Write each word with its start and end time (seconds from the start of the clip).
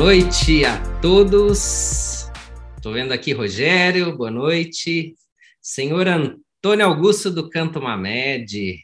Noite 0.00 0.64
a 0.64 0.78
todos. 1.02 2.30
Estou 2.74 2.90
vendo 2.90 3.12
aqui 3.12 3.34
Rogério, 3.34 4.16
boa 4.16 4.30
noite. 4.30 5.14
Senhor 5.60 6.08
Antônio 6.08 6.86
Augusto 6.86 7.30
do 7.30 7.50
Canto 7.50 7.82
Mamed. 7.82 8.82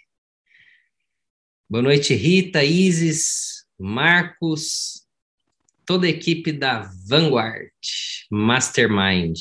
Boa 1.71 1.81
noite, 1.81 2.13
Rita, 2.13 2.63
Isis, 2.63 3.65
Marcos, 3.79 5.07
toda 5.87 6.07
a 6.07 6.11
equipe 6.11 6.53
da 6.53 6.91
Vanguard 7.09 7.71
Mastermind. 8.31 9.39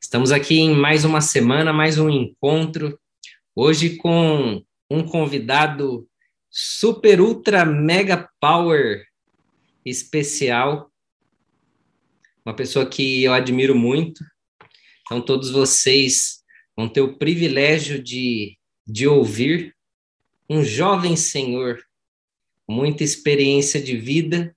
Estamos 0.00 0.30
aqui 0.30 0.60
em 0.60 0.72
mais 0.72 1.04
uma 1.04 1.20
semana, 1.20 1.72
mais 1.72 1.98
um 1.98 2.08
encontro, 2.08 2.96
hoje 3.56 3.96
com 3.96 4.64
um 4.88 5.02
convidado 5.04 6.08
super, 6.48 7.20
ultra, 7.20 7.64
mega 7.64 8.30
power 8.38 9.09
especial, 9.84 10.90
uma 12.44 12.54
pessoa 12.54 12.86
que 12.86 13.22
eu 13.22 13.32
admiro 13.32 13.74
muito. 13.74 14.24
Então, 15.04 15.20
todos 15.20 15.50
vocês 15.50 16.42
vão 16.76 16.88
ter 16.88 17.00
o 17.00 17.18
privilégio 17.18 18.02
de, 18.02 18.56
de 18.86 19.06
ouvir 19.06 19.74
um 20.48 20.64
jovem 20.64 21.16
senhor, 21.16 21.80
muita 22.68 23.04
experiência 23.04 23.80
de 23.80 23.96
vida. 23.96 24.54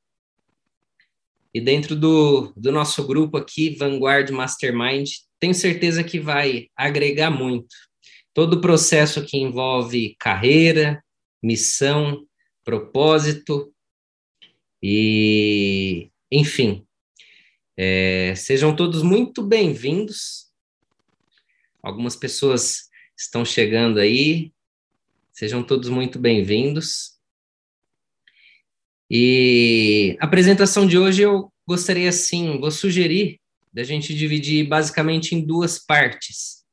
E 1.54 1.62
dentro 1.62 1.96
do, 1.96 2.54
do 2.56 2.72
nosso 2.72 3.06
grupo 3.06 3.38
aqui, 3.38 3.76
Vanguard 3.76 4.30
Mastermind, 4.32 5.10
tenho 5.40 5.54
certeza 5.54 6.04
que 6.04 6.20
vai 6.20 6.68
agregar 6.76 7.30
muito. 7.30 7.76
Todo 8.34 8.54
o 8.56 8.62
processo 8.62 9.24
que 9.26 9.38
envolve 9.38 10.16
carreira, 10.18 11.04
missão, 11.44 12.26
propósito, 12.64 13.73
e, 14.86 16.12
enfim, 16.30 16.86
é, 17.78 18.36
sejam 18.36 18.76
todos 18.76 19.02
muito 19.02 19.42
bem-vindos. 19.42 20.52
Algumas 21.82 22.18
pessoas 22.18 22.90
estão 23.18 23.46
chegando 23.46 23.98
aí. 23.98 24.52
Sejam 25.32 25.64
todos 25.64 25.88
muito 25.88 26.20
bem-vindos. 26.20 27.18
E 29.10 30.18
a 30.20 30.26
apresentação 30.26 30.86
de 30.86 30.98
hoje 30.98 31.22
eu 31.22 31.50
gostaria, 31.66 32.10
assim, 32.10 32.60
vou 32.60 32.70
sugerir 32.70 33.40
da 33.72 33.84
gente 33.84 34.14
dividir 34.14 34.68
basicamente 34.68 35.34
em 35.34 35.40
duas 35.40 35.80
partes. 35.80 36.66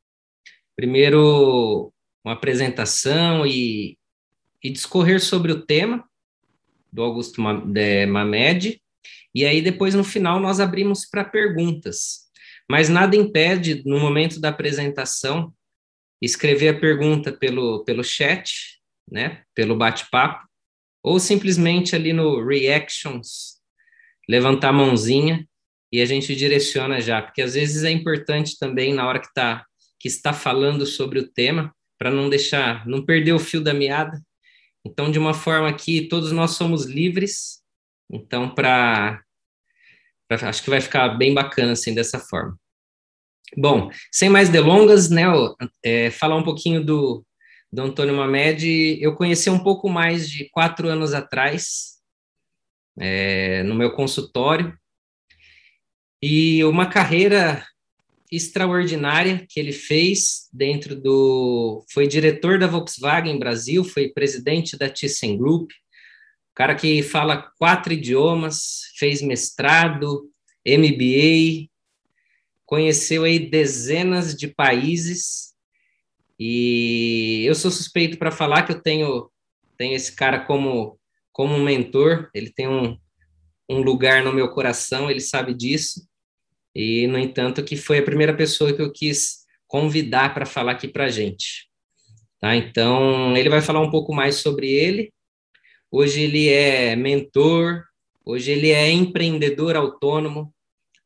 Primeiro, 0.75 1.93
uma 2.25 2.33
apresentação 2.33 3.47
e, 3.47 3.97
e 4.61 4.69
discorrer 4.69 5.23
sobre 5.23 5.53
o 5.53 5.65
tema, 5.65 6.10
do 6.93 7.03
Augusto 7.03 7.41
Mamed, 7.41 8.81
e 9.35 9.45
aí 9.45 9.63
depois 9.63 9.95
no 9.95 10.05
final 10.05 10.41
nós 10.41 10.61
abrimos 10.61 11.07
para 11.07 11.25
perguntas. 11.25 12.31
Mas 12.69 12.89
nada 12.89 13.17
impede, 13.17 13.83
no 13.85 13.99
momento 13.99 14.41
da 14.41 14.49
apresentação, 14.51 15.53
escrever 16.21 16.69
a 16.69 16.79
pergunta 16.79 17.33
pelo, 17.33 17.85
pelo 17.85 18.05
chat, 18.05 18.81
né, 19.11 19.43
pelo 19.55 19.77
bate-papo, 19.77 20.47
ou 21.03 21.19
simplesmente 21.19 21.97
ali 21.97 22.13
no 22.13 22.47
Reactions, 22.47 23.61
levantar 24.29 24.69
a 24.69 24.73
mãozinha 24.73 25.47
e 25.93 26.01
a 26.01 26.07
gente 26.07 26.37
direciona 26.37 27.01
já, 27.01 27.21
porque 27.21 27.43
às 27.43 27.55
vezes 27.55 27.83
é 27.83 27.91
importante 27.91 28.57
também 28.59 28.95
na 28.95 29.07
hora 29.09 29.19
que, 29.19 29.33
tá, 29.33 29.65
que 29.99 30.07
está 30.07 30.33
falando 30.33 30.87
sobre 30.87 31.19
o 31.19 31.27
tema, 31.27 31.75
para 31.99 32.11
não 32.11 32.31
deixar, 32.31 32.87
não 32.87 33.05
perder 33.05 33.33
o 33.33 33.39
fio 33.39 33.61
da 33.61 33.75
meada, 33.75 34.21
então, 34.85 35.11
de 35.11 35.19
uma 35.19 35.35
forma 35.35 35.73
que 35.73 36.09
todos 36.09 36.33
nós 36.33 36.53
somos 36.53 36.87
livres, 36.87 37.63
então, 38.11 38.55
para. 38.55 39.23
Acho 40.31 40.63
que 40.63 40.71
vai 40.71 40.81
ficar 40.81 41.09
bem 41.11 41.35
bacana 41.35 41.73
assim, 41.73 41.95
dessa 41.95 42.19
forma. 42.19 42.57
Bom, 43.57 43.91
sem 44.13 44.29
mais 44.29 44.49
delongas, 44.49 45.11
né, 45.11 45.25
é, 45.85 46.11
falar 46.11 46.37
um 46.37 46.45
pouquinho 46.45 46.85
do, 46.85 47.25
do 47.73 47.83
Antônio 47.83 48.15
Mamed. 48.15 48.99
Eu 49.01 49.17
conheci 49.17 49.51
um 49.51 49.59
pouco 49.59 49.89
mais 49.89 50.31
de 50.31 50.49
quatro 50.51 50.89
anos 50.89 51.13
atrás, 51.13 51.99
é, 52.99 53.65
no 53.65 53.75
meu 53.75 53.93
consultório, 53.93 54.79
e 56.23 56.63
uma 56.65 56.87
carreira 56.87 57.67
extraordinária 58.31 59.45
que 59.49 59.59
ele 59.59 59.73
fez 59.73 60.49
dentro 60.53 60.95
do. 60.95 61.85
Foi 61.93 62.07
diretor 62.07 62.59
da 62.59 62.67
Volkswagen 62.67 63.39
Brasil, 63.39 63.83
foi 63.83 64.09
presidente 64.09 64.79
da 64.79 64.89
ThyssenKrupp, 64.89 65.75
cara 66.55 66.75
que 66.75 67.03
fala 67.03 67.51
quatro 67.59 67.93
idiomas, 67.93 68.93
fez 68.97 69.21
mestrado, 69.21 70.31
MBA, 70.67 71.69
conheceu 72.65 73.25
aí 73.25 73.39
dezenas 73.39 74.35
de 74.35 74.47
países 74.47 75.51
e 76.39 77.45
eu 77.47 77.55
sou 77.55 77.71
suspeito 77.71 78.17
para 78.17 78.31
falar 78.31 78.63
que 78.63 78.73
eu 78.73 78.81
tenho, 78.81 79.31
tenho 79.77 79.95
esse 79.95 80.15
cara 80.15 80.41
como, 80.45 80.99
como 81.33 81.59
mentor, 81.59 82.31
ele 82.33 82.51
tem 82.51 82.69
um, 82.69 82.97
um 83.69 83.83
lugar 83.83 84.23
no 84.23 84.33
meu 84.33 84.49
coração, 84.49 85.11
ele 85.11 85.21
sabe 85.21 85.53
disso 85.53 86.09
e, 86.75 87.07
no 87.07 87.19
entanto, 87.19 87.65
que 87.65 87.77
foi 87.77 87.99
a 87.99 88.03
primeira 88.03 88.35
pessoa 88.35 88.73
que 88.73 88.83
eu 88.83 88.93
quis 88.93 89.41
convidar 89.67 90.35
para 90.35 90.47
falar 90.47 90.73
aqui 90.73 90.89
para 90.89 91.05
a 91.05 91.11
gente. 91.11 91.69
Tá? 92.41 92.57
Então, 92.57 93.37
ele 93.37 93.49
vai 93.49 93.61
falar 93.61 93.81
um 93.81 93.91
pouco 93.91 94.15
mais 94.15 94.37
sobre 94.37 94.71
ele. 94.71 95.13
Hoje 95.91 96.23
ele 96.23 96.49
é 96.49 96.97
mentor, 96.97 97.85
hoje 98.25 98.53
ele 98.53 98.71
é 98.71 98.91
empreendedor 98.91 99.77
autônomo, 99.77 100.55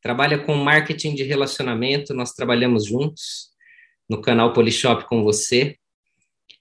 trabalha 0.03 0.39
com 0.39 0.55
marketing 0.55 1.15
de 1.15 1.23
relacionamento, 1.23 2.13
nós 2.13 2.33
trabalhamos 2.33 2.87
juntos 2.87 3.49
no 4.09 4.21
canal 4.21 4.53
Polishop 4.53 5.09
com 5.09 5.25
você. 5.25 5.77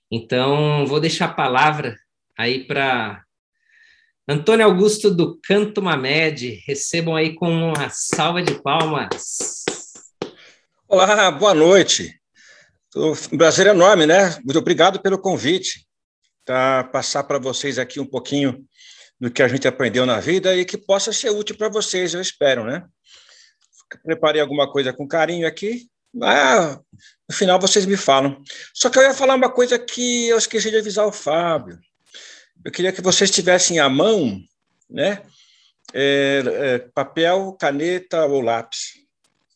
Então, 0.09 0.85
vou 0.85 1.00
deixar 1.00 1.25
a 1.25 1.34
palavra 1.34 1.97
aí 2.38 2.64
para 2.64 3.24
Antônio 4.25 4.66
Augusto 4.66 5.13
do 5.13 5.38
Canto 5.44 5.81
Mamed, 5.81 6.63
recebam 6.66 7.13
aí 7.13 7.35
com 7.35 7.50
uma 7.50 7.89
salva 7.89 8.41
de 8.41 8.53
palmas. 8.61 9.66
Olá, 10.88 11.29
boa 11.29 11.53
noite. 11.53 12.17
Um 12.95 13.38
prazer 13.38 13.67
enorme, 13.67 14.06
né? 14.06 14.29
Muito 14.45 14.57
obrigado 14.57 15.01
pelo 15.01 15.19
convite. 15.19 15.85
Para 16.45 16.85
passar 16.85 17.25
para 17.25 17.38
vocês 17.38 17.78
aqui 17.78 18.00
um 18.00 18.06
pouquinho 18.06 18.66
do 19.19 19.29
que 19.29 19.44
a 19.44 19.47
gente 19.50 19.67
aprendeu 19.67 20.06
na 20.06 20.22
vida 20.22 20.55
e 20.55 20.63
que 20.63 20.78
possa 20.78 21.11
ser 21.11 21.29
útil 21.29 21.57
para 21.57 21.67
vocês, 21.67 22.13
eu 22.13 22.22
espero, 22.22 22.63
né? 22.63 22.85
Preparei 24.05 24.41
alguma 24.41 24.72
coisa 24.72 24.94
com 24.94 25.05
carinho 25.05 25.45
aqui. 25.45 25.90
Ah, 26.22 26.79
no 27.29 27.35
final 27.35 27.59
vocês 27.59 27.85
me 27.85 27.97
falam. 27.97 28.41
Só 28.73 28.90
que 28.90 28.97
eu 28.97 29.03
ia 29.03 29.13
falar 29.13 29.35
uma 29.35 29.51
coisa 29.51 29.78
que 29.78 30.29
eu 30.29 30.38
esqueci 30.38 30.72
de 30.72 30.78
avisar 30.78 31.05
o 31.05 31.11
Fábio 31.11 31.78
eu 32.63 32.72
queria 32.72 32.91
que 32.91 33.01
vocês 33.01 33.29
tivessem 33.29 33.79
à 33.79 33.90
mão, 33.90 34.41
né, 34.90 35.22
é, 35.94 36.44
é, 36.46 36.79
papel, 36.79 37.56
caneta 37.59 38.25
ou 38.25 38.41
lápis, 38.41 38.94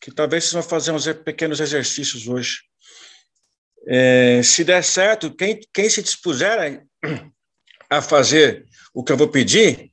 que 0.00 0.10
talvez 0.10 0.44
vocês 0.44 0.52
vão 0.54 0.62
fazer 0.62 0.92
uns 0.92 1.06
pequenos 1.24 1.60
exercícios 1.60 2.28
hoje. 2.28 2.60
É, 3.86 4.42
se 4.42 4.64
der 4.64 4.84
certo, 4.84 5.34
quem, 5.34 5.60
quem 5.72 5.88
se 5.88 6.02
dispuser 6.02 6.82
a, 7.02 7.08
a 7.98 8.02
fazer 8.02 8.66
o 8.92 9.02
que 9.02 9.12
eu 9.12 9.16
vou 9.16 9.28
pedir, 9.28 9.90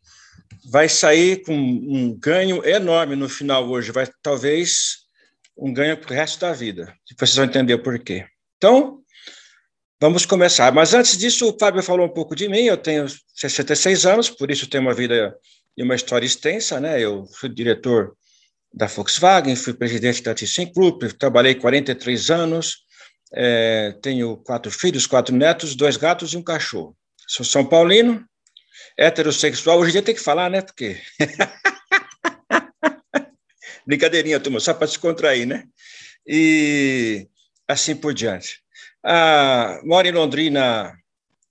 vai 0.70 0.90
sair 0.90 1.44
com 1.44 1.56
um 1.56 2.18
ganho 2.18 2.64
enorme 2.66 3.16
no 3.16 3.30
final 3.30 3.68
hoje, 3.70 3.92
vai 3.92 4.08
talvez 4.22 5.06
um 5.58 5.74
ganho 5.74 5.98
para 5.98 6.12
o 6.12 6.16
resto 6.16 6.40
da 6.40 6.52
vida. 6.52 6.94
Vocês 7.18 7.36
vão 7.36 7.46
entender 7.46 7.78
por 7.78 7.98
quê. 8.00 8.26
Então, 8.58 9.02
Vamos 10.06 10.24
começar. 10.24 10.72
Mas 10.72 10.94
antes 10.94 11.18
disso, 11.18 11.50
o 11.50 11.58
Fábio 11.60 11.82
falou 11.82 12.06
um 12.06 12.14
pouco 12.14 12.36
de 12.36 12.48
mim. 12.48 12.66
Eu 12.66 12.78
tenho 12.78 13.08
66 13.34 14.06
anos, 14.06 14.30
por 14.30 14.52
isso 14.52 14.70
tenho 14.70 14.84
uma 14.84 14.94
vida 14.94 15.36
e 15.76 15.82
uma 15.82 15.96
história 15.96 16.28
extensa. 16.28 16.80
Né? 16.80 17.02
Eu 17.02 17.26
fui 17.40 17.50
diretor 17.50 18.16
da 18.72 18.86
Volkswagen, 18.86 19.56
fui 19.56 19.74
presidente 19.74 20.22
da 20.22 20.36
ThyssenKrupp, 20.36 21.12
trabalhei 21.14 21.56
43 21.56 22.30
anos, 22.30 22.84
é, 23.34 23.98
tenho 24.00 24.38
quatro 24.38 24.72
filhos, 24.72 25.08
quatro 25.08 25.36
netos, 25.36 25.76
dois 25.76 25.98
gatos 25.98 26.34
e 26.34 26.38
um 26.38 26.44
cachorro. 26.44 26.96
Sou 27.28 27.44
São 27.44 27.66
Paulino, 27.66 28.24
heterossexual. 28.96 29.80
Hoje 29.80 29.90
em 29.90 29.94
dia 29.94 30.04
tem 30.04 30.14
que 30.14 30.22
falar, 30.22 30.52
né? 30.52 30.62
Porque. 30.62 31.02
Brincadeirinha, 33.88 34.40
turma, 34.40 34.60
só 34.60 34.72
para 34.72 34.86
descontrair, 34.86 35.48
né? 35.48 35.64
E 36.28 37.28
assim 37.68 37.96
por 37.96 38.14
diante. 38.14 38.64
Ah, 39.06 39.80
moro 39.84 40.08
em 40.08 40.12
Londrina 40.12 40.98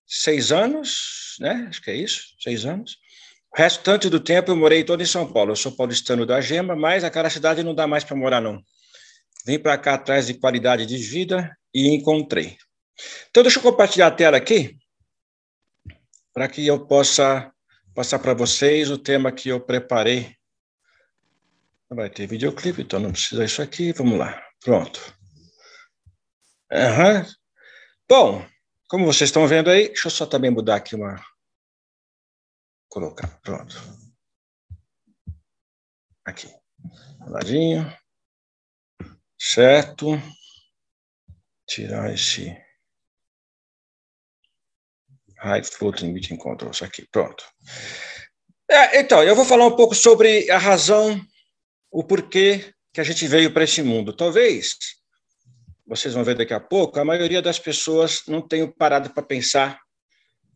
seis 0.07 0.51
anos, 0.51 1.37
né? 1.39 1.67
Acho 1.69 1.81
que 1.81 1.91
é 1.91 1.95
isso, 1.95 2.35
seis 2.41 2.65
anos. 2.65 2.97
O 3.57 3.59
restante 3.61 4.11
do 4.11 4.19
tempo 4.19 4.51
eu 4.51 4.57
morei 4.57 4.83
todo 4.83 5.03
em 5.03 5.07
São 5.07 5.33
Paulo. 5.33 5.53
Eu 5.53 5.57
sou 5.57 5.71
paulistano 5.71 6.27
da 6.27 6.41
Gema, 6.41 6.75
mas 6.75 7.05
aquela 7.05 7.31
cidade 7.31 7.63
não 7.63 7.75
dá 7.75 7.87
mais 7.87 8.03
para 8.03 8.17
morar, 8.17 8.41
não. 8.41 8.61
Vim 9.47 9.59
para 9.59 9.79
cá 9.79 9.95
atrás 9.95 10.27
de 10.27 10.35
qualidade 10.35 10.85
de 10.85 10.97
vida 10.97 11.57
e 11.73 11.95
encontrei. 11.95 12.57
Então, 13.31 13.43
deixa 13.43 13.59
eu 13.59 13.63
compartilhar 13.63 14.09
a 14.09 14.11
tela 14.11 14.37
aqui, 14.37 14.77
para 16.33 16.49
que 16.49 16.67
eu 16.67 16.87
possa 16.87 17.53
passar 17.95 18.19
para 18.19 18.35
vocês 18.35 18.91
o 18.91 18.99
tema 18.99 19.31
que 19.31 19.49
eu 19.49 19.61
preparei. 19.61 20.35
Vai 21.89 22.11
ter 22.11 22.27
videoclipe, 22.27 22.83
então 22.83 22.99
não 22.99 23.13
precisa 23.13 23.45
isso 23.45 23.63
aqui. 23.63 23.93
Vamos 23.93 24.19
lá. 24.19 24.43
Pronto. 24.65 25.15
Uhum. 26.73 27.44
Bom, 28.09 28.47
como 28.89 29.07
vocês 29.07 29.31
estão 29.31 29.47
vendo 29.49 29.71
aí, 29.71 29.89
deixa 29.89 30.09
eu 30.09 30.11
só 30.11 30.27
também 30.27 30.51
mudar 30.51 30.77
aqui 30.77 30.95
uma. 30.95 31.17
Colocar. 32.89 33.41
Pronto. 33.41 33.75
Aqui. 36.25 36.49
Ladinho. 37.27 37.91
Certo. 39.39 40.07
Tirar 41.67 42.13
esse. 42.13 42.57
Hide 45.43 45.69
floating 45.69 46.13
meeting 46.13 46.37
controls 46.37 46.83
aqui. 46.83 47.07
Pronto. 47.11 47.45
É, 48.71 49.01
então, 49.01 49.23
eu 49.23 49.35
vou 49.35 49.45
falar 49.45 49.67
um 49.67 49.77
pouco 49.77 49.95
sobre 49.95 50.51
a 50.51 50.59
razão, 50.59 51.21
o 51.91 52.05
porquê 52.05 52.75
que 52.93 53.01
a 53.01 53.05
gente 53.05 53.27
veio 53.27 53.53
para 53.53 53.65
esse 53.65 53.83
mundo. 53.83 54.15
Talvez, 54.15 54.77
vocês 55.87 56.15
vão 56.15 56.25
ver 56.25 56.35
daqui 56.35 56.55
a 56.55 56.61
pouco, 56.61 56.99
a 56.99 57.05
maioria 57.05 57.43
das 57.43 57.59
pessoas 57.59 58.23
não 58.27 58.41
tenham 58.41 58.71
parado 58.71 59.11
para 59.11 59.23
pensar 59.23 59.79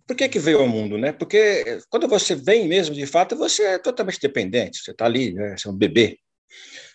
por 0.07 0.17
que, 0.17 0.27
que 0.27 0.39
veio 0.39 0.61
ao 0.61 0.67
mundo, 0.67 0.97
né? 0.97 1.13
Porque 1.13 1.81
quando 1.91 2.09
você 2.09 2.35
vem 2.35 2.67
mesmo, 2.67 2.95
de 2.95 3.05
fato, 3.05 3.37
você 3.37 3.63
é 3.63 3.79
totalmente 3.79 4.19
dependente, 4.19 4.79
você 4.79 4.91
está 4.91 5.05
ali, 5.05 5.35
né? 5.35 5.55
você 5.55 5.69
é 5.69 5.71
um 5.71 5.77
bebê. 5.77 6.19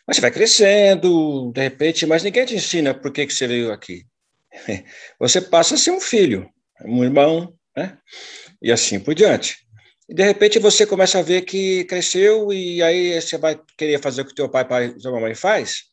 Mas 0.07 0.15
você 0.15 0.21
vai 0.21 0.31
crescendo, 0.31 1.51
de 1.53 1.61
repente, 1.61 2.07
mas 2.07 2.23
ninguém 2.23 2.43
te 2.43 2.55
ensina 2.55 2.91
por 2.91 3.11
que, 3.11 3.27
que 3.27 3.33
você 3.33 3.45
veio 3.45 3.71
aqui. 3.71 4.05
Você 5.19 5.41
passa 5.41 5.73
a 5.73 5.77
ser 5.77 5.91
um 5.91 5.99
filho, 5.99 6.47
um 6.85 7.03
irmão, 7.03 7.55
né? 7.75 7.97
E 8.61 8.71
assim 8.71 8.99
por 8.99 9.15
diante. 9.15 9.57
E 10.07 10.13
de 10.13 10.23
repente 10.23 10.59
você 10.59 10.85
começa 10.85 11.19
a 11.19 11.23
ver 11.23 11.41
que 11.41 11.85
cresceu 11.85 12.51
e 12.51 12.83
aí 12.83 13.19
você 13.19 13.37
vai 13.37 13.59
querer 13.77 13.99
fazer 13.99 14.21
o 14.21 14.25
que 14.25 14.35
teu 14.35 14.49
pai 14.49 14.93
e 14.95 14.99
sua 14.99 15.11
mamãe 15.11 15.33
faz, 15.33 15.85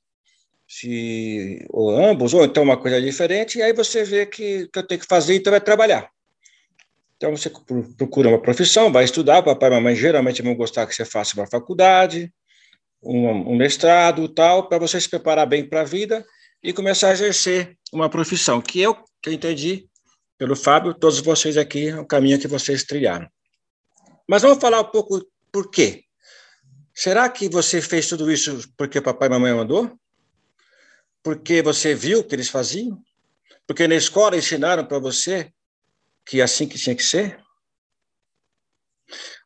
se 0.72 1.66
ou 1.68 1.90
ambos 1.90 2.32
ou 2.32 2.44
então 2.44 2.62
uma 2.62 2.76
coisa 2.76 3.02
diferente, 3.02 3.58
e 3.58 3.62
aí 3.62 3.72
você 3.72 4.04
vê 4.04 4.24
que 4.24 4.68
que 4.72 4.78
eu 4.78 4.86
tenho 4.86 5.00
que 5.00 5.06
fazer 5.06 5.34
então 5.34 5.52
é 5.52 5.58
trabalhar. 5.58 6.08
Então 7.16 7.36
você 7.36 7.50
procura 7.98 8.28
uma 8.28 8.40
profissão, 8.40 8.92
vai 8.92 9.02
estudar, 9.02 9.42
papai 9.42 9.68
e 9.68 9.72
mamãe 9.72 9.96
geralmente 9.96 10.42
vão 10.42 10.54
gostar 10.54 10.86
que 10.86 10.94
você 10.94 11.04
faça 11.04 11.34
uma 11.34 11.46
faculdade, 11.48 12.32
um, 13.02 13.52
um 13.52 13.56
mestrado, 13.56 14.28
tal, 14.28 14.68
para 14.68 14.78
você 14.78 15.00
se 15.00 15.08
preparar 15.08 15.44
bem 15.44 15.68
para 15.68 15.80
a 15.80 15.84
vida 15.84 16.24
e 16.62 16.72
começar 16.72 17.08
a 17.08 17.12
exercer 17.14 17.76
uma 17.92 18.08
profissão, 18.08 18.60
que 18.60 18.80
eu 18.80 18.94
que 19.20 19.28
eu 19.28 19.32
entendi 19.32 19.88
pelo 20.38 20.54
Fábio, 20.54 20.94
todos 20.94 21.18
vocês 21.20 21.56
aqui, 21.56 21.92
o 21.92 22.06
caminho 22.06 22.38
que 22.38 22.46
vocês 22.46 22.84
trilharam. 22.84 23.28
Mas 24.28 24.42
vamos 24.42 24.58
falar 24.58 24.80
um 24.80 24.90
pouco 24.90 25.20
por 25.50 25.68
quê. 25.68 26.04
Será 26.94 27.28
que 27.28 27.48
você 27.48 27.82
fez 27.82 28.06
tudo 28.08 28.30
isso 28.30 28.72
porque 28.76 29.00
papai 29.00 29.26
e 29.26 29.30
mamãe 29.32 29.52
mandou? 29.52 29.99
Porque 31.22 31.62
você 31.62 31.94
viu 31.94 32.20
o 32.20 32.24
que 32.24 32.34
eles 32.34 32.48
faziam? 32.48 33.02
Porque 33.66 33.86
na 33.86 33.94
escola 33.94 34.36
ensinaram 34.36 34.84
para 34.84 34.98
você 34.98 35.52
que 36.24 36.40
é 36.40 36.42
assim 36.42 36.66
que 36.66 36.78
tinha 36.78 36.94
que 36.94 37.02
ser? 37.02 37.40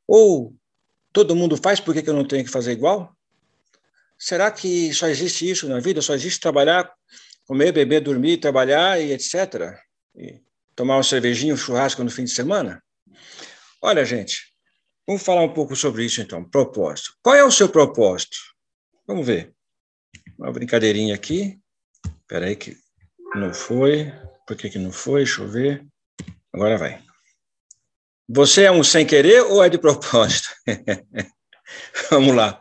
Ou 0.07 0.55
todo 1.13 1.37
mundo 1.37 1.57
faz, 1.57 1.81
por 1.81 1.95
que 1.95 2.09
eu 2.09 2.15
não 2.15 2.27
tenho 2.27 2.45
que 2.45 2.51
fazer 2.51 2.73
igual? 2.73 3.17
Será 4.19 4.51
que 4.51 4.93
só 4.95 5.09
existe 5.09 5.49
isso 5.49 5.69
na 5.69 5.81
vida? 5.81 6.01
Só 6.03 6.15
existe 6.15 6.41
trabalhar, 6.41 6.93
comer, 7.47 7.73
beber, 7.73 8.01
dormir, 8.01 8.39
trabalhar 8.39 9.01
e 9.01 9.13
etc? 9.13 9.79
E 10.17 10.43
tomar 10.75 10.97
uma 10.97 11.03
cervejinha, 11.03 11.55
um 11.55 11.57
churrasco 11.57 12.03
no 12.05 12.11
fim 12.11 12.25
de 12.25 12.31
semana? 12.31 12.83
Olha, 13.83 14.05
gente, 14.05 14.53
vamos 15.07 15.23
falar 15.23 15.43
um 15.43 15.53
pouco 15.53 15.77
sobre 15.77 16.05
isso 16.05 16.21
então. 16.21 16.45
Propósito. 16.49 17.15
Qual 17.23 17.35
é 17.35 17.45
o 17.45 17.51
seu 17.51 17.69
propósito? 17.69 18.37
Vamos 19.07 19.27
ver. 19.27 19.55
Uma 20.39 20.53
brincadeirinha 20.53 21.15
aqui. 21.15 21.61
Espera 22.25 22.47
aí 22.47 22.57
que 22.57 22.77
não 23.35 23.53
foi. 23.53 24.11
Por 24.47 24.57
que, 24.57 24.71
que 24.71 24.79
não 24.79 24.91
foi? 24.91 25.25
Deixa 25.25 25.43
eu 25.43 25.49
ver. 25.49 25.87
Agora 26.53 26.79
vai. 26.79 27.03
Você 28.29 28.63
é 28.63 28.73
um 28.73 28.83
sem 28.83 29.07
querer 29.07 29.43
ou 29.43 29.63
é 29.63 29.69
de 29.69 29.77
propósito? 29.77 30.49
Vamos 32.11 32.35
lá. 32.35 32.59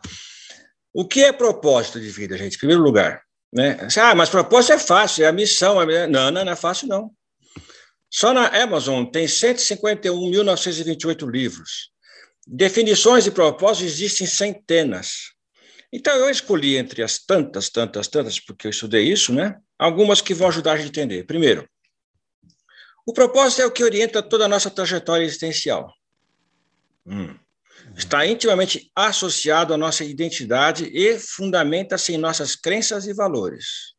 O 0.92 1.08
que 1.08 1.24
é 1.24 1.32
propósito 1.32 1.98
de 1.98 2.10
vida, 2.10 2.36
gente? 2.36 2.56
Em 2.56 2.58
primeiro 2.58 2.82
lugar, 2.82 3.22
né? 3.52 3.88
Ah, 3.98 4.14
mas 4.14 4.28
propósito 4.28 4.74
é 4.74 4.78
fácil, 4.78 5.24
é 5.24 5.28
a 5.28 5.32
missão. 5.32 5.80
É... 5.80 6.06
Não, 6.06 6.30
não, 6.30 6.44
não 6.44 6.52
é 6.52 6.56
fácil, 6.56 6.86
não. 6.86 7.10
Só 8.10 8.34
na 8.34 8.48
Amazon 8.62 9.06
tem 9.06 9.24
151.928 9.26 11.26
livros. 11.28 11.90
Definições 12.46 13.24
de 13.24 13.30
propósito 13.30 13.86
existem 13.86 14.26
centenas. 14.26 15.32
Então, 15.96 16.12
eu 16.16 16.28
escolhi 16.28 16.76
entre 16.76 17.04
as 17.04 17.20
tantas, 17.20 17.70
tantas, 17.70 18.08
tantas, 18.08 18.40
porque 18.40 18.66
eu 18.66 18.70
estudei 18.72 19.04
isso, 19.04 19.32
né? 19.32 19.60
Algumas 19.78 20.20
que 20.20 20.34
vão 20.34 20.48
ajudar 20.48 20.72
a 20.72 20.76
gente 20.76 20.86
a 20.86 20.88
entender. 20.88 21.22
Primeiro, 21.22 21.68
o 23.06 23.12
propósito 23.12 23.62
é 23.62 23.66
o 23.66 23.70
que 23.70 23.84
orienta 23.84 24.20
toda 24.20 24.46
a 24.46 24.48
nossa 24.48 24.68
trajetória 24.68 25.24
existencial. 25.24 25.94
Hum. 27.06 27.38
Está 27.96 28.26
intimamente 28.26 28.90
associado 28.92 29.72
à 29.72 29.76
nossa 29.76 30.02
identidade 30.02 30.90
e 30.92 31.16
fundamenta-se 31.16 32.12
em 32.12 32.18
nossas 32.18 32.56
crenças 32.56 33.06
e 33.06 33.14
valores. 33.14 33.94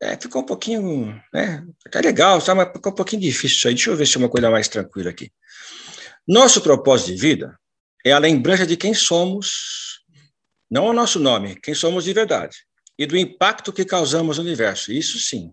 É, 0.00 0.16
ficou 0.16 0.42
um 0.42 0.46
pouquinho, 0.46 1.20
né? 1.34 1.66
É 1.92 2.00
legal, 2.00 2.40
tá, 2.40 2.54
mas 2.54 2.70
ficou 2.72 2.92
um 2.92 2.94
pouquinho 2.94 3.22
difícil 3.22 3.56
isso 3.56 3.66
aí. 3.66 3.74
Deixa 3.74 3.90
eu 3.90 3.96
ver 3.96 4.06
se 4.06 4.16
é 4.16 4.20
uma 4.20 4.28
coisa 4.28 4.48
mais 4.48 4.68
tranquila 4.68 5.10
aqui. 5.10 5.32
Nosso 6.28 6.60
propósito 6.60 7.08
de 7.08 7.16
vida 7.16 7.58
é 8.04 8.12
a 8.12 8.18
lembrança 8.18 8.64
de 8.64 8.76
quem 8.76 8.94
somos, 8.94 9.95
não 10.70 10.86
o 10.86 10.92
nosso 10.92 11.18
nome, 11.18 11.56
quem 11.56 11.74
somos 11.74 12.04
de 12.04 12.12
verdade, 12.12 12.58
e 12.98 13.06
do 13.06 13.16
impacto 13.16 13.72
que 13.72 13.84
causamos 13.84 14.38
no 14.38 14.44
universo. 14.44 14.92
Isso 14.92 15.18
sim. 15.18 15.52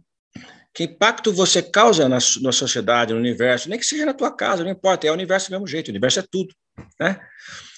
Que 0.73 0.85
impacto 0.85 1.31
você 1.31 1.61
causa 1.61 2.09
na, 2.09 2.17
na 2.41 2.51
sociedade, 2.51 3.13
no 3.13 3.19
universo, 3.19 3.69
nem 3.69 3.77
que 3.77 3.85
seja 3.85 4.05
na 4.05 4.13
tua 4.13 4.35
casa, 4.35 4.63
não 4.63 4.71
importa, 4.71 5.05
é 5.05 5.11
o 5.11 5.13
universo 5.13 5.49
do 5.49 5.51
mesmo 5.51 5.67
jeito, 5.67 5.87
o 5.87 5.91
universo 5.91 6.19
é 6.19 6.25
tudo. 6.29 6.53
Né? 6.99 7.19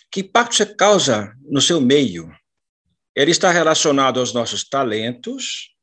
Que 0.10 0.22
impacto 0.22 0.56
você 0.56 0.66
causa 0.66 1.36
no 1.44 1.60
seu 1.60 1.82
meio? 1.82 2.32
Ele 3.14 3.32
está 3.32 3.52
relacionado 3.52 4.20
aos 4.20 4.34
nossos 4.34 4.64
talentos, 4.64 5.76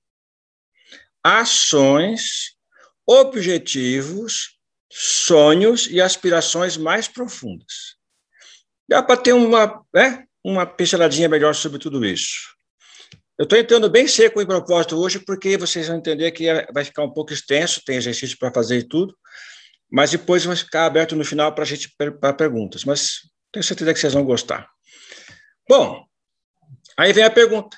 ações, 1.22 2.56
objetivos, 3.06 4.58
sonhos 4.90 5.86
e 5.86 6.00
aspirações 6.00 6.76
mais 6.76 7.08
profundas. 7.08 7.96
Dá 8.88 9.02
para 9.02 9.16
ter 9.16 9.32
uma, 9.32 9.82
né, 9.94 10.26
uma 10.44 10.66
pinceladinha 10.66 11.28
melhor 11.28 11.54
sobre 11.54 11.78
tudo 11.78 12.04
isso. 12.04 12.52
Eu 13.38 13.44
estou 13.44 13.58
entrando 13.58 13.88
bem 13.88 14.06
seco 14.06 14.40
em 14.40 14.46
propósito 14.46 14.96
hoje, 14.96 15.18
porque 15.18 15.56
vocês 15.56 15.88
vão 15.88 15.96
entender 15.96 16.30
que 16.32 16.48
é, 16.48 16.66
vai 16.72 16.84
ficar 16.84 17.02
um 17.02 17.12
pouco 17.12 17.32
extenso, 17.32 17.82
tem 17.84 17.96
exercício 17.96 18.36
para 18.38 18.52
fazer 18.52 18.78
e 18.78 18.88
tudo, 18.88 19.16
mas 19.90 20.10
depois 20.10 20.44
vai 20.44 20.56
ficar 20.56 20.86
aberto 20.86 21.16
no 21.16 21.24
final 21.24 21.54
para 21.54 21.64
a 21.64 21.66
gente 21.66 21.94
para 21.96 22.32
perguntas. 22.32 22.84
Mas 22.84 23.20
tenho 23.50 23.64
certeza 23.64 23.92
que 23.94 24.00
vocês 24.00 24.12
vão 24.12 24.24
gostar. 24.24 24.68
Bom, 25.68 26.04
aí 26.98 27.12
vem 27.12 27.24
a 27.24 27.30
pergunta 27.30 27.76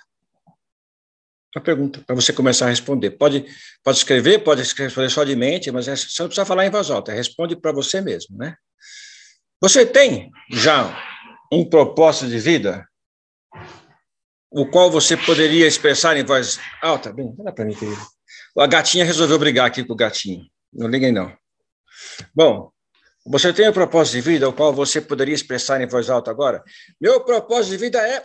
uma 1.57 1.63
pergunta 1.63 2.03
para 2.05 2.15
você 2.15 2.33
começar 2.33 2.67
a 2.67 2.71
responder. 2.71 3.13
Pode, 3.13 3.47
pode 3.83 3.99
escrever, 3.99 4.41
pode 4.41 4.63
responder 4.63 5.09
só 5.11 5.23
de 5.23 5.37
mente, 5.37 5.71
mas 5.71 5.87
é, 5.87 5.95
você 5.95 6.23
não 6.23 6.29
precisa 6.29 6.45
falar 6.45 6.67
em 6.67 6.71
voz 6.71 6.91
alta, 6.91 7.13
responde 7.13 7.55
para 7.55 7.73
você 7.73 8.01
mesmo, 8.01 8.37
né? 8.37 8.57
Você 9.61 9.87
tem 9.87 10.31
já 10.51 11.14
um 11.53 11.69
propósito 11.69 12.29
de 12.29 12.39
vida, 12.39 12.87
o 14.51 14.67
qual 14.67 14.91
você 14.91 15.17
poderia 15.17 15.67
expressar 15.67 16.17
em 16.17 16.25
voz 16.25 16.59
alta? 16.83 17.13
Bem, 17.13 17.35
olha 17.39 17.53
para 17.53 17.65
mim, 17.65 17.75
querido. 17.75 18.01
A 18.59 18.67
gatinha 18.67 19.05
resolveu 19.05 19.39
brigar 19.39 19.67
aqui 19.67 19.85
com 19.85 19.93
o 19.93 19.97
gatinho. 19.97 20.47
Não 20.73 20.87
liguem, 20.87 21.13
não. 21.13 21.37
Bom, 22.35 22.71
você 23.27 23.53
tem 23.53 23.69
um 23.69 23.73
propósito 23.73 24.15
de 24.15 24.21
vida, 24.21 24.49
o 24.49 24.53
qual 24.53 24.73
você 24.73 25.01
poderia 25.01 25.35
expressar 25.35 25.81
em 25.81 25.89
voz 25.89 26.11
alta 26.11 26.31
agora? 26.31 26.63
Meu 27.01 27.25
propósito 27.25 27.73
de 27.73 27.79
vida 27.79 27.99
é 27.99 28.23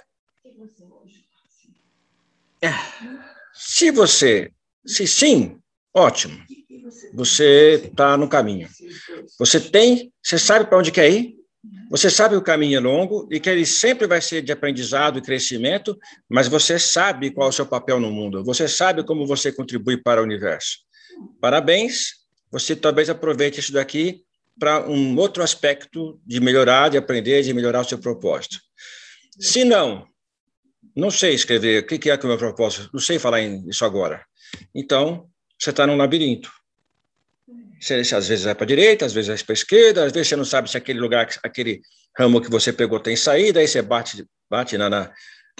é. 2.61 2.71
Se 3.53 3.89
você, 3.91 4.51
se 4.85 5.07
sim, 5.07 5.59
ótimo. 5.93 6.37
Você 7.13 7.81
está 7.85 8.17
no 8.17 8.27
caminho. 8.27 8.67
Você 9.37 9.59
tem, 9.59 10.11
você 10.21 10.37
sabe 10.37 10.65
para 10.65 10.77
onde 10.77 10.91
quer 10.91 11.09
ir. 11.09 11.38
Você 11.89 12.09
sabe 12.09 12.35
que 12.35 12.39
o 12.39 12.43
caminho 12.43 12.77
é 12.77 12.79
longo 12.79 13.27
e 13.31 13.39
que 13.39 13.49
ele 13.49 13.65
sempre 13.65 14.07
vai 14.07 14.21
ser 14.21 14.41
de 14.41 14.51
aprendizado 14.51 15.19
e 15.19 15.21
crescimento, 15.21 15.97
mas 16.29 16.47
você 16.47 16.79
sabe 16.79 17.31
qual 17.31 17.47
é 17.47 17.49
o 17.49 17.53
seu 17.53 17.65
papel 17.65 17.99
no 17.99 18.11
mundo. 18.11 18.43
Você 18.43 18.67
sabe 18.67 19.03
como 19.03 19.27
você 19.27 19.51
contribui 19.51 19.97
para 19.97 20.21
o 20.21 20.23
universo. 20.23 20.77
Parabéns. 21.41 22.19
Você 22.51 22.75
talvez 22.75 23.09
aproveite 23.09 23.59
isso 23.59 23.73
daqui 23.73 24.23
para 24.57 24.89
um 24.89 25.17
outro 25.17 25.43
aspecto 25.43 26.19
de 26.25 26.39
melhorar, 26.39 26.89
de 26.89 26.97
aprender, 26.97 27.43
de 27.43 27.53
melhorar 27.53 27.81
o 27.81 27.85
seu 27.85 27.97
propósito. 27.97 28.59
Se 29.39 29.63
não, 29.63 30.05
não 30.95 31.11
sei 31.11 31.33
escrever, 31.33 31.83
o 31.83 31.85
que 31.85 31.95
é 31.95 31.97
que 31.97 32.09
é 32.09 32.15
o 32.15 32.27
meu 32.27 32.37
propósito? 32.37 32.89
Não 32.91 32.99
sei 32.99 33.19
falar 33.19 33.41
isso 33.41 33.85
agora. 33.85 34.25
Então, 34.73 35.29
você 35.57 35.69
está 35.69 35.85
num 35.85 35.95
labirinto. 35.95 36.51
Você, 37.79 37.93
às 38.15 38.27
vezes 38.27 38.45
vai 38.45 38.55
para 38.55 38.63
a 38.63 38.67
direita, 38.67 39.05
às 39.05 39.13
vezes 39.13 39.27
vai 39.27 39.37
para 39.37 39.53
a 39.53 39.53
esquerda, 39.53 40.05
às 40.05 40.11
vezes 40.11 40.27
você 40.27 40.35
não 40.35 40.45
sabe 40.45 40.69
se 40.69 40.77
aquele 40.77 40.99
lugar, 40.99 41.29
aquele 41.43 41.81
ramo 42.17 42.41
que 42.41 42.49
você 42.49 42.73
pegou 42.73 42.99
tem 42.99 43.15
saída, 43.15 43.59
aí 43.59 43.67
você 43.67 43.81
bate, 43.81 44.25
bate 44.49 44.77
na, 44.77 44.89
na, 44.89 45.11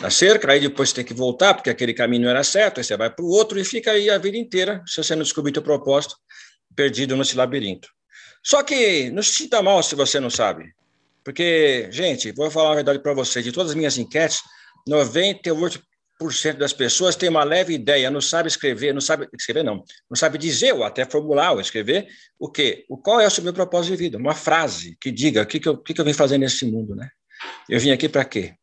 na 0.01 0.09
cerca, 0.09 0.51
aí 0.51 0.59
depois 0.59 0.89
você 0.89 0.95
tem 0.95 1.05
que 1.05 1.13
voltar, 1.13 1.53
porque 1.53 1.69
aquele 1.69 1.93
caminho 1.93 2.23
não 2.23 2.29
era 2.29 2.43
certo, 2.43 2.79
aí 2.79 2.83
você 2.83 2.97
vai 2.97 3.09
para 3.09 3.23
o 3.23 3.29
outro 3.29 3.59
e 3.59 3.63
fica 3.63 3.91
aí 3.91 4.09
a 4.09 4.17
vida 4.17 4.37
inteira, 4.37 4.83
se 4.85 5.01
você 5.01 5.15
não 5.15 5.23
descobrir 5.23 5.57
o 5.57 5.61
propósito, 5.61 6.15
perdido 6.75 7.15
nesse 7.15 7.35
labirinto. 7.35 7.87
Só 8.43 8.63
que 8.63 9.09
não 9.11 9.23
se 9.23 9.33
sinta 9.33 9.61
mal 9.61 9.81
se 9.83 9.95
você 9.95 10.19
não 10.19 10.29
sabe. 10.29 10.73
Porque, 11.23 11.89
gente, 11.91 12.31
vou 12.31 12.49
falar 12.49 12.71
a 12.71 12.75
verdade 12.75 12.99
para 12.99 13.13
vocês, 13.13 13.43
de 13.43 13.51
todas 13.51 13.71
as 13.71 13.75
minhas 13.75 13.97
enquetes, 13.97 14.41
98% 14.89 15.81
das 16.57 16.73
pessoas 16.73 17.15
tem 17.15 17.29
uma 17.29 17.45
leve 17.45 17.73
ideia, 17.73 18.11
não 18.11 18.19
sabe 18.19 18.49
escrever, 18.49 18.93
não 18.93 18.99
sabe 18.99 19.29
escrever 19.33 19.63
não, 19.63 19.83
não 20.09 20.17
sabe 20.17 20.37
dizer 20.37 20.73
ou 20.73 20.83
até 20.83 21.05
formular 21.05 21.53
ou 21.53 21.61
escrever 21.61 22.07
o 22.37 22.51
quê? 22.51 22.85
O 22.89 22.97
qual 22.97 23.21
é 23.21 23.27
o 23.27 23.41
meu 23.41 23.53
propósito 23.53 23.91
de 23.91 24.03
vida? 24.03 24.17
Uma 24.17 24.35
frase 24.35 24.97
que 24.99 25.11
diga 25.11 25.43
o 25.43 25.45
que, 25.45 25.61
que, 25.61 25.69
eu, 25.69 25.77
que, 25.77 25.93
que 25.93 26.01
eu 26.01 26.05
vim 26.05 26.11
fazer 26.11 26.37
nesse 26.37 26.65
mundo, 26.65 26.93
né? 26.93 27.09
Eu 27.69 27.79
vim 27.79 27.91
aqui 27.91 28.09
para 28.09 28.25
quê? 28.25 28.53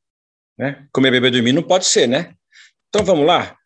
Né? 0.59 0.87
Comer, 0.93 1.11
beber, 1.11 1.31
dormir 1.31 1.53
não 1.53 1.63
pode 1.63 1.87
ser, 1.87 2.07
né? 2.07 2.35
Então 2.89 3.03
vamos 3.05 3.27
lá. 3.27 3.57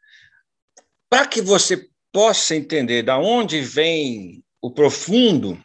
Para 1.08 1.26
que 1.26 1.42
você 1.42 1.88
possa 2.12 2.54
entender 2.54 3.02
da 3.02 3.18
onde 3.18 3.60
vem 3.60 4.44
o 4.62 4.70
profundo 4.70 5.60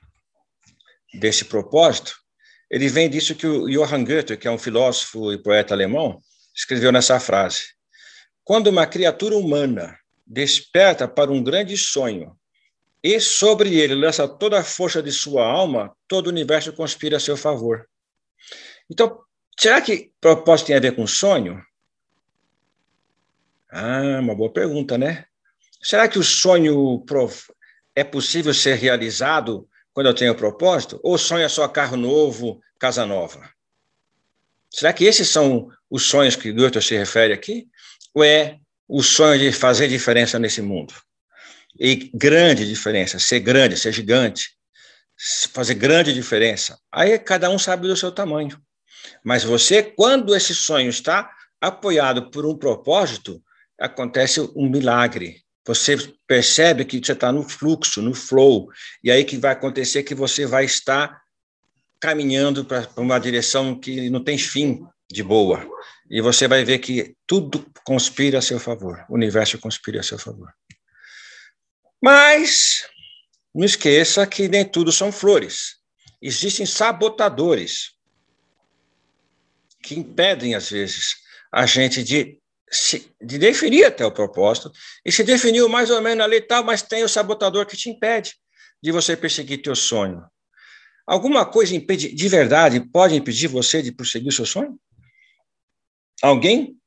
desse 1.13 1.45
propósito, 1.45 2.15
ele 2.71 2.89
vem 2.89 3.07
disso 3.07 3.35
que 3.35 3.45
o 3.45 3.67
Johann 3.67 4.03
Goethe, 4.03 4.35
que 4.35 4.47
é 4.47 4.51
um 4.51 4.57
filósofo 4.57 5.31
e 5.31 5.37
poeta 5.37 5.75
alemão, 5.75 6.19
escreveu 6.55 6.91
nessa 6.91 7.19
frase: 7.19 7.74
Quando 8.45 8.67
uma 8.67 8.85
criatura 8.85 9.35
humana 9.35 9.99
desperta 10.25 11.07
para 11.07 11.31
um 11.31 11.43
grande 11.43 11.75
sonho 11.75 12.37
e 13.03 13.19
sobre 13.19 13.75
ele 13.75 13.95
lança 13.95 14.27
toda 14.27 14.59
a 14.59 14.63
força 14.63 15.01
de 15.01 15.11
sua 15.11 15.43
alma, 15.43 15.97
todo 16.07 16.27
o 16.27 16.29
universo 16.29 16.71
conspira 16.71 17.17
a 17.17 17.19
seu 17.19 17.35
favor. 17.35 17.89
Então, 18.87 19.19
será 19.59 19.81
que 19.81 20.11
propósito 20.21 20.67
tem 20.67 20.75
a 20.75 20.79
ver 20.79 20.95
com 20.95 21.07
sonho? 21.07 21.59
Ah, 23.67 24.19
uma 24.21 24.35
boa 24.35 24.53
pergunta, 24.53 24.95
né? 24.95 25.25
Será 25.81 26.07
que 26.07 26.19
o 26.19 26.23
sonho 26.23 27.03
é 27.95 28.03
possível 28.03 28.53
ser 28.53 28.75
realizado 28.75 29.67
quando 29.91 30.05
eu 30.07 30.13
tenho 30.13 30.35
propósito? 30.35 30.99
Ou 31.01 31.17
sonho 31.17 31.43
é 31.43 31.49
só 31.49 31.67
carro 31.67 31.97
novo, 31.97 32.61
casa 32.77 33.07
nova? 33.07 33.49
Será 34.69 34.93
que 34.93 35.05
esses 35.05 35.29
são 35.29 35.67
os 35.89 36.03
sonhos 36.03 36.35
que 36.35 36.51
Goethe 36.51 36.79
se 36.79 36.95
refere 36.95 37.33
aqui? 37.33 37.67
É 38.23 38.57
o 38.87 39.01
sonho 39.01 39.39
de 39.39 39.51
fazer 39.51 39.87
diferença 39.87 40.37
nesse 40.39 40.61
mundo? 40.61 40.93
E 41.79 42.09
grande 42.13 42.67
diferença, 42.67 43.19
ser 43.19 43.39
grande, 43.39 43.77
ser 43.77 43.91
gigante, 43.91 44.51
fazer 45.51 45.73
grande 45.73 46.13
diferença. 46.13 46.79
Aí 46.91 47.17
cada 47.19 47.49
um 47.49 47.59
sabe 47.59 47.87
do 47.87 47.97
seu 47.97 48.11
tamanho. 48.11 48.59
Mas 49.23 49.43
você, 49.43 49.83
quando 49.83 50.35
esse 50.35 50.55
sonho 50.55 50.89
está 50.89 51.29
apoiado 51.59 52.31
por 52.31 52.45
um 52.45 52.57
propósito, 52.57 53.41
acontece 53.79 54.39
um 54.55 54.69
milagre 54.69 55.45
você 55.65 55.97
percebe 56.27 56.85
que 56.85 57.03
você 57.03 57.13
está 57.13 57.31
no 57.31 57.41
fluxo, 57.41 58.01
no 58.01 58.13
flow, 58.13 58.69
e 59.03 59.09
aí 59.09 59.23
que 59.23 59.37
vai 59.37 59.51
acontecer 59.51 60.03
que 60.03 60.13
você 60.13 60.45
vai 60.45 60.65
estar 60.65 61.19
caminhando 61.99 62.63
para 62.63 62.87
uma 62.97 63.17
direção 63.17 63.77
que 63.77 64.09
não 64.09 64.23
tem 64.23 64.37
fim 64.37 64.85
de 65.11 65.23
boa. 65.23 65.67
E 66.09 66.21
você 66.21 66.47
vai 66.47 66.63
ver 66.63 66.79
que 66.79 67.15
tudo 67.25 67.65
conspira 67.83 68.39
a 68.39 68.41
seu 68.41 68.59
favor, 68.59 69.03
o 69.09 69.15
universo 69.15 69.57
conspira 69.59 69.99
a 69.99 70.03
seu 70.03 70.19
favor. 70.19 70.53
Mas 72.01 72.83
não 73.53 73.65
esqueça 73.65 74.25
que 74.27 74.47
nem 74.47 74.63
tudo 74.63 74.91
são 74.91 75.11
flores. 75.11 75.77
Existem 76.21 76.65
sabotadores 76.65 77.95
que 79.81 79.95
impedem, 79.95 80.55
às 80.55 80.69
vezes, 80.69 81.15
a 81.51 81.65
gente 81.65 82.03
de 82.03 82.39
se, 82.69 83.11
de 83.21 83.37
definir 83.37 83.85
até 83.85 84.05
o 84.05 84.11
propósito, 84.11 84.71
e 85.05 85.11
se 85.11 85.23
definiu 85.23 85.69
mais 85.69 85.89
ou 85.89 86.01
menos 86.01 86.23
ali 86.23 86.41
tal, 86.41 86.63
mas 86.63 86.81
tem 86.81 87.03
o 87.03 87.09
sabotador 87.09 87.65
que 87.65 87.77
te 87.77 87.89
impede 87.89 88.35
de 88.81 88.91
você 88.91 89.15
perseguir 89.15 89.61
teu 89.61 89.75
sonho. 89.75 90.23
Alguma 91.07 91.45
coisa 91.45 91.75
impede, 91.75 92.13
de 92.13 92.27
verdade 92.27 92.79
pode 92.79 93.15
impedir 93.15 93.47
você 93.47 93.81
de 93.81 93.91
prosseguir 93.91 94.29
o 94.29 94.33
seu 94.33 94.45
sonho? 94.45 94.79
Alguém? 96.21 96.77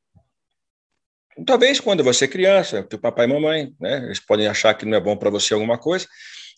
Talvez 1.46 1.78
quando 1.78 2.02
você 2.02 2.24
é 2.24 2.28
criança, 2.28 2.82
teu 2.82 2.98
papai 2.98 3.26
e 3.26 3.28
mamãe, 3.28 3.74
né? 3.80 4.04
Eles 4.04 4.18
podem 4.18 4.48
achar 4.48 4.74
que 4.74 4.84
não 4.84 4.96
é 4.96 5.00
bom 5.00 5.16
para 5.16 5.30
você 5.30 5.54
alguma 5.54 5.78
coisa, 5.78 6.06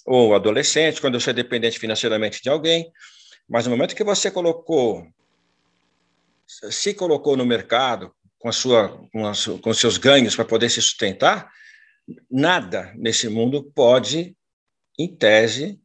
ou 0.07 0.35
adolescente, 0.35 1.00
quando 1.00 1.21
você 1.21 1.31
é 1.31 1.35
dependente 1.35 1.79
financeiramente 1.79 2.43
de 2.43 2.49
alguém, 2.49 2.91
mas 3.49 3.67
no 3.67 3.73
momento 3.73 3.95
que 3.95 4.05
você 4.05 4.31
colocou, 4.31 5.07
se 6.47 6.95
colocou 6.95 7.37
no 7.37 7.45
mercado, 7.45 8.15
com, 8.39 8.49
a 8.49 8.53
sua, 8.53 9.07
com, 9.12 9.27
a 9.27 9.35
sua, 9.35 9.59
com 9.59 9.75
seus 9.75 9.99
ganhos 9.99 10.35
para 10.35 10.47
poder 10.47 10.71
se 10.71 10.81
sustentar, 10.81 11.50
nada 12.31 12.93
nesse 12.97 13.29
mundo 13.29 13.71
pode, 13.75 14.37
em 14.99 15.15
tese, 15.15 15.79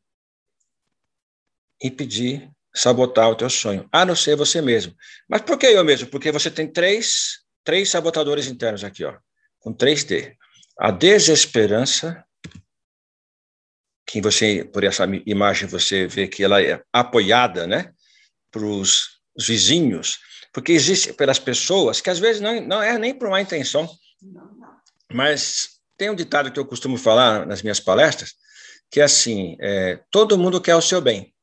impedir, 1.82 2.50
sabotar 2.76 3.30
o 3.30 3.36
teu 3.36 3.50
sonho, 3.50 3.88
a 3.92 4.06
não 4.06 4.16
ser 4.16 4.36
você 4.36 4.62
mesmo. 4.62 4.94
Mas 5.30 5.42
por 5.42 5.58
que 5.58 5.66
eu 5.66 5.84
mesmo? 5.84 6.08
Porque 6.10 6.32
você 6.32 6.52
tem 6.52 6.68
três, 6.68 7.40
três 7.64 7.90
sabotadores 7.90 8.48
internos 8.48 8.84
aqui, 8.84 9.06
ó, 9.06 9.16
com 9.60 9.74
3D. 9.74 10.36
A 10.78 10.92
desesperança, 10.92 12.24
que 14.06 14.22
você, 14.22 14.66
por 14.66 14.84
essa 14.84 15.06
imagem, 15.26 15.70
você 15.70 16.06
vê 16.06 16.28
que 16.28 16.44
ela 16.44 16.62
é 16.62 16.84
apoiada, 16.92 17.66
né, 17.66 17.94
para 18.52 18.66
os 18.66 19.22
vizinhos, 19.38 20.20
porque 20.54 20.72
existe 20.72 21.12
pelas 21.14 21.40
pessoas 21.40 22.00
que 22.00 22.10
às 22.10 22.20
vezes 22.20 22.42
não, 22.42 22.62
não 22.62 22.82
é 22.82 22.98
nem 22.98 23.14
por 23.14 23.30
má 23.30 23.42
intenção, 23.42 23.90
mas 25.12 25.80
tem 25.98 26.10
um 26.10 26.16
ditado 26.16 26.52
que 26.52 26.60
eu 26.60 26.66
costumo 26.66 26.98
falar 26.98 27.46
nas 27.46 27.62
minhas 27.62 27.80
palestras, 27.80 28.34
que 28.90 29.02
é 29.02 29.04
assim, 29.04 29.58
é, 29.60 30.00
todo 30.12 30.38
mundo 30.38 30.62
quer 30.62 30.76
o 30.76 30.82
seu 30.82 31.02
bem, 31.02 31.35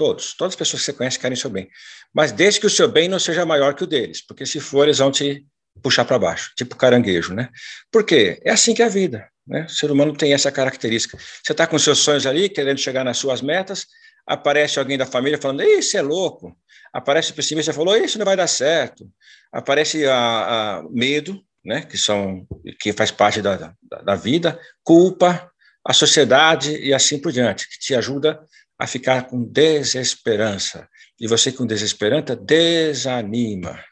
todos, 0.00 0.32
todas 0.32 0.52
as 0.52 0.56
pessoas 0.56 0.80
que 0.80 0.86
você 0.86 0.92
conhece 0.94 1.18
querem 1.18 1.36
o 1.36 1.38
seu 1.38 1.50
bem, 1.50 1.68
mas 2.10 2.32
desde 2.32 2.58
que 2.58 2.66
o 2.66 2.70
seu 2.70 2.88
bem 2.88 3.06
não 3.06 3.18
seja 3.18 3.44
maior 3.44 3.74
que 3.74 3.84
o 3.84 3.86
deles, 3.86 4.24
porque 4.26 4.46
se 4.46 4.58
for, 4.58 4.84
eles 4.84 4.96
vão 4.96 5.12
te 5.12 5.44
puxar 5.82 6.06
para 6.06 6.18
baixo, 6.18 6.52
tipo 6.56 6.74
caranguejo, 6.74 7.34
né? 7.34 7.50
Por 7.92 8.02
quê? 8.02 8.40
É 8.42 8.50
assim 8.50 8.72
que 8.72 8.80
é 8.80 8.86
a 8.86 8.88
vida, 8.88 9.28
né? 9.46 9.66
O 9.66 9.68
ser 9.68 9.90
humano 9.90 10.16
tem 10.16 10.32
essa 10.32 10.50
característica. 10.50 11.18
Você 11.44 11.52
está 11.52 11.66
com 11.66 11.78
seus 11.78 11.98
sonhos 11.98 12.24
ali, 12.24 12.48
querendo 12.48 12.78
chegar 12.78 13.04
nas 13.04 13.18
suas 13.18 13.42
metas, 13.42 13.86
aparece 14.26 14.78
alguém 14.78 14.96
da 14.96 15.04
família 15.04 15.38
falando, 15.38 15.62
você 15.62 15.98
é 15.98 16.02
louco, 16.02 16.56
Aparece 16.92 17.30
o 17.30 17.34
pessimista 17.34 17.72
falou, 17.72 17.96
isso 17.96 18.18
não 18.18 18.24
vai 18.24 18.36
dar 18.36 18.48
certo. 18.48 19.08
Aparece 19.52 20.04
a, 20.06 20.78
a 20.78 20.82
medo, 20.90 21.40
né, 21.64 21.82
que 21.82 21.96
são 21.96 22.46
que 22.80 22.92
faz 22.92 23.10
parte 23.10 23.40
da, 23.40 23.56
da, 23.56 24.02
da, 24.02 24.14
vida, 24.14 24.58
culpa, 24.82 25.50
a 25.86 25.92
sociedade 25.92 26.76
e 26.76 26.92
assim 26.92 27.18
por 27.20 27.30
diante, 27.30 27.68
que 27.68 27.78
te 27.78 27.94
ajuda 27.94 28.40
a 28.80 28.86
ficar 28.86 29.28
com 29.28 29.44
desesperança. 29.44 30.88
E 31.20 31.28
você 31.28 31.52
com 31.52 31.66
desesperança 31.66 32.34
desanima. 32.34 33.84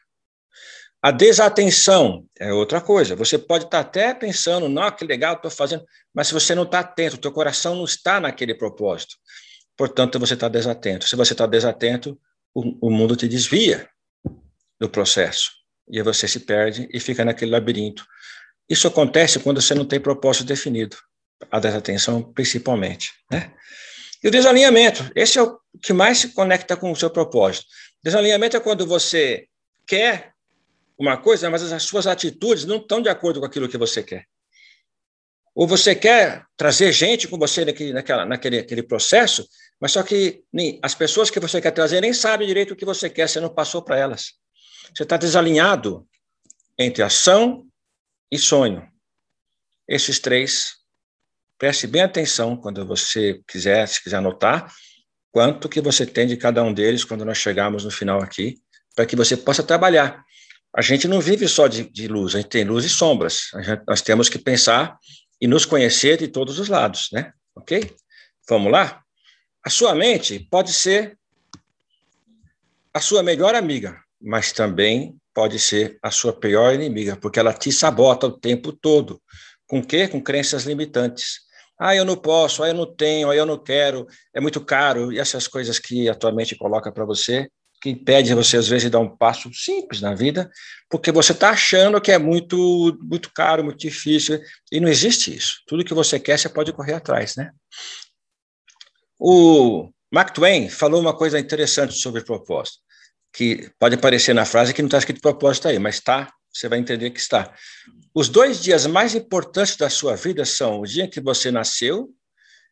A 0.99 1.11
desatenção 1.11 2.25
é 2.39 2.51
outra 2.51 2.81
coisa. 2.81 3.15
Você 3.15 3.37
pode 3.37 3.65
estar 3.65 3.81
até 3.81 4.15
pensando, 4.15 4.67
não, 4.67 4.89
que 4.91 5.05
legal, 5.05 5.35
estou 5.35 5.51
fazendo, 5.51 5.85
mas 6.11 6.27
se 6.27 6.33
você 6.33 6.55
não 6.55 6.63
está 6.63 6.79
atento, 6.79 7.17
o 7.17 7.19
teu 7.19 7.31
coração 7.31 7.75
não 7.75 7.85
está 7.85 8.19
naquele 8.19 8.55
propósito. 8.55 9.15
Portanto, 9.77 10.17
você 10.17 10.33
está 10.33 10.49
desatento. 10.49 11.07
Se 11.07 11.15
você 11.15 11.33
está 11.33 11.45
desatento, 11.45 12.19
o, 12.53 12.87
o 12.87 12.89
mundo 12.89 13.15
te 13.15 13.27
desvia 13.27 13.87
do 14.79 14.89
processo. 14.89 15.51
E 15.87 16.01
você 16.01 16.27
se 16.27 16.39
perde 16.39 16.89
e 16.91 16.99
fica 16.99 17.23
naquele 17.23 17.51
labirinto. 17.51 18.03
Isso 18.67 18.87
acontece 18.87 19.39
quando 19.39 19.61
você 19.61 19.75
não 19.75 19.85
tem 19.85 19.99
propósito 19.99 20.45
definido, 20.45 20.97
a 21.51 21.59
desatenção 21.59 22.23
principalmente. 22.33 23.13
Né? 23.31 23.53
E 24.23 24.27
o 24.27 24.31
desalinhamento, 24.31 25.09
esse 25.15 25.39
é 25.39 25.41
o 25.41 25.59
que 25.81 25.93
mais 25.93 26.19
se 26.19 26.33
conecta 26.33 26.75
com 26.75 26.91
o 26.91 26.95
seu 26.95 27.09
propósito. 27.09 27.65
Desalinhamento 28.03 28.57
é 28.57 28.59
quando 28.59 28.85
você 28.85 29.47
quer 29.85 30.33
uma 30.97 31.17
coisa, 31.17 31.49
mas 31.49 31.71
as 31.71 31.83
suas 31.83 32.05
atitudes 32.05 32.65
não 32.65 32.77
estão 32.77 33.01
de 33.01 33.09
acordo 33.09 33.39
com 33.39 33.45
aquilo 33.45 33.69
que 33.69 33.77
você 33.77 34.03
quer. 34.03 34.25
Ou 35.55 35.65
você 35.67 35.95
quer 35.95 36.45
trazer 36.55 36.91
gente 36.91 37.27
com 37.27 37.37
você 37.37 37.65
naquele, 37.65 37.93
naquela, 37.93 38.25
naquele, 38.25 38.57
naquele 38.57 38.83
processo, 38.83 39.47
mas 39.79 39.93
só 39.93 40.03
que 40.03 40.43
nem, 40.51 40.79
as 40.81 40.93
pessoas 40.93 41.29
que 41.29 41.39
você 41.39 41.61
quer 41.61 41.71
trazer 41.71 42.01
nem 42.01 42.13
sabem 42.13 42.47
direito 42.47 42.73
o 42.73 42.75
que 42.75 42.85
você 42.85 43.09
quer, 43.09 43.27
você 43.27 43.39
não 43.39 43.49
passou 43.49 43.81
para 43.81 43.97
elas. 43.97 44.33
Você 44.93 45.03
está 45.03 45.17
desalinhado 45.17 46.07
entre 46.77 47.03
ação 47.03 47.65
e 48.31 48.37
sonho. 48.37 48.87
Esses 49.87 50.19
três, 50.19 50.78
preste 51.59 51.85
bem 51.85 52.01
atenção 52.01 52.55
quando 52.55 52.85
você 52.85 53.41
quiser, 53.45 53.85
se 53.85 54.01
quiser 54.01 54.15
anotar, 54.15 54.73
quanto 55.29 55.67
que 55.67 55.81
você 55.81 56.05
tem 56.05 56.25
de 56.25 56.37
cada 56.37 56.63
um 56.63 56.73
deles 56.73 57.03
quando 57.03 57.25
nós 57.25 57.37
chegarmos 57.37 57.83
no 57.83 57.91
final 57.91 58.21
aqui, 58.21 58.55
para 58.95 59.05
que 59.05 59.15
você 59.15 59.35
possa 59.35 59.61
trabalhar. 59.61 60.23
A 60.75 60.81
gente 60.81 61.07
não 61.07 61.19
vive 61.19 61.47
só 61.47 61.67
de, 61.67 61.83
de 61.89 62.07
luz, 62.07 62.33
a 62.33 62.39
gente 62.39 62.49
tem 62.49 62.63
luz 62.63 62.85
e 62.85 62.89
sombras. 62.89 63.49
Gente, 63.61 63.83
nós 63.85 64.01
temos 64.01 64.29
que 64.29 64.39
pensar 64.39 64.97
e 65.41 65.47
nos 65.47 65.65
conhecer 65.65 66.17
de 66.17 66.29
todos 66.29 66.59
os 66.59 66.69
lados, 66.69 67.09
né? 67.11 67.33
Ok? 67.53 67.93
Vamos 68.47 68.71
lá? 68.71 69.03
A 69.63 69.69
sua 69.69 69.93
mente 69.93 70.47
pode 70.49 70.71
ser 70.71 71.17
a 72.93 73.01
sua 73.01 73.21
melhor 73.21 73.53
amiga, 73.53 74.01
mas 74.21 74.53
também 74.53 75.15
pode 75.33 75.59
ser 75.59 75.99
a 76.01 76.09
sua 76.09 76.31
pior 76.33 76.73
inimiga, 76.73 77.17
porque 77.17 77.39
ela 77.39 77.53
te 77.53 77.71
sabota 77.71 78.27
o 78.27 78.39
tempo 78.39 78.71
todo. 78.71 79.21
Com 79.67 79.83
quê? 79.83 80.07
Com 80.07 80.21
crenças 80.21 80.63
limitantes. 80.63 81.48
Ah, 81.79 81.95
eu 81.95 82.03
não 82.03 82.17
posso, 82.17 82.61
ah, 82.61 82.67
eu 82.67 82.73
não 82.73 82.85
tenho, 82.85 83.29
ah, 83.29 83.35
eu 83.35 83.45
não 83.45 83.57
quero, 83.57 84.05
é 84.33 84.41
muito 84.41 84.59
caro, 84.59 85.13
e 85.13 85.19
essas 85.19 85.47
coisas 85.47 85.79
que 85.79 86.09
a 86.09 86.15
tua 86.15 86.31
mente 86.31 86.55
coloca 86.57 86.91
para 86.91 87.05
você, 87.05 87.49
que 87.81 87.91
impede 87.91 88.33
você, 88.33 88.57
às 88.57 88.67
vezes, 88.67 88.83
de 88.83 88.89
dar 88.89 88.99
um 88.99 89.15
passo 89.15 89.49
simples 89.53 90.01
na 90.01 90.13
vida, 90.13 90.51
porque 90.89 91.11
você 91.11 91.31
está 91.31 91.51
achando 91.51 92.01
que 92.01 92.11
é 92.11 92.17
muito, 92.17 92.97
muito 93.01 93.31
caro, 93.33 93.63
muito 93.63 93.79
difícil, 93.79 94.41
e 94.69 94.81
não 94.81 94.89
existe 94.89 95.33
isso. 95.33 95.61
Tudo 95.65 95.85
que 95.85 95.93
você 95.93 96.19
quer, 96.19 96.37
você 96.37 96.49
pode 96.49 96.73
correr 96.73 96.95
atrás, 96.95 97.37
né? 97.37 97.51
O 99.17 99.89
Mark 100.11 100.33
Twain 100.33 100.69
falou 100.69 100.99
uma 100.99 101.15
coisa 101.15 101.39
interessante 101.39 101.93
sobre 101.93 102.23
propósito, 102.23 102.79
que 103.33 103.71
pode 103.79 103.95
aparecer 103.95 104.33
na 104.33 104.43
frase 104.43 104.73
que 104.73 104.81
não 104.81 104.87
está 104.87 104.97
escrito 104.97 105.21
propósito 105.21 105.69
aí, 105.69 105.79
mas 105.79 105.95
está, 105.95 106.29
você 106.51 106.67
vai 106.67 106.79
entender 106.79 107.11
que 107.11 107.19
está. 107.19 107.53
Os 108.13 108.27
dois 108.27 108.61
dias 108.61 108.85
mais 108.85 109.15
importantes 109.15 109.75
da 109.75 109.89
sua 109.89 110.15
vida 110.15 110.45
são 110.45 110.79
o 110.81 110.85
dia 110.85 111.07
que 111.07 111.21
você 111.21 111.51
nasceu 111.51 112.09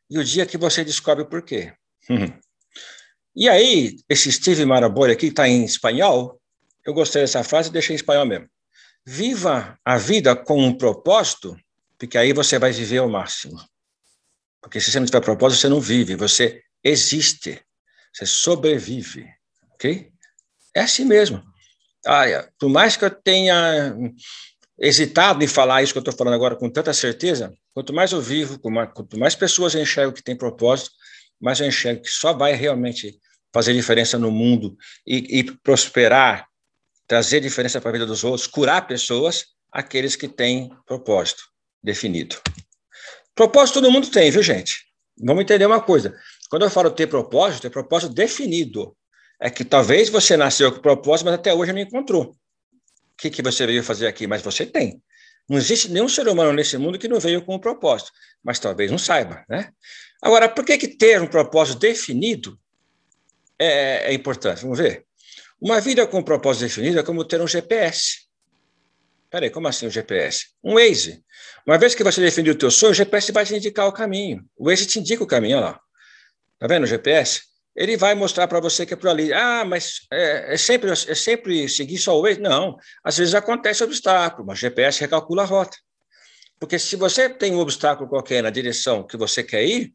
e 0.10 0.18
o 0.18 0.24
dia 0.24 0.46
que 0.46 0.58
você 0.58 0.84
descobre 0.84 1.24
o 1.24 1.30
porquê. 1.30 1.74
E 3.36 3.48
aí, 3.48 3.98
esse 4.10 4.32
Steve 4.32 4.66
Maraboli 4.66 5.14
aqui, 5.14 5.28
está 5.28 5.48
em 5.48 5.64
espanhol, 5.64 6.42
eu 6.86 6.94
gostei 6.94 7.22
dessa 7.22 7.44
frase 7.44 7.70
e 7.70 7.72
deixei 7.72 7.94
em 7.94 7.98
espanhol 7.98 8.26
mesmo. 8.26 8.50
Viva 9.06 9.78
a 9.86 9.98
vida 9.98 10.36
com 10.36 10.62
um 10.62 10.76
propósito, 10.76 11.56
porque 11.98 12.18
aí 12.18 12.34
você 12.34 12.58
vai 12.58 12.72
viver 12.72 12.98
ao 12.98 13.10
máximo. 13.10 13.58
Porque 14.62 14.82
se 14.82 14.92
você 14.92 15.00
não 15.00 15.06
tiver 15.06 15.22
propósito, 15.22 15.62
você 15.62 15.70
não 15.70 15.80
vive, 15.80 16.16
você 16.16 16.64
existe, 16.84 17.62
você 18.12 18.26
sobrevive, 18.26 19.28
ok? 19.74 20.12
É 20.74 20.82
assim 20.82 21.06
mesmo. 21.06 21.44
Ah, 22.08 22.48
por 22.58 22.70
mais 22.70 22.96
que 22.96 23.04
eu 23.04 23.12
tenha 23.12 23.94
hesitado 24.80 25.44
em 25.44 25.48
falar 25.48 25.84
isso 25.84 25.92
que 25.92 25.98
eu 25.98 26.02
estou 26.02 26.16
falando 26.16 26.36
agora 26.36 26.56
com 26.56 26.70
tanta 26.70 26.94
certeza, 26.94 27.54
quanto 27.74 27.94
mais 27.94 28.14
eu 28.14 28.22
vivo, 28.22 28.58
quanto 28.60 29.20
mais 29.20 29.36
pessoas 29.36 29.76
eu 29.76 29.82
enxergo 29.82 30.14
que 30.14 30.24
tem 30.24 30.36
propósito, 30.36 30.92
mais 31.40 31.60
eu 31.60 31.68
enxergo 31.68 32.04
que 32.04 32.10
só 32.10 32.32
vai 32.32 32.54
realmente 32.54 33.20
fazer 33.54 33.74
diferença 33.74 34.18
no 34.18 34.32
mundo 34.32 34.78
e, 35.06 35.40
e 35.40 35.44
prosperar, 35.44 36.48
trazer 37.06 37.42
diferença 37.42 37.82
para 37.82 37.90
a 37.90 37.94
vida 37.94 38.06
dos 38.06 38.24
outros, 38.24 38.48
curar 38.48 38.88
pessoas, 38.88 39.46
aqueles 39.72 40.16
que 40.16 40.28
têm 40.28 40.70
propósito 40.86 41.44
definido. 41.84 42.38
Propósito 43.36 43.82
todo 43.82 43.92
mundo 43.92 44.10
tem, 44.10 44.32
viu, 44.32 44.42
gente? 44.42 44.86
Vamos 45.20 45.42
entender 45.44 45.66
uma 45.66 45.82
coisa. 45.82 46.16
Quando 46.50 46.64
eu 46.64 46.70
falo 46.70 46.90
ter 46.92 47.08
propósito, 47.08 47.68
é 47.68 47.70
propósito 47.70 48.14
definido. 48.14 48.96
É 49.40 49.50
que 49.50 49.64
talvez 49.64 50.10
você 50.10 50.36
nasceu 50.36 50.72
com 50.72 50.80
propósito, 50.80 51.26
mas 51.26 51.36
até 51.36 51.54
hoje 51.54 51.72
não 51.72 51.80
encontrou. 51.80 52.32
O 52.32 52.36
que, 53.18 53.30
que 53.30 53.42
você 53.42 53.66
veio 53.66 53.84
fazer 53.84 54.08
aqui? 54.08 54.28
Mas 54.28 54.42
você 54.42 54.66
tem. 54.66 55.02
Não 55.50 55.58
existe 55.58 55.90
nenhum 55.90 56.10
ser 56.10 56.28
humano 56.28 56.52
nesse 56.52 56.78
mundo 56.78 57.00
que 57.00 57.08
não 57.08 57.20
veio 57.20 57.42
com 57.42 57.56
um 57.56 57.60
propósito, 57.60 58.12
mas 58.44 58.60
talvez 58.60 58.92
não 58.92 58.98
saiba, 58.98 59.46
né? 59.48 59.72
Agora, 60.22 60.50
por 60.50 60.66
que, 60.66 60.78
que 60.78 60.88
ter 60.88 61.22
um 61.22 61.28
propósito 61.28 61.80
definido 61.80 62.60
é, 63.58 64.12
é 64.12 64.14
importante? 64.14 64.64
Vamos 64.64 64.80
ver. 64.80 65.06
Uma 65.60 65.80
vida 65.80 66.06
com 66.06 66.20
um 66.20 66.24
propósito 66.24 66.64
definido 66.64 67.00
é 67.00 67.04
como 67.04 67.24
ter 67.24 67.42
um 67.42 67.48
GPS. 67.48 68.28
Peraí, 69.30 69.50
como 69.50 69.68
assim 69.68 69.88
um 69.88 69.90
GPS? 69.90 70.48
Um 70.64 70.74
Waze. 70.74 71.24
Uma 71.66 71.78
vez 71.78 71.96
que 71.96 72.04
você 72.04 72.22
definiu 72.22 72.54
o 72.54 72.58
teu 72.58 72.72
sonho, 72.72 72.92
o 72.92 72.96
GPS 72.96 73.32
vai 73.32 73.46
te 73.46 73.56
indicar 73.56 73.88
o 73.88 73.92
caminho. 73.92 74.44
O 74.58 74.66
Waze 74.66 74.86
te 74.86 75.00
indica 75.00 75.24
o 75.24 75.28
caminho, 75.28 75.58
olha 75.58 75.66
lá. 75.68 75.82
Tá 76.60 76.68
vendo 76.68 76.84
o 76.84 76.88
GPS? 76.88 77.42
Ele 77.78 77.96
vai 77.96 78.16
mostrar 78.16 78.48
para 78.48 78.60
você 78.60 78.88
que 78.88 78.96
é 78.96 78.98
por 78.98 79.08
ali. 79.08 79.32
Ah, 79.32 79.64
mas 79.64 80.08
é, 80.12 80.56
é, 80.56 80.58
sempre, 80.58 80.90
é 80.90 80.96
sempre 80.96 81.70
seguir 81.70 82.00
só 82.00 82.18
o 82.18 82.24
Waze? 82.24 82.42
Não. 82.42 82.76
Às 83.04 83.20
vezes 83.20 83.36
acontece 83.36 83.84
obstáculo, 83.84 84.48
mas 84.48 84.58
o 84.58 84.62
GPS 84.62 85.00
recalcula 85.00 85.44
a 85.44 85.46
rota. 85.46 85.78
Porque 86.60 86.80
se 86.80 86.96
você 86.96 87.30
tem 87.30 87.54
um 87.54 87.60
obstáculo 87.60 88.10
qualquer 88.10 88.42
na 88.42 88.50
direção 88.50 89.06
que 89.06 89.16
você 89.16 89.44
quer 89.44 89.64
ir, 89.64 89.94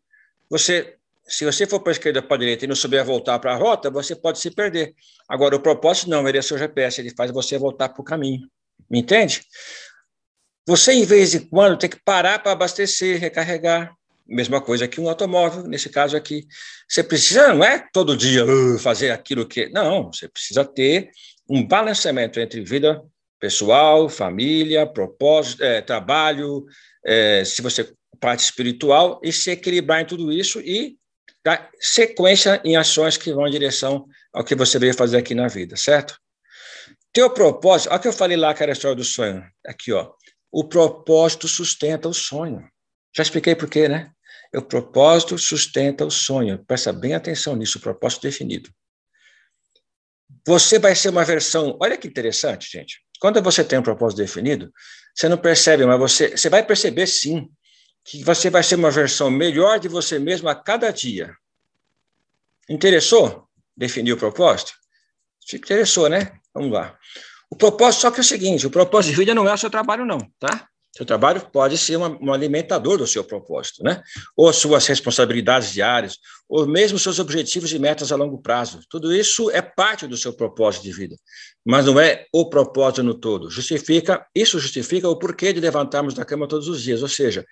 você, 0.49 0.97
se 1.27 1.45
você 1.45 1.67
for 1.67 1.81
para 1.81 1.91
a 1.91 1.95
esquerda 1.95 2.23
para 2.23 2.37
a 2.37 2.39
direita 2.39 2.65
e 2.65 2.69
não 2.69 2.77
souber 2.77 3.05
voltar 3.05 3.37
para 3.41 3.53
a 3.53 3.57
rota, 3.57 3.91
você 3.91 4.15
pode 4.15 4.39
se 4.39 4.53
perder. 4.53 4.95
Agora, 5.29 5.57
o 5.57 5.61
propósito 5.61 6.09
não, 6.09 6.29
ele 6.29 6.39
é 6.39 6.43
seu 6.43 6.57
GPS, 6.57 7.01
ele 7.01 7.13
faz 7.17 7.33
você 7.33 7.59
voltar 7.59 7.89
para 7.89 8.01
o 8.01 8.05
caminho. 8.05 8.49
Me 8.89 9.01
entende? 9.01 9.43
Você, 10.69 10.93
em 10.93 11.05
vez 11.05 11.33
de 11.33 11.41
quando, 11.41 11.79
tem 11.79 11.91
que 11.91 12.01
parar 12.05 12.39
para 12.39 12.53
abastecer, 12.53 13.19
recarregar. 13.19 13.93
Mesma 14.27 14.61
coisa 14.61 14.89
que 14.89 15.01
um 15.01 15.09
automóvel, 15.09 15.65
nesse 15.65 15.89
caso 15.89 16.17
aqui. 16.17 16.47
Você 16.89 17.03
precisa, 17.03 17.53
não 17.53 17.65
é 17.65 17.87
todo 17.93 18.17
dia 18.17 18.45
uh, 18.45 18.79
fazer 18.79 19.11
aquilo 19.11 19.47
que. 19.47 19.69
Não, 19.71 20.13
você 20.13 20.29
precisa 20.29 20.65
ter 20.65 21.11
um 21.49 21.67
balanceamento 21.67 22.41
entre 22.41 22.61
vida 22.61 23.03
pessoal, 23.39 24.09
família, 24.09 24.87
propósito, 24.87 25.65
é, 25.65 25.83
trabalho, 25.83 26.65
é, 27.05 27.45
se 27.45 27.61
você 27.61 27.93
parte 28.21 28.45
espiritual, 28.45 29.21
e 29.25 29.33
se 29.33 29.51
equilibrar 29.51 30.01
em 30.01 30.07
tudo 30.07 30.33
isso 30.33 30.61
e 30.61 30.97
dar 31.45 31.69
sequência 31.81 32.61
em 32.65 32.77
ações 32.77 33.17
que 33.17 33.33
vão 33.33 33.49
em 33.49 33.51
direção 33.51 34.07
ao 34.33 34.45
que 34.45 34.55
você 34.55 34.79
veio 34.79 34.95
fazer 34.95 35.17
aqui 35.17 35.35
na 35.35 35.49
vida, 35.49 35.77
certo? 35.77 36.17
Teu 37.13 37.29
propósito, 37.31 37.91
olha 37.91 37.99
o 37.99 38.01
que 38.01 38.09
eu 38.09 38.13
falei 38.13 38.37
lá, 38.37 38.55
que 38.55 38.63
era 38.63 38.71
a 38.71 38.75
história 38.75 38.97
do 38.97 39.05
sonho. 39.05 39.45
Aqui, 39.67 39.93
ó. 39.93 40.13
O 40.51 40.65
propósito 40.65 41.49
sustenta 41.49 42.09
o 42.09 42.15
sonho. 42.15 42.65
Já 43.15 43.23
expliquei 43.23 43.55
por 43.55 43.69
quê, 43.69 43.89
né? 43.89 44.11
O 44.55 44.63
propósito 44.63 45.39
sustenta 45.39 46.05
o 46.05 46.11
sonho. 46.11 46.65
Presta 46.65 46.93
bem 46.93 47.15
atenção 47.15 47.57
nisso, 47.57 47.79
o 47.79 47.81
propósito 47.81 48.23
definido. 48.23 48.71
Você 50.47 50.79
vai 50.79 50.95
ser 50.95 51.11
uma 51.11 51.25
versão. 51.25 51.77
Olha 51.81 51.97
que 51.97 52.09
interessante, 52.09 52.71
gente. 52.71 53.01
Quando 53.21 53.41
você 53.43 53.63
tem 53.63 53.79
um 53.79 53.83
propósito 53.83 54.19
definido, 54.19 54.73
você 55.15 55.29
não 55.29 55.39
percebe, 55.39 55.87
mas 55.87 55.99
você, 55.99 56.37
você 56.37 56.49
vai 56.49 56.65
perceber 56.65 57.07
sim 57.07 57.49
que 58.05 58.25
você 58.25 58.51
vai 58.51 58.63
ser 58.63 58.75
uma 58.75 58.91
versão 58.91 59.31
melhor 59.31 59.79
de 59.79 59.89
você 59.89 60.19
mesmo 60.19 60.49
a 60.49 60.55
cada 60.55 60.91
dia. 60.91 61.35
Interessou 62.69 63.49
definir 63.77 64.13
o 64.13 64.17
propósito? 64.17 64.73
Te 65.41 65.57
interessou, 65.57 66.09
né? 66.09 66.33
Vamos 66.53 66.73
lá. 66.73 66.99
O 67.51 67.57
propósito 67.57 68.01
só 68.01 68.11
que 68.11 68.19
é 68.19 68.23
o 68.23 68.25
seguinte, 68.25 68.67
o 68.67 68.71
propósito 68.71 69.13
de 69.13 69.19
vida 69.19 69.35
não 69.35 69.49
é 69.49 69.53
o 69.53 69.59
seu 69.59 69.71
trabalho, 69.71 70.05
não, 70.05 70.19
tá? 70.39 70.69
Seu 70.95 71.07
trabalho 71.07 71.41
pode 71.51 71.79
ser 71.79 71.97
uma, 71.97 72.09
um 72.21 72.33
alimentador 72.33 72.99
do 72.99 73.07
seu 73.07 73.25
propósito, 73.25 73.83
né? 73.83 74.03
Ou 74.37 74.53
suas 74.53 74.87
responsabilidades 74.87 75.73
diárias, 75.73 76.19
ou 76.49 76.67
mesmo 76.67 76.99
seus 76.99 77.19
objetivos 77.19 77.73
e 77.73 77.79
metas 77.79 78.13
a 78.13 78.17
longo 78.17 78.41
prazo. 78.43 78.81
Tudo 78.91 79.15
isso 79.15 79.51
é 79.51 79.63
parte 79.63 80.07
do 80.07 80.17
seu 80.17 80.33
propósito 80.35 80.83
de 80.83 80.93
vida, 80.93 81.17
mas 81.65 81.87
não 81.87 81.99
é 81.99 82.27
o 82.33 82.49
propósito 82.49 83.03
no 83.03 83.15
todo. 83.15 83.51
Justifica, 83.51 84.27
isso 84.35 84.59
justifica 84.59 85.09
o 85.09 85.19
porquê 85.19 85.53
de 85.53 85.61
levantarmos 85.61 86.13
da 86.15 86.25
cama 86.25 86.47
todos 86.47 86.69
os 86.69 86.83
dias. 86.83 87.03
Ou 87.03 87.09
seja, 87.09 87.45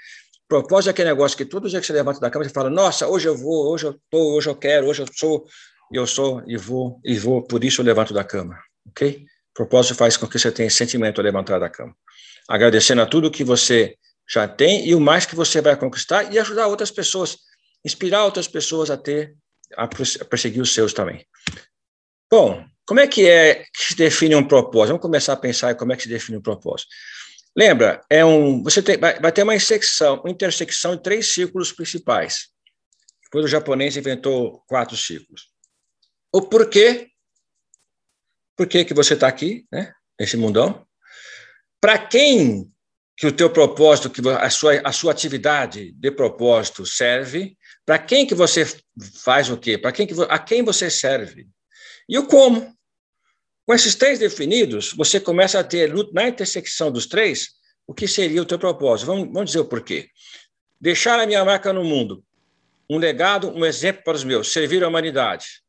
propósito 0.47 0.89
é 0.89 0.91
aquele 0.91 1.09
negócio 1.09 1.37
que 1.37 1.47
todo 1.47 1.69
dia 1.69 1.81
que 1.81 1.87
você 1.87 1.93
levanta 1.93 2.21
da 2.21 2.31
cama, 2.31 2.45
você 2.45 2.51
fala, 2.51 2.69
nossa, 2.69 3.09
hoje 3.09 3.27
eu 3.27 3.37
vou, 3.37 3.73
hoje 3.73 3.87
eu 3.87 3.93
estou, 3.93 4.37
hoje 4.37 4.49
eu 4.49 4.55
quero, 4.55 4.87
hoje 4.87 5.03
eu 5.03 5.07
sou, 5.15 5.47
eu 5.93 6.07
sou 6.07 6.43
e 6.47 6.57
vou, 6.57 7.01
e 7.05 7.19
vou, 7.19 7.43
por 7.43 7.65
isso 7.65 7.81
eu 7.81 7.85
levanto 7.85 8.13
da 8.13 8.23
cama 8.23 8.59
ok? 8.91 9.25
Propósito 9.55 9.95
faz 9.95 10.17
com 10.17 10.27
que 10.27 10.39
você 10.39 10.53
tenha 10.53 10.71
sentimento 10.71 11.21
a 11.21 11.25
levantar 11.25 11.59
da 11.59 11.69
cama. 11.69 11.95
Agradecendo 12.51 13.01
a 13.01 13.07
tudo 13.07 13.31
que 13.31 13.45
você 13.45 13.97
já 14.29 14.49
tem 14.49 14.85
e 14.87 14.95
o 14.95 15.01
mais 15.01 15.25
que 15.25 15.37
você 15.37 15.61
vai 15.61 15.77
conquistar 15.77 16.33
e 16.33 16.39
ajudar 16.39 16.67
outras 16.67 16.91
pessoas, 16.91 17.39
inspirar 17.85 18.25
outras 18.25 18.49
pessoas 18.49 18.91
a 18.91 18.97
ter, 18.97 19.37
a 19.77 19.87
perseguir 19.87 20.61
os 20.61 20.75
seus 20.75 20.93
também. 20.93 21.25
Bom, 22.29 22.65
como 22.85 22.99
é 22.99 23.07
que 23.07 23.29
é 23.29 23.67
que 23.73 23.85
se 23.85 23.95
define 23.95 24.35
um 24.35 24.47
propósito? 24.47 24.89
Vamos 24.89 25.03
começar 25.03 25.33
a 25.35 25.37
pensar 25.37 25.71
em 25.71 25.77
como 25.77 25.93
é 25.93 25.97
que 25.97 26.03
se 26.03 26.09
define 26.09 26.39
um 26.39 26.43
propósito. 26.43 26.91
Lembra, 27.57 28.01
é 28.11 28.25
um, 28.25 28.65
você 28.65 28.83
tem, 28.83 28.99
vai, 28.99 29.21
vai 29.21 29.31
ter 29.31 29.45
uma 29.45 29.55
intersecção, 29.55 30.21
uma 30.21 30.31
intersecção 30.31 30.97
de 30.97 31.03
três 31.03 31.29
círculos 31.33 31.73
principais. 31.73 32.49
Depois 33.25 33.45
o 33.45 33.49
japonês 33.49 33.97
inventou 33.97 34.65
quatro 34.67 34.97
círculos. 34.97 35.51
O 36.33 36.43
porquê 36.43 37.11
por 38.57 38.67
que, 38.67 38.85
que 38.85 38.93
você 38.93 39.15
está 39.15 39.27
aqui, 39.27 39.67
né, 39.73 39.95
nesse 40.19 40.37
mundão? 40.37 40.87
Para 41.81 41.99
quem 41.99 42.71
que 43.17 43.27
o 43.27 43.33
teu 43.33 43.51
propósito, 43.51 44.11
que 44.11 44.27
a 44.29 44.51
sua, 44.51 44.81
a 44.85 44.93
sua 44.93 45.13
atividade 45.13 45.93
de 45.93 46.11
propósito 46.11 46.87
serve? 46.87 47.57
Para 47.85 47.99
quem 47.99 48.27
que 48.27 48.35
você 48.35 48.65
faz 49.23 49.51
o 49.51 49.57
quê? 49.57 49.77
Para 49.77 49.93
quem 49.93 50.07
que, 50.07 50.15
a 50.29 50.39
quem 50.39 50.63
você 50.63 50.91
serve? 50.91 51.49
E 52.09 52.19
o 52.19 52.27
como? 52.27 52.75
Com 53.67 53.75
esses 53.75 53.95
três 53.95 54.19
definidos, 54.19 54.93
você 54.95 55.21
começa 55.21 55.61
a 55.61 55.65
ter, 55.65 55.93
na 56.13 56.29
intersecção 56.29 56.91
dos 56.91 57.07
três, 57.07 57.51
o 57.87 57.95
que 57.95 58.09
seria 58.09 58.43
o 58.43 58.47
teu 58.47 58.59
propósito. 58.59 59.07
Vamos, 59.07 59.27
vamos 59.27 59.47
dizer 59.47 59.61
o 59.61 59.65
porquê. 59.65 60.09
Deixar 60.81 61.21
a 61.21 61.27
minha 61.27 61.45
marca 61.45 61.73
no 61.73 61.85
mundo, 61.85 62.25
um 62.89 62.99
legado, 62.99 63.51
um 63.51 63.65
exemplo 63.65 64.03
para 64.03 64.17
os 64.17 64.25
meus, 64.25 64.53
servir 64.53 64.83
a 64.83 64.89
humanidade. 64.89 65.63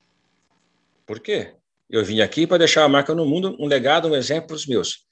Por 1.06 1.19
quê? 1.19 1.54
Eu 1.89 2.04
vim 2.04 2.21
aqui 2.21 2.47
para 2.47 2.60
deixar 2.60 2.86
a 2.86 2.89
marca 2.89 3.13
no 3.13 3.26
mundo, 3.26 3.56
um 3.60 3.67
legado, 3.67 4.08
um 4.08 4.15
exemplo 4.15 4.47
para 4.47 4.56
os 4.56 4.65
meus. 4.65 5.06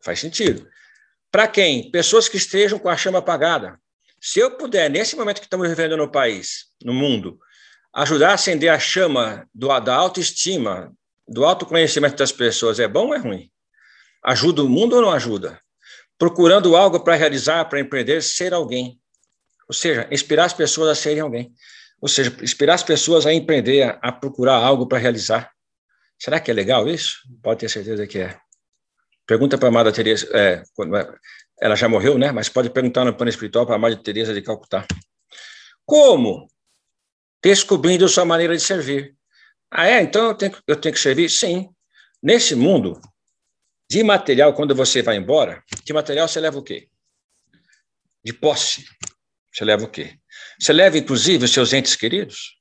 Faz 0.00 0.20
sentido. 0.20 0.68
Para 1.30 1.46
quem? 1.46 1.90
Pessoas 1.90 2.28
que 2.28 2.36
estejam 2.36 2.78
com 2.78 2.88
a 2.88 2.96
chama 2.96 3.18
apagada. 3.18 3.78
Se 4.20 4.40
eu 4.40 4.56
puder, 4.56 4.90
nesse 4.90 5.16
momento 5.16 5.38
que 5.38 5.46
estamos 5.46 5.68
vivendo 5.68 5.96
no 5.96 6.10
país, 6.10 6.66
no 6.84 6.92
mundo, 6.92 7.38
ajudar 7.94 8.30
a 8.30 8.34
acender 8.34 8.70
a 8.70 8.78
chama 8.78 9.48
do, 9.54 9.68
da 9.80 9.94
autoestima, 9.94 10.92
do 11.26 11.44
autoconhecimento 11.44 12.16
das 12.16 12.32
pessoas, 12.32 12.78
é 12.78 12.88
bom 12.88 13.08
ou 13.08 13.14
é 13.14 13.18
ruim? 13.18 13.50
Ajuda 14.22 14.62
o 14.62 14.68
mundo 14.68 14.96
ou 14.96 15.02
não 15.02 15.10
ajuda? 15.10 15.60
Procurando 16.18 16.76
algo 16.76 17.00
para 17.00 17.14
realizar, 17.14 17.64
para 17.66 17.80
empreender, 17.80 18.22
ser 18.22 18.52
alguém. 18.52 19.00
Ou 19.66 19.74
seja, 19.74 20.06
inspirar 20.10 20.46
as 20.46 20.52
pessoas 20.52 20.90
a 20.90 20.94
serem 20.94 21.20
alguém. 21.20 21.54
Ou 22.00 22.08
seja, 22.08 22.36
inspirar 22.42 22.74
as 22.74 22.82
pessoas 22.82 23.24
a 23.24 23.32
empreender, 23.32 23.98
a 24.02 24.12
procurar 24.12 24.56
algo 24.56 24.86
para 24.86 24.98
realizar. 24.98 25.50
Será 26.18 26.40
que 26.40 26.50
é 26.50 26.54
legal 26.54 26.88
isso? 26.88 27.20
Pode 27.42 27.60
ter 27.60 27.70
certeza 27.70 28.06
que 28.06 28.18
é. 28.18 28.38
Pergunta 29.30 29.56
para 29.56 29.68
a 29.68 29.70
Amada 29.70 29.92
Teresa, 29.92 30.28
é, 30.36 30.60
ela 31.62 31.76
já 31.76 31.88
morreu, 31.88 32.18
né? 32.18 32.32
Mas 32.32 32.48
pode 32.48 32.68
perguntar 32.68 33.04
no 33.04 33.14
plano 33.14 33.30
espiritual 33.30 33.64
para 33.64 33.76
a 33.76 33.78
Amada 33.78 33.94
Teresa 33.94 34.34
de 34.34 34.42
Calcutá. 34.42 34.84
Como? 35.86 36.48
Descobrindo 37.40 38.08
sua 38.08 38.24
maneira 38.24 38.56
de 38.56 38.60
servir. 38.60 39.14
Ah, 39.70 39.86
é? 39.86 40.02
Então 40.02 40.26
eu 40.26 40.34
tenho, 40.34 40.56
eu 40.66 40.74
tenho 40.74 40.92
que 40.92 41.00
servir? 41.00 41.30
Sim. 41.30 41.70
Nesse 42.20 42.56
mundo, 42.56 43.00
de 43.88 44.02
material, 44.02 44.52
quando 44.52 44.74
você 44.74 45.00
vai 45.00 45.16
embora, 45.16 45.62
de 45.84 45.92
material 45.92 46.26
você 46.26 46.40
leva 46.40 46.58
o 46.58 46.64
quê? 46.64 46.88
De 48.24 48.32
posse. 48.32 48.84
Você 49.52 49.64
leva 49.64 49.84
o 49.84 49.88
quê? 49.88 50.18
Você 50.58 50.72
leva, 50.72 50.98
inclusive, 50.98 51.44
os 51.44 51.52
seus 51.52 51.72
entes 51.72 51.94
queridos? 51.94 52.59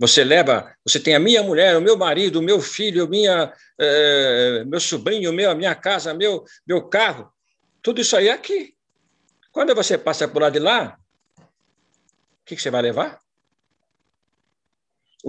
Você 0.00 0.24
leva, 0.24 0.74
você 0.82 0.98
tem 0.98 1.14
a 1.14 1.20
minha 1.20 1.42
mulher, 1.42 1.76
o 1.76 1.80
meu 1.82 1.94
marido, 1.94 2.38
o 2.38 2.42
meu 2.42 2.58
filho, 2.58 3.06
minha, 3.06 3.52
eh, 3.78 4.64
meu 4.66 4.80
sobrinho, 4.80 5.30
meu, 5.30 5.50
a 5.50 5.54
minha 5.54 5.74
casa, 5.74 6.14
meu, 6.14 6.42
meu 6.66 6.88
carro. 6.88 7.30
Tudo 7.82 8.00
isso 8.00 8.16
aí 8.16 8.28
é 8.28 8.32
aqui. 8.32 8.74
Quando 9.52 9.74
você 9.74 9.98
passa 9.98 10.26
por 10.26 10.40
lá 10.40 10.48
de 10.48 10.58
lá, 10.58 10.98
o 11.36 11.42
que, 12.46 12.56
que 12.56 12.62
você 12.62 12.70
vai 12.70 12.80
levar? 12.80 13.20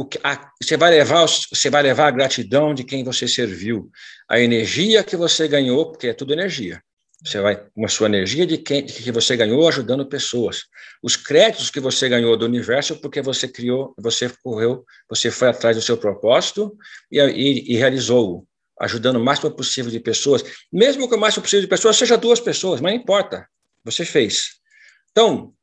Que, 0.10 0.18
a, 0.24 0.50
você, 0.62 0.78
vai 0.78 0.90
levar, 0.92 1.26
você 1.26 1.70
vai 1.70 1.84
levar 1.84 2.08
a 2.08 2.12
gratidão 2.12 2.74
de 2.74 2.86
quem 2.86 3.04
você 3.04 3.28
serviu, 3.28 3.92
a 4.30 4.40
energia 4.40 5.04
que 5.04 5.18
você 5.18 5.50
ganhou, 5.50 5.92
porque 5.92 6.08
é 6.08 6.14
tudo 6.14 6.32
energia. 6.32 6.82
Você 7.24 7.40
vai 7.40 7.56
com 7.56 7.86
a 7.86 7.88
sua 7.88 8.08
energia 8.08 8.48
de, 8.48 8.58
quem, 8.58 8.84
de 8.84 8.94
que 8.94 9.12
você 9.12 9.38
ganhou 9.38 9.68
ajudando 9.68 10.06
pessoas. 10.08 10.64
Os 11.04 11.16
créditos 11.16 11.70
que 11.70 11.80
você 11.80 12.10
ganhou 12.10 12.36
do 12.36 12.46
universo 12.46 12.96
porque 12.98 13.22
você 13.22 13.48
criou, 13.48 13.94
você 13.98 14.32
correu, 14.44 14.84
você 15.08 15.30
foi 15.30 15.50
atrás 15.50 15.76
do 15.76 15.84
seu 15.84 15.98
propósito 15.98 16.76
e, 17.12 17.20
e, 17.20 17.74
e 17.74 17.78
realizou, 17.78 18.48
ajudando 18.80 19.18
o 19.18 19.24
máximo 19.24 19.52
possível 19.52 19.92
de 19.92 20.00
pessoas. 20.00 20.44
Mesmo 20.74 21.08
que 21.08 21.16
o 21.16 21.20
máximo 21.20 21.44
possível 21.44 21.62
de 21.62 21.70
pessoas 21.70 21.96
seja 21.96 22.18
duas 22.18 22.40
pessoas, 22.40 22.82
mas 22.82 22.92
não 22.92 23.00
importa. 23.00 23.48
Você 23.84 24.04
fez. 24.04 24.60
Então, 25.12 25.54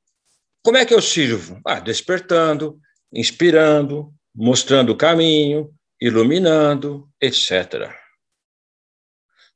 como 0.63 0.77
é 0.77 0.85
que 0.85 0.95
eu 0.95 1.03
sirvo? 1.03 1.61
Ah, 1.67 1.81
despertando, 1.81 2.79
inspirando, 3.13 4.13
mostrando 4.35 4.93
o 4.93 4.97
caminho, 4.97 5.71
iluminando, 6.01 7.09
etc. 7.21 7.93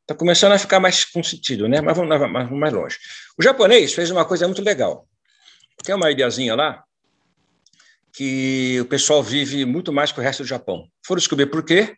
Está 0.03 0.15
começando 0.15 0.53
a 0.53 0.59
ficar 0.59 0.81
mais 0.81 1.05
com 1.05 1.23
sentido, 1.23 1.69
né? 1.69 1.81
Mas 1.81 1.97
vamos, 1.97 2.19
mais, 2.19 2.47
vamos 2.47 2.59
mais 2.59 2.73
longe. 2.73 2.99
O 3.39 3.43
japonês 3.43 3.95
fez 3.95 4.11
uma 4.11 4.25
coisa 4.25 4.47
muito 4.47 4.63
legal. 4.63 5.09
Tem 5.85 5.95
uma 5.95 6.11
ilhazinha 6.11 6.55
lá 6.55 6.83
que 8.13 8.79
o 8.81 8.85
pessoal 8.85 9.23
vive 9.23 9.65
muito 9.65 9.93
mais 9.93 10.13
que 10.13 10.21
o 10.21 10.23
resto 10.23 10.43
do 10.43 10.49
Japão. 10.49 10.89
Foram 11.05 11.19
descobrir 11.19 11.47
por 11.47 11.65
quê 11.65 11.97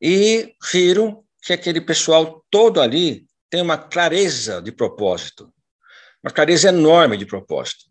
e 0.00 0.54
viram 0.70 1.24
que 1.42 1.52
aquele 1.52 1.80
pessoal 1.80 2.44
todo 2.50 2.80
ali 2.80 3.24
tem 3.48 3.62
uma 3.62 3.78
clareza 3.78 4.60
de 4.60 4.72
propósito, 4.72 5.52
uma 6.22 6.30
clareza 6.30 6.68
enorme 6.68 7.16
de 7.16 7.24
propósito. 7.24 7.84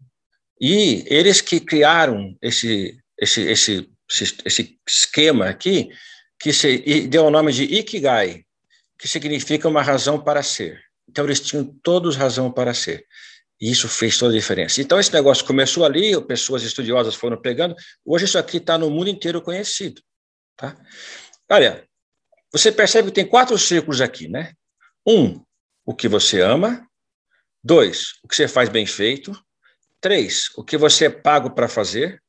E 0.60 1.04
eles 1.08 1.42
que 1.42 1.60
criaram 1.60 2.38
esse, 2.42 2.98
esse, 3.18 3.42
esse, 3.42 3.90
esse 4.46 4.80
esquema 4.88 5.48
aqui, 5.50 5.90
que 6.40 6.54
se, 6.54 7.08
deu 7.08 7.26
o 7.26 7.32
nome 7.32 7.52
de 7.52 7.64
Ikigai, 7.64 8.46
que 9.02 9.08
significa 9.08 9.68
uma 9.68 9.82
razão 9.82 10.24
para 10.24 10.44
ser. 10.44 10.80
Então, 11.10 11.26
eles 11.26 11.40
tinham 11.40 11.66
todos 11.82 12.16
razão 12.16 12.52
para 12.52 12.72
ser. 12.72 13.04
E 13.60 13.72
isso 13.72 13.90
fez 13.90 14.16
toda 14.16 14.32
a 14.32 14.38
diferença. 14.38 14.80
Então, 14.80 15.00
esse 15.00 15.12
negócio 15.12 15.44
começou 15.44 15.84
ali, 15.84 16.24
pessoas 16.28 16.62
estudiosas 16.62 17.16
foram 17.16 17.42
pegando. 17.42 17.76
Hoje, 18.06 18.26
isso 18.26 18.38
aqui 18.38 18.58
está 18.58 18.78
no 18.78 18.92
mundo 18.92 19.10
inteiro 19.10 19.42
conhecido. 19.42 20.04
Tá? 20.56 20.78
Olha, 21.50 21.84
você 22.54 22.72
percebe 22.72 23.08
que 23.08 23.16
tem 23.16 23.28
quatro 23.28 23.58
círculos 23.58 24.02
aqui, 24.02 24.28
né? 24.28 24.54
Um, 25.06 25.44
o 25.84 25.96
que 25.96 26.08
você 26.08 26.40
ama. 26.40 26.88
Dois, 27.64 28.20
o 28.24 28.28
que 28.28 28.36
você 28.36 28.48
faz 28.48 28.70
bem 28.70 28.86
feito. 28.86 29.34
Três, 30.00 30.52
o 30.56 30.64
que 30.64 30.78
você 30.78 31.06
é 31.06 31.10
pago 31.10 31.50
para 31.56 31.68
fazer. 31.68 32.22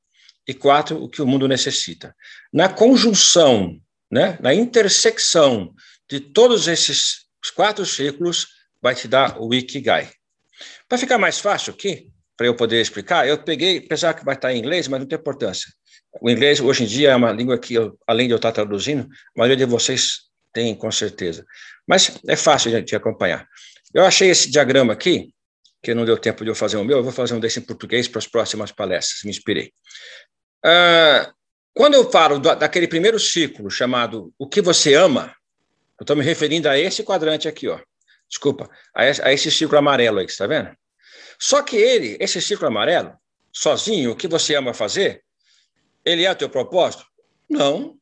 E 0.48 0.54
quatro, 0.54 1.02
o 1.02 1.08
que 1.08 1.20
o 1.20 1.26
mundo 1.26 1.46
necessita. 1.46 2.16
Na 2.50 2.70
conjunção, 2.70 3.78
né, 4.11 4.38
na 4.40 4.54
intersecção 4.54 5.74
de 6.08 6.20
todos 6.20 6.68
esses 6.68 7.26
quatro 7.54 7.84
círculos 7.84 8.46
vai 8.80 8.94
te 8.94 9.08
dar 9.08 9.40
o 9.40 9.52
Ikigai. 9.54 10.10
Para 10.88 10.98
ficar 10.98 11.18
mais 11.18 11.38
fácil 11.38 11.72
aqui, 11.72 12.08
para 12.36 12.46
eu 12.46 12.56
poder 12.56 12.80
explicar, 12.80 13.26
eu 13.26 13.42
peguei, 13.42 13.78
apesar 13.78 14.14
que 14.14 14.24
vai 14.24 14.34
estar 14.34 14.52
em 14.52 14.58
inglês, 14.58 14.88
mas 14.88 15.00
não 15.00 15.06
tem 15.06 15.18
importância. 15.18 15.70
O 16.20 16.28
inglês, 16.28 16.60
hoje 16.60 16.84
em 16.84 16.86
dia, 16.86 17.10
é 17.10 17.16
uma 17.16 17.32
língua 17.32 17.58
que, 17.58 17.74
eu, 17.74 17.98
além 18.06 18.26
de 18.26 18.32
eu 18.32 18.36
estar 18.36 18.52
traduzindo, 18.52 19.04
a 19.04 19.38
maioria 19.38 19.56
de 19.56 19.64
vocês 19.64 20.22
tem, 20.52 20.74
com 20.74 20.90
certeza. 20.90 21.44
Mas 21.86 22.18
é 22.28 22.36
fácil 22.36 22.70
de, 22.70 22.82
de 22.82 22.96
acompanhar. 22.96 23.46
Eu 23.94 24.04
achei 24.04 24.28
esse 24.28 24.50
diagrama 24.50 24.92
aqui, 24.92 25.32
que 25.82 25.94
não 25.94 26.04
deu 26.04 26.16
tempo 26.16 26.44
de 26.44 26.50
eu 26.50 26.54
fazer 26.54 26.76
o 26.76 26.84
meu, 26.84 26.98
eu 26.98 27.02
vou 27.02 27.12
fazer 27.12 27.34
um 27.34 27.40
desse 27.40 27.58
em 27.58 27.62
português 27.62 28.06
para 28.06 28.18
as 28.18 28.26
próximas 28.26 28.70
palestras, 28.70 29.22
me 29.24 29.30
inspirei. 29.30 29.72
Uh, 30.64 31.32
quando 31.74 31.94
eu 31.94 32.10
falo 32.10 32.38
do, 32.38 32.54
daquele 32.54 32.86
primeiro 32.86 33.18
ciclo 33.18 33.70
chamado 33.70 34.32
O 34.38 34.48
que 34.48 34.60
você 34.60 34.94
ama, 34.94 35.34
eu 36.02 36.04
estou 36.04 36.16
me 36.16 36.24
referindo 36.24 36.68
a 36.68 36.76
esse 36.76 37.04
quadrante 37.04 37.46
aqui, 37.46 37.68
ó. 37.68 37.78
Desculpa, 38.28 38.68
a 38.92 39.06
esse, 39.32 39.52
círculo 39.52 39.78
amarelo 39.78 40.18
aí, 40.18 40.26
está 40.26 40.48
vendo? 40.48 40.76
Só 41.38 41.62
que 41.62 41.76
ele, 41.76 42.16
esse 42.18 42.42
círculo 42.42 42.66
amarelo, 42.66 43.16
sozinho, 43.52 44.10
o 44.10 44.16
que 44.16 44.26
você 44.26 44.56
ama 44.56 44.74
fazer, 44.74 45.22
ele 46.04 46.24
é 46.24 46.30
o 46.32 46.34
teu 46.34 46.48
propósito? 46.48 47.06
Não. 47.48 47.96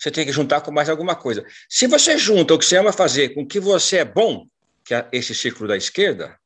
Você 0.00 0.10
tem 0.10 0.26
que 0.26 0.32
juntar 0.32 0.62
com 0.62 0.72
mais 0.72 0.88
alguma 0.88 1.14
coisa. 1.14 1.46
Se 1.68 1.86
você 1.86 2.18
junta 2.18 2.54
o 2.54 2.58
que 2.58 2.64
você 2.64 2.76
ama 2.76 2.92
fazer 2.92 3.34
com 3.34 3.42
o 3.42 3.46
que 3.46 3.60
você 3.60 3.98
é 3.98 4.04
bom, 4.04 4.44
que 4.84 4.92
é 4.92 5.08
esse 5.12 5.32
círculo 5.32 5.68
da 5.68 5.76
esquerda, 5.76 6.36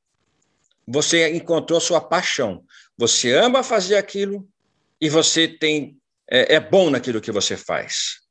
você 0.87 1.35
encontrou 1.35 1.81
sua 1.81 2.03
paixão. 2.03 2.63
Você 2.99 3.33
ama 3.33 3.63
fazer 3.63 3.97
aquilo 3.97 4.47
e 5.01 5.09
você 5.09 5.49
tem 5.49 5.97
é, 6.31 6.57
é 6.57 6.61
bom 6.61 6.91
naquilo 6.91 7.23
que 7.23 7.33
você 7.33 7.57
faz. 7.57 8.27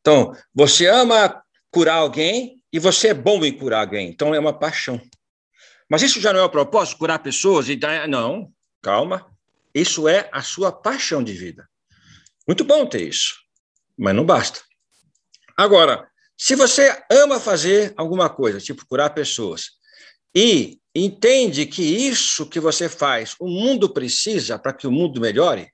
Então, 0.00 0.32
você 0.54 0.86
ama 0.86 1.42
curar 1.70 1.96
alguém 1.96 2.62
e 2.72 2.78
você 2.78 3.08
é 3.08 3.14
bom 3.14 3.44
em 3.44 3.52
curar 3.52 3.80
alguém. 3.80 4.08
Então 4.08 4.34
é 4.34 4.38
uma 4.38 4.52
paixão. 4.52 5.00
Mas 5.88 6.02
isso 6.02 6.20
já 6.20 6.32
não 6.32 6.40
é 6.40 6.44
o 6.44 6.50
propósito, 6.50 6.98
curar 6.98 7.18
pessoas 7.20 7.68
e 7.68 7.76
dar... 7.76 8.08
não, 8.08 8.52
calma. 8.82 9.30
Isso 9.74 10.08
é 10.08 10.28
a 10.32 10.42
sua 10.42 10.72
paixão 10.72 11.22
de 11.22 11.32
vida. 11.32 11.68
Muito 12.46 12.64
bom 12.64 12.86
ter 12.86 13.02
isso, 13.02 13.34
mas 13.96 14.14
não 14.14 14.24
basta. 14.24 14.60
Agora, 15.56 16.08
se 16.36 16.54
você 16.54 17.02
ama 17.10 17.40
fazer 17.40 17.94
alguma 17.96 18.28
coisa, 18.28 18.60
tipo 18.60 18.86
curar 18.86 19.10
pessoas, 19.14 19.70
e 20.34 20.78
entende 20.94 21.66
que 21.66 21.82
isso 21.82 22.46
que 22.46 22.60
você 22.60 22.88
faz, 22.88 23.34
o 23.40 23.48
mundo 23.48 23.88
precisa 23.88 24.58
para 24.58 24.72
que 24.72 24.86
o 24.86 24.92
mundo 24.92 25.20
melhore, 25.20 25.70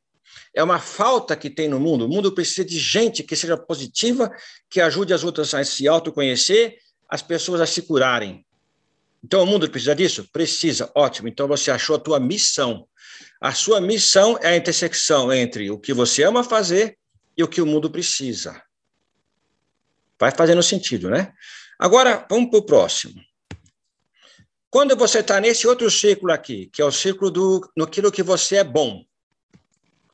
é 0.54 0.62
uma 0.62 0.78
falta 0.78 1.34
que 1.34 1.48
tem 1.48 1.68
no 1.68 1.80
mundo. 1.80 2.04
O 2.04 2.08
mundo 2.08 2.32
precisa 2.32 2.64
de 2.64 2.78
gente 2.78 3.22
que 3.22 3.34
seja 3.34 3.56
positiva, 3.56 4.30
que 4.68 4.80
ajude 4.80 5.14
as 5.14 5.24
outras 5.24 5.54
a 5.54 5.64
se 5.64 5.88
autoconhecer, 5.88 6.76
as 7.08 7.22
pessoas 7.22 7.60
a 7.60 7.66
se 7.66 7.82
curarem. 7.82 8.44
Então, 9.24 9.42
o 9.42 9.46
mundo 9.46 9.70
precisa 9.70 9.94
disso? 9.94 10.28
Precisa, 10.32 10.90
ótimo. 10.94 11.28
Então, 11.28 11.46
você 11.46 11.70
achou 11.70 11.96
a 11.96 11.98
tua 11.98 12.18
missão. 12.18 12.86
A 13.40 13.52
sua 13.54 13.80
missão 13.80 14.38
é 14.40 14.48
a 14.48 14.56
intersecção 14.56 15.32
entre 15.32 15.70
o 15.70 15.78
que 15.78 15.92
você 15.92 16.24
ama 16.24 16.44
fazer 16.44 16.98
e 17.36 17.42
o 17.42 17.48
que 17.48 17.60
o 17.62 17.66
mundo 17.66 17.90
precisa. 17.90 18.60
Vai 20.18 20.32
fazendo 20.32 20.62
sentido, 20.62 21.08
né? 21.08 21.32
Agora, 21.78 22.26
vamos 22.28 22.50
para 22.50 22.58
o 22.58 22.66
próximo. 22.66 23.14
Quando 24.68 24.96
você 24.96 25.20
está 25.20 25.40
nesse 25.40 25.66
outro 25.66 25.90
círculo 25.90 26.32
aqui, 26.32 26.66
que 26.72 26.80
é 26.80 26.84
o 26.84 26.92
círculo 26.92 27.30
do 27.30 27.70
naquilo 27.76 28.12
que 28.12 28.22
você 28.22 28.56
é 28.56 28.64
bom, 28.64 29.04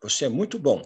você 0.01 0.27
é 0.27 0.29
muito 0.29 0.59
bom. 0.59 0.83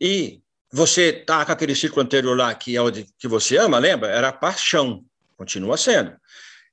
E 0.00 0.40
você 0.72 1.10
está 1.10 1.44
com 1.44 1.52
aquele 1.52 1.74
círculo 1.74 2.02
anterior 2.02 2.36
lá, 2.36 2.54
que 2.54 2.76
é 2.76 2.80
o 2.80 2.90
de, 2.90 3.06
que 3.18 3.26
você 3.26 3.56
ama, 3.56 3.78
lembra? 3.78 4.08
Era 4.08 4.32
paixão. 4.32 5.04
Continua 5.36 5.76
sendo. 5.76 6.16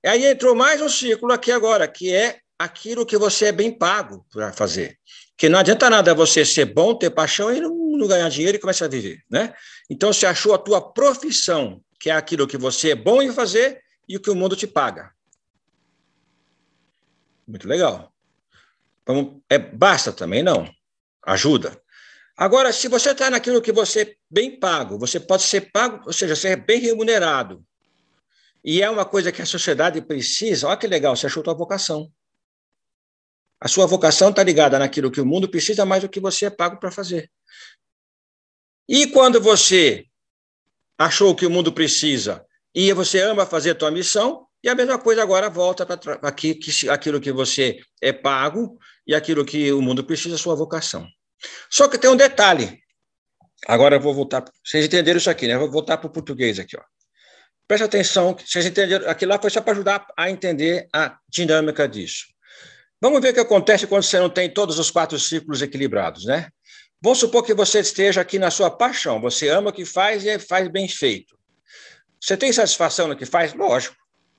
E 0.03 0.07
aí 0.07 0.25
entrou 0.25 0.55
mais 0.55 0.81
um 0.81 0.89
círculo 0.89 1.33
aqui 1.33 1.51
agora, 1.51 1.87
que 1.87 2.13
é 2.13 2.39
aquilo 2.59 3.05
que 3.05 3.17
você 3.17 3.45
é 3.45 3.51
bem 3.51 3.71
pago 3.71 4.25
para 4.31 4.53
fazer. 4.53 4.97
Que 5.35 5.49
não 5.49 5.59
adianta 5.59 5.89
nada 5.89 6.13
você 6.13 6.45
ser 6.45 6.65
bom, 6.65 6.95
ter 6.95 7.09
paixão 7.09 7.51
e 7.51 7.59
não, 7.59 7.75
não 7.97 8.07
ganhar 8.07 8.29
dinheiro 8.29 8.57
e 8.57 8.59
começar 8.59 8.85
a 8.85 8.89
viver, 8.89 9.23
né? 9.29 9.53
Então 9.89 10.11
você 10.11 10.25
achou 10.25 10.53
a 10.53 10.57
tua 10.57 10.81
profissão, 10.81 11.81
que 11.99 12.09
é 12.09 12.13
aquilo 12.13 12.47
que 12.47 12.57
você 12.57 12.91
é 12.91 12.95
bom 12.95 13.21
em 13.21 13.31
fazer 13.31 13.81
e 14.07 14.17
o 14.17 14.19
que 14.19 14.29
o 14.29 14.35
mundo 14.35 14.55
te 14.55 14.67
paga. 14.67 15.11
Muito 17.47 17.67
legal. 17.67 18.11
Vamos, 19.05 19.41
é, 19.49 19.57
basta 19.57 20.11
também, 20.11 20.43
não. 20.43 20.69
Ajuda. 21.27 21.79
Agora, 22.35 22.71
se 22.71 22.87
você 22.87 23.11
está 23.11 23.29
naquilo 23.29 23.61
que 23.61 23.71
você 23.71 24.01
é 24.01 24.15
bem 24.29 24.59
pago, 24.59 24.97
você 24.97 25.19
pode 25.19 25.43
ser 25.43 25.71
pago, 25.71 26.03
ou 26.05 26.13
seja, 26.13 26.47
é 26.47 26.55
bem 26.55 26.79
remunerado, 26.79 27.63
e 28.63 28.81
é 28.81 28.89
uma 28.89 29.05
coisa 29.05 29.31
que 29.31 29.41
a 29.41 29.45
sociedade 29.45 30.01
precisa, 30.01 30.67
olha 30.67 30.77
que 30.77 30.87
legal, 30.87 31.15
você 31.15 31.27
achou 31.27 31.41
a 31.41 31.43
tua 31.43 31.53
vocação. 31.53 32.11
A 33.59 33.67
sua 33.67 33.85
vocação 33.87 34.29
está 34.29 34.43
ligada 34.43 34.77
naquilo 34.77 35.11
que 35.11 35.19
o 35.19 35.25
mundo 35.25 35.49
precisa 35.49 35.85
mais 35.85 36.03
do 36.03 36.09
que 36.09 36.19
você 36.19 36.45
é 36.45 36.49
pago 36.49 36.79
para 36.79 36.91
fazer. 36.91 37.29
E 38.87 39.07
quando 39.07 39.41
você 39.41 40.05
achou 40.97 41.35
que 41.35 41.45
o 41.45 41.49
mundo 41.49 41.73
precisa 41.73 42.45
e 42.73 42.93
você 42.93 43.19
ama 43.21 43.45
fazer 43.45 43.71
a 43.71 43.75
tua 43.75 43.89
missão, 43.89 44.47
e 44.63 44.69
a 44.69 44.75
mesma 44.75 44.99
coisa 44.99 45.23
agora 45.23 45.49
volta 45.49 45.85
para 45.85 46.19
aqui, 46.27 46.53
que, 46.55 46.89
aquilo 46.89 47.21
que 47.21 47.31
você 47.31 47.79
é 48.01 48.11
pago 48.11 48.77
e 49.05 49.15
aquilo 49.15 49.45
que 49.45 49.71
o 49.71 49.81
mundo 49.81 50.03
precisa, 50.03 50.35
a 50.35 50.37
sua 50.37 50.55
vocação. 50.55 51.07
Só 51.69 51.87
que 51.87 51.97
tem 51.97 52.09
um 52.09 52.15
detalhe. 52.15 52.79
Agora 53.67 53.95
eu 53.95 53.99
vou 53.99 54.13
voltar. 54.13 54.43
Vocês 54.63 54.85
entenderam 54.85 55.17
isso 55.17 55.29
aqui, 55.29 55.47
né? 55.47 55.55
Eu 55.55 55.59
vou 55.59 55.71
voltar 55.71 55.97
para 55.97 56.07
o 56.07 56.11
português 56.11 56.59
aqui. 56.59 56.77
Ó. 56.77 56.81
Presta 57.67 57.85
atenção, 57.85 58.35
vocês 58.35 58.65
entenderam. 58.65 59.09
Aquilo 59.09 59.31
lá 59.31 59.39
foi 59.39 59.49
só 59.49 59.61
para 59.61 59.73
ajudar 59.73 60.05
a 60.15 60.29
entender 60.29 60.87
a 60.93 61.17
dinâmica 61.27 61.87
disso. 61.87 62.25
Vamos 63.01 63.21
ver 63.21 63.29
o 63.29 63.33
que 63.33 63.39
acontece 63.39 63.85
quando 63.85 64.03
você 64.03 64.19
não 64.19 64.29
tem 64.29 64.49
todos 64.49 64.79
os 64.79 64.89
quatro 64.89 65.19
ciclos 65.19 65.61
equilibrados, 65.61 66.25
né? 66.25 66.49
Vamos 67.01 67.19
supor 67.19 67.43
que 67.43 67.53
você 67.53 67.79
esteja 67.79 68.21
aqui 68.21 68.39
na 68.39 68.49
sua 68.49 68.71
paixão, 68.71 69.21
você 69.21 69.49
ama 69.49 69.69
o 69.69 69.73
que 69.73 69.85
faz 69.85 70.25
e 70.25 70.39
faz 70.39 70.67
bem 70.67 70.87
feito. 70.87 71.37
Você 72.19 72.35
tem 72.35 72.51
satisfação 72.51 73.07
no 73.07 73.15
que 73.15 73.25
faz? 73.25 73.53
Lógico. 73.53 73.95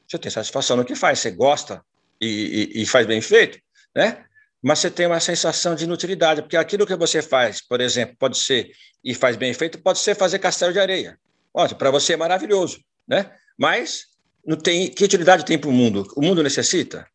Você 0.09 0.19
tem 0.19 0.31
satisfação 0.31 0.77
no 0.77 0.85
que 0.85 0.97
faz, 0.97 1.21
você 1.21 1.31
gosta 1.31 1.85
e, 2.21 2.73
e, 2.77 2.83
e 2.83 2.87
faz 2.87 3.07
bem 3.07 3.21
feito, 3.21 3.59
né? 3.95 4.25
Mas 4.63 4.81
você 4.81 4.91
tem 4.91 5.07
uma 5.07 5.21
sensação 5.21 5.75
de 5.75 5.85
inutilidade, 5.85 6.43
porque 6.43 6.57
aquilo 6.57 6.87
que 6.87 6.97
você 6.97 7.23
faz, 7.23 7.61
por 7.61 7.81
exemplo, 7.81 8.17
pode 8.19 8.39
ser 8.39 8.71
e 9.05 9.15
faz 9.15 9.37
bem 9.37 9.55
feito, 9.55 9.79
pode 9.79 10.01
ser 10.01 10.15
fazer 10.15 10.39
castelo 10.39 10.73
de 10.73 10.81
areia. 10.81 11.19
Ótimo, 11.55 11.79
para 11.79 11.91
você 11.91 12.15
é 12.15 12.17
maravilhoso, 12.17 12.81
né? 13.07 13.31
Mas 13.57 14.07
não 14.45 14.57
tem 14.57 14.89
que 14.89 15.05
utilidade 15.05 15.45
tem 15.45 15.59
para 15.59 15.71
o 15.71 15.73
mundo? 15.73 16.07
O 16.17 16.23
mundo 16.23 16.43
necessita. 16.43 17.07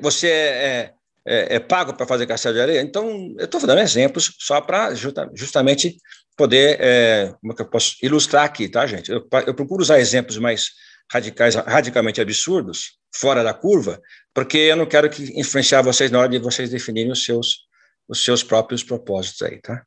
Você 0.00 0.28
é, 0.28 0.92
é, 1.26 1.56
é 1.56 1.58
pago 1.58 1.94
para 1.94 2.06
fazer 2.06 2.26
castelo 2.26 2.54
de 2.54 2.60
areia? 2.60 2.80
Então, 2.80 3.34
eu 3.38 3.44
estou 3.44 3.60
dando 3.60 3.80
exemplos 3.80 4.34
só 4.38 4.60
para 4.60 4.94
justa, 4.94 5.30
justamente 5.34 5.96
poder, 6.36 6.78
é, 6.80 7.34
como 7.40 7.52
é 7.52 7.56
que 7.56 7.62
eu 7.62 7.68
posso 7.68 7.96
ilustrar 8.02 8.44
aqui, 8.44 8.68
tá, 8.68 8.86
gente? 8.86 9.10
Eu, 9.10 9.26
eu 9.46 9.54
procuro 9.54 9.82
usar 9.82 9.98
exemplos 9.98 10.38
mais 10.38 10.70
radicais, 11.10 11.54
radicalmente 11.54 12.20
absurdos, 12.20 12.98
fora 13.12 13.42
da 13.42 13.52
curva, 13.52 14.00
porque 14.34 14.58
eu 14.58 14.76
não 14.76 14.86
quero 14.86 15.08
que 15.10 15.38
influenciar 15.38 15.82
vocês 15.82 16.10
na 16.10 16.20
hora 16.20 16.28
de 16.28 16.38
vocês 16.38 16.70
definirem 16.70 17.12
os 17.12 17.24
seus, 17.24 17.66
os 18.08 18.24
seus 18.24 18.42
próprios 18.42 18.82
propósitos 18.82 19.42
aí, 19.42 19.60
tá? 19.60 19.84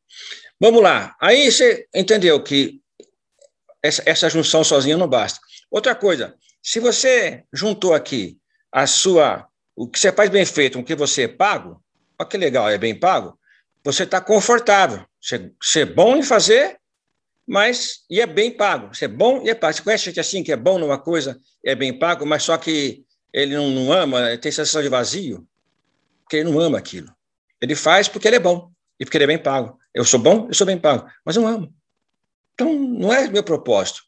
Vamos 0.59 0.81
lá. 0.81 1.15
Aí 1.21 1.51
você 1.51 1.87
entendeu 1.93 2.41
que 2.41 2.81
essa, 3.81 4.03
essa 4.05 4.29
junção 4.29 4.63
sozinha 4.63 4.97
não 4.97 5.07
basta. 5.07 5.39
Outra 5.69 5.95
coisa, 5.95 6.35
se 6.61 6.79
você 6.79 7.43
juntou 7.51 7.93
aqui 7.93 8.37
a 8.71 8.87
sua 8.87 9.47
o 9.75 9.87
que 9.87 9.99
você 9.99 10.11
faz 10.11 10.29
bem 10.29 10.45
feito, 10.45 10.79
o 10.79 10.83
que 10.83 10.95
você 10.95 11.23
é 11.23 11.27
pago, 11.27 11.83
olha 12.19 12.29
que 12.29 12.37
legal, 12.37 12.69
é 12.69 12.77
bem 12.77 12.97
pago, 12.97 13.37
você 13.83 14.03
está 14.03 14.21
confortável. 14.21 15.03
Você, 15.19 15.51
você 15.61 15.81
é 15.81 15.85
bom 15.85 16.15
em 16.15 16.23
fazer, 16.23 16.77
mas 17.47 18.05
e 18.09 18.21
é 18.21 18.25
bem 18.25 18.51
pago. 18.51 18.93
Você 18.93 19.05
é 19.05 19.07
bom 19.07 19.41
e 19.43 19.49
é 19.49 19.55
pago. 19.55 19.73
Você 19.73 19.81
conhece 19.81 20.05
gente 20.05 20.19
assim 20.19 20.43
que 20.43 20.51
é 20.51 20.55
bom 20.55 20.77
numa 20.77 20.97
coisa 20.97 21.39
é 21.65 21.75
bem 21.75 21.97
pago, 21.97 22.25
mas 22.25 22.43
só 22.43 22.57
que 22.57 23.02
ele 23.33 23.55
não, 23.55 23.69
não 23.69 23.91
ama, 23.91 24.37
tem 24.37 24.51
sensação 24.51 24.81
de 24.81 24.89
vazio, 24.89 25.47
porque 26.23 26.37
ele 26.37 26.49
não 26.49 26.59
ama 26.59 26.77
aquilo. 26.77 27.13
Ele 27.59 27.75
faz 27.75 28.07
porque 28.07 28.27
ele 28.27 28.35
é 28.35 28.39
bom 28.39 28.71
e 28.99 29.05
porque 29.05 29.17
ele 29.17 29.23
é 29.23 29.27
bem 29.27 29.37
pago. 29.37 29.79
Eu 29.93 30.05
sou 30.05 30.19
bom, 30.19 30.47
eu 30.47 30.53
sou 30.53 30.67
bem 30.67 30.77
pago, 30.77 31.09
mas 31.25 31.35
não 31.35 31.47
amo. 31.47 31.73
Então, 32.53 32.73
não 32.73 33.11
é 33.11 33.27
meu 33.27 33.43
propósito. 33.43 34.03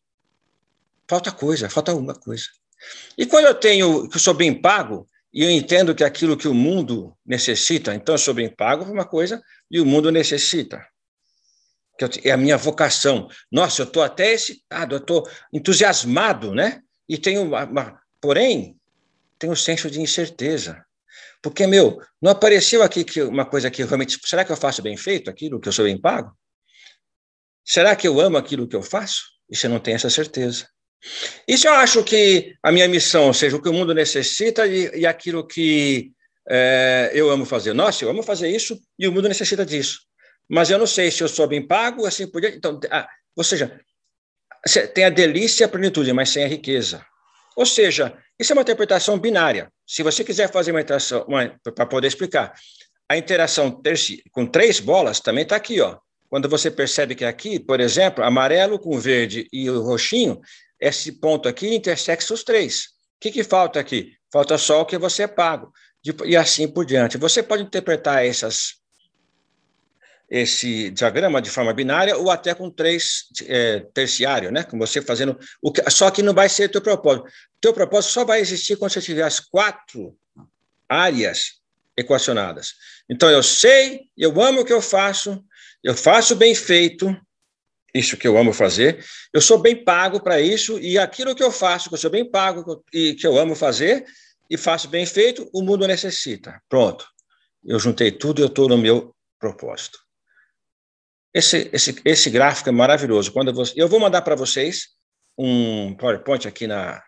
Falta 1.08 1.32
coisa, 1.32 1.70
falta 1.70 1.94
uma 1.94 2.14
coisa. 2.14 2.46
E 3.18 3.26
quando 3.26 3.46
eu 3.46 3.56
tenho 3.56 4.08
que 4.10 4.18
eu 4.18 4.20
sou 4.20 4.34
bem 4.34 4.54
pago, 4.54 5.08
e 5.34 5.44
eu 5.44 5.50
entendo 5.50 5.94
que 5.94 6.04
aquilo 6.04 6.38
que 6.38 6.48
o 6.48 6.54
mundo 6.54 7.16
necessita, 7.26 7.94
então 7.94 8.16
eu 8.16 8.20
sou 8.20 8.34
bem 8.34 8.50
pago 8.50 8.86
por 8.86 8.94
uma 8.94 9.06
coisa 9.06 9.42
e 9.70 9.82
o 9.82 9.86
mundo 9.86 10.12
necessita. 10.12 10.86
Que 11.98 12.28
é 12.28 12.32
a 12.32 12.38
minha 12.38 12.58
vocação. 12.58 13.28
Nossa, 13.52 13.82
eu 13.82 13.86
estou 13.86 14.02
até 14.02 14.34
excitado, 14.34 14.96
eu 14.96 15.00
estou 15.00 15.28
entusiasmado, 15.52 16.54
né? 16.54 16.82
E 17.08 17.18
tenho 17.18 17.44
uma, 17.44 17.66
uma, 17.66 18.02
porém, 18.22 18.75
tenho 19.46 19.54
um 19.54 19.56
senso 19.56 19.90
de 19.90 20.02
incerteza. 20.02 20.84
Porque, 21.42 21.68
meu, 21.68 22.02
não 22.20 22.32
apareceu 22.32 22.82
aqui 22.82 23.04
que 23.04 23.22
uma 23.22 23.46
coisa 23.46 23.70
que 23.70 23.84
realmente. 23.84 24.20
Será 24.26 24.44
que 24.44 24.52
eu 24.52 24.58
faço 24.58 24.82
bem 24.82 24.98
feito 24.98 25.30
aquilo 25.30 25.60
que 25.60 25.68
eu 25.68 25.74
sou 25.74 25.86
bem 25.86 26.00
pago? 26.00 26.36
Será 27.64 27.96
que 27.96 28.08
eu 28.08 28.20
amo 28.20 28.38
aquilo 28.38 28.68
que 28.68 28.76
eu 28.76 28.82
faço? 28.82 29.24
E 29.50 29.56
você 29.56 29.68
não 29.68 29.80
tem 29.80 29.94
essa 29.94 30.10
certeza. 30.10 30.68
Isso 31.48 31.68
eu 31.68 31.74
acho 31.74 32.04
que 32.04 32.56
a 32.64 32.72
minha 32.72 32.88
missão 32.88 33.32
seja 33.32 33.56
o 33.56 33.62
que 33.62 33.70
o 33.70 33.74
mundo 33.74 33.94
necessita 33.94 34.66
e, 34.66 35.02
e 35.02 35.06
aquilo 35.06 35.46
que 35.46 36.12
é, 36.50 37.12
eu 37.14 37.30
amo 37.30 37.46
fazer. 37.46 37.74
Nossa, 37.74 38.04
eu 38.04 38.10
amo 38.10 38.24
fazer 38.24 38.50
isso 38.50 38.80
e 38.98 39.08
o 39.08 39.12
mundo 39.12 39.28
necessita 39.28 39.64
disso. 39.64 40.00
Mas 40.50 40.72
eu 40.72 40.80
não 40.80 40.88
sei 40.88 41.12
se 41.12 41.22
eu 41.24 41.28
sou 41.28 41.48
bem 41.48 41.66
pago, 41.66 42.08
assim 42.08 42.28
por 42.28 42.42
diante. 42.42 42.58
Então, 42.58 42.80
ah, 42.90 43.08
ou 43.36 43.44
seja, 43.44 43.80
tem 44.94 45.06
a 45.06 45.10
delícia 45.10 45.64
e 45.64 45.66
a 45.66 45.70
plenitude, 45.70 46.12
mas 46.12 46.30
sem 46.30 46.44
a 46.44 46.48
riqueza. 46.48 47.06
Ou 47.56 47.66
seja, 47.66 48.18
isso 48.40 48.52
é 48.52 48.56
uma 48.56 48.62
interpretação 48.62 49.18
binária. 49.18 49.72
Se 49.86 50.04
você 50.04 50.24
quiser 50.24 50.52
fazer 50.52 50.72
uma 50.72 50.82
interação, 50.82 51.26
para 51.76 51.86
poder 51.86 52.08
explicar, 52.08 52.54
a 53.10 53.18
interação 53.18 53.82
com 54.32 54.46
três 54.46 54.80
bolas 54.80 55.20
também 55.20 55.44
está 55.44 55.56
aqui, 55.56 55.80
ó. 55.80 55.98
Quando 56.28 56.50
você 56.50 56.72
percebe 56.72 57.16
que 57.16 57.24
aqui, 57.24 57.60
por 57.60 57.80
exemplo, 57.80 58.24
amarelo 58.24 58.80
com 58.80 59.00
verde 59.00 59.48
e 59.54 59.70
o 59.70 59.82
roxinho, 59.82 60.42
esse 60.80 61.14
ponto 61.14 61.48
aqui 61.48 61.74
intersexa 61.74 62.34
os 62.34 62.44
três. 62.44 62.86
O 62.86 63.22
que, 63.22 63.32
que 63.32 63.44
falta 63.44 63.80
aqui? 63.80 64.12
Falta 64.32 64.58
só 64.58 64.82
o 64.82 64.86
que 64.86 64.98
você 64.98 65.24
é 65.24 65.28
pago. 65.28 65.72
E 66.26 66.36
assim 66.36 66.68
por 66.68 66.86
diante. 66.86 67.18
Você 67.18 67.42
pode 67.42 67.64
interpretar 67.64 68.26
essas, 68.26 68.76
esse 70.30 70.90
diagrama 70.90 71.42
de 71.42 71.50
forma 71.50 71.74
binária 71.74 72.18
ou 72.18 72.32
até 72.32 72.54
com 72.54 72.70
três 72.70 73.26
é, 73.48 73.82
terciário, 73.94 74.52
né? 74.52 74.64
Com 74.64 74.78
você 74.78 75.02
fazendo 75.02 75.38
o 75.62 75.72
que, 75.72 75.88
só 75.90 76.10
que 76.10 76.24
não 76.24 76.34
vai 76.34 76.50
ser 76.50 76.70
teu 76.70 76.82
propósito. 76.82 77.28
Teu 77.62 77.74
propósito 77.74 78.12
só 78.12 78.26
vai 78.26 78.40
existir 78.40 78.76
quando 78.76 78.92
você 78.92 79.02
tiver 79.02 79.24
as 79.24 79.40
quatro 79.40 80.18
áreas 80.90 81.62
equacionadas. 81.98 82.74
Então 83.10 83.30
eu 83.30 83.44
sei, 83.44 84.02
eu 84.18 84.42
amo 84.42 84.62
o 84.62 84.66
que 84.66 84.74
eu 84.74 84.82
faço, 84.82 85.44
eu 85.84 85.96
faço 85.96 86.36
bem 86.36 86.54
feito, 86.56 87.16
isso 87.94 88.18
que 88.18 88.28
eu 88.28 88.38
amo 88.38 88.52
fazer, 88.52 89.06
eu 89.34 89.40
sou 89.40 89.58
bem 89.58 89.84
pago 89.84 90.20
para 90.20 90.42
isso, 90.42 90.78
e 90.80 90.98
aquilo 90.98 91.36
que 91.36 91.44
eu 91.44 91.52
faço, 91.52 91.88
que 91.88 91.96
eu 91.96 92.00
sou 92.00 92.10
bem 92.10 92.30
pago 92.30 92.84
e 92.92 93.14
que 93.14 93.26
eu 93.26 93.38
amo 93.38 93.56
fazer, 93.56 94.06
e 94.50 94.58
faço 94.58 94.88
bem 94.88 95.06
feito, 95.06 95.50
o 95.54 95.62
mundo 95.62 95.88
necessita. 95.88 96.62
Pronto. 96.68 97.08
Eu 97.64 97.80
juntei 97.80 98.12
tudo 98.12 98.42
e 98.42 98.44
eu 98.44 98.48
estou 98.48 98.68
no 98.68 98.78
meu 98.78 99.16
propósito. 99.40 100.05
Esse, 101.36 101.70
esse, 101.74 102.02
esse 102.06 102.30
gráfico 102.30 102.70
é 102.70 102.72
maravilhoso. 102.72 103.30
Quando 103.34 103.50
eu 103.50 103.54
vou, 103.54 103.66
eu 103.76 103.90
vou 103.90 104.00
mandar 104.00 104.22
para 104.22 104.36
vocês 104.36 104.88
um 105.38 105.94
PowerPoint 105.96 106.48
aqui, 106.48 106.66
na, 106.66 107.04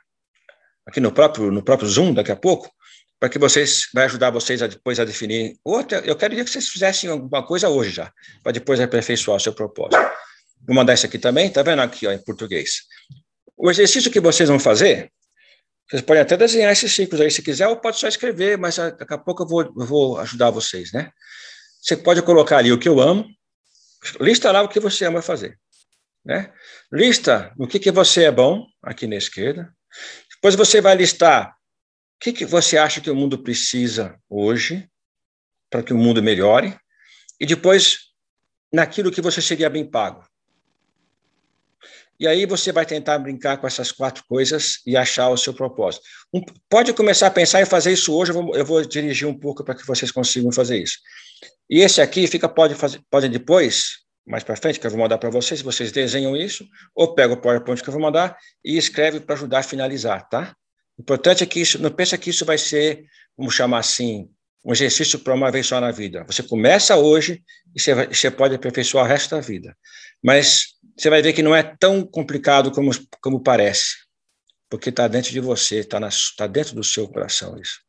aqui 0.86 1.00
no, 1.00 1.14
próprio, 1.14 1.50
no 1.50 1.64
próprio 1.64 1.88
Zoom 1.88 2.14
daqui 2.14 2.34
a 2.34 2.36
pouco, 2.36 2.70
para 3.18 3.30
que 3.30 3.40
vocês 3.40 3.88
vai 3.94 4.04
ajudar 4.04 4.30
vocês 4.30 4.62
a 4.62 4.68
depois 4.68 5.00
a 5.00 5.06
definir. 5.06 5.56
Outra, 5.64 6.00
eu 6.00 6.14
quero 6.14 6.36
que 6.36 6.46
vocês 6.46 6.68
fizessem 6.68 7.10
alguma 7.10 7.42
coisa 7.42 7.70
hoje 7.70 7.92
já, 7.92 8.12
para 8.44 8.52
depois 8.52 8.82
aperfeiçoar 8.82 9.38
o 9.38 9.40
seu 9.40 9.54
propósito. 9.54 9.98
Vou 10.68 10.76
mandar 10.76 10.94
isso 10.94 11.06
aqui 11.06 11.18
também, 11.18 11.50
tá 11.50 11.64
vendo 11.64 11.82
aqui 11.82 12.06
ó, 12.06 12.12
em 12.12 12.22
português. 12.22 12.82
O 13.56 13.72
exercício 13.72 14.12
que 14.12 14.20
vocês 14.20 14.50
vão 14.50 14.60
fazer, 14.60 15.10
vocês 15.90 16.02
podem 16.02 16.22
até 16.22 16.36
desenhar 16.36 16.70
esses 16.70 16.94
ciclos 16.94 17.22
aí 17.22 17.32
se 17.32 17.42
quiser, 17.42 17.70
ou 17.70 17.78
pode 17.78 17.98
só 17.98 18.10
escrever, 18.10 18.58
mas 18.58 18.76
daqui 18.76 19.14
a 19.14 19.18
pouco 19.18 19.44
eu 19.44 19.48
vou, 19.48 19.62
eu 19.62 19.86
vou 19.86 20.20
ajudar 20.20 20.50
vocês, 20.50 20.92
né? 20.92 21.12
Você 21.82 21.96
pode 21.96 22.22
colocar 22.24 22.58
ali 22.58 22.74
o 22.74 22.78
que 22.78 22.90
eu 22.90 23.00
amo, 23.00 23.26
lista 24.20 24.52
lá 24.52 24.62
o 24.62 24.70
que 24.70 24.80
você 24.80 25.06
ama 25.06 25.22
fazer, 25.22 25.60
né? 26.24 26.54
Lista 26.92 27.54
no 27.58 27.68
que, 27.68 27.80
que 27.80 27.92
você 27.92 28.26
é 28.26 28.32
bom, 28.32 28.66
aqui 28.82 29.08
na 29.08 29.16
esquerda. 29.16 29.74
Depois 30.36 30.56
você 30.56 30.82
vai 30.82 30.96
listar 30.96 31.50
o 31.50 32.20
que, 32.20 32.34
que 32.34 32.46
você 32.46 32.78
acha 32.78 33.02
que 33.02 33.10
o 33.10 33.16
mundo 33.16 33.42
precisa 33.44 34.20
hoje 34.30 34.90
para 35.70 35.84
que 35.84 35.94
o 35.94 35.98
mundo 35.98 36.24
melhore, 36.24 36.78
e 37.40 37.46
depois 37.46 38.08
naquilo 38.72 39.12
que 39.12 39.22
você 39.22 39.42
seria 39.42 39.70
bem 39.70 39.90
pago. 39.90 40.26
E 42.20 42.28
aí 42.28 42.46
você 42.48 42.72
vai 42.72 42.86
tentar 42.86 43.20
brincar 43.20 43.58
com 43.58 43.68
essas 43.68 43.92
quatro 43.92 44.24
coisas 44.28 44.80
e 44.88 44.98
achar 44.98 45.30
o 45.30 45.38
seu 45.38 45.54
propósito. 45.54 46.04
Um, 46.34 46.42
pode 46.68 46.92
começar 46.94 47.28
a 47.28 47.32
pensar 47.32 47.62
em 47.62 47.66
fazer 47.66 47.92
isso 47.92 48.16
hoje, 48.16 48.32
eu 48.32 48.42
vou, 48.42 48.56
eu 48.56 48.66
vou 48.66 48.84
dirigir 48.84 49.28
um 49.28 49.38
pouco 49.38 49.64
para 49.64 49.76
que 49.76 49.86
vocês 49.86 50.12
consigam 50.12 50.52
fazer 50.52 50.82
isso. 50.82 50.98
E 51.70 51.82
esse 51.82 52.02
aqui 52.02 52.28
fica, 52.28 52.48
pode 52.48 52.76
fazer, 52.76 53.00
depois, 53.30 54.00
mais 54.26 54.44
para 54.44 54.56
frente, 54.56 54.80
que 54.80 54.88
eu 54.88 54.92
vou 54.92 55.00
mandar 55.00 55.18
para 55.18 55.30
vocês, 55.30 55.62
vocês 55.62 55.92
desenham 55.92 56.36
isso, 56.36 56.66
ou 56.96 57.14
pega 57.14 57.34
o 57.34 57.42
PowerPoint 57.42 57.82
que 57.82 57.90
eu 57.90 57.94
vou 57.94 58.02
mandar 58.02 58.38
e 58.64 58.78
escreve 58.78 59.20
para 59.20 59.36
ajudar 59.36 59.60
a 59.60 59.64
finalizar, 59.64 60.28
tá? 60.30 60.56
O 60.98 61.02
importante 61.02 61.44
é 61.44 61.48
que 61.48 61.60
isso, 61.60 61.82
não 61.82 61.92
pensa 61.92 62.18
que 62.18 62.30
isso 62.30 62.46
vai 62.46 62.58
ser, 62.58 63.06
vamos 63.38 63.54
chamar 63.54 63.80
assim, 63.80 64.30
um 64.66 64.72
exercício 64.72 65.20
para 65.20 65.34
uma 65.34 65.52
vez 65.52 65.68
só 65.68 65.80
na 65.80 65.92
vida. 65.92 66.26
Você 66.26 66.44
começa 66.44 66.96
hoje 66.98 67.44
e 67.76 67.80
você, 67.80 67.94
vai, 67.94 68.08
você 68.08 68.32
pode 68.32 68.56
aperfeiçoar 68.56 69.06
o 69.06 69.08
resto 69.08 69.36
da 69.36 69.42
vida. 69.42 69.78
Mas 70.24 70.74
você 70.98 71.10
vai 71.10 71.22
ver 71.22 71.34
que 71.34 71.44
não 71.44 71.56
é 71.56 71.64
tão 71.64 72.04
complicado 72.04 72.72
como, 72.72 72.92
como 73.22 73.42
parece, 73.42 73.96
porque 74.70 74.90
está 74.90 75.08
dentro 75.08 75.32
de 75.32 75.40
você, 75.40 75.80
está 75.80 76.00
tá 76.36 76.48
dentro 76.48 76.76
do 76.76 76.84
seu 76.84 77.08
coração 77.08 77.58
isso. 77.60 77.80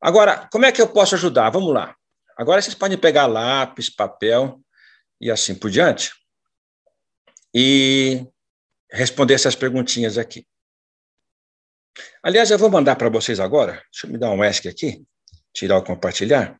Agora, 0.00 0.48
como 0.50 0.66
é 0.66 0.72
que 0.72 0.82
eu 0.82 0.88
posso 0.88 1.14
ajudar? 1.14 1.50
Vamos 1.50 1.72
lá. 1.72 1.94
Agora 2.36 2.60
vocês 2.60 2.74
podem 2.74 2.98
pegar 2.98 3.26
lápis, 3.26 3.90
papel 3.90 4.60
e 5.20 5.30
assim 5.30 5.54
por 5.54 5.70
diante 5.70 6.12
e 7.54 8.26
responder 8.90 9.34
essas 9.34 9.54
perguntinhas 9.54 10.18
aqui. 10.18 10.46
Aliás, 12.22 12.50
eu 12.50 12.58
vou 12.58 12.70
mandar 12.70 12.96
para 12.96 13.08
vocês 13.08 13.38
agora. 13.38 13.72
Deixa 13.92 14.06
eu 14.06 14.10
me 14.10 14.18
dar 14.18 14.30
um 14.30 14.42
ESC 14.42 14.68
aqui 14.68 15.06
tirar 15.52 15.76
o 15.76 15.84
compartilhar 15.84 16.58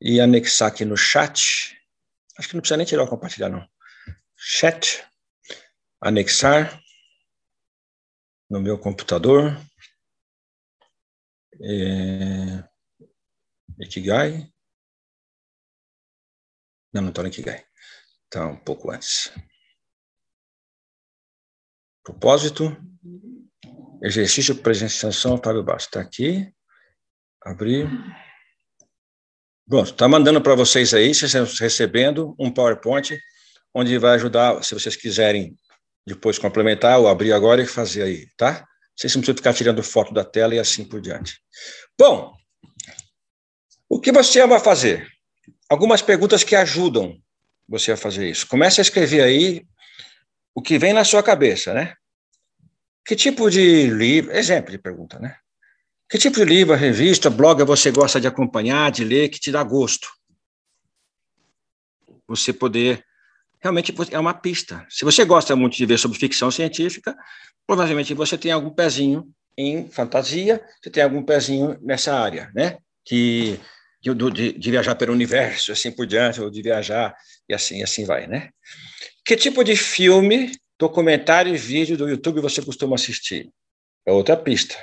e 0.00 0.20
anexar 0.20 0.68
aqui 0.68 0.84
no 0.84 0.96
chat. 0.96 1.78
Acho 2.38 2.48
que 2.48 2.54
não 2.54 2.60
precisa 2.60 2.76
nem 2.76 2.86
tirar 2.86 3.04
o 3.04 3.08
compartilhar, 3.08 3.48
não. 3.48 3.66
Chat, 4.36 5.06
anexar 6.00 6.82
no 8.50 8.60
meu 8.60 8.78
computador. 8.78 9.56
É... 11.62 12.75
Ikigai. 13.84 14.50
Não, 16.92 17.02
não 17.02 17.08
estou 17.10 17.22
no 17.22 17.28
Ikigai. 17.28 17.64
Então, 18.26 18.52
um 18.52 18.56
pouco 18.56 18.90
antes. 18.90 19.32
Propósito. 22.02 22.76
Exercício 24.02 24.54
de 24.54 24.60
presenciação, 24.60 25.40
Fábio 25.42 25.62
Bastos. 25.62 25.86
Está 25.86 26.00
aqui. 26.00 26.52
Abrir. 27.42 27.88
Pronto, 29.68 29.90
está 29.90 30.06
mandando 30.06 30.40
para 30.40 30.54
vocês 30.54 30.94
aí, 30.94 31.12
vocês 31.12 31.34
estão 31.34 31.44
recebendo 31.58 32.36
um 32.38 32.52
PowerPoint, 32.52 33.18
onde 33.74 33.98
vai 33.98 34.14
ajudar, 34.14 34.62
se 34.62 34.72
vocês 34.74 34.94
quiserem 34.94 35.56
depois 36.06 36.38
complementar 36.38 37.00
ou 37.00 37.08
abrir 37.08 37.32
agora 37.32 37.60
e 37.60 37.66
fazer 37.66 38.04
aí, 38.04 38.28
tá? 38.36 38.64
Vocês 38.96 39.12
não 39.14 39.20
precisam 39.20 39.36
ficar 39.36 39.52
tirando 39.52 39.82
foto 39.82 40.14
da 40.14 40.24
tela 40.24 40.54
e 40.54 40.58
assim 40.60 40.84
por 40.84 41.00
diante. 41.00 41.40
Bom, 41.98 42.32
o 43.88 44.00
que 44.00 44.12
você 44.12 44.46
vai 44.46 44.60
fazer? 44.60 45.06
Algumas 45.68 46.02
perguntas 46.02 46.42
que 46.42 46.56
ajudam 46.56 47.20
você 47.68 47.92
a 47.92 47.96
fazer 47.96 48.28
isso. 48.28 48.46
Comece 48.46 48.80
a 48.80 48.82
escrever 48.82 49.22
aí 49.22 49.66
o 50.54 50.62
que 50.62 50.78
vem 50.78 50.92
na 50.92 51.04
sua 51.04 51.22
cabeça, 51.22 51.74
né? 51.74 51.94
Que 53.04 53.14
tipo 53.14 53.50
de 53.50 53.88
livro, 53.88 54.32
exemplo 54.32 54.70
de 54.70 54.78
pergunta, 54.78 55.18
né? 55.18 55.36
Que 56.08 56.18
tipo 56.18 56.36
de 56.36 56.44
livro, 56.44 56.74
revista, 56.74 57.28
blog 57.28 57.62
você 57.64 57.90
gosta 57.90 58.20
de 58.20 58.26
acompanhar, 58.26 58.90
de 58.90 59.04
ler, 59.04 59.28
que 59.28 59.40
te 59.40 59.50
dá 59.50 59.62
gosto? 59.62 60.08
Você 62.28 62.52
poder. 62.52 63.04
Realmente 63.60 63.94
é 64.12 64.18
uma 64.18 64.34
pista. 64.34 64.86
Se 64.88 65.04
você 65.04 65.24
gosta 65.24 65.56
muito 65.56 65.76
de 65.76 65.86
ver 65.86 65.98
sobre 65.98 66.18
ficção 66.18 66.50
científica, 66.50 67.16
provavelmente 67.66 68.14
você 68.14 68.38
tem 68.38 68.52
algum 68.52 68.70
pezinho 68.70 69.28
em 69.56 69.88
fantasia, 69.90 70.64
você 70.80 70.90
tem 70.90 71.02
algum 71.02 71.22
pezinho 71.22 71.78
nessa 71.82 72.14
área, 72.14 72.50
né? 72.54 72.78
Que 73.04 73.58
de, 74.14 74.52
de, 74.52 74.70
viajar 74.70 74.94
pelo 74.94 75.12
universo, 75.12 75.72
assim 75.72 75.90
por 75.90 76.06
diante, 76.06 76.40
ou 76.40 76.50
de 76.50 76.62
viajar 76.62 77.14
e 77.48 77.54
assim, 77.54 77.82
assim 77.82 78.04
vai, 78.04 78.26
né? 78.26 78.50
Que 79.24 79.36
tipo 79.36 79.64
de 79.64 79.76
filme, 79.76 80.52
documentário 80.78 81.54
e 81.54 81.58
vídeo 81.58 81.96
do 81.96 82.08
YouTube 82.08 82.40
você 82.40 82.62
costuma 82.62 82.94
assistir? 82.94 83.50
É 84.06 84.12
outra 84.12 84.36
pista 84.36 84.76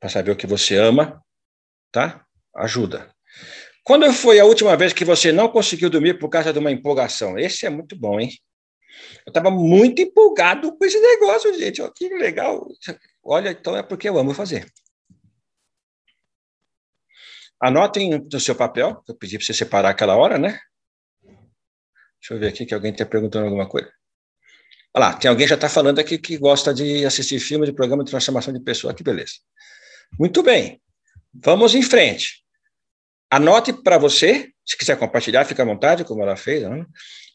para 0.00 0.08
saber 0.08 0.30
o 0.32 0.36
que 0.36 0.46
você 0.46 0.76
ama, 0.76 1.22
tá? 1.92 2.24
Ajuda. 2.56 3.14
Quando 3.84 4.12
foi 4.12 4.40
a 4.40 4.44
última 4.44 4.76
vez 4.76 4.92
que 4.92 5.04
você 5.04 5.32
não 5.32 5.48
conseguiu 5.48 5.90
dormir 5.90 6.18
por 6.18 6.28
causa 6.28 6.52
de 6.52 6.58
uma 6.58 6.70
empolgação? 6.70 7.38
Esse 7.38 7.66
é 7.66 7.70
muito 7.70 7.96
bom, 7.96 8.18
hein? 8.18 8.30
Eu 9.26 9.30
estava 9.30 9.50
muito 9.50 10.02
empolgado 10.02 10.76
com 10.76 10.84
esse 10.84 10.98
negócio, 11.00 11.52
gente. 11.58 11.82
que 11.94 12.08
legal. 12.08 12.66
Olha, 13.22 13.50
então 13.50 13.76
é 13.76 13.82
porque 13.82 14.08
eu 14.08 14.18
amo 14.18 14.34
fazer. 14.34 14.66
Anotem 17.60 18.26
no 18.32 18.40
seu 18.40 18.54
papel, 18.54 19.02
eu 19.06 19.14
pedi 19.14 19.36
para 19.36 19.46
você 19.46 19.52
separar 19.52 19.90
aquela 19.90 20.16
hora, 20.16 20.38
né? 20.38 20.58
Deixa 22.20 22.34
eu 22.34 22.38
ver 22.38 22.48
aqui 22.48 22.64
que 22.64 22.72
alguém 22.72 22.90
está 22.90 23.04
perguntando 23.04 23.46
alguma 23.46 23.68
coisa. 23.68 23.90
Olha 24.94 25.06
lá, 25.06 25.12
tem 25.14 25.28
alguém 25.28 25.46
já 25.46 25.54
está 25.54 25.68
falando 25.68 25.98
aqui 25.98 26.18
que 26.18 26.36
gosta 26.38 26.72
de 26.72 27.04
assistir 27.04 27.38
filme 27.38 27.66
de 27.66 27.72
programa 27.72 28.02
de 28.02 28.10
transformação 28.10 28.52
de 28.52 28.60
pessoa. 28.60 28.94
Que 28.94 29.02
beleza. 29.02 29.34
Muito 30.18 30.42
bem, 30.42 30.80
vamos 31.32 31.74
em 31.74 31.82
frente. 31.82 32.42
Anote 33.30 33.72
para 33.72 33.98
você, 33.98 34.50
se 34.64 34.76
quiser 34.76 34.98
compartilhar, 34.98 35.44
fica 35.44 35.62
à 35.62 35.66
vontade, 35.66 36.04
como 36.04 36.22
ela 36.22 36.36
fez, 36.36 36.62
né? 36.62 36.84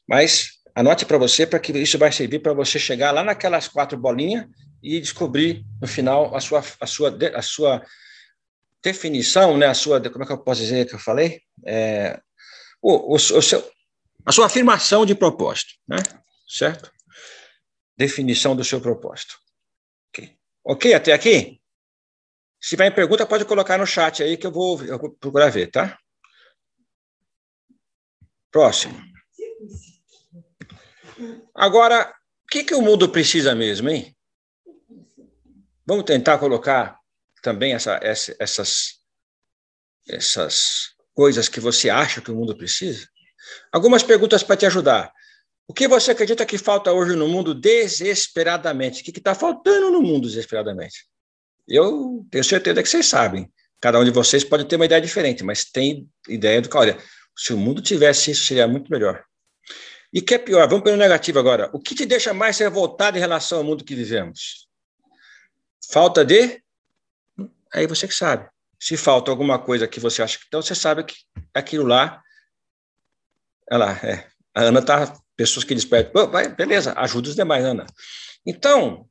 mas 0.07 0.59
anote 0.75 1.05
para 1.05 1.17
você, 1.17 1.47
para 1.47 1.59
que 1.59 1.71
isso 1.71 1.97
vai 1.97 2.11
servir 2.11 2.39
para 2.39 2.53
você 2.53 2.77
chegar 2.77 3.11
lá 3.11 3.23
naquelas 3.23 3.67
quatro 3.67 3.97
bolinhas 3.97 4.45
e 4.83 4.99
descobrir 4.99 5.63
no 5.81 5.87
final 5.87 6.35
a 6.35 6.41
sua, 6.41 6.61
a 6.81 6.85
sua, 6.85 7.17
a 7.33 7.41
sua 7.41 7.81
definição, 8.85 9.57
né? 9.57 9.65
a 9.65 9.73
sua, 9.73 9.99
como 10.11 10.23
é 10.23 10.27
que 10.27 10.33
eu 10.33 10.37
posso 10.37 10.61
dizer 10.61 10.87
que 10.87 10.93
eu 10.93 10.99
falei? 10.99 11.41
É, 11.65 12.21
o, 12.79 13.13
o, 13.13 13.15
o 13.15 13.41
seu, 13.41 13.71
a 14.23 14.31
sua 14.31 14.45
afirmação 14.45 15.07
de 15.07 15.15
propósito, 15.15 15.73
né? 15.87 15.97
certo? 16.47 16.91
Definição 17.97 18.55
do 18.55 18.63
seu 18.63 18.79
propósito. 18.79 19.35
Ok, 20.09 20.37
okay 20.63 20.93
até 20.93 21.13
aqui? 21.13 21.59
Se 22.61 22.69
tiver 22.69 22.91
pergunta, 22.91 23.25
pode 23.25 23.45
colocar 23.45 23.77
no 23.79 23.87
chat 23.87 24.21
aí 24.21 24.37
que 24.37 24.45
eu 24.45 24.51
vou, 24.51 24.83
eu 24.83 24.99
vou 24.99 25.11
procurar 25.15 25.49
ver, 25.49 25.71
tá? 25.71 25.97
Próximo. 28.51 29.01
Agora, 31.55 32.13
o 32.43 32.47
que, 32.51 32.63
que 32.63 32.75
o 32.75 32.81
mundo 32.81 33.09
precisa 33.09 33.55
mesmo, 33.55 33.89
hein? 33.89 34.15
Vamos 35.85 36.05
tentar 36.05 36.37
colocar 36.37 36.99
também 37.45 37.75
essa, 37.75 37.99
essa, 38.01 38.35
essas, 38.39 38.99
essas 40.09 40.95
coisas 41.13 41.47
que 41.47 41.59
você 41.59 41.91
acha 41.91 42.19
que 42.19 42.31
o 42.31 42.35
mundo 42.35 42.57
precisa? 42.57 43.07
Algumas 43.71 44.01
perguntas 44.01 44.41
para 44.41 44.57
te 44.57 44.65
ajudar. 44.65 45.13
O 45.67 45.73
que 45.73 45.87
você 45.87 46.09
acredita 46.09 46.43
que 46.43 46.57
falta 46.57 46.91
hoje 46.91 47.15
no 47.15 47.27
mundo 47.27 47.53
desesperadamente? 47.53 49.01
O 49.01 49.03
que 49.05 49.11
está 49.11 49.35
faltando 49.35 49.91
no 49.91 50.01
mundo 50.01 50.27
desesperadamente? 50.27 51.05
Eu 51.67 52.25
tenho 52.31 52.43
certeza 52.43 52.81
que 52.81 52.89
vocês 52.89 53.05
sabem. 53.05 53.47
Cada 53.79 53.99
um 53.99 54.03
de 54.03 54.09
vocês 54.09 54.43
pode 54.43 54.65
ter 54.65 54.77
uma 54.77 54.85
ideia 54.85 55.01
diferente, 55.01 55.43
mas 55.43 55.65
tem 55.65 56.09
ideia 56.27 56.59
do 56.59 56.67
que, 56.67 56.77
olha, 56.77 56.97
se 57.37 57.53
o 57.53 57.57
mundo 57.57 57.79
tivesse 57.79 58.31
isso, 58.31 58.45
seria 58.45 58.67
muito 58.67 58.91
melhor. 58.91 59.23
E 60.11 60.19
que 60.19 60.33
é 60.33 60.39
pior, 60.39 60.67
vamos 60.67 60.83
pelo 60.83 60.97
negativo 60.97 61.37
agora. 61.37 61.69
O 61.73 61.79
que 61.79 61.93
te 61.93 62.07
deixa 62.07 62.33
mais 62.33 62.57
revoltado 62.57 63.17
em 63.17 63.21
relação 63.21 63.59
ao 63.59 63.63
mundo 63.63 63.83
que 63.83 63.93
vivemos? 63.93 64.67
Falta 65.91 66.25
de? 66.25 66.64
Aí 67.73 67.87
você 67.87 68.07
que 68.07 68.13
sabe. 68.13 68.47
Se 68.79 68.97
falta 68.97 69.31
alguma 69.31 69.57
coisa 69.59 69.87
que 69.87 69.99
você 69.99 70.21
acha 70.21 70.37
que. 70.37 70.45
Então, 70.47 70.61
você 70.61 70.75
sabe 70.75 71.03
que 71.03 71.15
aquilo 71.53 71.85
lá. 71.85 72.21
Olha 73.71 73.85
lá, 73.85 73.91
é. 74.03 74.27
A 74.53 74.63
Ana 74.63 74.79
está. 74.79 75.13
Pessoas 75.35 75.65
que 75.65 75.75
despertam. 75.75 76.31
Vai, 76.31 76.47
beleza, 76.47 76.93
ajuda 76.95 77.29
os 77.29 77.35
demais, 77.35 77.65
Ana. 77.65 77.85
Então, 78.45 79.05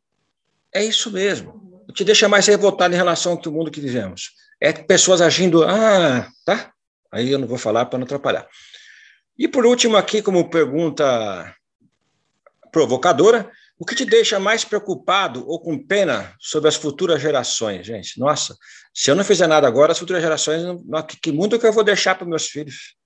é 0.72 0.82
isso 0.82 1.10
mesmo 1.10 1.64
te 1.94 2.04
deixa 2.04 2.28
mais 2.28 2.46
revoltado 2.46 2.92
em 2.92 2.96
relação 2.96 3.40
ao 3.44 3.52
mundo 3.52 3.70
que 3.70 3.80
vivemos. 3.80 4.32
É 4.60 4.72
pessoas 4.72 5.20
agindo, 5.20 5.64
ah, 5.64 6.28
tá? 6.44 6.72
Aí 7.12 7.30
eu 7.30 7.38
não 7.38 7.46
vou 7.46 7.56
falar 7.56 7.86
para 7.86 7.98
não 7.98 8.04
atrapalhar. 8.04 8.46
E 9.38 9.46
por 9.46 9.64
último, 9.64 9.96
aqui, 9.96 10.20
como 10.20 10.50
pergunta 10.50 11.54
provocadora, 12.72 13.50
o 13.78 13.84
que 13.84 13.94
te 13.94 14.04
deixa 14.04 14.38
mais 14.38 14.64
preocupado 14.64 15.46
ou 15.48 15.60
com 15.60 15.78
pena 15.78 16.34
sobre 16.38 16.68
as 16.68 16.76
futuras 16.76 17.20
gerações, 17.20 17.86
gente? 17.86 18.18
Nossa, 18.18 18.56
se 18.94 19.10
eu 19.10 19.14
não 19.14 19.24
fizer 19.24 19.46
nada 19.46 19.66
agora, 19.66 19.92
as 19.92 19.98
futuras 19.98 20.22
gerações, 20.22 20.62
que 21.20 21.32
mundo 21.32 21.58
que 21.58 21.66
eu 21.66 21.72
vou 21.72 21.82
deixar 21.82 22.14
para 22.14 22.26
meus 22.26 22.46
filhos? 22.46 22.96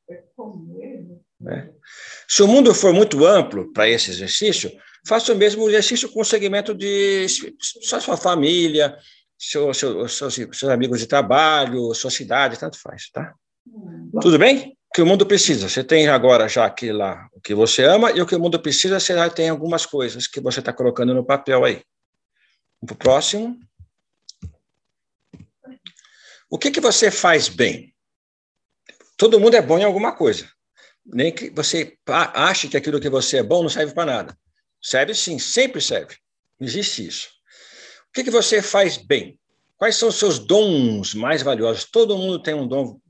É. 1.48 1.70
Se 2.28 2.42
o 2.42 2.48
mundo 2.48 2.74
for 2.74 2.92
muito 2.92 3.24
amplo 3.24 3.72
para 3.72 3.88
esse 3.88 4.10
exercício, 4.10 4.70
faça 5.06 5.32
o 5.32 5.36
mesmo 5.36 5.68
exercício 5.68 6.10
com 6.10 6.20
o 6.20 6.24
segmento 6.24 6.74
de 6.74 7.26
só 7.60 7.98
sua 8.00 8.16
família, 8.16 8.96
seu, 9.38 9.72
seu, 9.72 10.08
seus, 10.08 10.34
seus 10.34 10.64
amigos 10.64 11.00
de 11.00 11.06
trabalho, 11.06 11.94
sua 11.94 12.10
cidade, 12.10 12.58
tanto 12.58 12.78
faz, 12.78 13.08
tá? 13.10 13.34
Tudo 14.20 14.38
bem? 14.38 14.77
Que 14.94 15.02
o 15.02 15.06
mundo 15.06 15.26
precisa? 15.26 15.68
Você 15.68 15.84
tem 15.84 16.08
agora 16.08 16.48
já 16.48 16.64
aqui 16.64 16.90
lá 16.92 17.28
o 17.32 17.40
que 17.40 17.54
você 17.54 17.84
ama 17.84 18.10
e 18.10 18.20
o 18.20 18.26
que 18.26 18.34
o 18.34 18.40
mundo 18.40 18.58
precisa, 18.58 18.98
você 18.98 19.14
já 19.14 19.28
tem 19.28 19.48
algumas 19.48 19.84
coisas 19.84 20.26
que 20.26 20.40
você 20.40 20.60
está 20.60 20.72
colocando 20.72 21.14
no 21.14 21.24
papel 21.24 21.64
aí. 21.64 21.82
Vamos 22.80 22.86
para 22.86 22.94
o 22.94 22.96
próximo. 22.96 23.58
O 26.50 26.58
que, 26.58 26.70
que 26.70 26.80
você 26.80 27.10
faz 27.10 27.48
bem? 27.48 27.94
Todo 29.16 29.40
mundo 29.40 29.54
é 29.54 29.60
bom 29.60 29.78
em 29.78 29.84
alguma 29.84 30.12
coisa. 30.12 30.48
Nem 31.04 31.32
que 31.32 31.50
você 31.50 31.96
ache 32.06 32.68
que 32.68 32.76
aquilo 32.76 33.00
que 33.00 33.10
você 33.10 33.38
é 33.38 33.42
bom 33.42 33.62
não 33.62 33.68
serve 33.68 33.92
para 33.92 34.06
nada. 34.06 34.38
Serve 34.80 35.14
sim, 35.14 35.38
sempre 35.38 35.80
serve. 35.80 36.16
Existe 36.60 37.06
isso. 37.06 37.28
O 38.08 38.12
que, 38.12 38.24
que 38.24 38.30
você 38.30 38.62
faz 38.62 38.96
bem? 38.96 39.38
Quais 39.76 39.96
são 39.96 40.08
os 40.08 40.16
seus 40.16 40.38
dons 40.38 41.14
mais 41.14 41.42
valiosos? 41.42 41.84
Todo 41.84 42.16
mundo 42.16 42.42
tem 42.42 42.54
um 42.54 42.66
dom. 42.66 43.00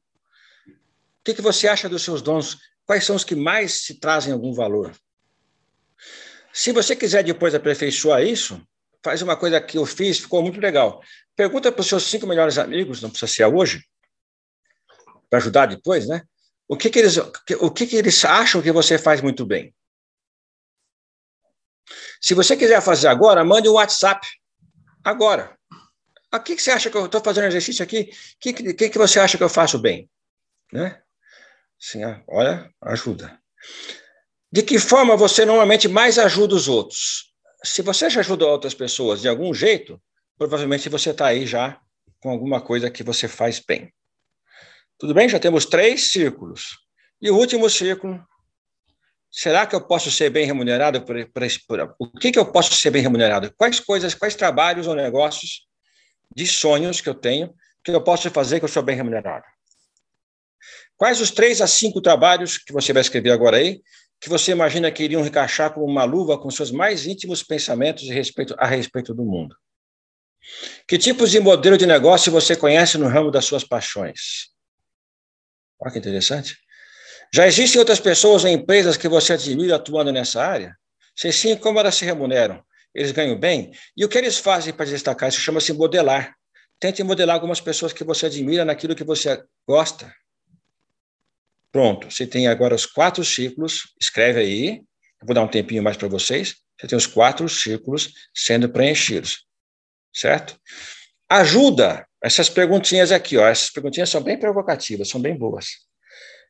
Que, 1.29 1.35
que 1.35 1.43
você 1.43 1.69
acha 1.69 1.91
dos 1.91 2.03
seus 2.03 2.23
dons? 2.23 2.57
Quais 2.87 3.05
são 3.05 3.15
os 3.15 3.23
que 3.23 3.35
mais 3.35 3.83
te 3.83 3.93
trazem 3.93 4.33
algum 4.33 4.55
valor? 4.55 4.97
Se 6.55 6.73
você 6.73 6.97
quiser 6.97 7.23
depois 7.23 7.55
aperfeiçoar 7.55 8.23
isso, 8.23 8.67
faz 9.05 9.21
uma 9.21 9.37
coisa 9.37 9.61
que 9.61 9.77
eu 9.77 9.85
fiz, 9.85 10.21
ficou 10.21 10.41
muito 10.41 10.59
legal. 10.59 11.03
Pergunta 11.37 11.71
para 11.71 11.83
os 11.83 11.87
seus 11.87 12.05
cinco 12.05 12.27
melhores 12.27 12.57
amigos, 12.57 13.03
não 13.03 13.11
precisa 13.11 13.31
ser 13.31 13.45
hoje, 13.45 13.85
para 15.29 15.39
ajudar 15.39 15.67
depois, 15.67 16.09
né? 16.09 16.23
O 16.67 16.79
que, 16.79 16.89
que 16.89 16.99
eles, 16.99 17.19
o 17.19 17.71
que, 17.71 17.87
que 17.87 17.97
eles 17.97 18.25
acham 18.25 18.63
que 18.63 18.73
você 18.73 18.97
faz 18.97 19.21
muito 19.21 19.45
bem? 19.45 19.75
Se 22.23 22.33
você 22.33 22.57
quiser 22.57 22.81
fazer 22.81 23.09
agora, 23.09 23.45
mande 23.45 23.69
um 23.69 23.73
WhatsApp. 23.73 24.27
Agora. 25.05 25.59
O 26.33 26.41
que, 26.41 26.57
que 26.57 26.63
você 26.63 26.71
acha 26.71 26.89
que 26.89 26.97
eu 26.97 27.05
estou 27.05 27.23
fazendo 27.23 27.49
exercício 27.49 27.83
aqui? 27.83 28.13
O 28.13 28.39
que, 28.41 28.73
que, 28.73 28.89
que 28.89 28.99
você 28.99 29.21
acha 29.21 29.37
que 29.37 29.45
eu 29.45 29.49
faço 29.51 29.79
bem? 29.79 30.09
Né? 30.73 31.03
Assim, 31.81 32.01
olha, 32.27 32.71
ajuda. 32.83 33.39
De 34.51 34.63
que 34.63 34.79
forma 34.79 35.17
você 35.17 35.45
normalmente 35.45 35.87
mais 35.89 36.19
ajuda 36.19 36.55
os 36.55 36.69
outros? 36.69 37.33
Se 37.63 37.83
você 37.83 38.09
já 38.09 38.21
ajudou 38.21 38.51
outras 38.51 38.75
pessoas 38.75 39.21
de 39.21 39.29
algum 39.29 39.53
jeito, 39.53 40.01
provavelmente 40.37 40.89
você 40.89 41.11
está 41.11 41.27
aí 41.27 41.47
já 41.47 41.81
com 42.21 42.31
alguma 42.31 42.61
coisa 42.61 42.91
que 42.91 43.03
você 43.03 43.29
faz 43.29 43.61
bem. 43.61 43.93
Tudo 44.99 45.15
bem? 45.15 45.29
Já 45.29 45.39
temos 45.39 45.67
três 45.67 46.11
círculos. 46.11 46.79
E 47.21 47.31
o 47.31 47.37
último 47.37 47.69
círculo, 47.69 48.21
será 49.31 49.67
que 49.67 49.75
eu 49.75 49.81
posso 49.81 50.11
ser 50.11 50.31
bem 50.31 50.47
remunerado 50.47 51.03
por, 51.03 51.17
por, 51.31 51.43
por 51.67 51.97
o 51.99 52.19
que, 52.19 52.33
que 52.33 52.39
eu 52.39 52.51
posso 52.51 52.75
ser 52.75 52.91
bem 52.91 53.03
remunerado? 53.03 53.53
Quais 53.57 53.79
coisas, 53.79 54.15
quais 54.15 54.35
trabalhos 54.35 54.87
ou 54.87 54.95
negócios 54.95 55.67
de 56.35 56.47
sonhos 56.47 57.01
que 57.01 57.09
eu 57.09 57.15
tenho 57.15 57.55
que 57.85 57.91
eu 57.91 58.03
posso 58.03 58.31
fazer 58.31 58.59
que 58.59 58.65
eu 58.65 58.69
sou 58.69 58.83
bem 58.83 58.97
remunerado? 58.97 59.45
Quais 60.99 61.21
os 61.21 61.31
três 61.31 61.61
a 61.61 61.67
cinco 61.69 62.01
trabalhos 62.03 62.59
que 62.59 62.73
você 62.73 62.93
vai 62.93 63.01
escrever 63.01 63.31
agora 63.31 63.57
aí 63.57 63.81
que 64.21 64.29
você 64.29 64.51
imagina 64.51 64.91
que 64.91 65.05
iriam 65.05 65.25
encaixar 65.25 65.73
como 65.73 65.87
uma 65.87 66.03
luva 66.03 66.37
com 66.37 66.51
seus 66.51 66.73
mais 66.73 67.07
íntimos 67.07 67.41
pensamentos 67.41 68.11
a 68.11 68.13
respeito, 68.13 68.55
a 68.59 68.67
respeito 68.67 69.15
do 69.15 69.25
mundo? 69.25 69.57
Que 70.89 70.99
tipos 70.99 71.31
de 71.31 71.39
modelo 71.39 71.79
de 71.79 71.87
negócio 71.87 72.33
você 72.33 72.57
conhece 72.57 72.99
no 72.99 73.07
ramo 73.07 73.31
das 73.31 73.45
suas 73.45 73.63
paixões? 73.63 74.49
Olha 75.81 75.93
que 75.93 75.99
interessante. 76.01 76.57
Já 77.33 77.47
existem 77.47 77.79
outras 77.79 78.01
pessoas 78.01 78.43
ou 78.43 78.51
empresas 78.51 78.97
que 78.97 79.07
você 79.07 79.35
admira 79.35 79.77
atuando 79.77 80.11
nessa 80.11 80.45
área? 80.45 80.77
Se 81.15 81.31
sim, 81.31 81.57
como 81.57 81.79
elas 81.79 81.95
se 81.95 82.05
remuneram? 82.05 82.61
Eles 82.93 83.13
ganham 83.13 83.39
bem? 83.39 83.71
E 83.97 84.05
o 84.05 84.09
que 84.09 84.19
eles 84.19 84.39
fazem 84.39 84.73
para 84.73 84.87
destacar? 84.87 85.29
Isso 85.29 85.41
chama-se 85.41 85.73
modelar. 85.73 86.35
Tente 86.81 87.05
modelar 87.05 87.35
algumas 87.35 87.61
pessoas 87.61 87.93
que 87.93 88.03
você 88.03 88.27
admira 88.27 88.65
naquilo 88.65 88.97
que 88.97 89.05
você 89.05 89.41
gosta. 89.65 90.13
Pronto, 91.71 92.11
você 92.11 92.27
tem 92.27 92.49
agora 92.49 92.75
os 92.75 92.87
quatro 92.87 93.25
círculos, 93.25 93.95
escreve 94.01 94.41
aí, 94.41 94.83
vou 95.23 95.35
dar 95.35 95.43
um 95.43 95.49
tempinho 95.49 95.83
mais 95.83 95.97
para 95.97 96.09
vocês. 96.09 96.57
Você 96.81 96.87
tem 96.87 96.97
os 96.97 97.07
quatro 97.07 97.49
círculos 97.49 98.13
sendo 98.35 98.69
preenchidos, 98.69 99.45
certo? 100.15 100.59
Ajuda 101.29 102.07
essas 102.23 102.49
perguntinhas 102.49 103.13
aqui, 103.13 103.37
ó, 103.37 103.47
essas 103.47 103.71
perguntinhas 103.71 104.09
são 104.09 104.23
bem 104.23 104.39
provocativas, 104.39 105.09
são 105.09 105.21
bem 105.21 105.37
boas. 105.37 105.67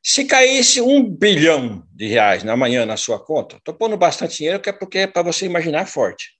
Se 0.03 0.25
caísse 0.25 0.81
um 0.81 1.05
bilhão 1.09 1.83
de 1.93 2.07
reais 2.07 2.45
na 2.45 2.57
manhã 2.57 2.87
na 2.87 2.97
sua 2.97 3.19
conta, 3.23 3.57
estou 3.57 3.75
pondo 3.75 3.97
bastante 3.97 4.37
dinheiro 4.39 4.61
que 4.61 4.71
é 4.71 4.73
porque 4.73 4.99
é 4.99 5.07
para 5.07 5.23
você 5.23 5.47
imaginar 5.47 5.87
forte. 5.87 6.39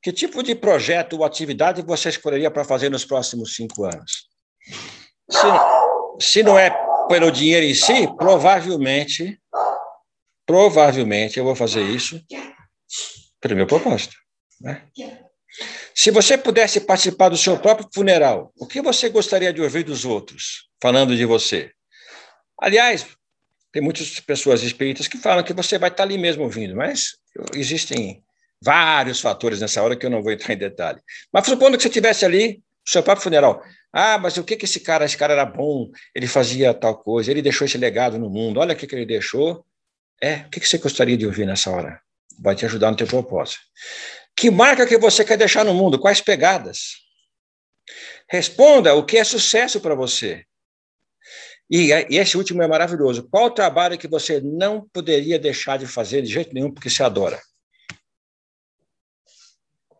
Que 0.00 0.12
tipo 0.12 0.42
de 0.42 0.54
projeto 0.54 1.14
ou 1.14 1.24
atividade 1.24 1.82
você 1.82 2.10
escolheria 2.10 2.50
para 2.50 2.64
fazer 2.64 2.90
nos 2.90 3.04
próximos 3.04 3.54
cinco 3.56 3.84
anos? 3.84 4.28
Se, 5.30 5.46
se 6.20 6.42
não 6.42 6.58
é 6.58 6.70
pelo 7.08 7.30
dinheiro 7.30 7.66
em 7.66 7.74
si, 7.74 8.06
provavelmente, 8.16 9.40
provavelmente 10.46 11.38
eu 11.38 11.44
vou 11.44 11.54
fazer 11.54 11.82
isso 11.82 12.20
pelo 13.40 13.56
meu 13.56 13.66
propósito. 13.66 14.14
Né? 14.60 14.82
Se 15.94 16.10
você 16.10 16.36
pudesse 16.36 16.80
participar 16.80 17.28
do 17.28 17.36
seu 17.36 17.58
próprio 17.58 17.88
funeral, 17.94 18.52
o 18.58 18.66
que 18.66 18.82
você 18.82 19.08
gostaria 19.08 19.52
de 19.52 19.62
ouvir 19.62 19.84
dos 19.84 20.04
outros 20.04 20.68
falando 20.82 21.16
de 21.16 21.24
você? 21.24 21.70
Aliás, 22.60 23.06
tem 23.72 23.82
muitas 23.82 24.20
pessoas 24.20 24.62
espíritas 24.62 25.08
que 25.08 25.18
falam 25.18 25.44
que 25.44 25.52
você 25.52 25.78
vai 25.78 25.90
estar 25.90 26.02
ali 26.02 26.18
mesmo 26.18 26.44
ouvindo, 26.44 26.74
mas 26.74 27.16
existem 27.54 28.22
vários 28.62 29.20
fatores 29.20 29.60
nessa 29.60 29.82
hora 29.82 29.96
que 29.96 30.06
eu 30.06 30.10
não 30.10 30.22
vou 30.22 30.32
entrar 30.32 30.54
em 30.54 30.58
detalhe. 30.58 31.00
Mas 31.32 31.46
supondo 31.46 31.76
que 31.76 31.82
você 31.82 31.88
estivesse 31.88 32.24
ali, 32.24 32.62
seu 32.84 33.02
próprio 33.02 33.24
funeral, 33.24 33.62
ah, 33.92 34.18
mas 34.18 34.36
o 34.36 34.42
que, 34.44 34.56
que 34.56 34.64
esse 34.64 34.80
cara, 34.80 35.04
esse 35.04 35.16
cara 35.16 35.32
era 35.32 35.46
bom, 35.46 35.88
ele 36.14 36.26
fazia 36.26 36.74
tal 36.74 36.98
coisa, 36.98 37.30
ele 37.30 37.40
deixou 37.40 37.64
esse 37.64 37.78
legado 37.78 38.18
no 38.18 38.28
mundo, 38.28 38.58
olha 38.58 38.74
o 38.74 38.76
que, 38.76 38.86
que 38.86 38.94
ele 38.94 39.06
deixou. 39.06 39.64
É, 40.20 40.38
o 40.46 40.50
que, 40.50 40.60
que 40.60 40.68
você 40.68 40.78
gostaria 40.78 41.16
de 41.16 41.26
ouvir 41.26 41.46
nessa 41.46 41.70
hora? 41.70 42.00
Vai 42.40 42.56
te 42.56 42.64
ajudar 42.64 42.90
no 42.90 42.96
teu 42.96 43.06
propósito. 43.06 43.60
Que 44.36 44.50
marca 44.50 44.86
que 44.86 44.98
você 44.98 45.24
quer 45.24 45.36
deixar 45.36 45.64
no 45.64 45.74
mundo? 45.74 45.98
Quais 45.98 46.20
pegadas? 46.20 47.04
Responda 48.28 48.94
o 48.94 49.04
que 49.04 49.16
é 49.16 49.24
sucesso 49.24 49.80
para 49.80 49.94
você. 49.94 50.44
E, 51.70 51.90
e 52.10 52.18
esse 52.18 52.36
último 52.36 52.62
é 52.62 52.66
maravilhoso. 52.66 53.28
Qual 53.30 53.50
trabalho 53.50 53.98
que 53.98 54.08
você 54.08 54.40
não 54.40 54.88
poderia 54.92 55.38
deixar 55.38 55.78
de 55.78 55.86
fazer 55.86 56.22
de 56.22 56.32
jeito 56.32 56.52
nenhum 56.52 56.72
porque 56.72 56.90
você 56.90 57.02
adora? 57.02 57.40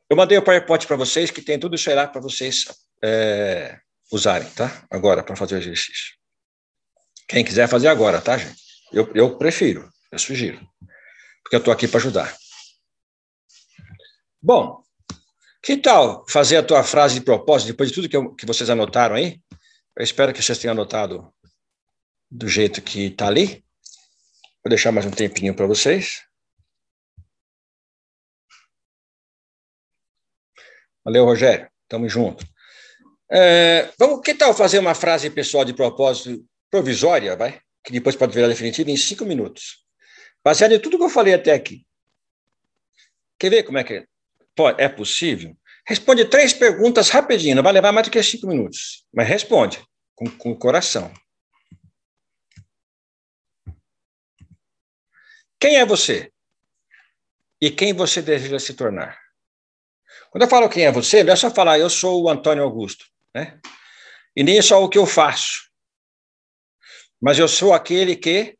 Eu 0.08 0.16
mandei 0.16 0.36
o 0.36 0.42
PowerPoint 0.42 0.86
para 0.86 0.96
vocês, 0.96 1.30
que 1.30 1.42
tem 1.42 1.58
tudo 1.58 1.76
isso 1.76 1.88
aí 1.88 1.96
lá 1.96 2.06
para 2.06 2.20
vocês 2.20 2.66
é, 3.02 3.78
usarem, 4.12 4.48
tá? 4.50 4.86
Agora, 4.90 5.22
para 5.22 5.36
fazer 5.36 5.54
o 5.54 5.58
exercício. 5.58 6.14
Quem 7.28 7.44
quiser 7.44 7.68
fazer 7.68 7.88
agora, 7.88 8.20
tá, 8.20 8.36
gente? 8.36 8.62
Eu, 8.92 9.10
eu 9.14 9.38
prefiro, 9.38 9.88
eu 10.12 10.18
sugiro. 10.18 10.58
Porque 11.42 11.56
eu 11.56 11.58
estou 11.58 11.72
aqui 11.72 11.88
para 11.88 11.98
ajudar. 11.98 12.36
Bom, 14.42 14.82
que 15.62 15.78
tal 15.78 16.24
fazer 16.28 16.58
a 16.58 16.62
tua 16.62 16.84
frase 16.84 17.14
de 17.14 17.22
propósito, 17.22 17.68
depois 17.68 17.88
de 17.88 17.94
tudo 17.94 18.08
que, 18.08 18.16
eu, 18.16 18.34
que 18.34 18.44
vocês 18.44 18.68
anotaram 18.68 19.16
aí? 19.16 19.40
Eu 19.96 20.04
espero 20.04 20.32
que 20.32 20.42
vocês 20.42 20.58
tenham 20.58 20.72
anotado 20.72 21.32
do 22.30 22.46
jeito 22.46 22.82
que 22.82 23.06
está 23.06 23.26
ali. 23.26 23.64
Vou 24.62 24.68
deixar 24.68 24.92
mais 24.92 25.06
um 25.06 25.10
tempinho 25.10 25.54
para 25.54 25.66
vocês. 25.66 26.22
Valeu, 31.04 31.24
Rogério. 31.24 31.68
Tamo 31.88 32.08
junto. 32.08 32.46
É, 33.30 33.90
vamos, 33.98 34.20
que 34.20 34.34
tal 34.34 34.54
fazer 34.54 34.78
uma 34.78 34.94
frase 34.94 35.28
pessoal 35.30 35.64
de 35.64 35.74
propósito 35.74 36.44
provisória, 36.70 37.36
vai? 37.36 37.60
Que 37.84 37.92
depois 37.92 38.16
pode 38.16 38.34
virar 38.34 38.48
definitiva 38.48 38.90
em 38.90 38.96
cinco 38.96 39.24
minutos. 39.24 39.84
Baseado 40.42 40.72
em 40.72 40.80
tudo 40.80 40.98
que 40.98 41.04
eu 41.04 41.10
falei 41.10 41.34
até 41.34 41.52
aqui. 41.52 41.86
Quer 43.38 43.50
ver 43.50 43.62
como 43.62 43.78
é 43.78 43.84
que 43.84 43.94
é? 43.94 44.06
Pode, 44.54 44.80
é 44.80 44.88
possível? 44.88 45.56
Responde 45.86 46.24
três 46.24 46.52
perguntas 46.52 47.10
rapidinho, 47.10 47.56
não 47.56 47.62
vai 47.62 47.72
levar 47.72 47.92
mais 47.92 48.06
do 48.06 48.10
que 48.10 48.22
cinco 48.22 48.46
minutos. 48.46 49.04
Mas 49.12 49.28
responde 49.28 49.84
com, 50.14 50.26
com 50.30 50.50
o 50.52 50.58
coração. 50.58 51.12
Quem 55.60 55.76
é 55.76 55.84
você? 55.84 56.30
E 57.60 57.70
quem 57.70 57.92
você 57.94 58.20
deseja 58.20 58.58
se 58.58 58.74
tornar? 58.74 59.23
Quando 60.34 60.42
eu 60.42 60.48
falo 60.48 60.68
quem 60.68 60.84
é 60.84 60.90
você, 60.90 61.22
não 61.22 61.32
é 61.32 61.36
só 61.36 61.48
falar 61.48 61.78
eu 61.78 61.88
sou 61.88 62.20
o 62.20 62.28
Antônio 62.28 62.64
Augusto. 62.64 63.06
Né? 63.32 63.56
E 64.34 64.42
nem 64.42 64.60
só 64.60 64.82
o 64.82 64.88
que 64.88 64.98
eu 64.98 65.06
faço. 65.06 65.70
Mas 67.22 67.38
eu 67.38 67.46
sou 67.46 67.72
aquele 67.72 68.16
que 68.16 68.58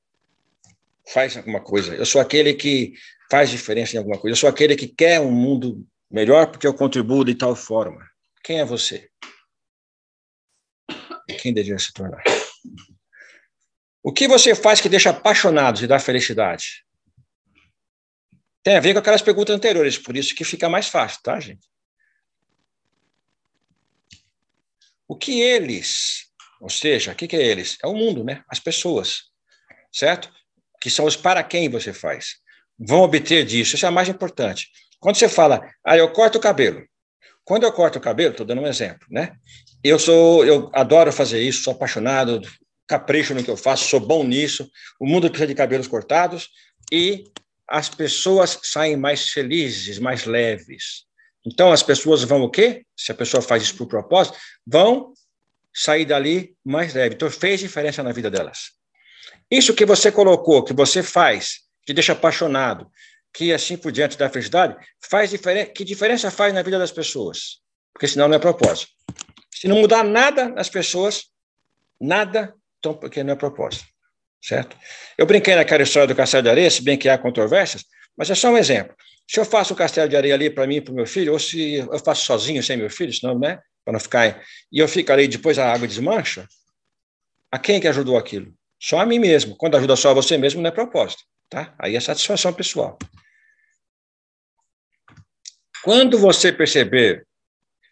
faz 1.12 1.36
alguma 1.36 1.60
coisa. 1.60 1.92
Eu 1.96 2.06
sou 2.06 2.20
aquele 2.20 2.54
que 2.54 2.94
faz 3.28 3.50
diferença 3.50 3.96
em 3.96 3.98
alguma 3.98 4.16
coisa. 4.20 4.34
Eu 4.34 4.38
sou 4.38 4.48
aquele 4.48 4.76
que 4.76 4.86
quer 4.86 5.18
um 5.18 5.32
mundo 5.32 5.84
melhor 6.08 6.46
porque 6.46 6.64
eu 6.64 6.72
contribuo 6.72 7.24
de 7.24 7.34
tal 7.34 7.56
forma. 7.56 8.08
Quem 8.44 8.60
é 8.60 8.64
você? 8.64 9.10
Quem 11.42 11.52
deveria 11.52 11.80
se 11.80 11.92
tornar? 11.92 12.22
O 14.00 14.12
que 14.12 14.28
você 14.28 14.54
faz 14.54 14.80
que 14.80 14.88
deixa 14.88 15.10
apaixonado 15.10 15.82
e 15.82 15.88
dá 15.88 15.98
felicidade? 15.98 16.84
Tem 18.64 18.76
a 18.76 18.80
ver 18.80 18.94
com 18.94 18.98
aquelas 18.98 19.20
perguntas 19.20 19.54
anteriores, 19.54 19.98
por 19.98 20.16
isso 20.16 20.34
que 20.34 20.42
fica 20.42 20.70
mais 20.70 20.88
fácil, 20.88 21.20
tá, 21.22 21.38
gente? 21.38 21.68
O 25.06 25.14
que 25.14 25.42
eles, 25.42 26.30
ou 26.58 26.70
seja, 26.70 27.12
o 27.12 27.14
que, 27.14 27.36
é 27.36 27.42
eles? 27.42 27.76
É 27.84 27.86
o 27.86 27.92
mundo, 27.92 28.24
né? 28.24 28.42
As 28.48 28.58
pessoas, 28.58 29.24
certo? 29.92 30.32
Que 30.80 30.88
são 30.88 31.04
os 31.04 31.14
para 31.14 31.42
quem 31.44 31.68
você 31.68 31.92
faz. 31.92 32.36
Vão 32.78 33.02
obter 33.02 33.44
disso. 33.44 33.76
Isso 33.76 33.84
é 33.84 33.88
a 33.88 33.92
mais 33.92 34.08
importante. 34.08 34.70
Quando 34.98 35.16
você 35.16 35.28
fala, 35.28 35.60
ah, 35.84 35.98
eu 35.98 36.10
corto 36.10 36.38
o 36.38 36.40
cabelo. 36.40 36.82
Quando 37.44 37.64
eu 37.64 37.72
corto 37.72 37.98
o 37.98 38.02
cabelo, 38.02 38.30
estou 38.30 38.46
dando 38.46 38.62
um 38.62 38.66
exemplo, 38.66 39.06
né? 39.10 39.36
Eu 39.82 39.98
sou, 39.98 40.42
eu 40.46 40.70
adoro 40.72 41.12
fazer 41.12 41.42
isso, 41.42 41.62
sou 41.62 41.74
apaixonado, 41.74 42.40
capricho 42.86 43.34
no 43.34 43.44
que 43.44 43.50
eu 43.50 43.58
faço, 43.58 43.84
sou 43.84 44.00
bom 44.00 44.24
nisso. 44.24 44.70
O 44.98 45.06
mundo 45.06 45.28
precisa 45.28 45.46
de 45.46 45.54
cabelos 45.54 45.86
cortados 45.86 46.48
e 46.90 47.24
as 47.68 47.88
pessoas 47.88 48.58
saem 48.62 48.96
mais 48.96 49.30
felizes, 49.30 49.98
mais 49.98 50.24
leves. 50.24 51.04
Então, 51.46 51.72
as 51.72 51.82
pessoas 51.82 52.22
vão 52.22 52.42
o 52.42 52.50
quê? 52.50 52.84
Se 52.96 53.12
a 53.12 53.14
pessoa 53.14 53.42
faz 53.42 53.62
isso 53.62 53.76
por 53.76 53.86
propósito, 53.86 54.38
vão 54.66 55.12
sair 55.72 56.04
dali 56.04 56.56
mais 56.64 56.94
leve. 56.94 57.14
Então, 57.14 57.30
fez 57.30 57.60
diferença 57.60 58.02
na 58.02 58.12
vida 58.12 58.30
delas. 58.30 58.72
Isso 59.50 59.74
que 59.74 59.84
você 59.84 60.10
colocou, 60.10 60.64
que 60.64 60.72
você 60.72 61.02
faz, 61.02 61.60
que 61.84 61.92
deixa 61.92 62.12
apaixonado, 62.12 62.90
que 63.32 63.52
assim 63.52 63.76
por 63.76 63.92
diante 63.92 64.16
da 64.16 64.30
felicidade, 64.30 64.76
faz 65.00 65.30
diferença. 65.30 65.70
Que 65.70 65.84
diferença 65.84 66.30
faz 66.30 66.54
na 66.54 66.62
vida 66.62 66.78
das 66.78 66.92
pessoas? 66.92 67.60
Porque 67.92 68.08
senão 68.08 68.28
não 68.28 68.36
é 68.36 68.38
propósito. 68.38 68.92
Se 69.50 69.68
não 69.68 69.76
mudar 69.76 70.04
nada 70.04 70.48
nas 70.48 70.68
pessoas, 70.68 71.24
nada, 72.00 72.54
então 72.78 72.94
porque 72.94 73.22
não 73.22 73.32
é 73.32 73.36
propósito. 73.36 73.93
Certo? 74.44 74.76
Eu 75.16 75.24
brinquei 75.24 75.54
naquela 75.54 75.82
história 75.82 76.06
do 76.06 76.14
castelo 76.14 76.42
de 76.42 76.50
areia, 76.50 76.70
se 76.70 76.82
bem 76.82 76.98
que 76.98 77.08
há 77.08 77.16
controvérsias, 77.16 77.82
mas 78.14 78.28
é 78.28 78.34
só 78.34 78.50
um 78.50 78.58
exemplo. 78.58 78.94
Se 79.26 79.40
eu 79.40 79.44
faço 79.44 79.72
o 79.72 79.76
castelo 79.76 80.06
de 80.06 80.14
areia 80.16 80.34
ali 80.34 80.50
para 80.50 80.66
mim 80.66 80.76
e 80.76 80.80
para 80.82 80.92
o 80.92 80.94
meu 80.94 81.06
filho, 81.06 81.32
ou 81.32 81.38
se 81.38 81.76
eu 81.76 81.98
faço 82.00 82.26
sozinho 82.26 82.62
sem 82.62 82.76
meu 82.76 82.90
filho, 82.90 83.10
senão, 83.10 83.38
né? 83.38 83.58
Para 83.82 83.94
não 83.94 84.00
ficar. 84.00 84.44
E 84.70 84.78
eu 84.78 84.86
fico 84.86 85.10
ali 85.10 85.26
depois 85.26 85.58
a 85.58 85.72
água 85.72 85.88
desmancha, 85.88 86.46
a 87.50 87.58
quem 87.58 87.80
que 87.80 87.88
ajudou 87.88 88.18
aquilo? 88.18 88.52
Só 88.78 89.00
a 89.00 89.06
mim 89.06 89.18
mesmo. 89.18 89.56
Quando 89.56 89.78
ajuda 89.78 89.96
só 89.96 90.10
a 90.10 90.14
você 90.14 90.36
mesmo, 90.36 90.60
não 90.60 90.68
é 90.68 90.72
propósito. 90.72 91.22
Tá? 91.48 91.74
Aí 91.78 91.96
é 91.96 92.00
satisfação 92.00 92.52
pessoal. 92.52 92.98
Quando 95.82 96.18
você 96.18 96.52
perceber, 96.52 97.26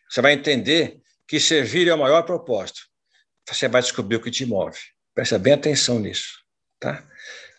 você 0.06 0.20
vai 0.20 0.34
entender 0.34 1.00
que 1.26 1.40
servir 1.40 1.88
é 1.88 1.94
o 1.94 1.98
maior 1.98 2.24
propósito. 2.24 2.80
Você 3.48 3.68
vai 3.68 3.80
descobrir 3.80 4.16
o 4.16 4.20
que 4.20 4.30
te 4.30 4.44
move. 4.44 4.78
Presta 5.14 5.38
bem 5.38 5.54
atenção 5.54 5.98
nisso. 5.98 6.41
Tá? 6.82 7.00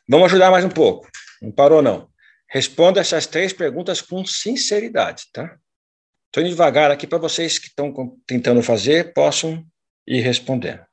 Vamos 0.06 0.26
ajudar 0.26 0.52
mais 0.52 0.66
um 0.66 0.70
pouco. 0.70 1.10
Não 1.42 1.50
parou, 1.50 1.82
não. 1.82 2.12
Responda 2.50 3.00
essas 3.00 3.26
três 3.26 3.54
perguntas 3.54 4.02
com 4.02 4.26
sinceridade, 4.26 5.28
tá? 5.32 5.58
Estou 6.26 6.44
indo 6.44 6.50
devagar 6.50 6.92
aqui 6.92 7.08
para 7.08 7.20
vocês 7.20 7.58
que 7.58 7.68
estão 7.68 8.20
tentando 8.28 8.62
fazer 8.62 9.14
possam 9.14 9.66
ir 10.06 10.20
respondendo. 10.20 10.86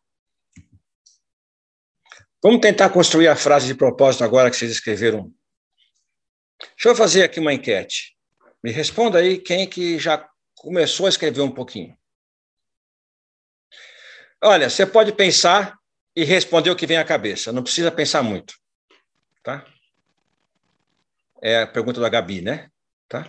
Vamos 2.41 2.61
tentar 2.61 2.91
construir 2.91 3.27
a 3.27 3.35
frase 3.35 3.67
de 3.67 3.75
propósito 3.75 4.23
agora 4.23 4.49
que 4.49 4.57
vocês 4.57 4.71
escreveram. 4.71 5.35
Deixa 6.61 6.91
eu 6.91 6.95
fazer 6.95 7.25
aqui 7.25 7.41
uma 7.41 7.53
enquete. 7.53 8.17
Me 8.63 8.71
responda 8.71 9.19
aí 9.19 9.39
quem 9.39 9.69
que 9.69 9.99
já 9.99 10.25
começou 10.55 11.07
a 11.07 11.09
escrever 11.09 11.41
um 11.41 11.51
pouquinho. 11.51 11.99
Olha, 14.41 14.71
você 14.71 14.87
pode 14.87 15.13
pensar 15.13 15.80
e 16.15 16.25
responder 16.25 16.71
o 16.71 16.77
que 16.77 16.87
vem 16.87 16.97
à 16.97 17.05
cabeça. 17.05 17.53
Não 17.53 17.63
precisa 17.63 17.91
pensar 17.91 18.23
muito, 18.23 18.55
tá? 19.43 19.65
É 21.43 21.63
a 21.63 21.67
pergunta 21.67 22.01
da 22.01 22.09
Gabi, 22.09 22.43
né? 22.43 22.69
Tá? 23.09 23.27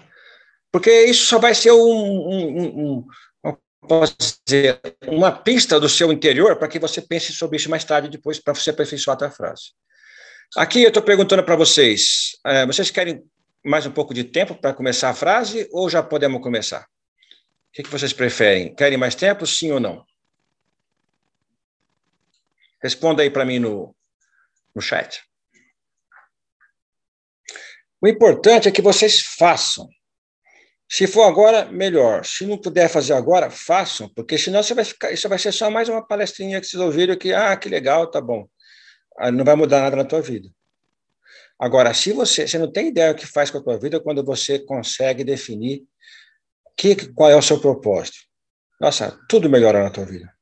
Porque 0.71 1.05
isso 1.05 1.25
só 1.25 1.39
vai 1.39 1.53
ser 1.53 1.71
um, 1.71 1.77
um, 1.77 2.57
um, 2.59 3.07
um 3.45 4.03
dizer, 4.45 4.79
uma 5.07 5.31
pista 5.31 5.79
do 5.79 5.89
seu 5.89 6.11
interior 6.11 6.55
para 6.55 6.67
que 6.67 6.79
você 6.79 7.01
pense 7.01 7.33
sobre 7.33 7.57
isso 7.57 7.69
mais 7.69 7.83
tarde, 7.83 8.09
depois, 8.09 8.39
para 8.39 8.53
você 8.53 8.69
aperfeiçoar 8.69 9.21
a 9.23 9.31
frase. 9.31 9.71
Aqui 10.55 10.83
eu 10.83 10.89
estou 10.89 11.03
perguntando 11.03 11.43
para 11.43 11.55
vocês: 11.55 12.37
é, 12.45 12.65
vocês 12.65 12.91
querem 12.91 13.23
mais 13.63 13.85
um 13.85 13.91
pouco 13.91 14.13
de 14.13 14.23
tempo 14.23 14.55
para 14.55 14.73
começar 14.73 15.09
a 15.09 15.13
frase 15.13 15.67
ou 15.71 15.89
já 15.89 16.03
podemos 16.03 16.41
começar? 16.41 16.81
O 16.81 17.73
que, 17.73 17.83
que 17.83 17.89
vocês 17.89 18.11
preferem? 18.11 18.75
Querem 18.75 18.97
mais 18.97 19.15
tempo, 19.15 19.47
sim 19.47 19.71
ou 19.71 19.79
não? 19.79 20.03
Responda 22.81 23.21
aí 23.21 23.29
para 23.29 23.45
mim 23.45 23.59
no, 23.59 23.95
no 24.75 24.81
chat. 24.81 25.21
O 28.01 28.07
importante 28.07 28.67
é 28.67 28.71
que 28.71 28.81
vocês 28.81 29.21
façam. 29.21 29.87
Se 30.89 31.07
for 31.07 31.23
agora, 31.23 31.65
melhor. 31.71 32.25
Se 32.25 32.45
não 32.45 32.57
puder 32.57 32.89
fazer 32.89 33.13
agora, 33.13 33.49
façam, 33.49 34.09
porque 34.09 34.37
senão 34.37 34.61
você 34.61 34.73
vai 34.73 34.83
ficar, 34.83 35.11
isso 35.11 35.29
vai 35.29 35.39
ser 35.39 35.51
só 35.51 35.69
mais 35.69 35.87
uma 35.87 36.05
palestrinha 36.05 36.59
que 36.59 36.67
vocês 36.67 36.81
ouviram 36.81 37.15
que, 37.15 37.33
ah, 37.33 37.55
que 37.55 37.69
legal, 37.69 38.09
tá 38.09 38.19
bom. 38.19 38.47
Ah, 39.17 39.31
não 39.31 39.45
vai 39.45 39.55
mudar 39.55 39.81
nada 39.81 39.95
na 39.95 40.03
tua 40.03 40.21
vida. 40.21 40.49
Agora, 41.57 41.93
se 41.93 42.11
você, 42.11 42.47
você 42.47 42.57
não 42.57 42.71
tem 42.71 42.87
ideia 42.87 43.13
do 43.13 43.19
que 43.19 43.27
faz 43.27 43.51
com 43.51 43.59
a 43.59 43.63
tua 43.63 43.79
vida 43.79 44.01
quando 44.01 44.25
você 44.25 44.57
consegue 44.57 45.23
definir 45.23 45.83
que, 46.75 47.13
qual 47.13 47.29
é 47.29 47.35
o 47.35 47.41
seu 47.41 47.61
propósito. 47.61 48.17
Nossa, 48.79 49.17
tudo 49.29 49.47
melhora 49.47 49.83
na 49.83 49.91
tua 49.91 50.03
vida. 50.03 50.33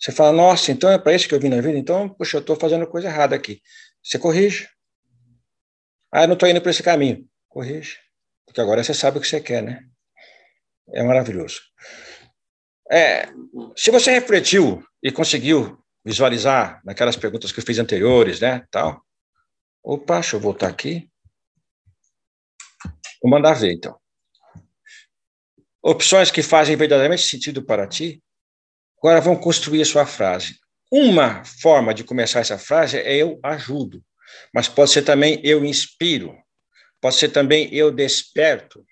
Você 0.00 0.12
fala, 0.12 0.32
nossa, 0.32 0.72
então 0.72 0.90
é 0.90 0.98
para 0.98 1.14
isso 1.14 1.28
que 1.28 1.34
eu 1.34 1.40
vim 1.40 1.50
na 1.50 1.60
vida? 1.60 1.76
Então, 1.76 2.08
puxa, 2.08 2.38
eu 2.38 2.40
estou 2.40 2.56
fazendo 2.56 2.86
coisa 2.86 3.08
errada 3.08 3.36
aqui. 3.36 3.60
Você 4.02 4.18
corrige. 4.18 4.66
Ah, 6.10 6.22
eu 6.22 6.28
não 6.28 6.34
estou 6.34 6.48
indo 6.48 6.60
para 6.60 6.70
esse 6.70 6.82
caminho. 6.82 7.28
Corrige. 7.48 7.98
Porque 8.46 8.60
agora 8.60 8.82
você 8.82 8.94
sabe 8.94 9.18
o 9.18 9.20
que 9.20 9.28
você 9.28 9.40
quer, 9.40 9.62
né? 9.62 9.84
É 10.92 11.02
maravilhoso. 11.02 11.60
É, 12.90 13.28
se 13.76 13.90
você 13.90 14.10
refletiu 14.10 14.82
e 15.02 15.12
conseguiu 15.12 15.78
visualizar 16.04 16.80
naquelas 16.84 17.16
perguntas 17.16 17.52
que 17.52 17.60
eu 17.60 17.64
fiz 17.64 17.78
anteriores, 17.78 18.40
né, 18.40 18.66
tal. 18.70 19.04
Opa, 19.84 20.14
deixa 20.14 20.36
eu 20.36 20.40
voltar 20.40 20.68
aqui. 20.68 21.08
Vou 23.22 23.30
mandar 23.30 23.52
ver, 23.52 23.72
então. 23.72 24.00
Opções 25.82 26.30
que 26.30 26.42
fazem 26.42 26.74
verdadeiramente 26.74 27.22
sentido 27.22 27.62
para 27.64 27.86
ti. 27.86 28.22
Agora 29.02 29.20
vamos 29.20 29.42
construir 29.42 29.80
a 29.80 29.86
sua 29.86 30.04
frase. 30.04 30.56
Uma 30.92 31.42
forma 31.44 31.94
de 31.94 32.04
começar 32.04 32.40
essa 32.40 32.58
frase 32.58 32.98
é 32.98 33.16
eu 33.16 33.40
ajudo. 33.42 34.04
Mas 34.54 34.68
pode 34.68 34.90
ser 34.90 35.02
também 35.02 35.40
eu 35.42 35.64
inspiro, 35.64 36.36
pode 37.00 37.16
ser 37.16 37.30
também 37.30 37.72
eu 37.74 37.90
desperto, 37.90 38.84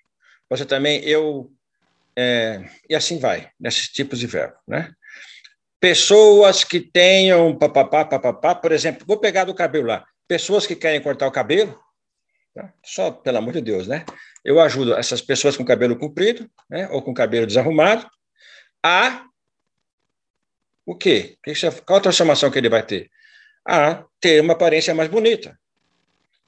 pode 0.47 0.61
ser 0.61 0.65
também 0.65 1.03
eu. 1.03 1.51
É, 2.15 2.67
e 2.89 2.95
assim 2.95 3.19
vai, 3.19 3.49
nesses 3.59 3.87
tipos 3.89 4.19
de 4.19 4.27
verbo. 4.27 4.55
Né? 4.67 4.91
Pessoas 5.79 6.63
que 6.63 6.79
tenham 6.79 7.57
papapá, 7.57 8.03
papapá, 8.03 8.55
por 8.55 8.71
exemplo, 8.71 9.05
vou 9.07 9.17
pegar 9.17 9.45
do 9.45 9.53
cabelo 9.53 9.87
lá. 9.87 10.05
Pessoas 10.27 10.67
que 10.67 10.75
querem 10.75 11.01
cortar 11.01 11.27
o 11.27 11.31
cabelo, 11.31 11.79
tá? 12.53 12.73
só 12.83 13.11
pelo 13.11 13.37
amor 13.37 13.53
de 13.53 13.61
Deus, 13.61 13.87
né? 13.87 14.05
Eu 14.43 14.59
ajudo 14.59 14.95
essas 14.95 15.21
pessoas 15.21 15.55
com 15.55 15.63
cabelo 15.63 15.97
comprido, 15.97 16.49
né, 16.69 16.87
ou 16.91 17.01
com 17.01 17.13
cabelo 17.13 17.45
desarrumado, 17.45 18.09
a 18.83 19.28
o 20.91 20.95
quê? 20.95 21.37
Qual 21.85 21.99
a 21.99 22.01
transformação 22.01 22.49
que 22.51 22.57
ele 22.57 22.69
vai 22.69 22.83
ter? 22.83 23.09
a 23.69 24.03
ter 24.19 24.41
uma 24.41 24.53
aparência 24.53 24.93
mais 24.95 25.09
bonita. 25.09 25.57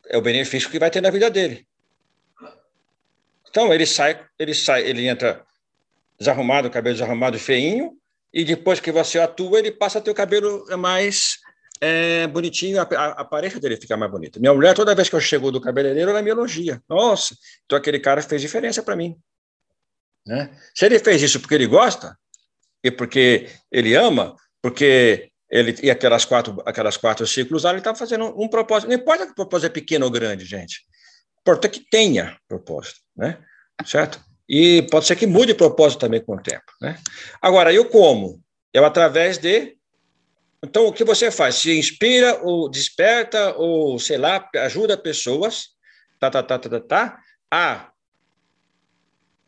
É 0.08 0.18
o 0.18 0.22
benefício 0.22 0.70
que 0.70 0.80
vai 0.80 0.90
ter 0.90 1.02
na 1.02 1.12
vida 1.12 1.30
dele. 1.30 1.68
Então 3.50 3.74
ele 3.74 3.86
sai, 3.86 4.20
ele 4.40 4.54
sai, 4.54 4.84
ele 4.88 5.08
entra 5.08 5.46
desarrumado, 6.18 6.70
cabelo 6.70 6.96
desarrumado, 6.96 7.38
feinho, 7.38 7.98
e 8.34 8.44
depois 8.44 8.80
que 8.80 8.92
você 8.92 9.20
atua, 9.20 9.60
ele 9.60 9.72
passa 9.72 10.00
a 10.00 10.02
ter 10.02 10.10
o 10.10 10.16
cabelo 10.16 10.66
mais 10.78 11.38
é, 11.82 12.28
bonitinho, 12.28 12.80
a, 12.80 12.84
a 12.84 13.22
aparência 13.22 13.60
dele 13.60 13.76
fica 13.76 13.98
mais 13.98 14.12
bonita. 14.12 14.40
Minha 14.40 14.54
mulher, 14.54 14.74
toda 14.74 14.96
vez 14.96 15.10
que 15.10 15.16
eu 15.16 15.22
chego 15.22 15.52
do 15.52 15.60
cabeleireiro, 15.60 16.12
ela 16.12 16.22
me 16.22 16.30
elogia. 16.30 16.82
Nossa, 16.88 17.36
então 17.66 17.78
aquele 17.78 18.00
cara 18.00 18.22
fez 18.22 18.42
diferença 18.42 18.82
para 18.82 18.96
mim. 18.96 19.18
Né? 20.26 20.50
Se 20.74 20.86
ele 20.86 20.98
fez 21.00 21.22
isso 21.22 21.40
porque 21.40 21.56
ele 21.56 21.68
gosta, 21.68 22.18
e 22.84 22.92
porque 22.92 23.50
ele 23.72 23.96
ama, 23.96 24.36
porque 24.62 25.32
ele 25.50 25.76
e 25.84 25.92
aquelas 25.92 26.26
quatro, 26.26 26.62
aquelas 26.66 26.98
quatro 26.98 27.28
ciclos 27.28 27.64
lá, 27.64 27.72
ele 27.72 27.80
está 27.80 27.94
fazendo 27.94 28.34
um, 28.42 28.48
propósito. 28.48 28.90
Não 28.90 28.96
importa 28.96 29.26
que 29.26 29.34
o 29.34 29.36
propósito 29.36 29.68
é 29.68 29.74
pequeno 29.74 30.06
ou 30.06 30.12
grande, 30.12 30.46
gente. 30.46 30.82
Importa 31.42 31.68
que 31.68 31.82
tenha 31.90 32.38
propósito, 32.48 33.00
né? 33.16 33.38
Certo? 33.86 34.20
E 34.48 34.84
pode 34.84 35.06
ser 35.06 35.16
que 35.16 35.28
mude 35.28 35.52
o 35.52 35.58
propósito 35.58 36.00
também 36.00 36.24
com 36.24 36.36
o 36.36 36.42
tempo, 36.42 36.72
né? 36.82 36.98
Agora, 37.42 37.74
eu 37.74 37.86
como? 37.86 38.42
É 38.74 38.80
através 38.80 39.38
de. 39.38 39.76
Então, 40.64 40.86
o 40.86 40.94
que 40.94 41.04
você 41.04 41.32
faz? 41.32 41.56
Se 41.56 41.78
inspira 41.78 42.40
ou 42.44 42.70
desperta 42.70 43.56
ou, 43.58 43.98
sei 43.98 44.18
lá, 44.18 44.48
ajuda 44.58 44.96
pessoas, 44.96 45.70
tá, 46.20 46.30
tá, 46.30 46.44
tá, 46.44 46.60
tá, 46.60 46.70
tá, 46.70 46.80
tá 46.80 47.24
a 47.50 47.92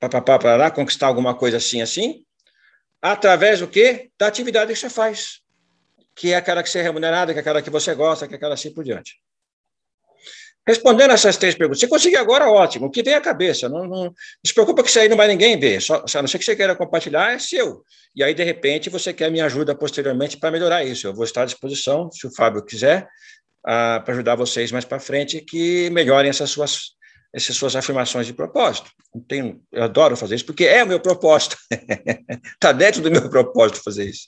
para 0.09 0.71
conquistar 0.71 1.07
alguma 1.07 1.33
coisa 1.35 1.57
assim, 1.57 1.81
assim, 1.81 2.25
através 3.11 3.59
do 3.59 3.67
quê? 3.67 4.09
Da 4.17 4.27
atividade 4.27 4.73
que 4.73 4.79
você 4.79 4.89
faz 4.89 5.43
que 6.15 6.31
é 6.31 6.35
aquela 6.35 6.61
que 6.61 6.69
você 6.69 6.79
é 6.79 6.83
remunerada, 6.83 7.33
que 7.33 7.39
é 7.39 7.41
aquela 7.41 7.61
que 7.61 7.69
você 7.69 7.93
gosta, 7.95 8.27
que 8.27 8.33
é 8.33 8.37
aquela 8.37 8.53
assim 8.53 8.71
por 8.73 8.83
diante. 8.83 9.17
Respondendo 10.65 11.11
essas 11.11 11.35
três 11.35 11.55
perguntas, 11.55 11.81
se 11.81 11.87
conseguir 11.87 12.15
agora, 12.15 12.49
ótimo. 12.49 12.85
O 12.85 12.89
que 12.89 13.03
vem 13.03 13.15
à 13.15 13.19
cabeça, 13.19 13.67
não, 13.67 13.85
não, 13.85 14.03
não 14.05 14.13
se 14.45 14.53
preocupa 14.53 14.81
que 14.81 14.89
isso 14.89 14.99
aí 14.99 15.09
não 15.09 15.17
vai 15.17 15.27
ninguém 15.27 15.59
ver. 15.59 15.81
Só, 15.81 16.05
a 16.15 16.21
não 16.21 16.27
ser 16.27 16.39
que 16.39 16.45
você 16.45 16.55
queira 16.55 16.73
compartilhar, 16.73 17.33
é 17.33 17.39
seu. 17.39 17.83
E 18.15 18.23
aí, 18.23 18.33
de 18.33 18.43
repente, 18.43 18.89
você 18.89 19.11
quer 19.11 19.29
minha 19.29 19.45
ajuda 19.45 19.75
posteriormente 19.75 20.37
para 20.37 20.51
melhorar 20.51 20.85
isso. 20.85 21.05
Eu 21.05 21.13
vou 21.13 21.25
estar 21.25 21.41
à 21.41 21.45
disposição, 21.45 22.09
se 22.11 22.25
o 22.25 22.33
Fábio 22.33 22.63
quiser, 22.63 23.09
ah, 23.65 24.01
para 24.05 24.13
ajudar 24.13 24.35
vocês 24.35 24.71
mais 24.71 24.85
para 24.85 25.01
frente, 25.01 25.41
que 25.41 25.89
melhorem 25.89 26.29
essas 26.29 26.49
suas, 26.49 26.91
essas 27.33 27.55
suas 27.55 27.75
afirmações 27.75 28.27
de 28.27 28.33
propósito. 28.33 28.91
Tenho, 29.27 29.61
eu 29.71 29.83
adoro 29.83 30.15
fazer 30.15 30.35
isso, 30.35 30.45
porque 30.45 30.65
é 30.65 30.83
o 30.83 30.87
meu 30.87 30.99
propósito. 30.99 31.57
Está 32.53 32.71
dentro 32.73 33.01
do 33.01 33.11
meu 33.11 33.29
propósito 33.29 33.83
fazer 33.83 34.05
isso. 34.05 34.27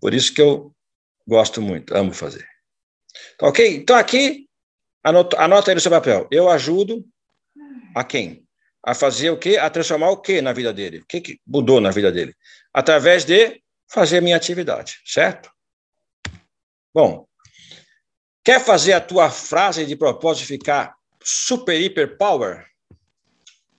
Por 0.00 0.12
isso 0.12 0.34
que 0.34 0.42
eu 0.42 0.74
Gosto 1.26 1.62
muito, 1.62 1.96
amo 1.96 2.12
fazer. 2.12 2.46
Tá 3.38 3.46
ok? 3.46 3.76
Então, 3.76 3.96
aqui, 3.96 4.46
anota, 5.02 5.40
anota 5.40 5.70
aí 5.70 5.74
no 5.74 5.80
seu 5.80 5.90
papel. 5.90 6.28
Eu 6.30 6.50
ajudo 6.50 7.04
a 7.94 8.04
quem? 8.04 8.44
a 8.86 8.94
fazer 8.94 9.30
o 9.30 9.38
quê? 9.38 9.56
A 9.56 9.70
transformar 9.70 10.10
o 10.10 10.18
quê 10.18 10.42
na 10.42 10.52
vida 10.52 10.70
dele? 10.70 10.98
O 10.98 11.06
que, 11.06 11.18
que 11.18 11.40
mudou 11.46 11.80
na 11.80 11.90
vida 11.90 12.12
dele? 12.12 12.36
Através 12.70 13.24
de 13.24 13.62
fazer 13.90 14.20
minha 14.20 14.36
atividade, 14.36 15.00
certo? 15.06 15.50
Bom, 16.92 17.26
quer 18.44 18.62
fazer 18.62 18.92
a 18.92 19.00
tua 19.00 19.30
frase 19.30 19.86
de 19.86 19.96
propósito 19.96 20.46
ficar 20.46 20.94
super, 21.24 21.80
hiper 21.80 22.16
power? 22.16 22.64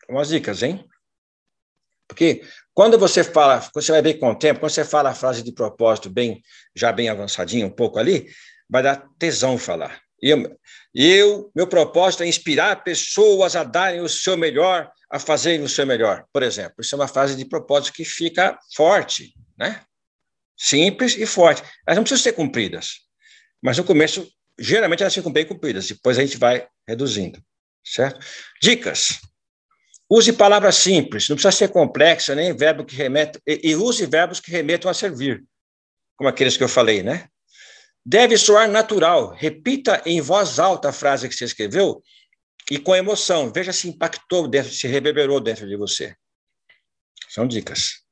Umas 0.10 0.30
dicas, 0.30 0.64
hein? 0.64 0.86
Porque 2.08 2.44
quando 2.74 3.00
você 3.00 3.24
fala, 3.24 3.68
você 3.74 3.92
vai 3.92 4.02
ver 4.02 4.16
com 4.16 4.32
o 4.32 4.36
tempo, 4.36 4.60
quando 4.60 4.72
você 4.72 4.84
fala 4.84 5.10
a 5.10 5.16
frase 5.16 5.42
de 5.42 5.52
propósito 5.52 6.10
bem, 6.10 6.42
já 6.76 6.92
bem 6.92 7.10
avançadinho, 7.10 7.68
um 7.68 7.72
pouco 7.72 7.98
ali, 7.98 8.28
vai 8.70 8.84
dar 8.84 9.08
tesão 9.18 9.58
falar. 9.58 10.02
Eu, 10.22 10.58
eu, 10.94 11.52
meu 11.56 11.68
propósito 11.68 12.24
é 12.24 12.28
inspirar 12.28 12.84
pessoas 12.84 13.56
a 13.56 13.64
darem 13.64 14.02
o 14.02 14.10
seu 14.10 14.38
melhor, 14.38 14.92
a 15.10 15.20
fazerem 15.20 15.64
o 15.64 15.70
seu 15.70 15.86
melhor. 15.86 16.26
Por 16.32 16.42
exemplo, 16.44 16.76
isso 16.80 16.96
é 16.96 16.98
uma 16.98 17.08
frase 17.08 17.36
de 17.36 17.46
propósito 17.46 17.94
que 17.94 18.06
fica 18.06 18.58
forte, 18.76 19.34
né? 19.58 19.82
Simples 20.58 21.18
e 21.18 21.26
forte. 21.26 21.62
Elas 21.86 21.98
não 21.98 22.04
precisam 22.04 22.24
ser 22.24 22.34
cumpridas, 22.34 23.02
mas 23.62 23.78
no 23.78 23.84
começo, 23.84 24.28
geralmente 24.60 25.02
elas 25.02 25.14
ficam 25.14 25.32
bem 25.32 25.46
cumpridas, 25.46 25.88
depois 25.88 26.18
a 26.18 26.22
gente 26.22 26.38
vai 26.38 26.68
reduzindo, 26.88 27.42
certo? 27.84 28.26
Dicas. 28.62 29.20
Use 30.10 30.32
palavras 30.34 30.76
simples, 30.76 31.28
não 31.28 31.36
precisa 31.36 31.52
ser 31.52 31.70
complexa, 31.70 32.36
nem 32.36 32.56
verbo 32.56 32.86
que 32.86 32.96
remete, 32.96 33.40
e, 33.46 33.72
e 33.72 33.76
use 33.76 34.06
verbos 34.06 34.40
que 34.40 34.52
remetam 34.52 34.90
a 34.90 34.94
servir, 34.94 35.44
como 36.16 36.30
aqueles 36.30 36.56
que 36.56 36.64
eu 36.64 36.70
falei, 36.70 37.02
né? 37.02 37.28
Deve 38.06 38.38
soar 38.38 38.70
natural. 38.70 39.34
Repita 39.34 40.02
em 40.06 40.22
voz 40.22 40.60
alta 40.60 40.90
a 40.90 40.94
frase 40.94 41.28
que 41.28 41.34
você 41.34 41.46
escreveu 41.46 42.04
e 42.70 42.78
com 42.78 42.96
emoção. 42.96 43.52
Veja 43.52 43.74
se 43.74 43.88
impactou 43.88 44.48
dentro, 44.48 44.72
se 44.72 44.88
reverberou 44.88 45.40
dentro 45.40 45.68
de 45.68 45.76
você. 45.76 46.16
São 47.28 47.48
dicas. 47.48 48.04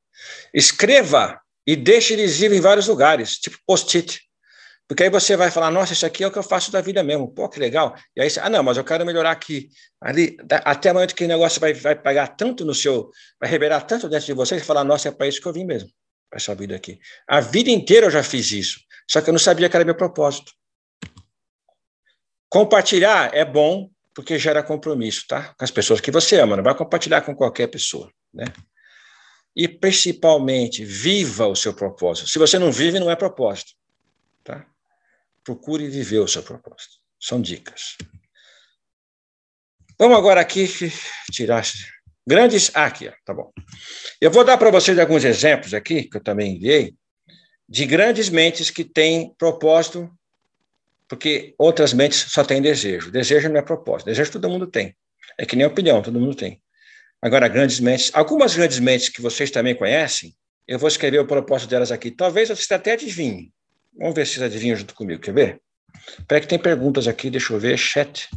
Escreva 0.51 1.39
e 1.65 1.75
deixe 1.75 2.15
visível 2.15 2.57
em 2.57 2.61
vários 2.61 2.87
lugares, 2.87 3.37
tipo 3.37 3.57
post-it. 3.67 4.22
Porque 4.87 5.03
aí 5.03 5.09
você 5.09 5.35
vai 5.35 5.49
falar, 5.49 5.71
nossa, 5.71 5.93
isso 5.93 6.05
aqui 6.05 6.23
é 6.23 6.27
o 6.27 6.31
que 6.31 6.37
eu 6.37 6.43
faço 6.43 6.71
da 6.71 6.81
vida 6.81 7.01
mesmo. 7.01 7.31
Pô, 7.31 7.47
que 7.47 7.59
legal. 7.59 7.95
E 8.15 8.21
aí 8.21 8.29
você, 8.29 8.39
ah, 8.39 8.49
não, 8.49 8.61
mas 8.61 8.77
eu 8.77 8.83
quero 8.83 9.05
melhorar 9.05 9.31
aqui. 9.31 9.69
Ali, 10.01 10.37
até 10.49 10.89
a 10.89 10.93
momento 10.93 11.15
que 11.15 11.23
o 11.23 11.27
negócio 11.27 11.59
vai, 11.59 11.73
vai 11.73 11.95
pegar 11.95 12.27
tanto 12.27 12.65
no 12.65 12.73
seu, 12.73 13.09
vai 13.39 13.49
revelar 13.49 13.81
tanto 13.81 14.09
dentro 14.09 14.25
de 14.25 14.33
você, 14.33 14.59
você 14.59 14.63
falar, 14.63 14.83
nossa, 14.83 15.07
é 15.07 15.11
para 15.11 15.27
isso 15.27 15.41
que 15.41 15.47
eu 15.47 15.53
vim 15.53 15.65
mesmo, 15.65 15.89
para 16.29 16.37
essa 16.37 16.53
vida 16.53 16.75
aqui. 16.75 16.99
A 17.27 17.39
vida 17.39 17.69
inteira 17.69 18.07
eu 18.07 18.11
já 18.11 18.21
fiz 18.21 18.51
isso. 18.51 18.79
Só 19.09 19.21
que 19.21 19.29
eu 19.29 19.33
não 19.33 19.39
sabia 19.39 19.69
que 19.69 19.75
era 19.75 19.85
meu 19.85 19.95
propósito. 19.95 20.51
Compartilhar 22.49 23.33
é 23.33 23.43
bom 23.43 23.89
porque 24.13 24.37
gera 24.37 24.61
compromisso, 24.61 25.25
tá? 25.27 25.55
Com 25.57 25.63
as 25.63 25.71
pessoas 25.71 25.99
que 25.99 26.11
você 26.11 26.39
ama, 26.39 26.55
não 26.55 26.63
vai 26.63 26.75
compartilhar 26.75 27.21
com 27.21 27.35
qualquer 27.35 27.67
pessoa, 27.67 28.11
né? 28.33 28.45
E 29.55 29.67
principalmente, 29.67 30.83
viva 30.83 31.47
o 31.47 31.55
seu 31.55 31.73
propósito. 31.73 32.29
Se 32.29 32.39
você 32.39 32.59
não 32.59 32.71
vive, 32.71 32.99
não 32.99 33.09
é 33.09 33.15
propósito? 33.15 33.71
Procure 35.43 35.87
viver 35.89 36.19
o 36.19 36.27
seu 36.27 36.43
propósito. 36.43 36.95
São 37.19 37.41
dicas. 37.41 37.97
Vamos 39.99 40.17
agora 40.17 40.41
aqui 40.41 40.67
tirar 41.31 41.63
grandes. 42.27 42.71
Ah, 42.73 42.85
aqui, 42.85 43.11
tá 43.25 43.33
bom. 43.33 43.51
Eu 44.19 44.31
vou 44.31 44.43
dar 44.43 44.57
para 44.57 44.71
vocês 44.71 44.97
alguns 44.97 45.23
exemplos 45.23 45.73
aqui, 45.73 46.03
que 46.03 46.17
eu 46.17 46.23
também 46.23 46.55
enviei, 46.55 46.95
de 47.69 47.85
grandes 47.85 48.29
mentes 48.29 48.69
que 48.69 48.83
têm 48.83 49.33
propósito, 49.37 50.09
porque 51.07 51.53
outras 51.57 51.93
mentes 51.93 52.25
só 52.29 52.43
têm 52.43 52.61
desejo. 52.61 53.11
Desejo 53.11 53.49
não 53.49 53.57
é 53.57 53.61
propósito. 53.61 54.07
Desejo 54.07 54.31
todo 54.31 54.49
mundo 54.49 54.67
tem. 54.67 54.95
É 55.37 55.45
que 55.45 55.55
nem 55.55 55.65
opinião, 55.65 56.01
todo 56.01 56.19
mundo 56.19 56.35
tem. 56.35 56.61
Agora, 57.21 57.47
grandes 57.47 57.79
mentes, 57.79 58.11
algumas 58.13 58.55
grandes 58.55 58.79
mentes 58.79 59.07
que 59.07 59.21
vocês 59.21 59.49
também 59.49 59.75
conhecem, 59.75 60.35
eu 60.67 60.77
vou 60.77 60.89
escrever 60.89 61.19
o 61.19 61.27
propósito 61.27 61.69
delas 61.69 61.91
aqui. 61.91 62.11
Talvez 62.11 62.49
você 62.49 62.73
até 62.73 62.93
adivinhe. 62.93 63.52
Vamos 63.97 64.15
ver 64.15 64.25
se 64.25 64.33
vocês 64.33 64.43
adivinham 64.43 64.75
junto 64.75 64.95
comigo. 64.95 65.21
Quer 65.21 65.33
ver? 65.33 65.61
Espera 66.19 66.41
que 66.41 66.47
tem 66.47 66.59
perguntas 66.59 67.07
aqui, 67.07 67.29
deixa 67.29 67.53
eu 67.53 67.59
ver. 67.59 67.77
Chat. 67.77 68.29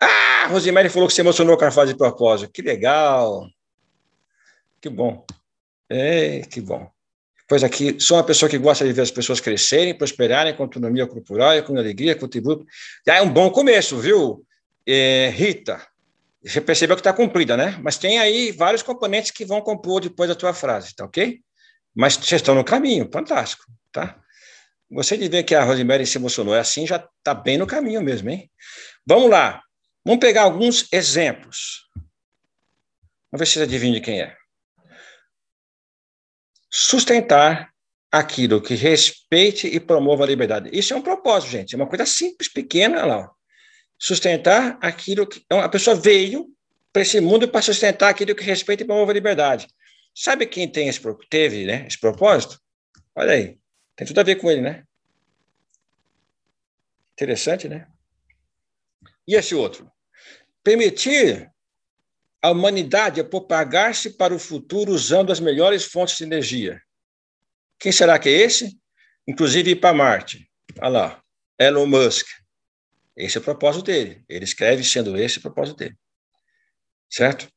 Ah, 0.00 0.48
Rosemary 0.48 0.88
falou 0.88 1.08
que 1.08 1.14
se 1.14 1.20
emocionou 1.20 1.56
com 1.56 1.64
a 1.64 1.70
fase 1.70 1.92
de 1.92 1.98
propósito. 1.98 2.52
Que 2.52 2.62
legal. 2.62 3.48
Que 4.80 4.88
bom. 4.88 5.24
É, 5.88 6.40
que 6.40 6.60
bom. 6.60 6.90
Pois 7.46 7.62
aqui, 7.62 8.00
sou 8.00 8.16
uma 8.16 8.24
pessoa 8.24 8.48
que 8.48 8.58
gosta 8.58 8.84
de 8.84 8.92
ver 8.92 9.02
as 9.02 9.10
pessoas 9.10 9.40
crescerem, 9.40 9.96
prosperarem 9.96 10.56
com 10.56 10.62
autonomia 10.62 11.06
corporal 11.06 11.54
e 11.54 11.62
com 11.62 11.76
alegria, 11.76 12.16
contribuir. 12.16 12.64
Já 13.06 13.16
é 13.16 13.22
um 13.22 13.30
bom 13.30 13.50
começo, 13.50 13.98
viu, 13.98 14.44
é, 14.86 15.30
Rita? 15.34 15.86
Você 16.42 16.60
percebeu 16.60 16.96
que 16.96 17.00
está 17.00 17.12
cumprida, 17.12 17.56
né? 17.56 17.78
Mas 17.82 17.98
tem 17.98 18.18
aí 18.18 18.50
vários 18.50 18.82
componentes 18.82 19.30
que 19.30 19.44
vão 19.44 19.60
compor 19.60 20.00
depois 20.00 20.28
da 20.28 20.34
tua 20.34 20.52
frase, 20.52 20.94
tá 20.94 21.04
ok? 21.04 21.40
Mas 21.94 22.14
vocês 22.14 22.40
estão 22.40 22.54
no 22.54 22.64
caminho, 22.64 23.08
fantástico, 23.12 23.64
tá? 23.90 24.18
Gostei 24.90 25.18
de 25.18 25.28
ver 25.28 25.42
que 25.42 25.54
a 25.54 25.64
Rosemary 25.64 26.06
se 26.06 26.18
emocionou. 26.18 26.54
É 26.54 26.60
assim, 26.60 26.86
já 26.86 26.96
está 26.96 27.34
bem 27.34 27.56
no 27.56 27.66
caminho 27.66 28.02
mesmo, 28.02 28.30
hein? 28.30 28.50
Vamos 29.06 29.30
lá. 29.30 29.62
Vamos 30.04 30.20
pegar 30.20 30.42
alguns 30.42 30.86
exemplos. 30.92 31.88
Vamos 33.30 33.40
ver 33.40 33.46
se 33.46 33.52
vocês 33.54 33.68
adivinham 33.68 34.02
quem 34.02 34.20
é 34.20 34.36
sustentar 36.72 37.70
aquilo 38.10 38.62
que 38.62 38.74
respeite 38.74 39.66
e 39.66 39.78
promova 39.78 40.24
a 40.24 40.26
liberdade. 40.26 40.70
Isso 40.72 40.94
é 40.94 40.96
um 40.96 41.02
propósito, 41.02 41.50
gente. 41.50 41.74
É 41.74 41.76
uma 41.76 41.86
coisa 41.86 42.06
simples, 42.06 42.50
pequena, 42.50 43.04
lá. 43.04 43.30
Sustentar 43.98 44.78
aquilo 44.80 45.26
que. 45.26 45.42
Então, 45.44 45.60
a 45.60 45.68
pessoa 45.68 45.94
veio 45.94 46.48
para 46.92 47.02
esse 47.02 47.20
mundo 47.20 47.46
para 47.46 47.60
sustentar 47.62 48.08
aquilo 48.08 48.34
que 48.34 48.42
respeita 48.42 48.82
e 48.82 48.86
promove 48.86 49.10
a 49.10 49.14
liberdade. 49.14 49.68
Sabe 50.14 50.46
quem 50.46 50.70
tem 50.70 50.88
esse, 50.88 51.00
teve 51.30 51.64
né, 51.64 51.86
esse 51.86 51.98
propósito? 51.98 52.60
Olha 53.14 53.32
aí. 53.32 53.58
Tem 53.96 54.06
tudo 54.06 54.20
a 54.20 54.24
ver 54.24 54.36
com 54.36 54.50
ele, 54.50 54.60
né? 54.60 54.84
Interessante, 57.12 57.68
né? 57.68 57.86
E 59.26 59.34
esse 59.34 59.54
outro? 59.54 59.90
Permitir 60.62 61.50
a 62.42 62.50
humanidade 62.50 63.20
a 63.20 63.24
propagar-se 63.24 64.16
para 64.16 64.34
o 64.34 64.38
futuro 64.38 64.92
usando 64.92 65.30
as 65.30 65.38
melhores 65.38 65.84
fontes 65.84 66.16
de 66.16 66.24
energia. 66.24 66.82
Quem 67.78 67.92
será 67.92 68.18
que 68.18 68.28
é 68.28 68.32
esse? 68.32 68.78
Inclusive 69.26 69.72
ir 69.72 69.76
para 69.76 69.94
Marte. 69.94 70.50
Olha 70.78 70.88
lá, 70.88 71.22
Elon 71.58 71.86
Musk. 71.86 72.26
Esse 73.16 73.36
é 73.38 73.40
o 73.40 73.44
propósito 73.44 73.84
dele. 73.84 74.24
Ele 74.28 74.44
escreve 74.44 74.82
sendo 74.82 75.16
esse 75.16 75.38
o 75.38 75.42
propósito 75.42 75.76
dele. 75.76 75.96
Certo? 77.08 77.51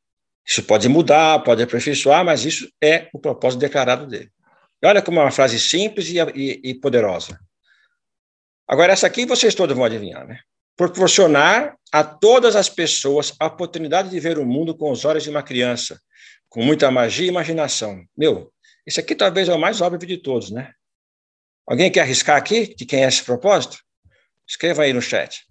Isso 0.45 0.63
pode 0.63 0.87
mudar, 0.87 1.43
pode 1.43 1.63
aperfeiçoar, 1.63 2.23
mas 2.23 2.45
isso 2.45 2.69
é 2.81 3.09
o 3.13 3.19
propósito 3.19 3.59
declarado 3.59 4.05
dele. 4.05 4.31
E 4.81 4.87
olha 4.87 5.01
como 5.01 5.19
é 5.19 5.23
uma 5.23 5.31
frase 5.31 5.59
simples 5.59 6.07
e, 6.09 6.17
e, 6.19 6.61
e 6.63 6.73
poderosa. 6.75 7.39
Agora, 8.67 8.93
essa 8.93 9.07
aqui 9.07 9.25
vocês 9.25 9.55
todos 9.55 9.75
vão 9.75 9.85
adivinhar, 9.85 10.27
né? 10.27 10.39
proporcionar 10.75 11.77
a 11.91 12.03
todas 12.03 12.55
as 12.55 12.69
pessoas 12.69 13.33
a 13.39 13.45
oportunidade 13.45 14.09
de 14.09 14.19
ver 14.19 14.37
o 14.37 14.45
mundo 14.45 14.75
com 14.75 14.91
os 14.91 15.05
olhos 15.05 15.23
de 15.23 15.29
uma 15.29 15.41
criança, 15.41 15.99
com 16.49 16.61
muita 16.61 16.91
magia 16.91 17.25
e 17.25 17.29
imaginação. 17.29 18.03
Meu, 18.15 18.51
esse 18.85 18.99
aqui 18.99 19.15
talvez 19.15 19.47
é 19.47 19.53
o 19.53 19.59
mais 19.59 19.81
óbvio 19.81 20.07
de 20.07 20.17
todos, 20.17 20.51
né? 20.51 20.73
Alguém 21.65 21.91
quer 21.91 22.01
arriscar 22.01 22.37
aqui 22.37 22.75
de 22.75 22.85
quem 22.85 23.03
é 23.03 23.07
esse 23.07 23.23
propósito? 23.23 23.77
Escreva 24.47 24.83
aí 24.83 24.93
no 24.93 25.01
chat. 25.01 25.45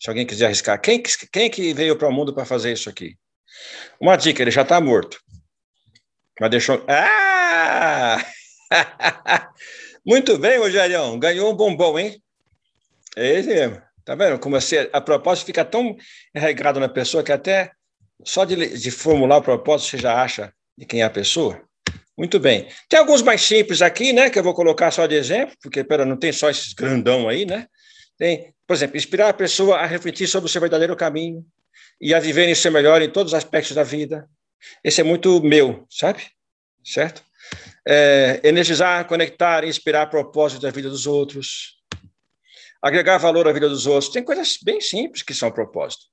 Se 0.00 0.08
alguém 0.08 0.26
quiser 0.26 0.46
arriscar, 0.46 0.80
quem, 0.80 1.02
quem 1.32 1.50
que 1.50 1.74
veio 1.74 1.96
para 1.96 2.08
o 2.08 2.12
mundo 2.12 2.32
para 2.32 2.44
fazer 2.44 2.72
isso 2.72 2.88
aqui? 2.88 3.16
Uma 4.00 4.16
dica, 4.16 4.42
ele 4.42 4.50
já 4.50 4.62
está 4.62 4.80
morto. 4.80 5.20
Mas 6.40 6.50
deixou. 6.50 6.84
Ah! 6.88 8.24
Muito 10.06 10.38
bem, 10.38 10.58
Rogerião. 10.58 11.18
Ganhou 11.18 11.52
um 11.52 11.56
bombom, 11.56 11.98
hein? 11.98 12.22
É 13.16 13.26
ele 13.26 13.54
mesmo. 13.54 13.82
Tá 14.04 14.14
vendo? 14.14 14.38
Como 14.38 14.56
a 14.56 15.00
propósito 15.00 15.46
fica 15.46 15.64
tão 15.64 15.96
enraigado 16.34 16.78
na 16.80 16.88
pessoa 16.88 17.22
que 17.22 17.32
até 17.32 17.72
só 18.24 18.44
de, 18.44 18.78
de 18.78 18.90
formular 18.90 19.38
o 19.38 19.42
propósito 19.42 19.90
você 19.90 19.98
já 19.98 20.22
acha 20.22 20.52
de 20.76 20.86
quem 20.86 21.02
é 21.02 21.04
a 21.04 21.10
pessoa. 21.10 21.60
Muito 22.16 22.40
bem. 22.40 22.68
Tem 22.88 22.98
alguns 22.98 23.22
mais 23.22 23.42
simples 23.42 23.82
aqui, 23.82 24.12
né? 24.12 24.30
Que 24.30 24.38
eu 24.38 24.42
vou 24.42 24.54
colocar 24.54 24.90
só 24.90 25.06
de 25.06 25.14
exemplo, 25.14 25.54
porque 25.62 25.84
pera, 25.84 26.04
não 26.04 26.16
tem 26.16 26.32
só 26.32 26.48
esses 26.48 26.72
grandão 26.72 27.28
aí, 27.28 27.44
né? 27.44 27.66
Tem, 28.18 28.52
por 28.66 28.74
exemplo, 28.74 28.96
inspirar 28.96 29.28
a 29.28 29.32
pessoa 29.32 29.78
a 29.78 29.86
refletir 29.86 30.26
sobre 30.26 30.46
o 30.46 30.50
seu 30.50 30.60
verdadeiro 30.60 30.96
caminho 30.96 31.44
e 32.00 32.12
a 32.12 32.20
viver 32.20 32.48
em 32.48 32.54
seu 32.54 32.72
melhor 32.72 33.00
em 33.00 33.10
todos 33.10 33.32
os 33.32 33.38
aspectos 33.38 33.74
da 33.74 33.82
vida. 33.82 34.28
Esse 34.82 35.00
é 35.00 35.04
muito 35.04 35.42
meu, 35.42 35.86
sabe? 35.88 36.22
Certo? 36.84 37.22
É, 37.86 38.40
energizar, 38.42 39.06
conectar, 39.06 39.64
inspirar 39.64 40.06
propósito 40.06 40.60
da 40.60 40.70
vida 40.70 40.90
dos 40.90 41.06
outros 41.06 41.78
agregar 42.82 43.18
valor 43.18 43.46
à 43.48 43.52
vida 43.52 43.68
dos 43.68 43.86
outros. 43.86 44.10
Tem 44.10 44.22
coisas 44.22 44.58
bem 44.62 44.80
simples 44.80 45.22
que 45.22 45.34
são 45.34 45.50
propósito. 45.50 46.04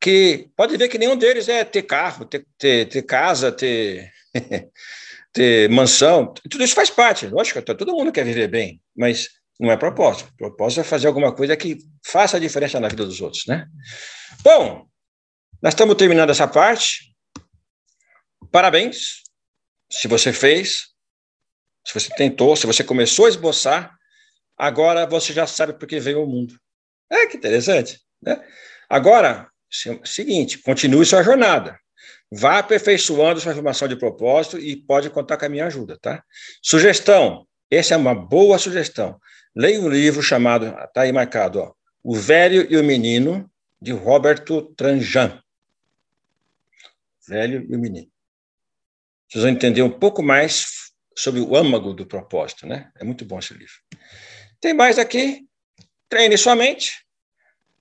Que 0.00 0.48
pode 0.56 0.76
ver 0.76 0.88
que 0.88 0.98
nenhum 0.98 1.16
deles 1.16 1.48
é 1.48 1.64
ter 1.64 1.82
carro, 1.82 2.24
ter, 2.24 2.46
ter, 2.58 2.86
ter 2.86 3.02
casa, 3.02 3.50
ter, 3.50 4.12
ter 5.32 5.68
mansão. 5.70 6.32
Tudo 6.50 6.62
isso 6.62 6.74
faz 6.74 6.90
parte. 6.90 7.26
Lógico, 7.26 7.62
todo 7.62 7.92
mundo 7.92 8.12
quer 8.12 8.24
viver 8.24 8.48
bem, 8.48 8.80
mas 8.94 9.28
Não 9.58 9.70
é 9.70 9.76
propósito. 9.76 10.32
Propósito 10.36 10.80
é 10.80 10.84
fazer 10.84 11.06
alguma 11.06 11.34
coisa 11.34 11.56
que 11.56 11.78
faça 12.04 12.36
a 12.36 12.40
diferença 12.40 12.78
na 12.78 12.88
vida 12.88 13.04
dos 13.04 13.20
outros, 13.20 13.46
né? 13.46 13.66
Bom, 14.42 14.86
nós 15.62 15.72
estamos 15.72 15.96
terminando 15.96 16.30
essa 16.30 16.46
parte. 16.46 17.14
Parabéns, 18.52 19.22
se 19.90 20.06
você 20.08 20.32
fez, 20.32 20.88
se 21.86 21.94
você 21.94 22.14
tentou, 22.14 22.54
se 22.56 22.66
você 22.66 22.84
começou 22.84 23.26
a 23.26 23.28
esboçar, 23.28 23.96
agora 24.56 25.06
você 25.06 25.32
já 25.32 25.46
sabe 25.46 25.72
por 25.72 25.88
que 25.88 25.98
veio 25.98 26.18
ao 26.18 26.26
mundo. 26.26 26.58
É 27.10 27.26
que 27.26 27.36
interessante, 27.36 28.00
né? 28.20 28.44
Agora, 28.88 29.48
seguinte, 30.04 30.58
continue 30.58 31.04
sua 31.06 31.22
jornada. 31.22 31.78
Vá 32.30 32.58
aperfeiçoando 32.58 33.40
sua 33.40 33.54
formação 33.54 33.86
de 33.86 33.96
propósito 33.96 34.58
e 34.58 34.76
pode 34.76 35.10
contar 35.10 35.36
com 35.36 35.46
a 35.46 35.48
minha 35.48 35.66
ajuda, 35.66 35.96
tá? 36.00 36.22
Sugestão, 36.60 37.46
essa 37.70 37.94
é 37.94 37.96
uma 37.96 38.14
boa 38.14 38.58
sugestão. 38.58 39.18
Leia 39.56 39.80
um 39.80 39.88
livro 39.88 40.22
chamado, 40.22 40.66
está 40.66 41.00
aí 41.00 41.12
marcado, 41.12 41.60
ó, 41.60 41.72
O 42.02 42.14
Velho 42.14 42.70
e 42.70 42.76
o 42.76 42.84
Menino, 42.84 43.50
de 43.80 43.90
Roberto 43.90 44.62
Tranjan. 44.74 45.42
Velho 47.26 47.66
e 47.66 47.74
o 47.74 47.78
Menino. 47.78 48.10
Vocês 49.26 49.42
vão 49.42 49.50
entender 49.50 49.80
um 49.80 49.90
pouco 49.90 50.22
mais 50.22 50.92
sobre 51.16 51.40
o 51.40 51.56
âmago 51.56 51.94
do 51.94 52.04
propósito, 52.04 52.66
né? 52.66 52.90
É 53.00 53.04
muito 53.04 53.24
bom 53.24 53.38
esse 53.38 53.54
livro. 53.54 53.74
Tem 54.60 54.74
mais 54.74 54.98
aqui. 54.98 55.46
Treine 56.06 56.36
sua 56.36 56.54
mente 56.54 57.06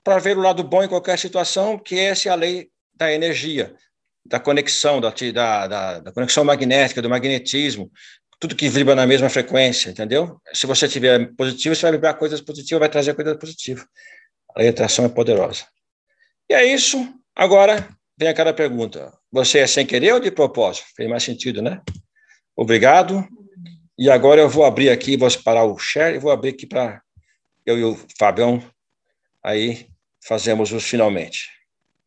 para 0.02 0.18
ver 0.18 0.38
o 0.38 0.42
lado 0.42 0.64
bom 0.64 0.82
em 0.82 0.88
qualquer 0.88 1.20
situação, 1.20 1.78
que 1.78 2.00
essa 2.00 2.30
é 2.30 2.32
a 2.32 2.36
lei 2.36 2.70
da 2.94 3.12
energia, 3.12 3.76
da 4.26 4.40
conexão, 4.40 5.02
da, 5.02 5.10
da, 5.12 6.00
da 6.00 6.12
conexão 6.14 6.46
magnética, 6.46 7.02
do 7.02 7.10
magnetismo, 7.10 7.92
tudo 8.40 8.56
que 8.56 8.70
vibra 8.70 8.96
na 8.96 9.08
mesma 9.08 9.30
frequência, 9.30 9.90
entendeu? 9.90 10.40
Se 10.54 10.68
você 10.68 10.88
tiver 10.88 11.34
positivo, 11.36 11.76
você 11.76 11.84
vai 11.84 11.92
vibrar 11.94 12.18
coisas 12.18 12.42
positivas, 12.42 12.80
vai 12.80 12.90
trazer 12.90 13.14
coisas 13.14 13.38
positivas. 13.38 13.86
A 14.56 14.60
lei 14.60 14.70
atração 14.70 15.06
é 15.06 15.10
poderosa. 15.10 15.66
E 16.50 16.54
é 16.54 16.66
isso. 16.66 16.98
Agora 17.36 17.88
vem 18.18 18.30
aquela 18.30 18.54
pergunta: 18.54 19.12
você 19.32 19.60
é 19.60 19.68
sem 19.68 19.86
querer 19.86 20.14
ou 20.14 20.20
de 20.20 20.32
propósito? 20.32 20.88
Fez 20.96 21.10
mais 21.10 21.24
sentido, 21.24 21.62
né? 21.62 21.82
Obrigado. 22.56 23.28
E 23.98 24.10
agora 24.10 24.42
eu 24.42 24.50
vou 24.50 24.66
abrir 24.66 24.90
aqui, 24.90 25.16
vou 25.16 25.30
separar 25.30 25.64
o 25.66 25.78
share 25.78 26.16
e 26.16 26.20
vou 26.20 26.32
abrir 26.32 26.50
aqui 26.50 26.66
para 26.66 27.02
eu 27.66 27.78
e 27.80 27.84
o 27.84 27.98
Fabião 28.18 28.62
aí 29.46 29.88
fazemos 30.26 30.72
os 30.72 30.84
finalmente. 30.84 31.52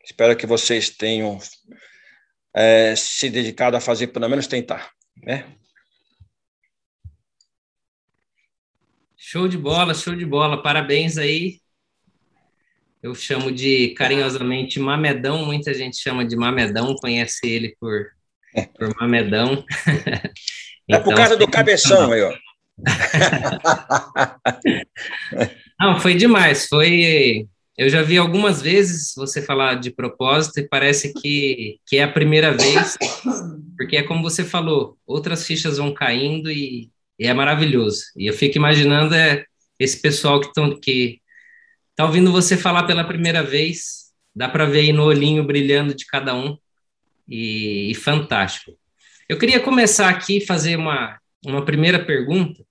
Espero 0.04 0.36
que 0.36 0.46
vocês 0.46 0.90
tenham 0.90 1.38
é, 2.54 2.94
se 2.96 3.30
dedicado 3.30 3.76
a 3.76 3.80
fazer, 3.80 4.08
pelo 4.08 4.28
menos 4.28 4.48
tentar, 4.48 4.90
né? 5.22 5.44
Show 9.30 9.46
de 9.46 9.58
bola, 9.58 9.92
show 9.92 10.16
de 10.16 10.24
bola. 10.24 10.62
Parabéns 10.62 11.18
aí. 11.18 11.60
Eu 13.02 13.14
chamo 13.14 13.52
de 13.52 13.88
carinhosamente 13.88 14.80
Mamedão, 14.80 15.44
muita 15.44 15.74
gente 15.74 15.98
chama 15.98 16.24
de 16.24 16.34
Mamedão, 16.34 16.96
conhece 16.96 17.46
ele 17.46 17.76
por, 17.78 18.06
por 18.78 18.96
Mamedão. 18.98 19.62
É 20.88 20.98
por 20.98 21.14
causa 21.14 21.36
do 21.36 21.46
cabeção 21.46 22.10
aí, 22.10 22.22
ó. 22.22 22.34
Não, 25.78 26.00
foi 26.00 26.14
demais. 26.14 26.66
Foi. 26.66 27.46
Eu 27.76 27.90
já 27.90 28.00
vi 28.00 28.16
algumas 28.16 28.62
vezes 28.62 29.12
você 29.14 29.42
falar 29.42 29.74
de 29.74 29.90
propósito 29.90 30.60
e 30.60 30.66
parece 30.66 31.12
que, 31.12 31.78
que 31.86 31.98
é 31.98 32.04
a 32.04 32.10
primeira 32.10 32.56
vez, 32.56 32.96
porque 33.76 33.98
é 33.98 34.02
como 34.02 34.22
você 34.22 34.42
falou, 34.42 34.96
outras 35.06 35.46
fichas 35.46 35.76
vão 35.76 35.92
caindo 35.92 36.50
e 36.50 36.90
e 37.18 37.26
é 37.26 37.34
maravilhoso. 37.34 38.04
E 38.16 38.26
eu 38.26 38.34
fico 38.34 38.56
imaginando 38.56 39.14
é, 39.14 39.44
esse 39.78 40.00
pessoal 40.00 40.40
que 40.40 40.48
estão 40.48 40.78
que 40.78 41.20
tá 41.96 42.04
ouvindo 42.04 42.30
você 42.30 42.56
falar 42.56 42.84
pela 42.84 43.04
primeira 43.04 43.42
vez, 43.42 44.12
dá 44.34 44.48
para 44.48 44.66
ver 44.66 44.80
aí 44.80 44.92
no 44.92 45.04
olhinho 45.04 45.44
brilhando 45.44 45.94
de 45.94 46.06
cada 46.06 46.34
um, 46.34 46.56
e, 47.28 47.90
e 47.90 47.94
fantástico. 47.94 48.72
Eu 49.28 49.38
queria 49.38 49.60
começar 49.60 50.08
aqui 50.08 50.40
fazer 50.40 50.76
uma, 50.76 51.18
uma 51.44 51.64
primeira 51.64 52.02
pergunta, 52.02 52.62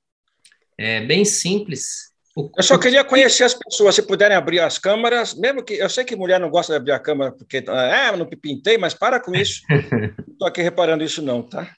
é, 0.78 1.02
bem 1.02 1.24
simples. 1.24 2.08
O, 2.36 2.50
eu 2.56 2.64
só 2.64 2.78
queria 2.78 3.04
conhecer 3.04 3.44
as 3.44 3.54
pessoas, 3.54 3.96
se 3.96 4.02
puderem 4.02 4.36
abrir 4.36 4.60
as 4.60 4.78
câmeras, 4.78 5.34
mesmo 5.36 5.64
que 5.64 5.74
eu 5.74 5.90
sei 5.90 6.04
que 6.04 6.16
mulher 6.16 6.40
não 6.40 6.50
gosta 6.50 6.74
de 6.74 6.78
abrir 6.78 6.92
a 6.92 7.00
câmera 7.00 7.32
porque 7.32 7.64
ah, 7.68 8.16
não 8.16 8.26
pintei, 8.26 8.78
mas 8.78 8.94
para 8.94 9.20
com 9.20 9.36
isso. 9.36 9.62
não 9.70 10.34
estou 10.34 10.48
aqui 10.48 10.62
reparando 10.62 11.04
isso 11.04 11.22
não, 11.22 11.44
tá? 11.44 11.72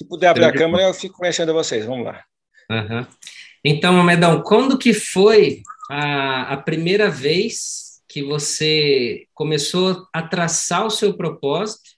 Se 0.00 0.06
puder 0.06 0.28
abrir 0.28 0.44
a 0.44 0.52
câmera, 0.52 0.84
eu 0.84 0.94
fico 0.94 1.18
conhecendo 1.18 1.52
vocês. 1.52 1.84
Vamos 1.84 2.06
lá. 2.06 2.24
Uhum. 2.70 3.06
Então, 3.62 4.02
Medão, 4.02 4.42
quando 4.42 4.78
que 4.78 4.94
foi 4.94 5.62
a, 5.90 6.54
a 6.54 6.56
primeira 6.56 7.10
vez 7.10 8.00
que 8.08 8.22
você 8.22 9.26
começou 9.34 10.06
a 10.10 10.22
traçar 10.22 10.86
o 10.86 10.90
seu 10.90 11.12
propósito 11.12 11.90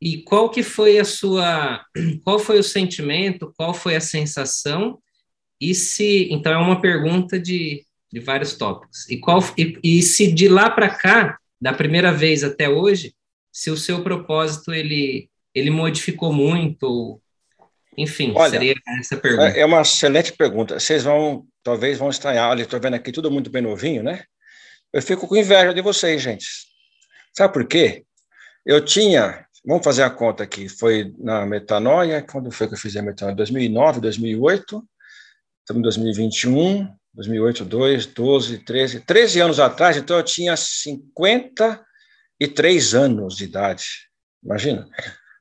e 0.00 0.22
qual 0.22 0.48
que 0.50 0.62
foi 0.62 1.00
a 1.00 1.04
sua, 1.04 1.84
qual 2.22 2.38
foi 2.38 2.60
o 2.60 2.62
sentimento, 2.64 3.52
qual 3.56 3.74
foi 3.74 3.96
a 3.96 4.00
sensação 4.00 5.00
e 5.60 5.74
se, 5.74 6.28
então 6.30 6.52
é 6.52 6.58
uma 6.58 6.80
pergunta 6.80 7.40
de, 7.40 7.84
de 8.12 8.20
vários 8.20 8.52
tópicos. 8.52 9.04
E 9.10 9.18
qual 9.18 9.40
e, 9.58 9.76
e 9.82 10.00
se 10.00 10.30
de 10.30 10.46
lá 10.46 10.70
para 10.70 10.90
cá, 10.90 11.38
da 11.60 11.72
primeira 11.72 12.12
vez 12.12 12.44
até 12.44 12.68
hoje, 12.68 13.16
se 13.50 13.68
o 13.68 13.76
seu 13.76 14.00
propósito 14.04 14.72
ele 14.72 15.28
ele 15.58 15.70
modificou 15.70 16.32
muito? 16.32 17.20
Enfim, 17.96 18.32
Olha, 18.36 18.52
seria 18.52 18.74
essa 19.00 19.16
pergunta. 19.16 19.48
É 19.48 19.64
uma 19.64 19.80
excelente 19.80 20.32
pergunta. 20.32 20.78
Vocês 20.78 21.02
vão, 21.02 21.44
talvez 21.64 21.98
vão 21.98 22.08
estranhar. 22.08 22.48
Olha, 22.48 22.62
estou 22.62 22.80
vendo 22.80 22.94
aqui 22.94 23.10
tudo 23.10 23.28
muito 23.28 23.50
bem 23.50 23.60
novinho, 23.60 24.04
né? 24.04 24.22
Eu 24.92 25.02
fico 25.02 25.26
com 25.26 25.36
inveja 25.36 25.74
de 25.74 25.82
vocês, 25.82 26.22
gente. 26.22 26.46
Sabe 27.36 27.52
por 27.52 27.66
quê? 27.66 28.04
Eu 28.64 28.84
tinha, 28.84 29.44
vamos 29.66 29.82
fazer 29.82 30.04
a 30.04 30.10
conta 30.10 30.44
aqui, 30.44 30.68
foi 30.68 31.12
na 31.18 31.44
metanoia, 31.44 32.22
quando 32.22 32.52
foi 32.52 32.68
que 32.68 32.74
eu 32.74 32.78
fiz 32.78 32.94
a 32.96 33.02
metanoia? 33.02 33.34
2009, 33.34 34.00
2008, 34.00 34.88
estamos 35.60 35.80
em 35.80 35.82
2021, 35.82 36.88
2008, 37.14 37.64
2, 37.64 38.06
12, 38.06 38.58
13, 38.58 39.00
13 39.00 39.40
anos 39.40 39.58
atrás, 39.58 39.96
então 39.96 40.16
eu 40.16 40.22
tinha 40.22 40.56
53 40.56 42.94
anos 42.94 43.36
de 43.36 43.42
idade. 43.44 44.06
Imagina 44.42 44.88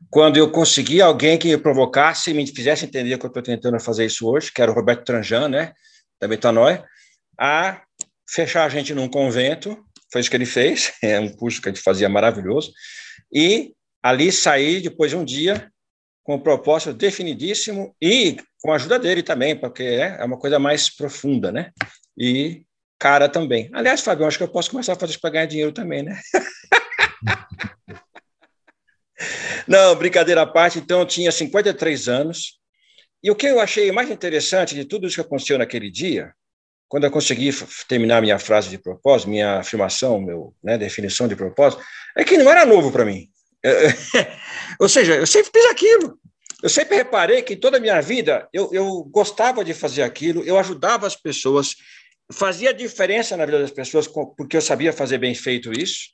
quando 0.09 0.37
eu 0.37 0.49
consegui 0.49 1.01
alguém 1.01 1.37
que 1.37 1.49
me 1.49 1.57
provocasse 1.57 2.31
e 2.31 2.33
me 2.33 2.47
fizesse 2.47 2.85
entender 2.85 3.17
que 3.17 3.25
eu 3.25 3.29
estou 3.29 3.43
tentando 3.43 3.79
fazer 3.79 4.05
isso 4.05 4.27
hoje, 4.27 4.51
que 4.51 4.61
era 4.61 4.71
o 4.71 4.73
Roberto 4.73 5.03
Tranjan, 5.03 5.49
né, 5.49 5.73
da 6.19 6.27
Metanoia, 6.27 6.83
a 7.39 7.81
fechar 8.29 8.65
a 8.65 8.69
gente 8.69 8.93
num 8.93 9.07
convento, 9.07 9.77
foi 10.11 10.21
isso 10.21 10.29
que 10.29 10.35
ele 10.35 10.45
fez, 10.45 10.93
é 11.03 11.19
um 11.19 11.29
curso 11.29 11.61
que 11.61 11.69
a 11.69 11.71
gente 11.71 11.83
fazia 11.83 12.09
maravilhoso, 12.09 12.71
e 13.33 13.73
ali 14.01 14.31
saí 14.31 14.81
depois 14.81 15.11
de 15.11 15.17
um 15.17 15.25
dia 15.25 15.69
com 16.23 16.35
um 16.35 16.39
propósito 16.39 16.93
definidíssimo 16.93 17.95
e 18.01 18.37
com 18.61 18.71
a 18.71 18.75
ajuda 18.75 18.99
dele 18.99 19.23
também, 19.23 19.55
porque 19.55 19.83
é, 19.83 20.17
é 20.19 20.23
uma 20.23 20.37
coisa 20.37 20.59
mais 20.59 20.89
profunda, 20.89 21.51
né, 21.51 21.71
e 22.17 22.63
cara 22.99 23.29
também. 23.29 23.69
Aliás, 23.73 24.01
Fábio, 24.01 24.25
acho 24.25 24.37
que 24.37 24.43
eu 24.43 24.47
posso 24.47 24.71
começar 24.71 24.93
a 24.93 24.95
fazer 24.95 25.11
isso 25.11 25.21
para 25.21 25.29
ganhar 25.29 25.45
dinheiro 25.45 25.71
também, 25.71 26.01
né? 26.01 26.19
Não, 29.67 29.95
brincadeira 29.95 30.41
à 30.41 30.47
parte, 30.47 30.79
então 30.79 30.99
eu 30.99 31.05
tinha 31.05 31.31
53 31.31 32.07
anos. 32.07 32.59
E 33.23 33.31
o 33.31 33.35
que 33.35 33.47
eu 33.47 33.59
achei 33.59 33.91
mais 33.91 34.09
interessante 34.09 34.75
de 34.75 34.85
tudo 34.85 35.07
isso 35.07 35.15
que 35.15 35.21
aconteceu 35.21 35.57
naquele 35.57 35.89
dia, 35.89 36.33
quando 36.87 37.03
eu 37.03 37.11
consegui 37.11 37.49
terminar 37.87 38.21
minha 38.21 38.39
frase 38.39 38.69
de 38.69 38.77
propósito, 38.77 39.29
minha 39.29 39.59
afirmação, 39.59 40.21
meu 40.21 40.53
né, 40.63 40.77
definição 40.77 41.27
de 41.27 41.35
propósito, 41.35 41.83
é 42.15 42.23
que 42.23 42.37
não 42.37 42.49
era 42.49 42.65
novo 42.65 42.91
para 42.91 43.05
mim. 43.05 43.29
Ou 44.79 44.87
seja, 44.87 45.15
eu 45.15 45.27
sempre 45.27 45.51
fiz 45.51 45.69
aquilo. 45.69 46.19
Eu 46.61 46.69
sempre 46.69 46.95
reparei 46.95 47.41
que 47.41 47.55
toda 47.55 47.77
a 47.77 47.79
minha 47.79 48.01
vida 48.01 48.47
eu, 48.51 48.69
eu 48.73 49.03
gostava 49.03 49.63
de 49.63 49.73
fazer 49.73 50.01
aquilo, 50.01 50.43
eu 50.43 50.57
ajudava 50.57 51.05
as 51.05 51.15
pessoas, 51.15 51.75
fazia 52.31 52.73
diferença 52.73 53.37
na 53.37 53.45
vida 53.45 53.59
das 53.59 53.71
pessoas 53.71 54.07
porque 54.07 54.57
eu 54.57 54.61
sabia 54.61 54.91
fazer 54.91 55.19
bem 55.19 55.35
feito 55.35 55.71
isso 55.71 56.09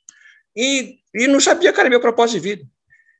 e, 0.54 0.98
e 1.14 1.26
não 1.26 1.40
sabia 1.40 1.72
qual 1.72 1.80
era 1.80 1.90
meu 1.90 2.00
propósito 2.00 2.40
de 2.40 2.48
vida. 2.48 2.64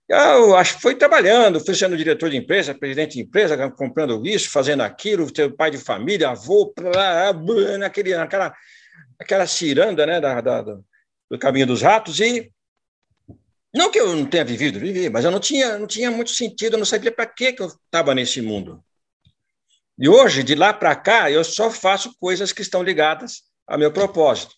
Eu 0.08 0.54
acho 0.54 0.76
que 0.76 0.82
foi 0.82 0.94
trabalhando, 0.94 1.64
fui 1.64 1.74
sendo 1.74 1.96
diretor 1.96 2.28
de 2.28 2.36
empresa, 2.36 2.74
presidente 2.74 3.14
de 3.14 3.22
empresa, 3.22 3.70
comprando 3.70 4.26
isso, 4.26 4.50
fazendo 4.50 4.82
aquilo, 4.82 5.30
ter 5.30 5.54
pai 5.56 5.70
de 5.70 5.78
família, 5.78 6.28
avô, 6.28 6.74
naquele, 7.78 8.14
naquela, 8.14 8.54
aquela 9.18 9.46
ciranda 9.46 10.04
né, 10.04 10.20
da, 10.20 10.40
da, 10.42 10.62
do 10.62 11.38
caminho 11.38 11.66
dos 11.66 11.80
ratos, 11.80 12.20
e 12.20 12.52
não 13.74 13.90
que 13.90 13.98
eu 13.98 14.14
não 14.14 14.26
tenha 14.26 14.44
vivido, 14.44 14.78
vivi, 14.78 15.08
mas 15.08 15.24
eu 15.24 15.30
não 15.30 15.40
tinha, 15.40 15.78
não 15.78 15.86
tinha 15.86 16.10
muito 16.10 16.30
sentido, 16.30 16.74
eu 16.74 16.78
não 16.78 16.86
sabia 16.86 17.10
para 17.10 17.26
que 17.26 17.54
eu 17.58 17.66
estava 17.66 18.14
nesse 18.14 18.42
mundo. 18.42 18.84
E 19.98 20.08
hoje, 20.08 20.42
de 20.42 20.54
lá 20.54 20.72
para 20.72 20.94
cá, 20.94 21.30
eu 21.30 21.42
só 21.42 21.70
faço 21.70 22.14
coisas 22.18 22.52
que 22.52 22.62
estão 22.62 22.82
ligadas 22.82 23.42
ao 23.66 23.78
meu 23.78 23.90
propósito. 23.90 24.54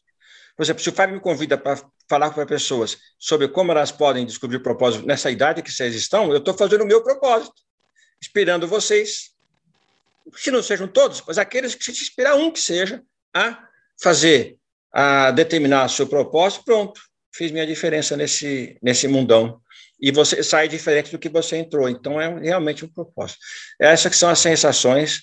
Por 0.56 0.62
exemplo, 0.62 0.82
se 0.82 0.88
o 0.88 0.92
Fábio 0.92 1.14
me 1.14 1.20
convida 1.20 1.56
para 1.56 1.80
falar 2.08 2.30
para 2.30 2.46
pessoas 2.46 2.96
sobre 3.18 3.48
como 3.48 3.72
elas 3.72 3.90
podem 3.90 4.24
descobrir 4.24 4.60
propósito 4.60 5.06
nessa 5.06 5.30
idade 5.30 5.62
que 5.62 5.72
vocês 5.72 5.94
estão, 5.94 6.30
eu 6.30 6.38
estou 6.38 6.54
fazendo 6.54 6.84
o 6.84 6.86
meu 6.86 7.02
propósito, 7.02 7.54
esperando 8.20 8.66
vocês 8.66 9.34
que 10.42 10.50
não 10.50 10.62
sejam 10.62 10.88
todos, 10.88 11.22
mas 11.26 11.38
aqueles 11.38 11.74
que 11.74 11.84
se 11.84 11.90
inspirar 11.90 12.34
um 12.34 12.50
que 12.50 12.60
seja 12.60 13.02
a 13.34 13.66
fazer, 14.00 14.56
a 14.92 15.30
determinar 15.30 15.88
seu 15.88 16.06
propósito, 16.06 16.64
pronto, 16.64 17.00
fiz 17.32 17.50
minha 17.50 17.66
diferença 17.66 18.16
nesse, 18.16 18.78
nesse 18.82 19.06
mundão. 19.06 19.60
E 20.00 20.10
você 20.10 20.42
sai 20.42 20.68
diferente 20.68 21.10
do 21.10 21.18
que 21.18 21.28
você 21.28 21.56
entrou. 21.56 21.88
Então, 21.88 22.20
é 22.20 22.38
realmente 22.38 22.84
um 22.84 22.88
propósito. 22.88 23.38
Essas 23.80 24.10
que 24.10 24.16
são 24.16 24.28
as 24.28 24.38
sensações 24.38 25.22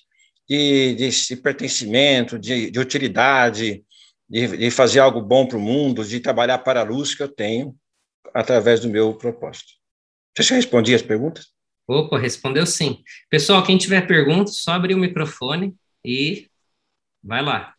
de, 0.49 0.95
de, 0.95 1.09
de 1.09 1.35
pertencimento, 1.35 2.39
de, 2.39 2.71
de 2.71 2.79
utilidade, 2.79 3.83
de, 4.33 4.57
de, 4.57 4.71
fazer 4.71 4.99
algo 4.99 5.21
bom 5.21 5.45
para 5.45 5.59
o 5.59 5.61
mundo, 5.61 6.03
de 6.03 6.19
trabalhar 6.19 6.57
para 6.57 6.79
a 6.79 6.83
luz 6.83 7.13
que 7.13 7.21
eu 7.21 7.27
tenho 7.27 7.75
através 8.33 8.79
do 8.79 8.89
meu 8.89 9.13
propósito. 9.13 9.73
Você 10.35 10.41
já 10.41 10.55
respondi 10.55 10.95
as 10.95 11.03
perguntas? 11.03 11.53
Opa, 11.87 12.17
respondeu 12.17 12.65
sim. 12.65 13.03
Pessoal, 13.29 13.63
quem 13.63 13.77
tiver 13.77 14.07
perguntas, 14.07 14.57
só 14.57 14.71
abrir 14.71 14.95
o 14.95 14.97
microfone 14.97 15.75
e 16.03 16.47
vai 17.23 17.43
lá. 17.43 17.75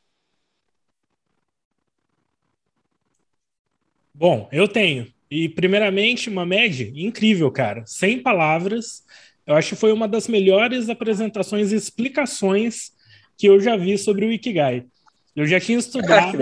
Bom, 4.14 4.48
eu 4.52 4.68
tenho. 4.68 5.12
E, 5.28 5.48
primeiramente, 5.48 6.30
uma 6.30 6.46
média 6.46 6.88
incrível, 6.94 7.50
cara. 7.50 7.82
Sem 7.84 8.22
palavras. 8.22 9.02
Eu 9.44 9.56
acho 9.56 9.70
que 9.70 9.80
foi 9.80 9.92
uma 9.92 10.06
das 10.06 10.28
melhores 10.28 10.88
apresentações 10.88 11.72
e 11.72 11.74
explicações 11.74 12.92
que 13.36 13.48
eu 13.48 13.58
já 13.58 13.76
vi 13.76 13.98
sobre 13.98 14.24
o 14.24 14.30
Ikigai. 14.30 14.86
Eu 15.34 15.46
já 15.46 15.60
tinha 15.60 15.78
estudado. 15.78 16.38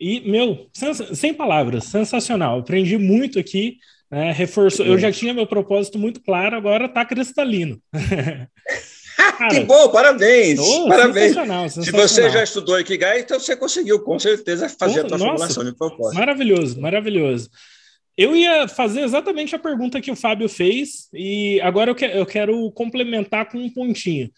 e, 0.00 0.20
meu, 0.28 0.68
sem 1.14 1.32
palavras, 1.32 1.84
sensacional. 1.84 2.60
Aprendi 2.60 2.98
muito 2.98 3.38
aqui. 3.38 3.78
Né, 4.10 4.30
reforçou. 4.32 4.86
Eu 4.86 4.98
já 4.98 5.10
tinha 5.10 5.34
meu 5.34 5.46
propósito 5.46 5.98
muito 5.98 6.20
claro, 6.22 6.56
agora 6.56 6.88
tá 6.88 7.04
cristalino. 7.04 7.80
Cara, 9.16 9.48
que 9.48 9.60
bom, 9.60 9.88
parabéns! 9.88 10.58
Oh, 10.58 10.88
parabéns. 10.88 11.28
Sensacional, 11.28 11.68
sensacional. 11.68 12.08
Se 12.08 12.14
você 12.14 12.30
já 12.30 12.42
estudou 12.42 12.78
Ikigai, 12.78 13.20
então 13.20 13.38
você 13.38 13.56
conseguiu 13.56 14.00
com 14.00 14.18
certeza 14.18 14.68
fazer 14.68 15.02
oh, 15.02 15.06
a 15.06 15.08
sua 15.08 15.18
formulação 15.18 15.64
de 15.64 15.74
propósito. 15.74 16.18
Maravilhoso, 16.18 16.80
maravilhoso. 16.80 17.50
Eu 18.16 18.36
ia 18.36 18.68
fazer 18.68 19.00
exatamente 19.00 19.54
a 19.56 19.58
pergunta 19.58 20.00
que 20.00 20.10
o 20.10 20.16
Fábio 20.16 20.48
fez, 20.48 21.08
e 21.12 21.60
agora 21.62 21.90
eu, 21.90 21.94
que, 21.94 22.04
eu 22.04 22.24
quero 22.24 22.70
complementar 22.72 23.48
com 23.48 23.58
um 23.58 23.70
pontinho. 23.70 24.30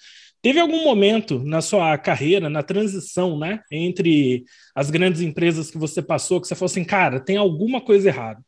Teve 0.47 0.61
algum 0.61 0.85
momento 0.85 1.41
na 1.41 1.61
sua 1.61 1.99
carreira, 1.99 2.49
na 2.49 2.63
transição, 2.63 3.37
né, 3.37 3.63
entre 3.69 4.45
as 4.77 4.93
grandes 4.93 5.21
empresas 5.21 5.73
que 5.73 5.77
você 5.77 6.01
passou, 6.01 6.41
que 6.41 6.47
você 6.47 6.55
falou 6.55 6.71
assim, 6.71 6.85
cara, 6.85 7.19
tem 7.19 7.37
alguma 7.37 7.81
coisa 7.81 8.11
errada. 8.11 8.41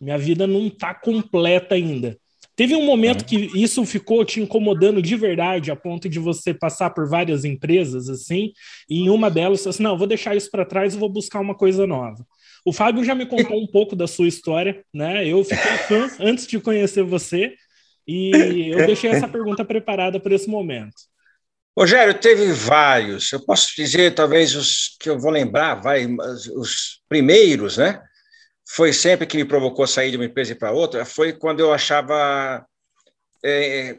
Minha 0.00 0.16
vida 0.16 0.46
não 0.46 0.68
está 0.68 0.94
completa 0.94 1.74
ainda. 1.74 2.16
Teve 2.54 2.76
um 2.76 2.86
momento 2.86 3.22
é. 3.22 3.24
que 3.24 3.50
isso 3.52 3.84
ficou 3.84 4.24
te 4.24 4.40
incomodando 4.40 5.02
de 5.02 5.16
verdade, 5.16 5.72
a 5.72 5.74
ponto 5.74 6.08
de 6.08 6.20
você 6.20 6.54
passar 6.54 6.90
por 6.90 7.08
várias 7.08 7.44
empresas, 7.44 8.08
assim, 8.08 8.52
e 8.88 9.00
em 9.00 9.10
uma 9.10 9.28
delas 9.28 9.62
você 9.62 9.70
assim, 9.70 9.82
não, 9.82 9.98
vou 9.98 10.06
deixar 10.06 10.36
isso 10.36 10.48
para 10.52 10.64
trás 10.64 10.94
e 10.94 10.98
vou 10.98 11.08
buscar 11.08 11.40
uma 11.40 11.56
coisa 11.56 11.84
nova. 11.84 12.24
O 12.64 12.72
Fábio 12.72 13.02
já 13.02 13.12
me 13.12 13.26
contou 13.26 13.60
um 13.60 13.66
pouco 13.66 13.96
da 13.96 14.06
sua 14.06 14.28
história, 14.28 14.84
né? 14.94 15.26
Eu 15.26 15.42
fiquei 15.42 15.78
fã 15.88 16.08
antes 16.20 16.46
de 16.46 16.60
conhecer 16.60 17.02
você 17.02 17.56
e 18.06 18.70
eu 18.70 18.86
deixei 18.86 19.10
essa 19.10 19.26
pergunta 19.26 19.64
preparada 19.64 20.20
para 20.20 20.32
esse 20.32 20.48
momento. 20.48 21.12
Rogério, 21.76 22.14
teve 22.14 22.52
vários. 22.52 23.32
Eu 23.32 23.44
posso 23.44 23.74
dizer, 23.76 24.14
talvez, 24.14 24.54
os 24.54 24.96
que 25.00 25.10
eu 25.10 25.18
vou 25.18 25.30
lembrar, 25.30 25.74
vai, 25.74 26.06
os 26.54 27.00
primeiros, 27.08 27.76
né? 27.76 28.00
Foi 28.66 28.92
sempre 28.92 29.26
que 29.26 29.36
me 29.36 29.44
provocou 29.44 29.86
sair 29.86 30.10
de 30.10 30.16
uma 30.16 30.24
empresa 30.24 30.54
para 30.54 30.72
outra, 30.72 31.04
foi 31.04 31.32
quando 31.32 31.60
eu 31.60 31.72
achava 31.72 32.64
é, 33.44 33.98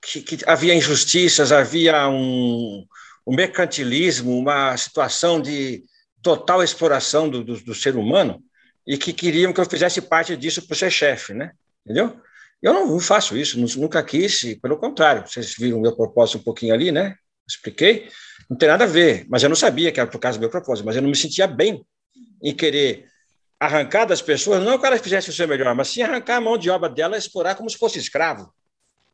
que, 0.00 0.20
que, 0.20 0.38
havia 0.46 0.74
injustiças, 0.74 1.50
havia 1.50 2.08
um, 2.08 2.86
um 3.26 3.34
mercantilismo, 3.34 4.38
uma 4.38 4.76
situação 4.76 5.40
de 5.40 5.82
total 6.22 6.62
exploração 6.62 7.28
do, 7.28 7.42
do, 7.42 7.60
do, 7.60 7.74
ser 7.74 7.96
humano 7.96 8.42
e 8.86 8.96
que 8.96 9.12
queriam 9.12 9.52
que 9.52 9.60
eu 9.60 9.68
fizesse 9.68 10.00
parte 10.00 10.36
disso 10.36 10.66
para 10.66 10.76
ser 10.76 10.90
chefe, 10.90 11.34
né? 11.34 11.52
Entendeu? 11.84 12.18
Eu 12.64 12.72
não, 12.72 12.98
faço 12.98 13.36
isso, 13.36 13.60
nunca 13.78 14.02
quis, 14.02 14.54
pelo 14.62 14.78
contrário, 14.78 15.28
vocês 15.28 15.54
viram 15.54 15.78
meu 15.78 15.94
propósito 15.94 16.38
um 16.38 16.42
pouquinho 16.42 16.72
ali, 16.72 16.90
né? 16.90 17.14
Expliquei, 17.46 18.08
não 18.48 18.56
tem 18.56 18.70
nada 18.70 18.84
a 18.84 18.86
ver, 18.86 19.26
mas 19.28 19.42
eu 19.42 19.50
não 19.50 19.54
sabia 19.54 19.92
que 19.92 20.00
era 20.00 20.08
por 20.08 20.18
causa 20.18 20.38
do 20.38 20.40
meu 20.40 20.48
propósito, 20.48 20.86
mas 20.86 20.96
eu 20.96 21.02
não 21.02 21.10
me 21.10 21.14
sentia 21.14 21.46
bem 21.46 21.84
em 22.42 22.54
querer 22.54 23.04
arrancar 23.60 24.06
das 24.06 24.22
pessoas, 24.22 24.64
não 24.64 24.78
que 24.78 24.86
elas 24.86 25.02
fizessem 25.02 25.28
o 25.28 25.36
seu 25.36 25.46
melhor, 25.46 25.74
mas 25.74 25.88
sim 25.88 26.00
arrancar 26.00 26.36
a 26.36 26.40
mão 26.40 26.56
de 26.56 26.70
obra 26.70 26.88
dela 26.88 27.16
e 27.16 27.18
explorar 27.18 27.54
como 27.54 27.68
se 27.68 27.76
fosse 27.76 27.98
escravo, 27.98 28.50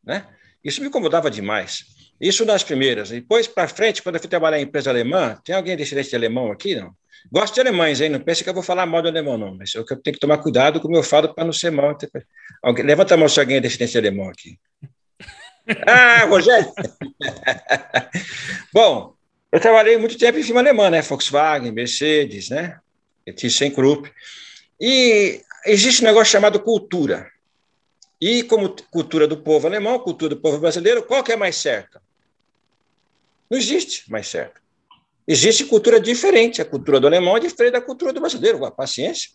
né? 0.04 0.28
Isso 0.62 0.80
me 0.80 0.86
incomodava 0.86 1.28
demais. 1.28 1.86
Isso 2.20 2.44
nas 2.44 2.62
primeiras. 2.62 3.08
Depois, 3.10 3.46
para 3.48 3.66
frente, 3.66 4.02
quando 4.02 4.16
eu 4.16 4.20
fui 4.20 4.28
trabalhar 4.28 4.58
em 4.58 4.64
empresa 4.64 4.90
alemã, 4.90 5.38
tem 5.42 5.54
alguém 5.54 5.76
descendente 5.76 6.10
de 6.10 6.16
alemão 6.16 6.52
aqui, 6.52 6.74
não? 6.74 6.94
Gosto 7.32 7.54
de 7.54 7.60
alemães, 7.60 8.00
hein? 8.00 8.08
Não 8.08 8.20
pense 8.20 8.42
que 8.44 8.50
eu 8.50 8.54
vou 8.54 8.62
falar 8.62 8.86
mal 8.86 9.02
do 9.02 9.08
alemão, 9.08 9.38
não. 9.38 9.54
Mas 9.54 9.74
eu 9.74 9.84
tenho 9.84 10.14
que 10.14 10.20
tomar 10.20 10.38
cuidado 10.38 10.80
com 10.80 10.88
o 10.88 10.90
meu 10.90 11.02
falo 11.02 11.34
para 11.34 11.44
não 11.44 11.52
ser 11.52 11.70
mal. 11.70 11.96
Alguém, 12.62 12.84
levanta 12.84 13.14
a 13.14 13.16
mão 13.16 13.28
se 13.28 13.40
alguém 13.40 13.56
é 13.56 13.60
descendente 13.60 13.92
de 13.92 13.98
alemão 13.98 14.28
aqui. 14.28 14.58
Ah, 15.86 16.24
Rogério! 16.24 16.72
Bom, 18.74 19.14
eu 19.52 19.60
trabalhei 19.60 19.96
muito 19.98 20.18
tempo 20.18 20.36
em 20.36 20.42
firma 20.42 20.60
alemã, 20.60 20.90
né? 20.90 21.00
Volkswagen, 21.00 21.70
Mercedes, 21.70 22.48
né? 22.50 22.80
ThyssenKrupp. 23.36 24.10
E 24.80 25.40
existe 25.66 26.02
um 26.02 26.06
negócio 26.06 26.32
chamado 26.32 26.58
cultura. 26.58 27.30
E 28.20 28.42
como 28.42 28.74
cultura 28.90 29.28
do 29.28 29.36
povo 29.36 29.68
alemão, 29.68 29.98
cultura 30.00 30.34
do 30.34 30.40
povo 30.40 30.58
brasileiro, 30.58 31.04
qual 31.04 31.22
que 31.22 31.30
é 31.30 31.36
mais 31.36 31.54
certa? 31.54 32.02
Não 33.50 33.58
existe 33.58 34.10
mais 34.10 34.28
certo. 34.28 34.60
Existe 35.26 35.64
cultura 35.64 36.00
diferente. 36.00 36.62
A 36.62 36.64
cultura 36.64 37.00
do 37.00 37.06
alemão 37.06 37.36
é 37.36 37.40
diferente 37.40 37.72
da 37.72 37.80
cultura 37.80 38.12
do 38.12 38.20
brasileiro. 38.20 38.64
A 38.64 38.70
paciência. 38.70 39.30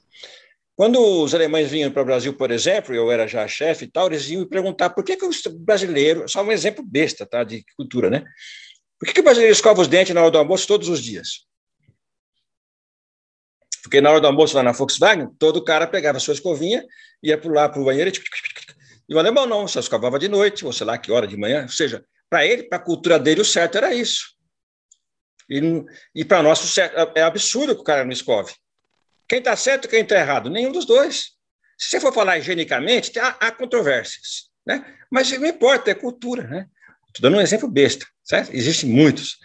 Quando 0.76 1.00
os 1.00 1.34
alemães 1.34 1.70
vinham 1.70 1.90
para 1.90 2.02
o 2.02 2.06
Brasil, 2.06 2.34
por 2.34 2.52
exemplo, 2.52 2.94
eu 2.94 3.10
era 3.10 3.28
já 3.28 3.48
chefe 3.48 3.86
e 3.86 3.88
tal, 3.88 4.08
eles 4.08 4.30
iam 4.30 4.42
me 4.42 4.50
perguntar 4.50 4.90
por 4.90 5.06
que, 5.06 5.16
que 5.16 5.26
o 5.26 5.32
brasileiro, 5.60 6.28
só 6.28 6.44
um 6.44 6.52
exemplo 6.52 6.84
besta 6.86 7.26
tá, 7.26 7.46
de 7.46 7.64
cultura, 7.78 8.10
né? 8.10 8.26
Por 9.00 9.06
que, 9.08 9.14
que 9.14 9.22
o 9.22 9.24
brasileiro 9.24 9.54
escova 9.54 9.82
os 9.82 9.88
dentes 9.88 10.14
na 10.14 10.22
hora 10.22 10.32
do 10.32 10.38
almoço 10.38 10.68
todos 10.68 10.90
os 10.90 11.02
dias? 11.02 11.46
Porque 13.84 14.02
na 14.02 14.10
hora 14.10 14.20
do 14.20 14.28
almoço 14.28 14.56
lá 14.56 14.64
na 14.64 14.74
Volkswagen, 14.74 15.30
todo 15.40 15.64
cara 15.64 15.88
pegava 15.88 16.20
sua 16.20 16.34
escovinha, 16.34 16.84
ia 17.24 17.38
para 17.38 17.52
lá 17.52 17.70
para 17.70 17.82
o 17.82 17.86
banheiro 17.86 18.10
e, 18.10 18.14
e 19.08 19.16
o 19.16 19.20
alemão 19.20 19.46
não, 19.46 19.68
só 19.68 19.80
escovava 19.80 20.20
de 20.20 20.28
noite, 20.28 20.66
ou 20.66 20.74
sei 20.74 20.86
lá 20.86 20.98
que 20.98 21.12
hora 21.12 21.28
de 21.28 21.38
manhã. 21.38 21.62
Ou 21.62 21.70
seja, 21.70 22.04
para 22.30 22.46
ele, 22.46 22.64
para 22.64 22.78
a 22.78 22.82
cultura 22.82 23.20
dele, 23.20 23.42
o 23.42 23.46
certo 23.46 23.78
era 23.78 23.94
isso. 23.94 24.36
E, 25.50 25.62
e 26.14 26.26
para 26.26 26.42
nós, 26.42 26.64
o 26.64 26.68
certo, 26.68 27.12
é 27.16 27.22
absurdo 27.22 27.76
que 27.76 27.82
o 27.82 27.86
cara 27.86 28.04
não 28.04 28.12
escove. 28.12 28.54
Quem 29.28 29.40
está 29.40 29.56
certo 29.56 29.86
e 29.86 29.88
quem 29.88 30.02
está 30.02 30.16
errado? 30.16 30.50
Nenhum 30.50 30.72
dos 30.72 30.86
dois. 30.86 31.36
Se 31.78 31.90
você 31.90 32.00
for 32.00 32.14
falar 32.14 32.38
higienicamente, 32.38 33.18
há, 33.20 33.30
há 33.40 33.52
controvérsias. 33.52 34.50
Né? 34.66 34.84
Mas 35.12 35.32
não 35.32 35.48
importa, 35.48 35.92
é 35.92 35.94
cultura. 35.94 36.44
Né? 36.48 36.68
Estou 37.08 37.30
dando 37.30 37.38
um 37.38 37.42
exemplo 37.42 37.68
besta, 37.68 38.06
certo? 38.24 38.54
Existem 38.54 38.90
muitos. 38.90 39.38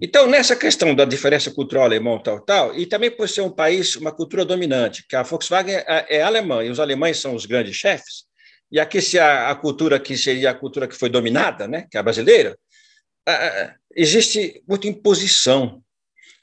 Então, 0.00 0.28
nessa 0.28 0.54
questão 0.54 0.94
da 0.94 1.04
diferença 1.04 1.50
cultural 1.50 1.84
alemão, 1.84 2.22
tal, 2.22 2.40
tal, 2.40 2.74
e 2.74 2.86
também 2.86 3.10
por 3.10 3.28
ser 3.28 3.40
um 3.40 3.50
país, 3.50 3.96
uma 3.96 4.12
cultura 4.12 4.44
dominante, 4.44 5.04
que 5.08 5.16
a 5.16 5.22
Volkswagen 5.22 5.74
é, 5.74 6.06
é 6.08 6.22
alemã 6.22 6.62
e 6.62 6.70
os 6.70 6.78
alemães 6.78 7.18
são 7.18 7.34
os 7.34 7.46
grandes 7.46 7.74
chefes, 7.74 8.27
e 8.70 8.78
aqui 8.78 9.00
se 9.00 9.18
a, 9.18 9.50
a, 9.50 9.54
cultura 9.54 9.98
que 9.98 10.16
seria 10.16 10.50
a 10.50 10.54
cultura 10.54 10.86
que 10.86 10.94
foi 10.94 11.08
dominada, 11.08 11.66
né, 11.66 11.86
que 11.90 11.96
é 11.96 12.00
a 12.00 12.02
brasileira, 12.02 12.58
existe 13.94 14.62
muita 14.66 14.86
imposição. 14.86 15.82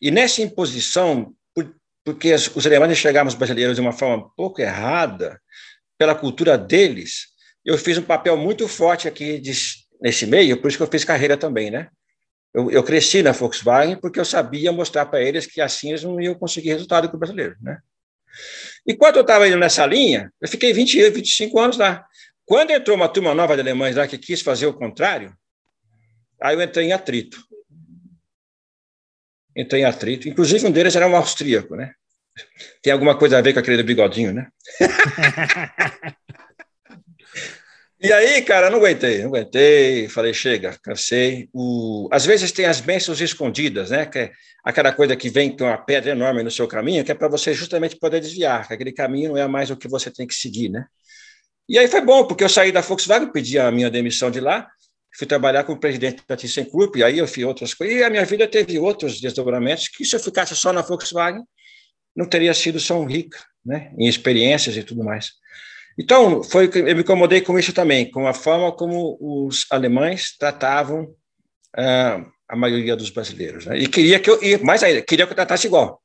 E 0.02 0.12
nessa 0.12 0.42
imposição, 0.42 1.34
por, 1.54 1.74
porque 2.04 2.32
as, 2.32 2.48
os 2.56 2.66
alemães 2.66 2.92
enxergavam 2.92 3.28
os 3.28 3.36
brasileiros 3.36 3.76
de 3.76 3.82
uma 3.82 3.92
forma 3.92 4.26
um 4.26 4.30
pouco 4.36 4.62
errada, 4.62 5.40
pela 5.98 6.16
cultura 6.16 6.58
deles, 6.58 7.28
eu 7.64 7.78
fiz 7.78 7.98
um 7.98 8.04
papel 8.04 8.36
muito 8.38 8.68
forte 8.68 9.08
aqui 9.08 9.40
de, 9.40 9.54
nesse 10.02 10.26
meio, 10.26 10.60
por 10.62 10.68
isso 10.68 10.78
que 10.78 10.84
eu 10.84 10.92
fiz 10.92 11.04
carreira 11.04 11.38
também, 11.38 11.72
né? 11.72 11.90
Eu, 12.54 12.72
eu 12.72 12.84
cresci 12.84 13.22
na 13.22 13.32
Volkswagen 13.32 13.98
porque 13.98 14.20
eu 14.20 14.26
sabia 14.26 14.72
mostrar 14.72 15.06
para 15.06 15.22
eles 15.22 15.46
que 15.46 15.60
assim 15.60 15.90
eles 15.90 16.04
não 16.04 16.22
iam 16.22 16.36
conseguir 16.36 16.70
resultado 16.70 17.10
com 17.10 17.18
o 17.18 17.20
brasileiro, 17.20 17.56
né? 17.62 17.80
E 18.86 18.96
eu 19.00 19.22
estava 19.22 19.48
indo 19.48 19.58
nessa 19.58 19.86
linha, 19.86 20.32
eu 20.42 20.48
fiquei 20.48 20.74
20, 20.74 21.10
25 21.10 21.60
anos 21.60 21.78
lá. 21.78 22.06
Quando 22.46 22.72
entrou 22.72 22.96
uma 22.96 23.10
turma 23.10 23.34
nova 23.34 23.56
de 23.56 23.62
alemães 23.62 23.96
lá 23.96 24.08
que 24.08 24.18
quis 24.18 24.42
fazer 24.42 24.68
o 24.68 24.74
contrário, 24.74 25.36
aí 26.42 26.56
eu 26.56 26.62
entrei 26.62 26.88
em 26.88 26.94
atrito. 26.94 27.38
Entrei 29.56 29.82
em 29.82 29.86
atrito. 29.86 30.30
Inclusive, 30.30 30.68
um 30.68 30.72
deles 30.72 30.96
era 30.96 31.08
um 31.08 31.16
austríaco, 31.16 31.76
né? 31.76 31.94
Tem 32.82 32.92
alguma 32.92 33.18
coisa 33.18 33.38
a 33.38 33.42
ver 33.42 33.54
com 33.54 33.60
aquele 33.60 33.78
do 33.78 33.84
bigodinho, 33.84 34.34
né? 34.34 34.48
E 38.02 38.12
aí, 38.12 38.42
cara, 38.42 38.70
não 38.70 38.80
aguentei, 38.80 39.20
não 39.20 39.30
aguentei, 39.30 40.10
falei, 40.10 40.34
chega, 40.34 40.78
cansei. 40.84 41.50
O... 41.54 42.10
Às 42.12 42.26
vezes 42.26 42.52
tem 42.52 42.66
as 42.66 42.82
bênçãos 42.82 43.22
escondidas, 43.22 43.90
né? 43.90 44.06
Que 44.06 44.20
é 44.20 44.32
aquela 44.64 44.92
coisa 44.92 45.16
que 45.16 45.30
vem 45.30 45.56
com 45.56 45.64
uma 45.64 45.78
pedra 45.78 46.12
enorme 46.12 46.44
no 46.44 46.52
seu 46.52 46.68
caminho, 46.68 47.06
que 47.06 47.12
é 47.12 47.16
para 47.16 47.30
você 47.30 47.54
justamente 47.54 47.96
poder 47.98 48.20
desviar, 48.20 48.68
que 48.68 48.74
aquele 48.74 48.92
caminho 48.92 49.30
não 49.30 49.38
é 49.38 49.48
mais 49.48 49.70
o 49.70 49.78
que 49.78 49.88
você 49.88 50.12
tem 50.12 50.28
que 50.28 50.36
seguir, 50.36 50.70
né? 50.70 50.86
E 51.70 51.80
aí 51.80 51.88
foi 51.88 52.02
bom, 52.02 52.28
porque 52.28 52.44
eu 52.44 52.50
saí 52.50 52.72
da 52.72 52.82
Volkswagen, 52.82 53.32
pedi 53.32 53.58
a 53.58 53.72
minha 53.72 53.90
demissão 53.90 54.30
de 54.30 54.40
lá, 54.40 54.68
fui 55.18 55.26
trabalhar 55.26 55.64
como 55.64 55.80
presidente 55.80 56.22
da 56.28 56.36
ThyssenKrupp, 56.36 57.00
e 57.00 57.04
aí 57.04 57.18
eu 57.18 57.28
fiz 57.28 57.44
outras 57.44 57.74
coisas, 57.74 57.96
e 57.98 58.04
a 58.04 58.10
minha 58.10 58.26
vida 58.26 58.48
teve 58.48 58.78
outros 58.78 59.20
desdobramentos, 59.20 59.88
que 59.88 60.06
se 60.06 60.16
eu 60.16 60.20
ficasse 60.20 60.56
só 60.56 60.74
na 60.74 60.82
Volkswagen, 60.82 61.44
não 62.16 62.28
teria 62.28 62.54
sido 62.54 62.80
tão 62.86 63.04
rica, 63.06 63.40
né, 63.66 63.92
em 63.98 64.08
experiências 64.08 64.78
e 64.78 64.84
tudo 64.84 65.04
mais. 65.04 65.32
Então, 65.98 66.44
foi, 66.44 66.70
eu 66.74 66.96
me 66.96 67.02
incomodei 67.02 67.42
com 67.42 67.58
isso 67.58 67.72
também, 67.72 68.10
com 68.10 68.28
a 68.28 68.34
forma 68.34 68.72
como 68.72 69.18
os 69.20 69.66
alemães 69.72 70.36
tratavam 70.38 71.14
ah, 71.76 72.26
a 72.50 72.56
maioria 72.56 72.96
dos 72.96 73.10
brasileiros. 73.10 73.66
Né? 73.66 73.80
E 73.80 73.88
queria 73.88 74.20
que 74.20 74.30
eu, 74.30 74.42
e 74.44 74.58
mais 74.58 74.84
ainda, 74.84 75.02
queria 75.02 75.26
que 75.26 75.32
eu 75.32 75.36
tratasse 75.36 75.68
igual. 75.68 76.02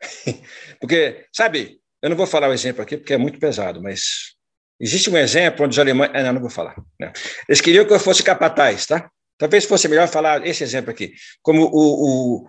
porque, 0.80 1.26
sabe, 1.32 1.80
eu 2.02 2.10
não 2.10 2.16
vou 2.16 2.26
falar 2.26 2.48
o 2.48 2.52
exemplo 2.52 2.82
aqui 2.82 2.96
porque 2.96 3.14
é 3.14 3.18
muito 3.18 3.38
pesado, 3.38 3.82
mas 3.82 4.34
existe 4.80 5.10
um 5.10 5.16
exemplo 5.16 5.64
onde 5.64 5.74
os 5.74 5.78
alemães. 5.78 6.10
Ah, 6.14 6.22
não, 6.22 6.34
não 6.34 6.40
vou 6.40 6.50
falar. 6.50 6.74
Não. 6.98 7.12
Eles 7.48 7.60
queriam 7.60 7.84
que 7.84 7.92
eu 7.92 8.00
fosse 8.00 8.22
capataz, 8.22 8.86
tá? 8.86 9.10
Talvez 9.38 9.64
fosse 9.66 9.86
melhor 9.86 10.08
falar 10.08 10.46
esse 10.46 10.64
exemplo 10.64 10.90
aqui. 10.90 11.12
Como 11.42 11.64
o, 11.64 12.46
o, 12.46 12.48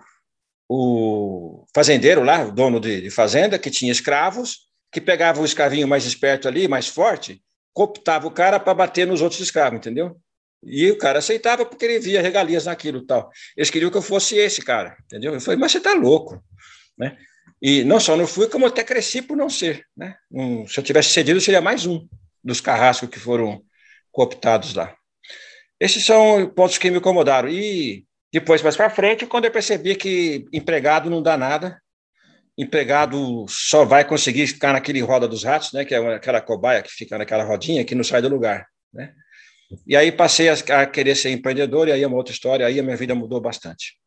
o 0.68 1.66
fazendeiro 1.74 2.22
lá, 2.22 2.44
o 2.44 2.52
dono 2.52 2.80
de, 2.80 3.02
de 3.02 3.10
fazenda, 3.10 3.58
que 3.58 3.70
tinha 3.70 3.92
escravos, 3.92 4.67
que 4.92 5.00
pegava 5.00 5.40
o 5.40 5.44
escravinho 5.44 5.86
mais 5.86 6.04
esperto 6.04 6.48
ali, 6.48 6.66
mais 6.66 6.88
forte, 6.88 7.42
cooptava 7.72 8.26
o 8.26 8.30
cara 8.30 8.58
para 8.58 8.74
bater 8.74 9.06
nos 9.06 9.20
outros 9.20 9.40
escravos, 9.40 9.78
entendeu? 9.78 10.16
E 10.64 10.90
o 10.90 10.98
cara 10.98 11.20
aceitava 11.20 11.64
porque 11.64 11.84
ele 11.84 12.00
via 12.00 12.20
regalias 12.20 12.66
naquilo 12.66 13.02
tal. 13.02 13.30
Eles 13.56 13.70
queriam 13.70 13.90
que 13.90 13.96
eu 13.96 14.02
fosse 14.02 14.36
esse 14.36 14.62
cara, 14.62 14.96
entendeu? 15.04 15.32
Eu 15.32 15.40
falei, 15.40 15.58
mas 15.58 15.70
você 15.70 15.78
está 15.78 15.94
louco, 15.94 16.42
né? 16.98 17.16
E 17.60 17.84
não 17.84 18.00
só 18.00 18.16
não 18.16 18.26
fui, 18.26 18.48
como 18.48 18.66
até 18.66 18.82
cresci 18.84 19.22
por 19.22 19.36
não 19.36 19.48
ser, 19.48 19.84
né? 19.96 20.16
Um, 20.30 20.66
se 20.66 20.78
eu 20.78 20.84
tivesse 20.84 21.10
cedido, 21.10 21.40
seria 21.40 21.60
mais 21.60 21.86
um 21.86 22.06
dos 22.42 22.60
carrascos 22.60 23.08
que 23.08 23.18
foram 23.18 23.62
cooptados 24.10 24.74
lá. 24.74 24.94
Esses 25.80 26.04
são 26.04 26.48
pontos 26.50 26.78
que 26.78 26.90
me 26.90 26.98
incomodaram. 26.98 27.48
E 27.48 28.04
depois, 28.32 28.62
mais 28.62 28.76
para 28.76 28.90
frente, 28.90 29.26
quando 29.26 29.44
eu 29.44 29.50
percebi 29.50 29.94
que 29.94 30.44
empregado 30.52 31.08
não 31.08 31.22
dá 31.22 31.36
nada, 31.36 31.80
empregado 32.58 33.46
só 33.48 33.84
vai 33.84 34.04
conseguir 34.04 34.48
ficar 34.48 34.72
naquele 34.72 35.00
roda 35.00 35.28
dos 35.28 35.44
ratos, 35.44 35.72
né, 35.72 35.84
que 35.84 35.94
é 35.94 36.14
aquela 36.14 36.40
cobaia 36.40 36.82
que 36.82 36.90
fica 36.90 37.16
naquela 37.16 37.44
rodinha 37.44 37.84
que 37.84 37.94
não 37.94 38.02
sai 38.02 38.20
do 38.20 38.28
lugar, 38.28 38.66
né? 38.92 39.14
E 39.86 39.94
aí 39.94 40.10
passei 40.10 40.48
a, 40.48 40.86
querer 40.86 41.14
ser 41.14 41.30
empreendedor 41.30 41.88
e 41.88 41.92
aí 41.92 42.02
é 42.02 42.06
uma 42.06 42.16
outra 42.16 42.32
história, 42.32 42.66
aí 42.66 42.80
a 42.80 42.82
minha 42.82 42.96
vida 42.96 43.14
mudou 43.14 43.40
bastante. 43.40 43.98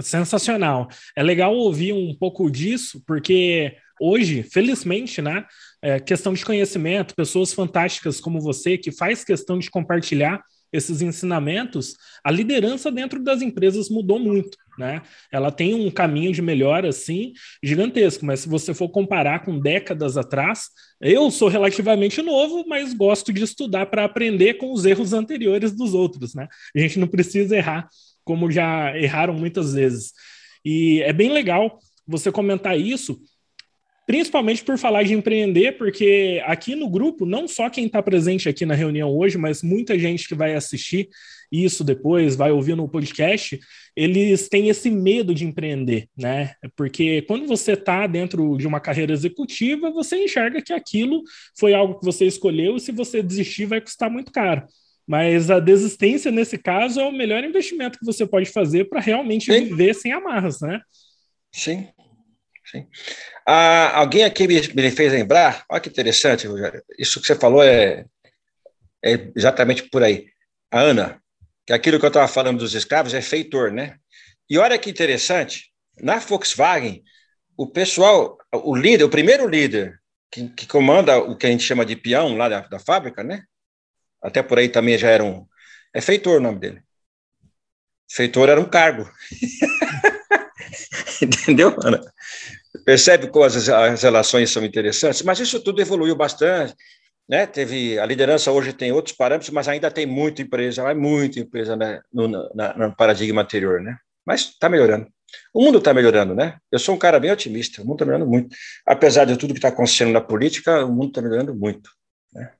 Sensacional. 0.00 0.88
É 1.16 1.22
legal 1.22 1.54
ouvir 1.54 1.92
um 1.92 2.14
pouco 2.14 2.50
disso, 2.50 3.02
porque 3.06 3.76
hoje, 4.00 4.42
felizmente, 4.42 5.22
né, 5.22 5.46
é 5.80 6.00
questão 6.00 6.32
de 6.34 6.44
conhecimento, 6.44 7.14
pessoas 7.14 7.52
fantásticas 7.52 8.20
como 8.20 8.40
você 8.40 8.76
que 8.76 8.90
faz 8.90 9.24
questão 9.24 9.58
de 9.58 9.70
compartilhar 9.70 10.42
esses 10.72 11.02
ensinamentos, 11.02 11.96
a 12.22 12.30
liderança 12.30 12.90
dentro 12.90 13.22
das 13.22 13.42
empresas 13.42 13.88
mudou 13.88 14.18
muito, 14.18 14.56
né? 14.78 15.02
Ela 15.32 15.50
tem 15.50 15.74
um 15.74 15.90
caminho 15.90 16.32
de 16.32 16.40
melhora 16.40 16.88
assim 16.88 17.32
gigantesco, 17.62 18.24
mas 18.24 18.40
se 18.40 18.48
você 18.48 18.72
for 18.72 18.88
comparar 18.88 19.44
com 19.44 19.58
décadas 19.58 20.16
atrás, 20.16 20.68
eu 21.00 21.30
sou 21.30 21.48
relativamente 21.48 22.22
novo, 22.22 22.64
mas 22.68 22.94
gosto 22.94 23.32
de 23.32 23.42
estudar 23.42 23.86
para 23.86 24.04
aprender 24.04 24.54
com 24.54 24.72
os 24.72 24.84
erros 24.84 25.12
anteriores 25.12 25.72
dos 25.72 25.94
outros, 25.94 26.34
né? 26.34 26.48
A 26.74 26.78
gente 26.78 26.98
não 26.98 27.08
precisa 27.08 27.56
errar 27.56 27.88
como 28.24 28.50
já 28.50 28.96
erraram 28.96 29.34
muitas 29.34 29.74
vezes. 29.74 30.12
E 30.64 31.02
é 31.02 31.12
bem 31.12 31.32
legal 31.32 31.80
você 32.06 32.30
comentar 32.30 32.78
isso, 32.78 33.20
principalmente 34.10 34.64
por 34.64 34.76
falar 34.76 35.04
de 35.04 35.14
empreender, 35.14 35.78
porque 35.78 36.42
aqui 36.44 36.74
no 36.74 36.90
grupo, 36.90 37.24
não 37.24 37.46
só 37.46 37.70
quem 37.70 37.86
está 37.86 38.02
presente 38.02 38.48
aqui 38.48 38.66
na 38.66 38.74
reunião 38.74 39.08
hoje, 39.16 39.38
mas 39.38 39.62
muita 39.62 39.96
gente 39.96 40.26
que 40.26 40.34
vai 40.34 40.52
assistir 40.56 41.08
isso 41.50 41.84
depois, 41.84 42.34
vai 42.34 42.50
ouvir 42.50 42.74
no 42.74 42.88
podcast, 42.88 43.56
eles 43.94 44.48
têm 44.48 44.68
esse 44.68 44.90
medo 44.90 45.32
de 45.32 45.44
empreender, 45.44 46.08
né? 46.18 46.54
Porque 46.74 47.22
quando 47.22 47.46
você 47.46 47.74
está 47.74 48.04
dentro 48.08 48.56
de 48.56 48.66
uma 48.66 48.80
carreira 48.80 49.12
executiva, 49.12 49.92
você 49.92 50.24
enxerga 50.24 50.60
que 50.60 50.72
aquilo 50.72 51.22
foi 51.56 51.72
algo 51.72 52.00
que 52.00 52.04
você 52.04 52.26
escolheu 52.26 52.74
e 52.74 52.80
se 52.80 52.90
você 52.90 53.22
desistir 53.22 53.66
vai 53.66 53.80
custar 53.80 54.10
muito 54.10 54.32
caro. 54.32 54.64
Mas 55.06 55.52
a 55.52 55.60
desistência, 55.60 56.32
nesse 56.32 56.58
caso, 56.58 56.98
é 56.98 57.04
o 57.04 57.12
melhor 57.12 57.44
investimento 57.44 57.96
que 57.96 58.04
você 58.04 58.26
pode 58.26 58.50
fazer 58.50 58.88
para 58.88 58.98
realmente 58.98 59.52
Sim. 59.52 59.66
viver 59.66 59.94
sem 59.94 60.10
amarras, 60.10 60.60
né? 60.60 60.80
Sim, 61.52 61.86
Sim. 62.70 62.86
Ah, 63.46 63.98
alguém 63.98 64.24
aqui 64.24 64.46
me, 64.46 64.60
me, 64.74 64.90
fez 64.90 65.12
lembrar, 65.12 65.64
olha 65.68 65.80
que 65.80 65.88
interessante, 65.88 66.46
Rogério, 66.46 66.82
isso 66.98 67.20
que 67.20 67.26
você 67.26 67.34
falou 67.34 67.62
é, 67.64 68.04
é 69.04 69.30
exatamente 69.34 69.84
por 69.84 70.02
aí. 70.02 70.28
A 70.70 70.80
Ana, 70.80 71.20
que 71.66 71.72
aquilo 71.72 71.98
que 71.98 72.04
eu 72.04 72.08
estava 72.08 72.28
falando 72.28 72.58
dos 72.60 72.74
escravos 72.74 73.12
é 73.12 73.20
feitor, 73.20 73.72
né? 73.72 73.96
E 74.48 74.56
olha 74.58 74.78
que 74.78 74.90
interessante, 74.90 75.72
na 76.00 76.18
Volkswagen, 76.18 77.02
o 77.56 77.66
pessoal, 77.66 78.38
o 78.52 78.74
líder, 78.76 79.04
o 79.04 79.10
primeiro 79.10 79.48
líder 79.48 80.00
que, 80.30 80.48
que 80.50 80.66
comanda 80.66 81.18
o 81.18 81.36
que 81.36 81.46
a 81.46 81.50
gente 81.50 81.64
chama 81.64 81.84
de 81.84 81.96
peão 81.96 82.36
lá 82.36 82.48
da, 82.48 82.60
da 82.60 82.78
fábrica, 82.78 83.24
né? 83.24 83.44
Até 84.22 84.42
por 84.42 84.58
aí 84.58 84.68
também 84.68 84.96
já 84.96 85.10
era 85.10 85.24
um. 85.24 85.46
É 85.94 86.00
feitor 86.00 86.38
o 86.38 86.42
nome 86.42 86.60
dele. 86.60 86.82
Feitor 88.08 88.48
era 88.48 88.60
um 88.60 88.68
cargo. 88.68 89.10
Entendeu, 91.20 91.76
Ana? 91.82 92.00
Percebe 92.90 93.28
como 93.28 93.44
as, 93.44 93.68
as 93.68 94.02
relações 94.02 94.50
são 94.50 94.64
interessantes? 94.64 95.22
Mas 95.22 95.38
isso 95.38 95.62
tudo 95.62 95.80
evoluiu 95.80 96.16
bastante. 96.16 96.74
Né? 97.28 97.46
Teve 97.46 97.96
a 98.00 98.04
liderança 98.04 98.50
hoje 98.50 98.72
tem 98.72 98.90
outros 98.90 99.14
parâmetros, 99.14 99.50
mas 99.50 99.68
ainda 99.68 99.92
tem 99.92 100.06
muita 100.06 100.42
empresa, 100.42 100.82
vai 100.82 100.92
muita 100.92 101.38
empresa 101.38 101.76
né? 101.76 102.00
no, 102.12 102.26
na, 102.52 102.76
no 102.76 102.96
paradigma 102.96 103.42
anterior, 103.42 103.80
né? 103.80 103.96
Mas 104.26 104.40
está 104.40 104.68
melhorando. 104.68 105.06
O 105.54 105.62
mundo 105.62 105.78
está 105.78 105.94
melhorando, 105.94 106.34
né? 106.34 106.58
Eu 106.72 106.80
sou 106.80 106.96
um 106.96 106.98
cara 106.98 107.20
bem 107.20 107.30
otimista. 107.30 107.80
O 107.80 107.84
mundo 107.84 107.94
está 107.94 108.06
melhorando 108.06 108.28
muito, 108.28 108.56
apesar 108.84 109.24
de 109.24 109.36
tudo 109.36 109.54
que 109.54 109.58
está 109.58 109.68
acontecendo 109.68 110.10
na 110.10 110.20
política, 110.20 110.84
o 110.84 110.90
mundo 110.90 111.10
está 111.10 111.22
melhorando 111.22 111.54
muito. 111.54 111.88
Né? 112.32 112.50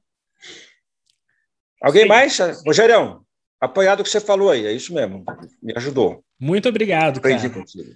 Alguém 1.83 2.03
Sim. 2.03 2.09
mais, 2.09 2.39
Rogério? 2.65 3.27
Apoiado 3.61 3.99
o 3.99 4.05
que 4.05 4.11
você 4.11 4.21
falou 4.21 4.49
aí, 4.49 4.65
é 4.65 4.73
isso 4.73 4.95
mesmo. 4.95 5.25
Me 5.61 5.73
ajudou. 5.77 6.25
Muito 6.39 6.69
obrigado. 6.69 7.19
Aprendi 7.19 7.49
cara. 7.49 7.61
contigo. 7.61 7.91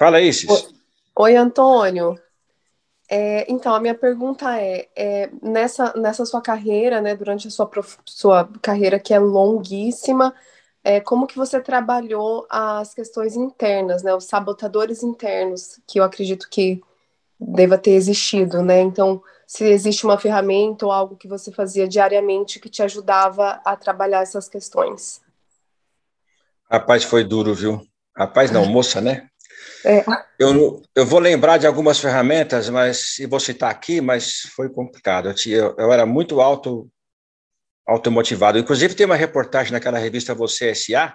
Fala 0.00 0.16
aí, 0.16 0.32
Cis. 0.32 0.72
Oi, 1.14 1.36
Antônio. 1.36 2.18
É, 3.06 3.44
então, 3.52 3.74
a 3.74 3.80
minha 3.80 3.94
pergunta 3.94 4.58
é, 4.58 4.88
é, 4.96 5.30
nessa, 5.42 5.92
nessa 5.94 6.24
sua 6.24 6.40
carreira, 6.40 7.02
né, 7.02 7.14
durante 7.14 7.48
a 7.48 7.50
sua, 7.50 7.66
prof, 7.66 7.98
sua 8.06 8.48
carreira 8.62 8.98
que 8.98 9.12
é 9.12 9.18
longuíssima, 9.18 10.34
é, 10.82 11.00
como 11.00 11.26
que 11.26 11.36
você 11.36 11.60
trabalhou 11.60 12.46
as 12.48 12.94
questões 12.94 13.36
internas, 13.36 14.02
né, 14.02 14.14
os 14.14 14.24
sabotadores 14.24 15.02
internos, 15.02 15.78
que 15.86 16.00
eu 16.00 16.04
acredito 16.04 16.48
que 16.48 16.80
deva 17.38 17.76
ter 17.76 17.90
existido, 17.90 18.62
né? 18.62 18.80
Então, 18.80 19.22
se 19.46 19.64
existe 19.64 20.06
uma 20.06 20.16
ferramenta 20.16 20.86
ou 20.86 20.92
algo 20.92 21.14
que 21.14 21.28
você 21.28 21.52
fazia 21.52 21.86
diariamente 21.86 22.58
que 22.58 22.70
te 22.70 22.82
ajudava 22.82 23.60
a 23.66 23.76
trabalhar 23.76 24.22
essas 24.22 24.48
questões. 24.48 25.20
Rapaz, 26.70 27.04
foi 27.04 27.22
duro, 27.22 27.54
viu? 27.54 27.86
Rapaz, 28.16 28.50
não, 28.50 28.64
moça, 28.64 29.02
né? 29.02 29.29
É. 29.84 30.04
Eu, 30.38 30.82
eu 30.94 31.06
vou 31.06 31.18
lembrar 31.18 31.58
de 31.58 31.66
algumas 31.66 31.98
ferramentas, 31.98 32.68
mas 32.68 33.18
e 33.18 33.26
vou 33.26 33.40
citar 33.40 33.70
aqui, 33.70 34.00
mas 34.00 34.40
foi 34.54 34.68
complicado. 34.68 35.28
Eu, 35.28 35.34
tinha, 35.34 35.56
eu 35.56 35.92
era 35.92 36.04
muito 36.04 36.40
auto 36.40 36.90
automotivado. 37.86 38.58
Inclusive, 38.58 38.94
tem 38.94 39.06
uma 39.06 39.16
reportagem 39.16 39.72
naquela 39.72 39.98
revista 39.98 40.34
Você 40.34 40.68
S.A., 40.68 41.14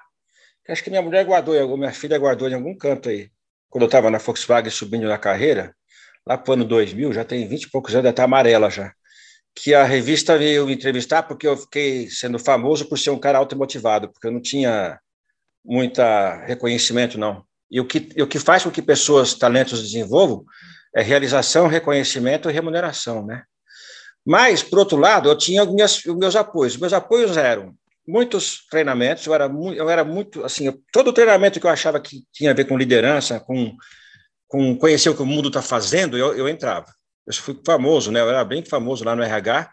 que 0.64 0.72
acho 0.72 0.84
que 0.84 0.90
minha 0.90 1.02
mulher 1.02 1.24
guardou, 1.26 1.78
minha 1.78 1.94
filha 1.94 2.18
guardou 2.18 2.50
em 2.50 2.54
algum 2.54 2.76
canto 2.76 3.08
aí, 3.08 3.30
quando 3.70 3.84
eu 3.84 3.88
estava 3.88 4.10
na 4.10 4.18
Volkswagen 4.18 4.72
subindo 4.72 5.08
na 5.08 5.18
carreira, 5.18 5.76
lá 6.26 6.38
para 6.38 6.52
o 6.52 6.54
ano 6.54 6.66
2000, 6.66 7.14
já 7.14 7.24
tem 7.24 7.48
20 7.48 7.64
e 7.64 7.70
poucos 7.70 7.94
anos, 7.94 8.06
já 8.06 8.10
está 8.10 8.24
amarela 8.24 8.70
já, 8.70 8.92
que 9.54 9.74
a 9.74 9.84
revista 9.84 10.38
veio 10.38 10.66
me 10.66 10.74
entrevistar 10.74 11.24
porque 11.24 11.48
eu 11.48 11.56
fiquei 11.56 12.10
sendo 12.10 12.40
famoso 12.40 12.90
por 12.90 12.98
ser 12.98 13.12
um 13.12 13.20
cara 13.20 13.38
automotivado, 13.38 14.12
porque 14.12 14.28
eu 14.28 14.32
não 14.32 14.42
tinha 14.42 15.00
muita 15.64 16.44
reconhecimento, 16.46 17.18
não. 17.18 17.46
E 17.70 17.80
o 17.80 17.86
que, 17.86 18.10
o 18.22 18.28
que 18.28 18.40
faz 18.40 18.64
com 18.64 18.72
que 18.72 18.82
pessoas, 18.82 19.34
talentos 19.34 19.82
desenvolvam 19.82 20.46
é 20.96 21.02
realização, 21.02 21.68
reconhecimento 21.68 22.50
e 22.50 22.54
remuneração, 22.54 23.26
né? 23.26 23.44
Mas, 24.26 24.64
por 24.64 24.80
outro 24.80 24.98
lado, 24.98 25.30
eu 25.30 25.38
tinha 25.38 25.64
minhas, 25.66 26.04
meus 26.06 26.36
apoios. 26.36 26.78
Meus 26.78 26.94
apoios 26.94 27.38
eram 27.38 27.76
muitos 28.08 28.66
treinamentos, 28.70 29.26
eu 29.26 29.34
era, 29.34 29.46
eu 29.76 29.90
era 29.90 30.04
muito, 30.04 30.44
assim, 30.44 30.72
todo 30.92 31.14
treinamento 31.14 31.60
que 31.60 31.66
eu 31.66 31.72
achava 31.72 32.00
que 32.00 32.24
tinha 32.32 32.52
a 32.52 32.54
ver 32.54 32.66
com 32.66 32.78
liderança, 32.78 33.40
com, 33.40 33.76
com 34.48 34.78
conhecer 34.78 35.10
o 35.10 35.16
que 35.16 35.22
o 35.22 35.26
mundo 35.26 35.50
está 35.50 35.62
fazendo, 35.62 36.18
eu, 36.18 36.36
eu 36.36 36.48
entrava. 36.48 36.88
Eu 37.26 37.34
fui 37.34 37.60
famoso, 37.66 38.12
né? 38.12 38.22
Eu 38.22 38.30
era 38.30 38.46
bem 38.46 38.64
famoso 38.64 39.04
lá 39.04 39.16
no 39.16 39.24
RH. 39.24 39.72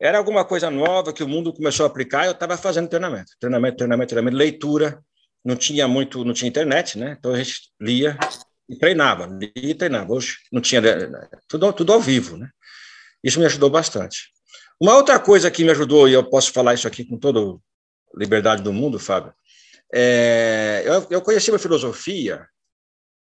Era 0.00 0.18
alguma 0.18 0.44
coisa 0.44 0.70
nova 0.70 1.12
que 1.12 1.22
o 1.22 1.28
mundo 1.28 1.52
começou 1.52 1.84
a 1.84 1.86
aplicar, 1.88 2.26
eu 2.26 2.32
estava 2.32 2.56
fazendo 2.56 2.88
treinamento, 2.88 3.32
treinamento, 3.38 3.76
treinamento, 3.76 4.08
treinamento, 4.08 4.36
leitura, 4.36 5.00
não 5.44 5.56
tinha 5.56 5.88
muito, 5.88 6.24
não 6.24 6.32
tinha 6.32 6.48
internet, 6.48 6.98
né? 6.98 7.16
Então 7.18 7.32
a 7.32 7.38
gente 7.38 7.70
lia 7.80 8.18
e 8.68 8.76
treinava, 8.76 9.26
lia 9.26 9.50
e 9.56 9.74
treinava. 9.74 10.12
Hoje 10.12 10.38
não 10.52 10.60
tinha 10.60 10.82
tudo, 11.48 11.72
tudo 11.72 11.92
ao 11.92 12.00
vivo, 12.00 12.36
né? 12.36 12.50
Isso 13.22 13.38
me 13.38 13.46
ajudou 13.46 13.70
bastante. 13.70 14.30
Uma 14.80 14.96
outra 14.96 15.18
coisa 15.18 15.50
que 15.50 15.64
me 15.64 15.70
ajudou, 15.70 16.08
e 16.08 16.12
eu 16.12 16.24
posso 16.24 16.52
falar 16.52 16.74
isso 16.74 16.88
aqui 16.88 17.04
com 17.04 17.18
toda 17.18 17.58
liberdade 18.16 18.62
do 18.62 18.72
mundo, 18.72 18.98
Fábio, 18.98 19.32
é, 19.92 20.82
eu, 20.86 21.06
eu 21.10 21.20
conheci 21.20 21.50
uma 21.50 21.58
filosofia 21.58 22.46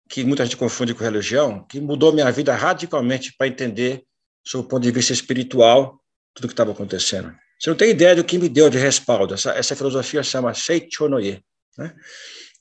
que 0.09 0.25
muita 0.25 0.45
gente 0.45 0.57
confunde 0.57 0.95
com 0.95 1.05
religião, 1.05 1.65
que 1.67 1.81
mudou 1.81 2.13
minha 2.13 2.31
vida 2.31 2.55
radicalmente 2.55 3.35
para 3.37 3.47
entender, 3.47 4.05
sob 4.45 4.65
o 4.65 4.69
ponto 4.69 4.83
de 4.83 4.91
vista 4.91 5.13
espiritual, 5.13 6.01
tudo 6.35 6.45
o 6.45 6.49
que 6.49 6.53
estava 6.53 6.73
acontecendo. 6.73 7.35
Você 7.59 7.71
não 7.71 7.77
tem 7.77 7.91
ideia 7.91 8.17
do 8.17 8.25
que 8.25 8.39
me 8.39 8.49
deu 8.49 8.71
de 8.71 8.79
respaldo. 8.79 9.35
Essa, 9.35 9.53
essa 9.53 9.77
filosofia 9.77 10.23
chama 10.23 10.55
Seichonoye. 10.55 11.45
Né? 11.79 11.95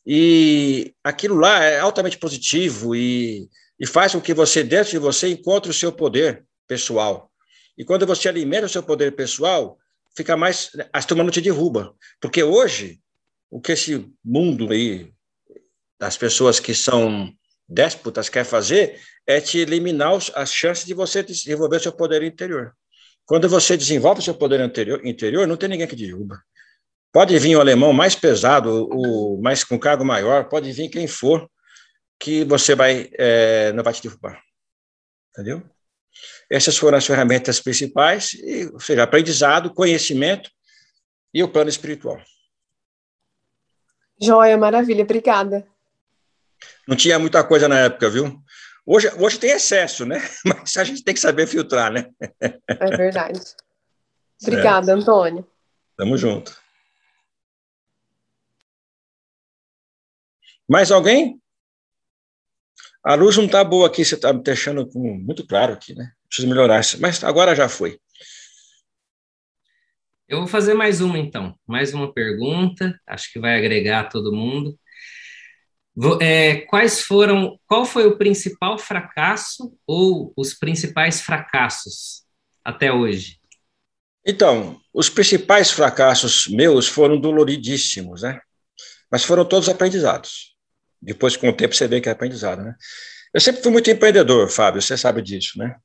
E 0.06 0.94
aquilo 1.04 1.36
lá 1.36 1.64
é 1.64 1.80
altamente 1.80 2.18
positivo 2.18 2.96
e, 2.96 3.50
e 3.80 3.86
faz 3.86 4.14
com 4.14 4.22
que 4.22 4.34
você, 4.34 4.64
dentro 4.64 4.92
de 4.92 4.98
você, 4.98 5.28
encontre 5.28 5.70
o 5.70 5.74
seu 5.74 5.92
poder 5.92 6.46
pessoal. 6.68 7.32
E 7.78 7.86
quando 7.86 8.06
você 8.06 8.28
alimenta 8.28 8.66
o 8.66 8.70
seu 8.70 8.84
poder 8.84 9.16
pessoal, 9.16 9.78
fica 10.16 10.36
mais. 10.36 10.72
A 10.92 11.02
turma 11.02 11.24
não 11.24 11.32
te 11.32 11.42
derruba. 11.42 11.96
Porque 12.20 12.44
hoje, 12.44 13.00
o 13.50 13.62
que 13.62 13.72
esse 13.72 14.12
mundo 14.24 14.72
aí, 14.72 15.14
das 16.00 16.18
pessoas 16.18 16.60
que 16.60 16.74
são 16.74 17.32
déspotas, 17.68 18.30
quer 18.30 18.44
fazer, 18.44 19.00
é 19.26 19.40
te 19.40 19.60
eliminar 19.60 20.18
as 20.36 20.52
chances 20.52 20.86
de 20.86 20.94
você 20.94 21.22
desenvolver 21.24 21.78
o 21.78 21.80
seu 21.80 21.92
poder 21.92 22.24
interior. 22.24 22.74
Quando 23.26 23.48
você 23.48 23.78
desenvolve 23.78 24.22
o 24.22 24.24
seu 24.24 24.34
poder 24.34 24.60
interior, 24.60 25.06
interior 25.06 25.48
não 25.48 25.56
tem 25.56 25.70
ninguém 25.70 25.88
que 25.88 25.96
derruba. 25.96 26.42
Pode 27.12 27.38
vir 27.40 27.56
o 27.56 27.60
alemão 27.60 27.92
mais 27.92 28.16
pesado, 28.16 28.88
o 28.92 29.42
mais 29.42 29.64
com 29.64 29.80
cargo 29.80 30.06
maior, 30.06 30.48
pode 30.48 30.72
vir 30.72 30.90
quem 30.90 31.08
for, 31.08 31.50
que 32.20 32.44
você 32.44 32.76
vai 32.76 33.10
é, 33.14 33.72
não 33.74 33.84
vai 33.84 33.94
te 33.94 34.04
derrubar. 34.04 34.40
Entendeu? 35.32 35.64
Essas 36.50 36.78
foram 36.78 36.98
as 36.98 37.06
ferramentas 37.06 37.60
principais, 37.60 38.34
e, 38.34 38.70
ou 38.74 38.80
seja, 38.80 39.04
aprendizado, 39.04 39.74
conhecimento 39.74 40.50
e 41.34 41.42
o 41.44 41.50
plano 41.50 41.70
espiritual. 41.70 42.22
Joia, 44.22 44.58
maravilha, 44.58 45.04
obrigada. 45.04 45.66
Não 46.88 46.96
tinha 46.96 47.18
muita 47.18 47.44
coisa 47.44 47.68
na 47.68 47.80
época, 47.80 48.10
viu? 48.10 48.42
Hoje, 48.86 49.10
hoje 49.18 49.40
tem 49.40 49.52
excesso, 49.52 50.06
né? 50.06 50.22
Mas 50.46 50.76
a 50.78 50.84
gente 50.84 51.04
tem 51.04 51.14
que 51.14 51.20
saber 51.20 51.48
filtrar, 51.48 51.92
né? 51.92 52.10
É 52.68 52.98
verdade. 52.98 53.40
Obrigada, 54.42 54.94
Antônio. 54.94 55.46
Tamo 55.96 56.18
junto. 56.18 56.58
Mais 60.70 60.92
alguém? 60.92 61.42
A 63.04 63.16
luz 63.16 63.36
não 63.38 63.46
está 63.46 63.64
boa 63.64 63.88
aqui, 63.88 64.06
você 64.06 64.16
está 64.16 64.32
me 64.32 64.44
deixando 64.44 64.88
muito 64.94 65.48
claro 65.48 65.74
aqui, 65.74 65.96
né? 65.96 66.12
Preciso 66.28 66.48
melhorar 66.48 66.82
mas 67.00 67.24
agora 67.24 67.56
já 67.56 67.68
foi. 67.68 68.00
Eu 70.28 70.40
vou 70.40 70.48
fazer 70.48 70.76
mais 70.76 71.02
uma, 71.02 71.18
então. 71.18 71.56
Mais 71.68 71.92
uma 71.92 72.14
pergunta, 72.14 73.00
acho 73.08 73.34
que 73.34 73.40
vai 73.40 73.58
agregar 73.58 74.10
todo 74.10 74.32
mundo. 74.32 74.78
É, 76.22 76.62
quais 76.68 77.02
foram, 77.02 77.60
qual 77.66 77.84
foi 77.84 78.06
o 78.06 78.16
principal 78.16 78.78
fracasso 78.78 79.76
ou 79.88 80.32
os 80.38 80.54
principais 80.54 81.20
fracassos 81.20 82.24
até 82.64 82.94
hoje? 82.94 83.40
Então, 84.24 84.80
os 84.94 85.10
principais 85.10 85.72
fracassos 85.72 86.48
meus 86.48 86.88
foram 86.88 87.20
doloridíssimos, 87.20 88.22
né? 88.22 88.40
Mas 89.12 89.24
foram 89.24 89.44
todos 89.44 89.68
aprendizados. 89.68 90.56
Depois, 91.02 91.38
com 91.38 91.50
o 91.50 91.54
tempo, 91.54 91.76
você 91.76 91.88
vê 91.88 92.02
que 92.02 92.10
é 92.10 92.12
aprendizado, 92.12 92.64
né? 92.64 92.76
Eu 93.34 93.40
sempre 93.40 93.62
fui 93.62 93.72
muito 93.72 93.90
empreendedor, 93.90 94.50
Fábio, 94.50 94.82
você 94.82 94.98
sabe 94.98 95.22
disso, 95.22 95.58
né? 95.58 95.76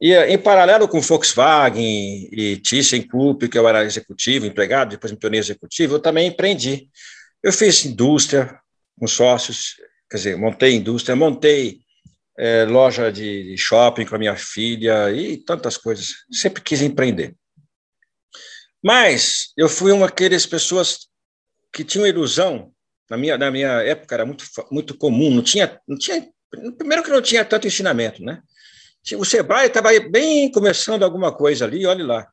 E 0.00 0.14
em 0.14 0.38
paralelo 0.38 0.86
com 0.86 1.00
Volkswagen 1.00 2.28
e 2.30 2.58
ThyssenKrupp, 2.58 3.48
que 3.48 3.58
eu 3.58 3.66
era 3.66 3.84
executivo, 3.84 4.44
empregado, 4.44 4.90
depois 4.90 5.10
me 5.10 5.18
tornei 5.18 5.40
executivo, 5.40 5.94
eu 5.94 6.00
também 6.00 6.28
empreendi. 6.28 6.90
Eu 7.42 7.52
fiz 7.52 7.84
indústria 7.86 8.58
com 8.98 9.06
sócios, 9.06 9.76
quer 10.10 10.18
dizer, 10.18 10.36
montei 10.36 10.74
indústria, 10.74 11.16
montei 11.16 11.80
é, 12.38 12.64
loja 12.64 13.10
de 13.10 13.56
shopping 13.56 14.04
com 14.04 14.14
a 14.14 14.18
minha 14.18 14.36
filha 14.36 15.10
e 15.10 15.38
tantas 15.38 15.78
coisas. 15.78 16.08
Sempre 16.30 16.62
quis 16.62 16.82
empreender. 16.82 17.34
Mas 18.84 19.52
eu 19.56 19.68
fui 19.68 19.92
uma 19.92 20.06
daquelas 20.06 20.44
pessoas 20.44 21.08
que 21.72 21.82
tinham 21.84 22.06
ilusão 22.06 22.72
na 23.08 23.16
minha, 23.16 23.38
na 23.38 23.50
minha 23.50 23.82
época 23.82 24.14
era 24.14 24.26
muito, 24.26 24.44
muito 24.70 24.96
comum, 24.96 25.30
não 25.30 25.42
tinha, 25.42 25.80
não 25.86 25.96
tinha, 25.96 26.28
primeiro 26.76 27.02
que 27.02 27.10
não 27.10 27.22
tinha 27.22 27.44
tanto 27.44 27.66
ensinamento, 27.66 28.22
né? 28.22 28.42
O 29.16 29.24
Sebrae 29.24 29.68
estava 29.68 29.90
bem 30.10 30.50
começando 30.50 31.04
alguma 31.04 31.32
coisa 31.32 31.64
ali, 31.64 31.86
olhe 31.86 32.02
lá, 32.02 32.26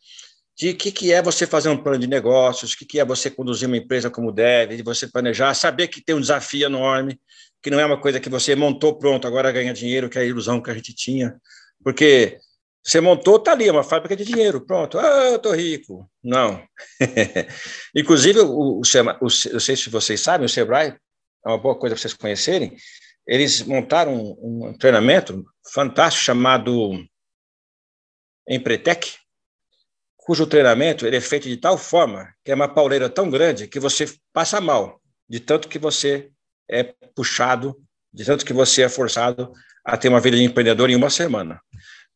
de 0.55 0.71
o 0.71 0.75
que, 0.75 0.91
que 0.91 1.13
é 1.13 1.21
você 1.21 1.45
fazer 1.45 1.69
um 1.69 1.77
plano 1.77 1.99
de 1.99 2.07
negócios, 2.07 2.73
o 2.73 2.77
que, 2.77 2.85
que 2.85 2.99
é 2.99 3.05
você 3.05 3.29
conduzir 3.29 3.67
uma 3.67 3.77
empresa 3.77 4.09
como 4.09 4.31
deve, 4.31 4.77
de 4.77 4.83
você 4.83 5.07
planejar, 5.07 5.53
saber 5.53 5.87
que 5.87 6.03
tem 6.03 6.15
um 6.15 6.21
desafio 6.21 6.65
enorme, 6.65 7.19
que 7.61 7.69
não 7.69 7.79
é 7.79 7.85
uma 7.85 7.99
coisa 7.99 8.19
que 8.19 8.29
você 8.29 8.55
montou 8.55 8.97
pronto, 8.97 9.27
agora 9.27 9.51
ganha 9.51 9.73
dinheiro, 9.73 10.09
que 10.09 10.17
é 10.17 10.21
a 10.21 10.25
ilusão 10.25 10.61
que 10.61 10.71
a 10.71 10.73
gente 10.73 10.93
tinha, 10.93 11.35
porque 11.83 12.39
você 12.83 12.99
montou, 12.99 13.37
está 13.37 13.53
ali, 13.53 13.69
é 13.69 13.71
uma 13.71 13.83
fábrica 13.83 14.13
de 14.13 14.25
dinheiro, 14.25 14.59
pronto. 14.59 14.99
Ah, 14.99 15.29
eu 15.29 15.37
estou 15.37 15.55
rico. 15.55 16.09
Não. 16.21 16.61
Inclusive, 17.95 18.41
o, 18.41 18.81
o, 18.81 18.81
o, 18.81 19.27
eu 19.51 19.59
sei 19.59 19.77
se 19.77 19.89
vocês 19.89 20.19
sabem, 20.19 20.45
o 20.45 20.49
Sebrae, 20.49 20.89
é 21.45 21.49
uma 21.49 21.57
boa 21.57 21.79
coisa 21.79 21.95
para 21.95 22.01
vocês 22.01 22.13
conhecerem, 22.13 22.75
eles 23.25 23.61
montaram 23.63 24.13
um, 24.13 24.67
um 24.67 24.77
treinamento 24.77 25.45
fantástico 25.71 26.25
chamado 26.25 27.01
Empretec, 28.49 29.13
cujo 30.17 30.45
treinamento 30.45 31.07
ele 31.07 31.15
é 31.15 31.21
feito 31.21 31.47
de 31.47 31.55
tal 31.55 31.77
forma 31.77 32.33
que 32.43 32.51
é 32.51 32.55
uma 32.55 32.67
pauleira 32.67 33.09
tão 33.09 33.29
grande 33.29 33.67
que 33.67 33.79
você 33.79 34.13
passa 34.33 34.59
mal, 34.59 35.01
de 35.27 35.39
tanto 35.39 35.69
que 35.69 35.79
você 35.79 36.29
é 36.69 36.83
puxado, 37.15 37.77
de 38.13 38.25
tanto 38.25 38.45
que 38.45 38.53
você 38.53 38.83
é 38.83 38.89
forçado 38.89 39.53
a 39.85 39.97
ter 39.97 40.09
uma 40.09 40.19
vida 40.19 40.35
de 40.35 40.43
empreendedor 40.43 40.89
em 40.89 40.95
uma 40.95 41.09
semana 41.09 41.61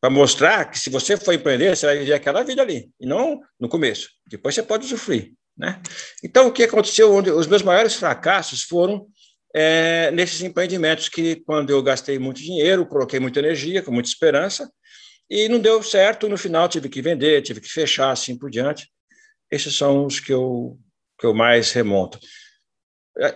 para 0.00 0.10
mostrar 0.10 0.70
que 0.70 0.78
se 0.78 0.90
você 0.90 1.16
for 1.16 1.32
empreender, 1.32 1.74
você 1.76 1.86
vai 1.86 1.98
viver 1.98 2.14
aquela 2.14 2.42
vida 2.42 2.62
ali, 2.62 2.90
e 3.00 3.06
não 3.06 3.40
no 3.58 3.68
começo. 3.68 4.10
Depois 4.26 4.54
você 4.54 4.62
pode 4.62 4.86
usufruir. 4.86 5.32
Né? 5.56 5.80
Então, 6.22 6.46
o 6.46 6.52
que 6.52 6.62
aconteceu? 6.62 7.12
Onde 7.12 7.30
os 7.30 7.48
meus 7.48 7.62
maiores 7.62 7.94
fracassos 7.94 8.62
foram 8.62 9.06
é, 9.54 10.10
nesses 10.12 10.40
empreendimentos 10.42 11.08
que, 11.08 11.36
quando 11.36 11.70
eu 11.70 11.82
gastei 11.82 12.18
muito 12.18 12.40
dinheiro, 12.40 12.86
coloquei 12.86 13.18
muita 13.18 13.40
energia, 13.40 13.82
com 13.82 13.90
muita 13.90 14.08
esperança, 14.08 14.70
e 15.28 15.48
não 15.48 15.58
deu 15.58 15.82
certo, 15.82 16.28
no 16.28 16.38
final 16.38 16.68
tive 16.68 16.88
que 16.88 17.02
vender, 17.02 17.42
tive 17.42 17.60
que 17.60 17.68
fechar, 17.68 18.10
assim 18.10 18.38
por 18.38 18.50
diante. 18.50 18.88
Esses 19.50 19.74
são 19.76 20.06
os 20.06 20.20
que 20.20 20.32
eu, 20.32 20.78
que 21.18 21.26
eu 21.26 21.34
mais 21.34 21.72
remonto. 21.72 22.18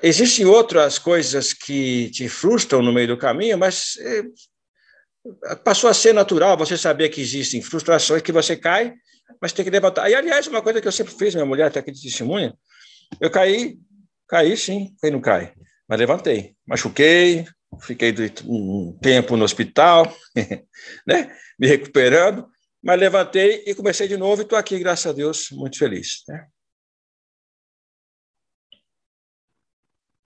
Existem 0.02 0.46
outras 0.46 0.98
coisas 0.98 1.52
que 1.52 2.08
te 2.10 2.28
frustram 2.28 2.82
no 2.82 2.92
meio 2.92 3.08
do 3.08 3.16
caminho, 3.16 3.58
mas 3.58 3.96
é, 3.98 4.22
passou 5.64 5.88
a 5.88 5.94
ser 5.94 6.12
natural 6.12 6.56
você 6.56 6.76
saber 6.76 7.08
que 7.08 7.20
existem 7.20 7.62
frustrações 7.62 8.22
que 8.22 8.32
você 8.32 8.56
cai, 8.56 8.94
mas 9.40 9.52
tem 9.52 9.64
que 9.64 9.70
levantar. 9.70 10.10
E, 10.10 10.14
aliás, 10.14 10.46
uma 10.46 10.62
coisa 10.62 10.80
que 10.80 10.88
eu 10.88 10.92
sempre 10.92 11.14
fiz, 11.14 11.34
minha 11.34 11.46
mulher 11.46 11.66
até 11.66 11.80
aqui 11.80 11.92
de 11.92 12.02
testemunha, 12.02 12.54
eu 13.20 13.30
caí, 13.30 13.78
caí 14.28 14.56
sim, 14.56 14.94
quem 15.00 15.10
não 15.10 15.20
cai, 15.20 15.54
mas 15.88 15.98
levantei. 15.98 16.56
Machuquei, 16.66 17.46
fiquei 17.80 18.14
um 18.44 18.98
tempo 19.00 19.36
no 19.36 19.44
hospital, 19.44 20.12
né, 21.06 21.34
me 21.58 21.66
recuperando, 21.66 22.46
mas 22.82 22.98
levantei 22.98 23.62
e 23.66 23.74
comecei 23.74 24.08
de 24.08 24.16
novo 24.16 24.42
e 24.42 24.44
estou 24.44 24.58
aqui, 24.58 24.78
graças 24.78 25.06
a 25.06 25.12
Deus, 25.12 25.50
muito 25.52 25.78
feliz. 25.78 26.24
Né? 26.28 26.46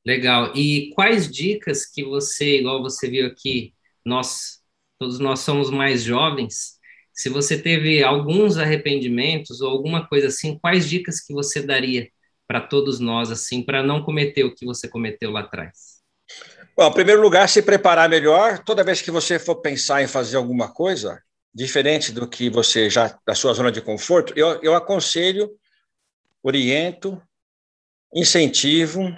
Legal. 0.07 0.57
E 0.57 0.91
quais 0.95 1.31
dicas 1.31 1.85
que 1.85 2.05
você, 2.05 2.61
igual 2.61 2.81
você 2.81 3.11
viu 3.11 3.27
aqui, 3.27 3.75
nós 4.05 4.56
todos 4.99 5.19
nós 5.19 5.41
somos 5.41 5.71
mais 5.71 6.03
jovens. 6.03 6.77
Se 7.13 7.29
você 7.29 7.57
teve 7.59 8.03
alguns 8.03 8.59
arrependimentos 8.59 9.61
ou 9.61 9.71
alguma 9.71 10.07
coisa 10.07 10.29
assim, 10.29 10.59
quais 10.59 10.89
dicas 10.89 11.21
que 11.21 11.33
você 11.33 11.63
daria 11.63 12.09
para 12.47 12.61
todos 12.61 13.01
nós 13.01 13.31
assim, 13.31 13.63
para 13.63 13.83
não 13.83 14.03
cometer 14.03 14.45
o 14.45 14.55
que 14.55 14.65
você 14.65 14.89
cometeu 14.89 15.31
lá 15.31 15.41
atrás? 15.41 15.97
Bom, 16.77 16.89
em 16.89 16.93
primeiro 16.93 17.23
lugar, 17.23 17.49
se 17.49 17.63
preparar 17.63 18.09
melhor. 18.09 18.63
Toda 18.63 18.85
vez 18.85 19.01
que 19.01 19.11
você 19.11 19.39
for 19.39 19.57
pensar 19.57 20.03
em 20.03 20.07
fazer 20.07 20.37
alguma 20.37 20.73
coisa 20.73 21.23
diferente 21.55 22.13
do 22.13 22.29
que 22.29 22.51
você 22.51 22.91
já 22.91 23.19
da 23.27 23.35
sua 23.35 23.55
zona 23.55 23.73
de 23.73 23.81
conforto, 23.81 24.35
eu, 24.37 24.61
eu 24.63 24.75
aconselho, 24.75 25.51
oriento, 26.43 27.21
incentivo 28.15 29.17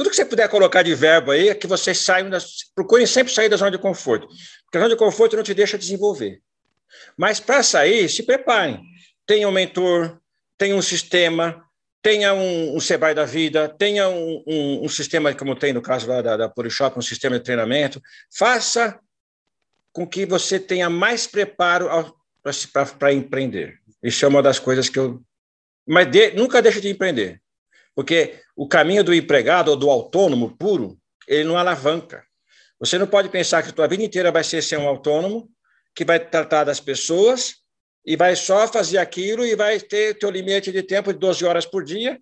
tudo 0.00 0.08
que 0.08 0.16
você 0.16 0.24
puder 0.24 0.48
colocar 0.48 0.82
de 0.82 0.94
verbo 0.94 1.30
aí 1.30 1.50
é 1.50 1.54
que 1.54 1.66
vocês 1.66 1.98
saiam, 1.98 2.30
das, 2.30 2.70
procurem 2.74 3.04
sempre 3.06 3.30
sair 3.34 3.50
da 3.50 3.56
zona 3.58 3.70
de 3.70 3.76
conforto, 3.76 4.26
porque 4.64 4.78
a 4.78 4.80
zona 4.80 4.94
de 4.94 4.98
conforto 4.98 5.36
não 5.36 5.42
te 5.42 5.52
deixa 5.52 5.76
desenvolver. 5.76 6.40
Mas 7.18 7.38
para 7.38 7.62
sair, 7.62 8.08
se 8.08 8.22
preparem. 8.22 8.80
Tenha 9.26 9.46
um 9.46 9.52
mentor, 9.52 10.18
tenha 10.56 10.74
um 10.74 10.80
sistema, 10.80 11.62
tenha 12.00 12.32
um, 12.32 12.76
um 12.76 12.80
Sebrae 12.80 13.14
da 13.14 13.26
vida, 13.26 13.68
tenha 13.68 14.08
um, 14.08 14.42
um, 14.46 14.84
um, 14.86 14.88
sistema, 14.88 15.34
como 15.34 15.54
tem 15.54 15.74
no 15.74 15.82
caso 15.82 16.08
lá 16.08 16.22
da, 16.22 16.34
da 16.34 16.48
Polishop, 16.48 16.98
um 16.98 17.02
sistema 17.02 17.38
de 17.38 17.44
treinamento. 17.44 18.00
Faça 18.34 18.98
com 19.92 20.06
que 20.06 20.24
você 20.24 20.58
tenha 20.58 20.88
mais 20.88 21.26
preparo 21.26 21.90
para 22.98 23.12
empreender. 23.12 23.78
Isso 24.02 24.24
é 24.24 24.28
uma 24.28 24.42
das 24.42 24.58
coisas 24.58 24.88
que 24.88 24.98
eu. 24.98 25.22
Mas 25.86 26.10
de, 26.10 26.30
nunca 26.30 26.62
deixa 26.62 26.80
de 26.80 26.88
empreender. 26.88 27.38
Porque 27.94 28.40
o 28.60 28.68
caminho 28.68 29.02
do 29.02 29.14
empregado 29.14 29.70
ou 29.70 29.76
do 29.76 29.88
autônomo 29.88 30.54
puro, 30.54 30.98
ele 31.26 31.44
não 31.44 31.56
alavanca. 31.56 32.22
Você 32.78 32.98
não 32.98 33.06
pode 33.06 33.30
pensar 33.30 33.62
que 33.62 33.70
a 33.70 33.72
tua 33.72 33.88
vida 33.88 34.02
inteira 34.02 34.30
vai 34.30 34.44
ser 34.44 34.62
ser 34.62 34.78
um 34.78 34.86
autônomo 34.86 35.48
que 35.94 36.04
vai 36.04 36.20
tratar 36.20 36.64
das 36.64 36.78
pessoas 36.78 37.54
e 38.04 38.16
vai 38.16 38.36
só 38.36 38.68
fazer 38.68 38.98
aquilo 38.98 39.46
e 39.46 39.56
vai 39.56 39.80
ter 39.80 40.18
teu 40.18 40.30
limite 40.30 40.70
de 40.70 40.82
tempo 40.82 41.10
de 41.10 41.18
12 41.18 41.42
horas 41.42 41.64
por 41.64 41.82
dia. 41.82 42.20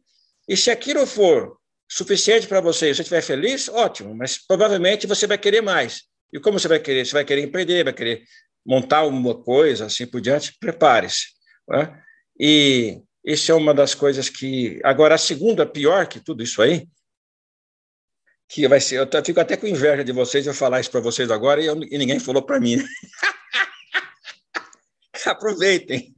E 0.49 0.57
se 0.57 0.71
aquilo 0.71 1.05
for 1.09 1.59
suficiente 1.91 2.47
para 2.47 2.61
você 2.61 2.91
e 2.91 2.95
você 2.95 3.03
estiver 3.03 3.21
feliz, 3.21 3.69
ótimo, 3.69 4.15
mas 4.15 4.39
provavelmente 4.39 5.09
você 5.09 5.27
vai 5.27 5.39
querer 5.39 5.61
mais. 5.61 6.03
E 6.33 6.39
como 6.39 6.61
você 6.61 6.69
vai 6.69 6.79
querer? 6.79 7.05
Você 7.05 7.15
vai 7.15 7.25
querer 7.25 7.43
empreender, 7.43 7.83
vai 7.83 7.93
querer 7.93 8.23
montar 8.65 9.03
uma 9.03 9.35
coisa, 9.43 9.87
assim 9.87 10.07
por 10.07 10.21
diante, 10.21 10.57
prepare-se. 10.61 11.31
Né? 11.69 12.01
E 12.39 13.03
isso 13.25 13.53
é 13.53 13.55
uma 13.55 13.75
das 13.75 13.95
coisas 13.95 14.29
que. 14.29 14.81
Agora, 14.85 15.15
a 15.15 15.19
segunda, 15.19 15.67
pior 15.67 16.07
que 16.07 16.21
tudo 16.21 16.43
isso 16.43 16.63
aí, 16.63 16.89
que 18.49 18.67
vai 18.67 18.81
ser. 18.81 18.97
Eu 18.97 19.25
fico 19.25 19.41
até 19.41 19.57
com 19.57 19.67
inveja 19.67 20.03
de 20.03 20.13
vocês 20.13 20.47
eu 20.47 20.55
falar 20.55 20.81
isso 20.81 20.91
para 20.91 21.01
vocês 21.01 21.31
agora 21.31 21.61
e, 21.61 21.67
eu, 21.67 21.79
e, 21.83 21.99
ninguém 21.99 22.19
falou 22.19 22.43
para 22.43 22.59
mim. 22.59 22.79
Aproveitem. 25.27 26.15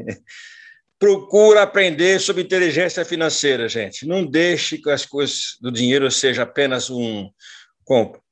Procura 0.99 1.63
aprender 1.63 2.21
sobre 2.21 2.43
inteligência 2.43 3.05
financeira, 3.05 3.69
gente. 3.69 4.07
Não 4.07 4.25
deixe 4.25 4.79
que 4.79 4.91
as 4.91 5.05
coisas 5.05 5.57
do 5.61 5.73
dinheiro 5.73 6.11
seja 6.11 6.43
apenas 6.43 6.91
um 6.91 7.29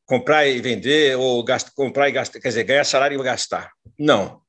comprar 0.05 0.47
e 0.47 0.61
vender 0.61 1.17
ou 1.17 1.45
comprar 1.75 2.09
e 2.09 2.13
gastar, 2.13 2.41
quer 2.41 2.49
dizer, 2.49 2.65
ganhar 2.65 2.85
salário 2.85 3.21
e 3.21 3.25
gastar. 3.25 3.73
Não. 3.99 4.41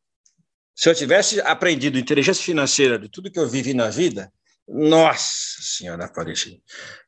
Se 0.79 0.87
eu 0.87 0.95
tivesse 0.95 1.41
aprendido 1.41 1.99
inteligência 1.99 2.41
financeira 2.41 2.97
de 2.97 3.09
tudo 3.09 3.29
que 3.29 3.37
eu 3.37 3.49
vivi 3.49 3.73
na 3.73 3.89
vida, 3.89 4.31
nossa 4.65 5.61
Senhora 5.61 6.05
Aparecida. 6.05 6.55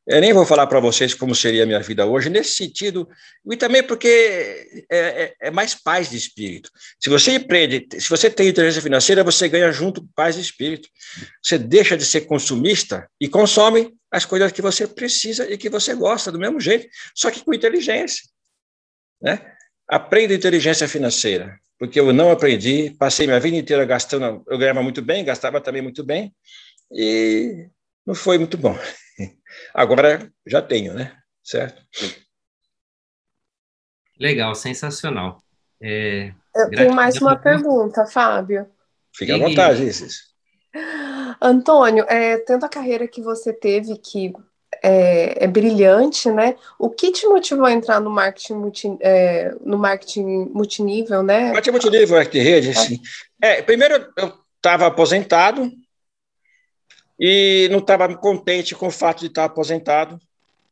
Eu 0.06 0.20
nem 0.20 0.30
vou 0.30 0.44
falar 0.44 0.66
para 0.66 0.78
vocês 0.78 1.14
como 1.14 1.34
seria 1.34 1.62
a 1.62 1.66
minha 1.66 1.80
vida 1.80 2.04
hoje, 2.04 2.28
nesse 2.28 2.54
sentido, 2.54 3.08
e 3.50 3.56
também 3.56 3.82
porque 3.82 4.84
é, 4.90 4.98
é, 4.98 5.34
é, 5.40 5.50
mais 5.50 5.74
paz 5.74 6.10
de 6.10 6.18
espírito. 6.18 6.70
Se 7.00 7.08
você 7.08 7.36
empreende, 7.36 7.88
se 7.98 8.10
você 8.10 8.28
tem 8.28 8.48
inteligência 8.48 8.82
financeira, 8.82 9.24
você 9.24 9.48
ganha 9.48 9.72
junto 9.72 10.06
paz 10.14 10.34
de 10.34 10.42
espírito. 10.42 10.86
Você 11.42 11.56
deixa 11.56 11.96
de 11.96 12.04
ser 12.04 12.22
consumista 12.26 13.08
e 13.18 13.26
consome 13.26 13.90
as 14.10 14.26
coisas 14.26 14.52
que 14.52 14.60
você 14.60 14.86
precisa 14.86 15.50
e 15.50 15.56
que 15.56 15.70
você 15.70 15.94
gosta, 15.94 16.30
do 16.30 16.38
mesmo 16.38 16.60
jeito, 16.60 16.86
só 17.14 17.30
que 17.30 17.42
com 17.42 17.54
inteligência. 17.54 18.22
Né? 19.18 19.40
Aprenda 19.88 20.34
inteligência 20.34 20.86
financeira, 20.86 21.58
porque 21.82 21.98
eu 21.98 22.12
não 22.12 22.30
aprendi, 22.30 22.90
passei 22.96 23.26
minha 23.26 23.40
vida 23.40 23.56
inteira 23.56 23.84
gastando, 23.84 24.44
eu 24.46 24.56
ganhava 24.56 24.80
muito 24.84 25.02
bem, 25.02 25.24
gastava 25.24 25.60
também 25.60 25.82
muito 25.82 26.04
bem, 26.04 26.32
e 26.92 27.68
não 28.06 28.14
foi 28.14 28.38
muito 28.38 28.56
bom. 28.56 28.78
Agora 29.74 30.32
já 30.46 30.62
tenho, 30.62 30.94
né? 30.94 31.12
Certo? 31.42 31.82
Legal, 34.16 34.54
sensacional. 34.54 35.42
É, 35.82 36.32
Eu 36.54 36.70
tenho 36.70 36.94
mais 36.94 37.20
uma 37.20 37.34
pergunta, 37.34 38.06
Fábio. 38.06 38.70
Fique 39.12 39.32
à 39.32 39.38
vontade, 39.38 39.82
Isis. 39.82 40.32
Antônio, 41.42 42.04
é, 42.08 42.38
tendo 42.38 42.64
a 42.64 42.68
carreira 42.68 43.08
que 43.08 43.20
você 43.20 43.52
teve, 43.52 43.98
que 43.98 44.32
é, 44.82 45.44
é, 45.44 45.46
brilhante, 45.46 46.30
né? 46.30 46.56
O 46.78 46.88
que 46.88 47.10
te 47.10 47.26
motivou 47.26 47.66
a 47.66 47.72
entrar 47.72 48.00
no 48.00 48.10
marketing, 48.10 48.54
multi, 48.54 48.96
é, 49.00 49.54
no 49.64 49.78
marketing 49.78 50.50
multinível, 50.52 51.22
né? 51.22 51.52
Marketing 51.52 51.70
multinível, 51.70 52.16
marketing 52.16 52.38
de 52.38 52.44
rede, 52.44 52.74
sim. 52.74 53.00
É, 53.40 53.60
primeiro, 53.62 54.12
eu 54.16 54.32
estava 54.56 54.86
aposentado, 54.86 55.70
e 57.24 57.68
não 57.70 57.78
estava 57.78 58.12
contente 58.16 58.74
com 58.74 58.88
o 58.88 58.90
fato 58.90 59.20
de 59.20 59.26
estar 59.26 59.44
aposentado 59.44 60.20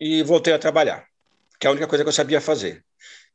e 0.01 0.21
voltei 0.25 0.53
a 0.53 0.59
trabalhar, 0.59 1.07
que 1.61 1.67
é 1.67 1.69
a 1.69 1.71
única 1.71 1.87
coisa 1.87 2.03
que 2.03 2.09
eu 2.09 2.13
sabia 2.13 2.41
fazer. 2.41 2.85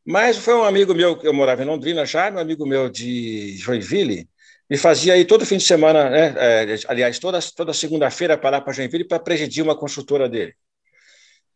Mas 0.05 0.37
foi 0.37 0.53
um 0.53 0.65
amigo 0.65 0.93
meu, 0.93 1.17
eu 1.23 1.33
morava 1.33 1.63
em 1.63 1.65
Londrina 1.65 2.05
já, 2.05 2.29
um 2.29 2.37
amigo 2.37 2.65
meu 2.65 2.89
de 2.89 3.55
Joinville, 3.57 4.27
me 4.69 4.77
fazia 4.77 5.13
aí 5.13 5.25
todo 5.25 5.45
fim 5.45 5.57
de 5.57 5.63
semana, 5.63 6.09
né, 6.09 6.35
é, 6.37 6.75
aliás, 6.87 7.19
toda, 7.19 7.39
toda 7.55 7.73
segunda-feira 7.73 8.37
para 8.37 8.57
lá 8.57 8.61
para 8.61 8.73
Joinville 8.73 9.03
para 9.03 9.19
presidir 9.19 9.63
uma 9.63 9.77
consultora 9.77 10.27
dele. 10.27 10.55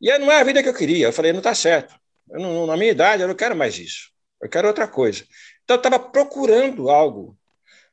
E 0.01 0.15
não 0.17 0.31
é 0.31 0.39
a 0.39 0.43
vida 0.43 0.63
que 0.63 0.69
eu 0.69 0.73
queria. 0.73 1.07
Eu 1.07 1.13
falei, 1.13 1.31
não 1.31 1.39
está 1.39 1.53
certo. 1.53 1.93
Não, 2.27 2.65
na 2.65 2.77
minha 2.77 2.91
idade, 2.91 3.21
eu 3.21 3.27
não 3.27 3.35
quero 3.35 3.55
mais 3.55 3.77
isso. 3.77 4.11
Eu 4.41 4.47
quero 4.47 4.67
outra 4.67 4.87
coisa. 4.87 5.25
Então, 5.63 5.75
eu 5.75 5.79
estava 5.79 5.99
procurando 5.99 6.89
algo 6.89 7.37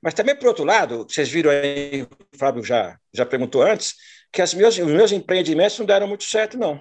mas 0.06 0.14
também, 0.14 0.36
por 0.36 0.47
outro 0.47 0.64
lado, 0.64 1.05
vocês 1.09 1.28
viram 1.28 1.51
aí, 1.51 2.02
o 2.02 2.38
Fábio 2.38 2.62
já, 2.62 2.97
já 3.12 3.26
perguntou 3.26 3.62
antes, 3.62 3.94
que 4.32 4.40
as 4.40 4.55
meus, 4.55 4.78
os 4.78 4.86
meus 4.86 5.10
empreendimentos 5.10 5.78
não 5.80 5.84
deram 5.84 6.06
muito 6.06 6.22
certo, 6.22 6.56
não. 6.56 6.80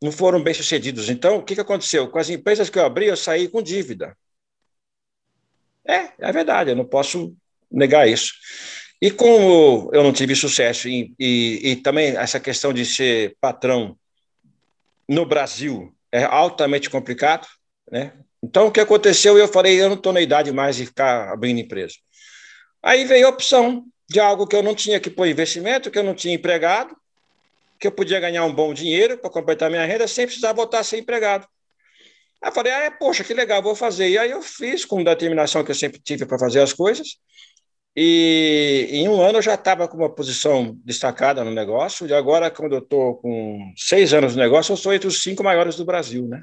Não 0.00 0.12
foram 0.12 0.40
bem 0.40 0.54
sucedidos. 0.54 1.08
Então, 1.08 1.38
o 1.38 1.42
que, 1.42 1.56
que 1.56 1.60
aconteceu? 1.60 2.08
Com 2.08 2.16
as 2.16 2.28
empresas 2.28 2.70
que 2.70 2.78
eu 2.78 2.84
abri, 2.84 3.06
eu 3.06 3.16
saí 3.16 3.48
com 3.48 3.60
dívida. 3.60 4.16
É, 5.84 6.12
é 6.16 6.32
verdade, 6.32 6.70
eu 6.70 6.76
não 6.76 6.84
posso 6.84 7.36
negar 7.74 8.08
isso. 8.08 8.32
E 9.02 9.10
como 9.10 9.90
eu 9.92 10.02
não 10.02 10.12
tive 10.12 10.34
sucesso, 10.34 10.88
e, 10.88 11.12
e, 11.18 11.60
e 11.72 11.76
também 11.76 12.16
essa 12.16 12.40
questão 12.40 12.72
de 12.72 12.86
ser 12.86 13.36
patrão 13.40 13.96
no 15.08 15.26
Brasil 15.26 15.94
é 16.10 16.24
altamente 16.24 16.88
complicado, 16.88 17.46
né? 17.90 18.12
Então, 18.42 18.66
o 18.66 18.70
que 18.70 18.80
aconteceu? 18.80 19.38
Eu 19.38 19.48
falei, 19.48 19.80
eu 19.80 19.88
não 19.88 19.96
estou 19.96 20.12
na 20.12 20.20
idade 20.20 20.52
mais 20.52 20.76
de 20.76 20.86
ficar 20.86 21.32
abrindo 21.32 21.60
empresa. 21.60 21.94
Aí 22.82 23.06
veio 23.06 23.26
a 23.26 23.30
opção 23.30 23.86
de 24.08 24.20
algo 24.20 24.46
que 24.46 24.54
eu 24.54 24.62
não 24.62 24.74
tinha 24.74 25.00
que 25.00 25.08
pôr 25.08 25.26
investimento, 25.26 25.90
que 25.90 25.98
eu 25.98 26.02
não 26.02 26.14
tinha 26.14 26.34
empregado, 26.34 26.94
que 27.80 27.86
eu 27.86 27.92
podia 27.92 28.20
ganhar 28.20 28.44
um 28.44 28.52
bom 28.52 28.74
dinheiro 28.74 29.16
para 29.16 29.30
completar 29.30 29.70
minha 29.70 29.84
renda 29.86 30.06
sem 30.06 30.26
precisar 30.26 30.52
voltar 30.52 30.80
a 30.80 30.84
ser 30.84 30.98
empregado. 30.98 31.46
Aí 32.42 32.50
eu 32.50 32.52
falei, 32.54 32.72
ah, 32.72 32.84
é, 32.84 32.90
poxa, 32.90 33.24
que 33.24 33.32
legal, 33.32 33.62
vou 33.62 33.74
fazer. 33.74 34.10
E 34.10 34.18
aí 34.18 34.30
eu 34.30 34.42
fiz 34.42 34.84
com 34.84 35.02
determinação 35.02 35.64
que 35.64 35.70
eu 35.70 35.74
sempre 35.74 35.98
tive 35.98 36.26
para 36.26 36.38
fazer 36.38 36.60
as 36.60 36.74
coisas. 36.74 37.16
E 37.96 38.88
em 38.90 39.08
um 39.08 39.22
ano 39.22 39.38
eu 39.38 39.42
já 39.42 39.54
estava 39.54 39.86
com 39.86 39.96
uma 39.96 40.12
posição 40.12 40.76
destacada 40.84 41.44
no 41.44 41.52
negócio. 41.52 42.06
E 42.06 42.12
agora, 42.12 42.50
quando 42.50 42.74
eu 42.74 42.80
estou 42.80 43.16
com 43.16 43.72
seis 43.76 44.12
anos 44.12 44.34
no 44.34 44.42
negócio, 44.42 44.72
eu 44.72 44.76
sou 44.76 44.92
entre 44.92 45.06
os 45.06 45.22
cinco 45.22 45.44
maiores 45.44 45.76
do 45.76 45.84
Brasil, 45.84 46.26
né? 46.26 46.42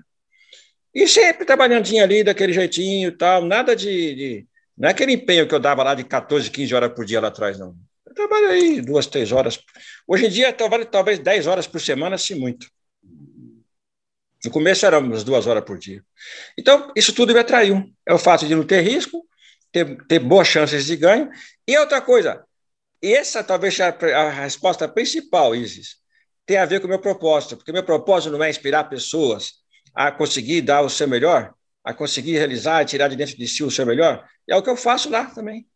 E 0.94 1.08
sempre 1.08 1.46
trabalhandinho 1.46 2.04
ali, 2.04 2.24
daquele 2.24 2.54
jeitinho 2.54 3.10
e 3.10 3.12
tal, 3.12 3.44
nada 3.44 3.76
de, 3.76 4.16
de 4.16 4.48
não 4.78 4.90
é 4.90 4.92
aquele 4.92 5.14
empenho 5.14 5.48
que 5.48 5.54
eu 5.54 5.60
dava 5.60 5.84
lá 5.84 5.94
de 5.94 6.04
14, 6.04 6.50
15 6.50 6.74
horas 6.74 6.94
por 6.94 7.06
dia 7.06 7.22
lá 7.22 7.28
atrás, 7.28 7.60
não. 7.60 7.76
Eu 8.06 8.14
trabalho 8.14 8.48
aí 8.50 8.82
duas, 8.82 9.06
três 9.06 9.32
horas. 9.32 9.60
Hoje 10.08 10.26
em 10.26 10.30
dia, 10.30 10.52
trabalho 10.52 10.86
talvez 10.86 11.20
10 11.20 11.48
horas 11.48 11.68
por 11.68 11.80
semana, 11.80 12.18
se 12.18 12.36
muito. 12.36 12.68
No 14.44 14.50
começo 14.50 14.86
eram 14.86 15.00
umas 15.00 15.24
duas 15.24 15.46
horas 15.46 15.64
por 15.64 15.78
dia. 15.78 16.04
Então, 16.58 16.92
isso 16.96 17.14
tudo 17.14 17.34
me 17.34 17.40
atraiu. 17.40 17.84
É 18.08 18.14
o 18.14 18.18
fato 18.18 18.48
de 18.48 18.56
não 18.56 18.64
ter 18.64 18.82
risco, 18.82 19.24
ter, 19.72 19.98
ter 20.06 20.20
boas 20.20 20.48
chances 20.48 20.86
de 20.86 20.96
ganho. 20.96 21.30
E 21.68 21.78
outra 21.78 22.02
coisa, 22.02 22.46
essa 23.02 23.44
talvez 23.44 23.76
seja 23.76 23.96
a 24.16 24.30
resposta 24.30 24.88
principal, 24.88 25.56
Isis, 25.56 25.98
tem 26.46 26.58
a 26.58 26.66
ver 26.66 26.80
com 26.80 26.88
o 26.88 26.90
meu 26.90 27.00
propósito, 27.00 27.58
porque 27.58 27.72
meu 27.72 27.84
propósito 27.84 28.32
não 28.32 28.44
é 28.44 28.50
inspirar 28.50 28.86
pessoas 28.86 29.54
a 29.94 30.12
conseguir 30.12 30.62
dar 30.62 30.82
o 30.82 30.90
seu 30.90 31.08
melhor, 31.08 31.54
a 31.84 31.94
conseguir 31.94 32.34
realizar, 32.34 32.86
tirar 32.86 33.08
de 33.08 33.16
dentro 33.16 33.38
de 33.38 33.48
si 33.48 33.64
o 33.64 33.72
seu 33.72 33.86
melhor, 33.86 34.28
é 34.48 34.56
o 34.56 34.62
que 34.62 34.70
eu 34.70 34.78
faço 34.78 35.10
lá 35.10 35.26
também. 35.26 35.68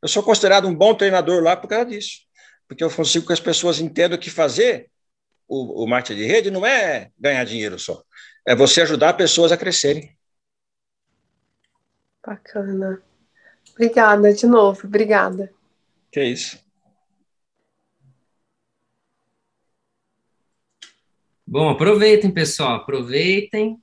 Eu 0.00 0.08
sou 0.08 0.22
considerado 0.22 0.66
um 0.68 0.74
bom 0.74 0.94
treinador 0.94 1.42
lá 1.42 1.56
por 1.56 1.68
causa 1.68 1.86
disso, 1.86 2.20
porque 2.68 2.82
eu 2.82 2.90
consigo 2.90 3.26
que 3.26 3.32
as 3.32 3.40
pessoas 3.40 3.80
entendam 3.80 4.18
que 4.18 4.30
fazer 4.30 4.90
o, 5.48 5.84
o 5.84 5.86
marketing 5.88 6.20
de 6.20 6.26
rede 6.26 6.50
não 6.50 6.64
é 6.64 7.10
ganhar 7.18 7.44
dinheiro 7.44 7.78
só, 7.78 8.02
é 8.46 8.54
você 8.54 8.82
ajudar 8.82 9.14
pessoas 9.14 9.52
a 9.52 9.56
crescerem. 9.56 10.16
Bacana. 12.24 13.02
Obrigada 13.72 14.32
de 14.32 14.46
novo, 14.46 14.86
obrigada. 14.86 15.52
Que 16.10 16.20
é 16.20 16.28
isso. 16.28 16.58
Bom, 21.46 21.68
aproveitem, 21.68 22.30
pessoal, 22.30 22.76
aproveitem. 22.76 23.78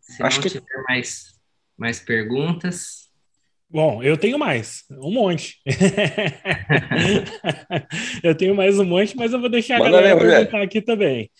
Se 0.00 0.22
Acho 0.22 0.38
não 0.38 0.42
que... 0.42 0.50
tiver 0.50 0.82
mais, 0.88 1.38
mais 1.76 2.00
perguntas. 2.00 3.10
Bom, 3.68 4.02
eu 4.02 4.18
tenho 4.18 4.38
mais, 4.38 4.84
um 4.90 5.10
monte. 5.10 5.58
eu 8.22 8.34
tenho 8.34 8.54
mais 8.54 8.78
um 8.78 8.84
monte, 8.84 9.16
mas 9.16 9.32
eu 9.32 9.40
vou 9.40 9.48
deixar 9.48 9.78
Manda 9.78 9.98
a 9.98 10.02
galera 10.02 10.20
perguntar 10.20 10.62
aqui 10.62 10.82
também. 10.82 11.30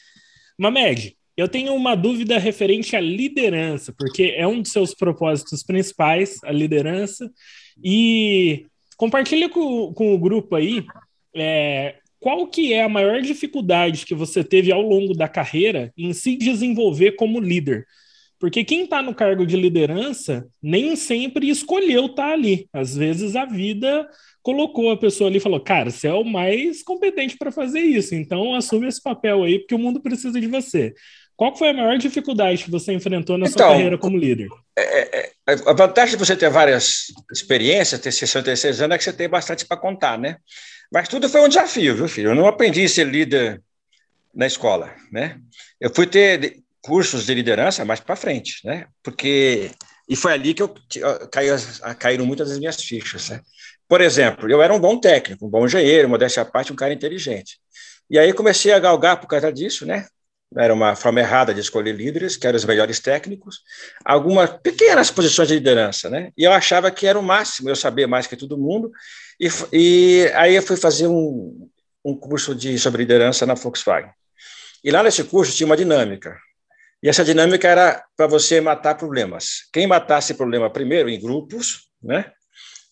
Mamed, 0.59 1.17
eu 1.37 1.49
tenho 1.49 1.75
uma 1.75 1.95
dúvida 1.95 2.39
referente 2.39 2.95
à 2.95 3.01
liderança, 3.01 3.95
porque 3.99 4.35
é 4.37 4.47
um 4.47 4.63
dos 4.63 4.73
seus 4.73 4.95
propósitos 4.95 5.63
principais, 5.63 6.39
a 6.45 6.53
liderança, 6.53 7.31
e 7.83 8.67
compartilha 8.97 9.49
com, 9.49 9.93
com 9.93 10.15
o 10.15 10.19
grupo 10.19 10.57
aí 10.57 10.85
é, 11.35 11.97
qual 12.21 12.47
que 12.47 12.73
é 12.73 12.85
a 12.85 12.89
maior 12.89 13.21
dificuldade 13.21 14.07
que 14.07 14.15
você 14.15 14.45
teve 14.45 14.71
ao 14.71 14.81
longo 14.81 15.13
da 15.13 15.29
carreira 15.29 15.93
em 15.97 16.13
se 16.13 16.37
desenvolver 16.37 17.13
como 17.13 17.41
líder. 17.41 17.85
Porque 18.39 18.65
quem 18.65 18.85
está 18.85 19.01
no 19.01 19.15
cargo 19.15 19.47
de 19.47 19.57
liderança 19.57 20.47
nem 20.61 20.97
sempre 20.97 21.49
escolheu 21.49 22.07
estar 22.07 22.29
tá 22.29 22.33
ali. 22.33 22.69
Às 22.73 22.97
vezes 22.97 23.37
a 23.37 23.45
vida 23.45 24.09
colocou 24.43 24.91
a 24.91 24.97
pessoa 24.97 25.31
ali 25.31 25.37
e 25.37 25.41
falou: 25.41 25.61
Cara, 25.61 25.91
você 25.91 26.09
é 26.09 26.13
o 26.13 26.25
mais 26.25 26.83
competente 26.83 27.37
para 27.37 27.53
fazer 27.53 27.81
isso, 27.81 28.15
então 28.15 28.55
assume 28.55 28.89
esse 28.89 29.01
papel 29.01 29.45
aí, 29.45 29.61
porque 29.61 29.75
o 29.75 29.79
mundo 29.79 30.01
precisa 30.01 30.41
de 30.41 30.47
você. 30.47 30.93
Qual 31.37 31.57
foi 31.57 31.71
a 31.71 31.75
maior 31.75 31.99
dificuldade 31.99 32.65
que 32.65 32.71
você 32.71 32.93
enfrentou 32.93 33.39
na 33.39 33.47
então, 33.47 33.59
sua 33.59 33.69
carreira 33.69 33.97
como 33.97 34.17
líder? 34.17 34.49
É, 34.77 35.19
é, 35.21 35.32
a 35.47 35.73
vantagem 35.73 36.17
de 36.17 36.25
você 36.25 36.37
ter 36.37 36.51
várias 36.51 37.07
experiências, 37.33 38.01
ter 38.01 38.13
66 38.13 38.81
anos, 38.81 38.95
é 38.95 38.99
que 38.99 39.05
você 39.05 39.13
tem 39.13 39.29
bastante 39.29 39.67
para 39.67 39.77
contar, 39.77 40.19
né? 40.19 40.37
Mas 40.93 41.09
tudo 41.09 41.29
foi 41.29 41.41
um 41.41 41.49
desafio, 41.49 41.97
viu, 41.97 42.09
filho? 42.09 42.31
Eu 42.31 42.35
não 42.35 42.47
aprendi 42.47 42.85
a 42.85 42.89
ser 42.89 43.07
líder 43.07 43.63
na 44.35 44.47
escola, 44.47 44.95
né? 45.11 45.39
Eu 45.81 45.93
fui 45.93 46.07
ter 46.07 46.59
cursos 46.81 47.27
de 47.27 47.35
liderança 47.35 47.85
mais 47.85 48.01
para 48.01 48.17
frente, 48.17 48.61
né? 48.65 48.87
Porque 49.03 49.71
e 50.09 50.17
foi 50.17 50.33
ali 50.33 50.53
que 50.53 50.63
eu 50.63 50.75
caí, 51.31 51.49
caíram 51.99 52.27
muitas 52.27 52.49
das 52.49 52.59
minhas 52.59 52.83
fichas, 52.83 53.31
né? 53.31 53.41
Por 53.89 54.01
exemplo, 54.01 54.51
eu 54.51 54.63
era 54.63 54.75
um 54.75 54.81
bom 54.81 54.99
técnico, 54.99 55.47
um 55.47 55.51
bom 55.51 55.65
engenheiro, 55.65 56.09
modéstia 56.09 56.43
à 56.43 56.45
parte, 56.45 56.73
um 56.73 56.77
cara 56.77 56.93
inteligente. 56.93 57.59
E 58.11 58.19
aí 58.19 58.33
comecei 58.33 58.73
a 58.73 58.79
galgar 58.79 59.21
por 59.21 59.27
causa 59.27 59.53
disso, 59.53 59.87
né? 59.87 60.07
Era 60.57 60.73
uma 60.73 60.95
forma 60.95 61.21
errada 61.21 61.55
de 61.55 61.61
escolher 61.61 61.95
líderes, 61.95 62.37
que 62.37 62.47
eram 62.47 62.57
os 62.57 62.65
melhores 62.65 63.01
técnicos, 63.01 63.61
algumas 64.05 64.51
pequenas 64.51 65.11
posições 65.11 65.49
de 65.49 65.55
liderança, 65.55 66.11
né? 66.11 66.31
E 66.37 66.45
eu 66.45 66.53
achava 66.53 66.91
que 66.91 67.07
era 67.07 67.19
o 67.19 67.23
máximo, 67.23 67.69
eu 67.69 67.77
sabia 67.77 68.07
mais 68.07 68.27
que 68.27 68.37
todo 68.37 68.59
mundo. 68.59 68.91
E, 69.41 69.49
e 69.73 70.31
aí 70.35 70.55
eu 70.55 70.63
fui 70.63 70.77
fazer 70.77 71.07
um, 71.07 71.69
um 72.05 72.15
curso 72.15 72.55
de 72.55 72.79
sobre 72.79 73.03
liderança 73.03 73.47
na 73.47 73.55
Volkswagen. 73.55 74.11
E 74.85 74.91
lá 74.91 75.03
nesse 75.03 75.25
curso 75.25 75.55
tinha 75.57 75.67
uma 75.67 75.77
dinâmica. 75.77 76.37
E 77.03 77.09
essa 77.09 77.25
dinâmica 77.25 77.67
era 77.69 78.05
para 78.17 78.27
você 78.27 78.61
matar 78.61 78.97
problemas. 78.97 79.69
Quem 79.73 79.87
matasse 79.87 80.35
problema 80.35 80.71
primeiro, 80.71 81.09
em 81.09 81.21
grupos, 81.21 81.89
né? 82.03 82.33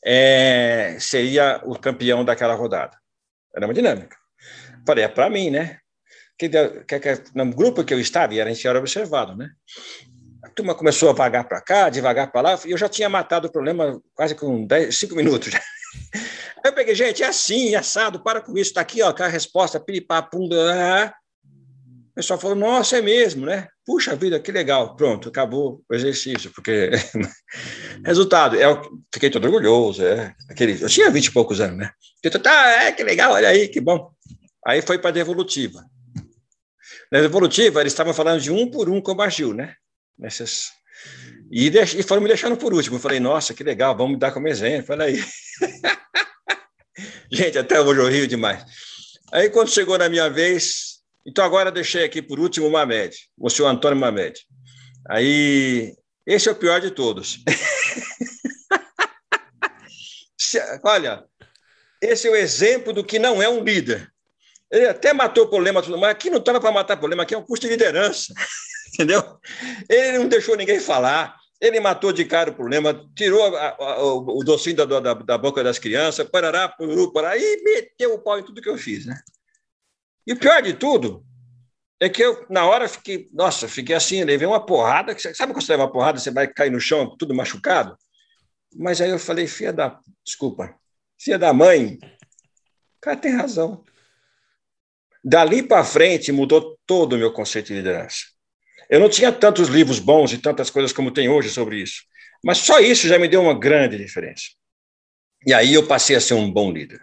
é, 0.05 0.97
seria 0.99 1.61
o 1.65 1.79
campeão 1.79 2.25
daquela 2.25 2.55
rodada. 2.55 2.97
Era 3.55 3.67
uma 3.67 3.75
dinâmica. 3.75 4.17
Falei, 4.87 5.05
é 5.05 5.09
para 5.09 5.29
mim, 5.29 5.51
né? 5.51 5.79
Que, 6.41 6.49
que, 6.49 7.01
que, 7.01 7.23
no 7.35 7.53
grupo 7.53 7.85
que 7.85 7.93
eu 7.93 8.01
estava, 8.01 8.33
e 8.33 8.41
a 8.41 8.49
gente 8.49 8.67
era 8.67 8.79
observado, 8.79 9.37
né? 9.37 9.51
A 10.43 10.49
turma 10.49 10.75
começou 10.75 11.11
a 11.11 11.13
vagar 11.13 11.47
para 11.47 11.61
cá, 11.61 11.91
devagar 11.91 12.33
para 12.33 12.41
lá, 12.41 12.61
e 12.65 12.71
eu 12.71 12.79
já 12.79 12.89
tinha 12.89 13.11
matado 13.11 13.49
o 13.49 13.53
problema 13.53 14.01
quase 14.15 14.35
com 14.35 14.67
10, 14.67 14.99
5 14.99 15.15
minutos. 15.15 15.53
Aí 15.55 15.61
eu 16.65 16.73
peguei, 16.73 16.95
gente, 16.95 17.23
é 17.23 17.27
assim, 17.27 17.75
é 17.75 17.77
assado, 17.77 18.23
para 18.23 18.41
com 18.41 18.53
isso, 18.53 18.71
está 18.71 18.81
aqui, 18.81 19.03
ó, 19.03 19.15
a 19.15 19.29
resposta, 19.29 19.79
piripá, 19.79 20.23
punda. 20.23 21.13
O 22.11 22.15
pessoal 22.15 22.41
falou, 22.41 22.57
nossa, 22.57 22.97
é 22.97 23.03
mesmo, 23.03 23.45
né? 23.45 23.69
Puxa 23.85 24.17
vida, 24.17 24.41
que 24.41 24.51
legal. 24.51 24.97
Pronto, 24.97 25.29
acabou 25.29 25.83
o 25.91 25.95
exercício, 25.95 26.51
porque. 26.55 26.89
Resultado, 28.03 28.57
eu 28.57 28.81
fiquei 29.13 29.29
todo 29.29 29.45
orgulhoso. 29.45 30.03
É, 30.03 30.35
aquele, 30.49 30.83
eu 30.83 30.89
tinha 30.89 31.11
vinte 31.11 31.27
e 31.27 31.33
poucos 31.33 31.61
anos, 31.61 31.77
né? 31.77 31.91
Eu, 32.23 32.31
tá, 32.31 32.83
é, 32.83 32.93
que 32.93 33.05
legal, 33.05 33.33
olha 33.33 33.49
aí, 33.49 33.69
que 33.69 33.81
bom. 33.81 34.11
Aí 34.67 34.81
foi 34.81 34.99
para 34.99 35.11
a 35.11 35.13
devolutiva. 35.13 35.85
Na 37.11 37.21
devolutiva, 37.21 37.81
eles 37.81 37.93
estavam 37.93 38.15
falando 38.15 38.41
de 38.41 38.53
um 38.53 38.71
por 38.71 38.89
um 38.89 39.01
com 39.01 39.13
o 39.13 39.31
Gil, 39.31 39.53
né? 39.53 39.75
Nessas. 40.19 40.71
E, 41.51 41.69
e 41.69 42.03
foram 42.03 42.23
me 42.23 42.29
deixando 42.29 42.57
por 42.57 42.73
último. 42.73 42.97
Eu 42.97 43.01
falei, 43.01 43.19
nossa, 43.19 43.53
que 43.53 43.65
legal, 43.65 43.97
vamos 43.97 44.13
me 44.13 44.19
dar 44.19 44.33
como 44.33 44.47
exemplo, 44.47 44.95
olha 44.95 45.07
aí. 45.07 45.25
Gente, 47.33 47.59
até 47.59 47.81
hoje 47.81 48.01
eu 48.01 48.09
rio 48.09 48.27
demais. 48.27 48.65
Aí, 49.33 49.51
quando 49.51 49.71
chegou 49.71 49.99
na 49.99 50.09
minha 50.09 50.29
vez, 50.29 51.01
então, 51.27 51.45
agora 51.45 51.71
deixei 51.71 52.05
aqui 52.05 52.23
por 52.23 52.41
último 52.41 52.67
o 52.67 52.71
Mamed, 52.71 53.15
o 53.39 53.51
senhor 53.51 53.69
Antônio 53.69 53.99
Mamed. 53.99 54.41
Aí, 55.09 55.95
esse 56.27 56.49
é 56.49 56.53
o 56.53 56.57
pior 56.57 56.81
de 56.81 56.91
todos. 56.91 57.39
Olha, 60.83 61.25
esse 62.03 62.27
é 62.27 62.31
o 62.31 62.37
exemplo 62.37 62.93
do 62.93 63.05
que 63.05 63.19
não 63.19 63.43
é 63.43 63.49
um 63.49 63.63
líder. 63.63 64.11
Ele 64.71 64.87
até 64.87 65.13
matou 65.13 65.45
o 65.45 65.49
problema, 65.49 65.83
mas 65.83 66.11
aqui 66.11 66.31
não 66.31 66.39
estava 66.39 66.61
para 66.61 66.71
matar 66.71 66.97
problema, 66.97 67.25
aqui 67.25 67.35
é 67.35 67.39
um 67.39 67.43
custo 67.43 67.67
de 67.67 67.73
liderança. 67.73 68.33
Entendeu? 68.95 69.23
Ele 69.89 70.19
não 70.19 70.29
deixou 70.29 70.57
ninguém 70.57 70.79
falar, 70.79 71.37
ele 71.61 71.81
matou 71.81 72.13
de 72.13 72.25
cara 72.25 72.51
o 72.51 72.55
problema, 72.55 73.09
tirou 73.15 73.57
a, 73.57 73.77
a, 73.79 74.03
o, 74.05 74.39
o 74.39 74.45
docinho 74.45 74.77
da, 74.77 74.85
da, 74.85 75.15
da, 75.15 75.39
boca 75.39 75.63
das 75.63 75.79
crianças, 75.79 76.29
parará, 76.29 76.69
pururu, 76.69 77.13
parará, 77.13 77.37
e 77.37 77.63
meteu 77.63 78.15
o 78.15 78.19
pau 78.19 78.39
em 78.39 78.45
tudo 78.45 78.63
que 78.63 78.69
eu 78.69 78.79
fiz, 78.79 79.07
né? 79.07 79.21
E 80.27 80.33
o 80.33 80.39
pior 80.39 80.63
de 80.63 80.75
tudo 80.75 81.25
é 82.01 82.09
que 82.09 82.23
eu, 82.23 82.47
na 82.49 82.65
hora, 82.65 82.89
fiquei, 82.89 83.29
nossa, 83.33 83.69
fiquei 83.69 83.95
assim, 83.95 84.25
levei 84.25 84.47
uma 84.47 84.65
porrada. 84.65 85.15
Sabe 85.19 85.53
quando 85.53 85.63
você 85.63 85.73
leva 85.73 85.85
uma 85.85 85.93
porrada, 85.93 86.19
você 86.19 86.31
vai 86.31 86.49
cair 86.49 86.71
no 86.71 86.81
chão, 86.81 87.15
tudo 87.19 87.35
machucado? 87.35 87.97
Mas 88.75 89.01
aí 89.01 89.11
eu 89.11 89.19
falei, 89.19 89.47
filha 89.47 89.73
da. 89.73 90.01
Desculpa, 90.25 90.75
filha 91.19 91.39
da 91.39 91.53
mãe, 91.53 91.99
o 92.03 93.01
cara 93.01 93.17
tem 93.17 93.33
razão. 93.33 93.85
Dali 95.23 95.63
para 95.63 95.85
frente 95.85 96.33
mudou 96.33 96.79
todo 96.87 97.15
o 97.15 97.19
meu 97.19 97.33
conceito 97.33 97.69
de 97.69 97.75
liderança. 97.75 98.25
Eu 98.89 98.99
não 98.99 99.09
tinha 99.09 99.31
tantos 99.31 99.69
livros 99.69 99.99
bons 99.99 100.33
e 100.33 100.39
tantas 100.39 100.71
coisas 100.71 100.93
como 100.93 101.13
tem 101.13 101.29
hoje 101.29 101.49
sobre 101.51 101.81
isso, 101.81 102.03
mas 102.43 102.59
só 102.59 102.81
isso 102.81 103.07
já 103.07 103.19
me 103.19 103.29
deu 103.29 103.43
uma 103.43 103.59
grande 103.59 103.97
diferença. 103.97 104.45
E 105.47 105.55
aí 105.55 105.75
eu 105.75 105.87
passei 105.87 106.17
a 106.17 106.21
ser 106.21 106.35
um 106.35 106.51
bom 106.51 106.73
líder 106.73 107.01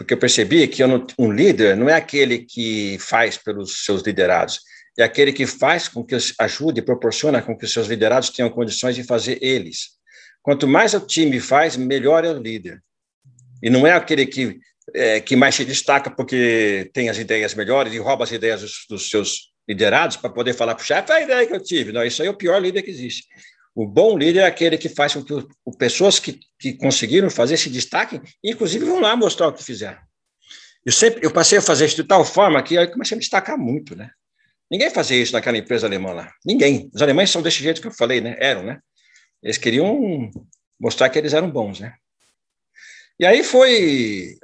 porque 0.00 0.14
eu 0.14 0.18
percebi 0.18 0.66
que 0.66 0.82
eu 0.82 0.88
não, 0.88 1.06
um 1.18 1.30
líder 1.30 1.76
não 1.76 1.86
é 1.86 1.92
aquele 1.92 2.38
que 2.38 2.96
faz 2.98 3.36
pelos 3.36 3.84
seus 3.84 4.00
liderados, 4.00 4.60
é 4.98 5.02
aquele 5.02 5.30
que 5.30 5.46
faz 5.46 5.88
com 5.88 6.02
que 6.02 6.16
ajude 6.38 6.80
e 6.80 6.82
proporciona 6.82 7.42
com 7.42 7.54
que 7.54 7.66
os 7.66 7.72
seus 7.72 7.86
liderados 7.86 8.30
tenham 8.30 8.48
condições 8.48 8.96
de 8.96 9.04
fazer 9.04 9.38
eles. 9.42 9.90
Quanto 10.40 10.66
mais 10.66 10.94
o 10.94 11.00
time 11.00 11.38
faz, 11.38 11.76
melhor 11.76 12.24
é 12.24 12.30
o 12.30 12.38
líder. 12.38 12.82
E 13.62 13.68
não 13.68 13.86
é 13.86 13.92
aquele 13.92 14.24
que, 14.24 14.58
é, 14.94 15.20
que 15.20 15.36
mais 15.36 15.54
se 15.54 15.64
destaca 15.64 16.10
porque 16.10 16.90
tem 16.92 17.08
as 17.08 17.18
ideias 17.18 17.54
melhores 17.54 17.92
e 17.92 17.98
rouba 17.98 18.24
as 18.24 18.32
ideias 18.32 18.60
dos, 18.60 18.86
dos 18.88 19.10
seus 19.10 19.50
liderados 19.68 20.16
para 20.16 20.30
poder 20.30 20.54
falar 20.54 20.74
para 20.74 20.82
o 20.82 20.86
chefe 20.86 21.12
a 21.12 21.20
ideia 21.20 21.46
que 21.46 21.54
eu 21.54 21.62
tive. 21.62 21.92
Não, 21.92 22.04
isso 22.04 22.22
aí 22.22 22.28
é 22.28 22.30
o 22.30 22.36
pior 22.36 22.60
líder 22.60 22.82
que 22.82 22.90
existe. 22.90 23.24
O 23.74 23.86
bom 23.86 24.18
líder 24.18 24.40
é 24.40 24.46
aquele 24.46 24.76
que 24.76 24.88
faz 24.88 25.14
com 25.14 25.22
que 25.22 25.32
o, 25.32 25.48
o 25.64 25.76
pessoas 25.76 26.18
que, 26.18 26.40
que 26.58 26.72
conseguiram 26.72 27.30
fazer 27.30 27.56
se 27.56 27.70
destaquem, 27.70 28.20
inclusive 28.42 28.84
vão 28.84 29.00
lá 29.00 29.14
mostrar 29.14 29.48
o 29.48 29.52
que 29.52 29.62
fizeram. 29.62 29.98
Eu 30.84 30.92
sempre, 30.92 31.24
eu 31.24 31.30
passei 31.30 31.58
a 31.58 31.62
fazer 31.62 31.86
isso 31.86 31.96
de 31.96 32.04
tal 32.04 32.24
forma 32.24 32.62
que 32.62 32.76
aí 32.76 32.86
comecei 32.86 33.14
a 33.14 33.16
me 33.16 33.20
destacar 33.20 33.56
muito, 33.58 33.94
né? 33.94 34.10
Ninguém 34.70 34.90
fazia 34.90 35.20
isso 35.20 35.32
naquela 35.32 35.58
empresa 35.58 35.86
alemã 35.86 36.12
lá. 36.12 36.32
Ninguém. 36.44 36.90
Os 36.94 37.02
alemães 37.02 37.30
são 37.30 37.42
desse 37.42 37.62
jeito 37.62 37.80
que 37.80 37.88
eu 37.88 37.92
falei, 37.92 38.20
né? 38.20 38.36
Eram, 38.38 38.62
né? 38.62 38.78
Eles 39.42 39.58
queriam 39.58 40.30
mostrar 40.78 41.08
que 41.10 41.18
eles 41.18 41.34
eram 41.34 41.50
bons, 41.50 41.80
né? 41.80 41.94
E 43.18 43.26
aí 43.26 43.42
foi 43.42 44.38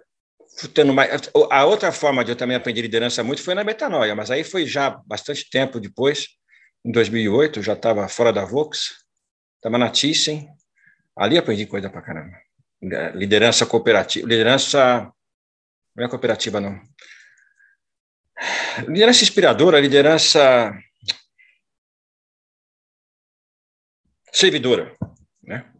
tendo 0.73 0.95
mais. 0.95 1.31
A 1.51 1.65
outra 1.65 1.93
forma 1.93 2.25
de 2.25 2.33
eu 2.33 2.37
também 2.37 2.57
aprender 2.57 2.83
liderança 2.83 3.23
muito 3.23 3.43
foi 3.43 3.55
na 3.55 3.65
metanoia, 3.65 4.15
mas 4.15 4.31
aí 4.31 4.43
foi 4.43 4.67
já 4.67 4.91
bastante 5.07 5.49
tempo 5.51 5.79
depois, 5.79 6.29
em 6.85 6.91
2008, 6.91 7.59
eu 7.59 7.63
já 7.63 7.75
estava 7.75 8.09
fora 8.09 8.33
da 8.33 8.45
Vox, 8.45 9.05
estava 9.57 9.77
na 9.77 9.91
Thyssen, 9.91 10.49
ali 11.17 11.37
aprendi 11.37 11.67
coisa 11.67 11.91
pra 11.91 12.01
caramba. 12.01 12.37
Liderança 13.15 13.67
cooperativa, 13.67 14.27
liderança, 14.27 15.13
não 15.95 16.05
é 16.05 16.09
cooperativa 16.09 16.61
não. 16.61 16.81
Liderança 18.87 19.25
inspiradora, 19.25 19.81
liderança 19.81 20.73
servidora, 24.33 24.95
né? 25.43 25.71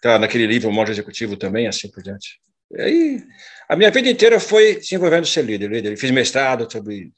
Tá 0.00 0.18
naquele 0.18 0.46
livro, 0.46 0.68
o 0.68 0.72
Monge 0.72 0.92
Executivo 0.92 1.36
também, 1.36 1.66
assim 1.66 1.90
por 1.90 2.02
diante. 2.02 2.40
Aí, 2.78 3.22
a 3.68 3.76
minha 3.76 3.90
vida 3.90 4.08
inteira 4.08 4.40
foi 4.40 4.80
se 4.82 4.94
envolvendo 4.94 5.26
ser 5.26 5.44
líder, 5.44 5.70
líder. 5.70 5.96
Fiz 5.96 6.10
mestrado 6.10 6.70
sobre... 6.70 7.12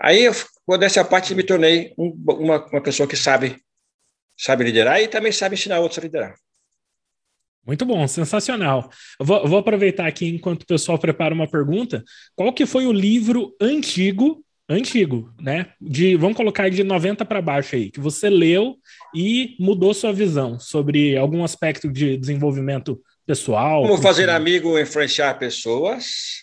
Aí, 0.00 0.24
eu, 0.24 0.32
quando 0.64 0.84
essa 0.84 1.04
parte, 1.04 1.34
me 1.34 1.42
tornei 1.42 1.92
um, 1.98 2.10
uma, 2.28 2.66
uma 2.66 2.82
pessoa 2.82 3.08
que 3.08 3.16
sabe 3.16 3.56
sabe 4.38 4.64
liderar 4.64 5.00
e 5.02 5.08
também 5.08 5.32
sabe 5.32 5.54
ensinar 5.54 5.80
outros 5.80 5.98
a 5.98 6.02
liderar. 6.02 6.34
Muito 7.66 7.84
bom, 7.84 8.06
sensacional. 8.06 8.88
Vou, 9.20 9.46
vou, 9.46 9.58
aproveitar 9.58 10.06
aqui 10.06 10.26
enquanto 10.28 10.62
o 10.62 10.66
pessoal 10.66 10.98
prepara 10.98 11.34
uma 11.34 11.50
pergunta. 11.50 12.02
Qual 12.34 12.52
que 12.52 12.64
foi 12.64 12.86
o 12.86 12.92
livro 12.92 13.54
antigo, 13.60 14.42
antigo, 14.66 15.34
né? 15.38 15.72
De, 15.78 16.16
vamos 16.16 16.36
colocar 16.36 16.70
de 16.70 16.82
90 16.82 17.26
para 17.26 17.42
baixo 17.42 17.76
aí, 17.76 17.90
que 17.90 18.00
você 18.00 18.30
leu 18.30 18.76
e 19.14 19.54
mudou 19.60 19.92
sua 19.92 20.14
visão 20.14 20.58
sobre 20.58 21.14
algum 21.16 21.44
aspecto 21.44 21.92
de 21.92 22.16
desenvolvimento 22.16 23.02
pessoal? 23.28 23.82
Como 23.82 24.00
fazer 24.00 24.30
amigo 24.30 24.78
influenciar 24.78 25.34
pessoas. 25.38 26.40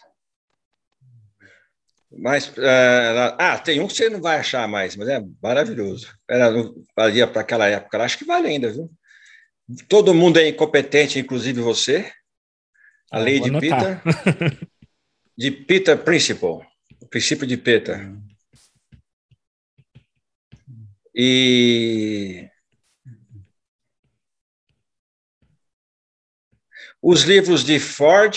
Mas, 2.11 2.47
uh, 2.49 3.35
ah, 3.39 3.57
tem 3.57 3.81
um 3.81 3.87
que 3.87 3.93
você 3.93 4.07
não 4.07 4.21
vai 4.21 4.37
achar 4.37 4.67
mais, 4.67 4.95
mas 4.95 5.09
é 5.09 5.21
maravilhoso. 5.41 6.15
Era, 6.29 6.53
valia 6.95 7.27
para 7.27 7.41
aquela 7.41 7.67
época, 7.67 8.01
acho 8.03 8.19
que 8.19 8.25
vale 8.25 8.47
ainda, 8.47 8.71
viu? 8.71 8.89
Todo 9.89 10.13
mundo 10.13 10.37
é 10.37 10.47
incompetente, 10.47 11.19
inclusive 11.19 11.59
você. 11.59 12.09
A 13.11 13.17
ah, 13.17 13.19
lei 13.19 13.39
de 13.39 13.51
Peter. 13.59 14.01
de 15.35 15.51
Peter 15.51 15.97
Principle, 15.97 16.61
o 17.01 17.07
princípio 17.09 17.47
de 17.47 17.57
Peter. 17.57 18.13
E 21.13 22.47
os 27.07 27.21
livros 27.21 27.63
de 27.63 27.79
Ford, 27.79 28.35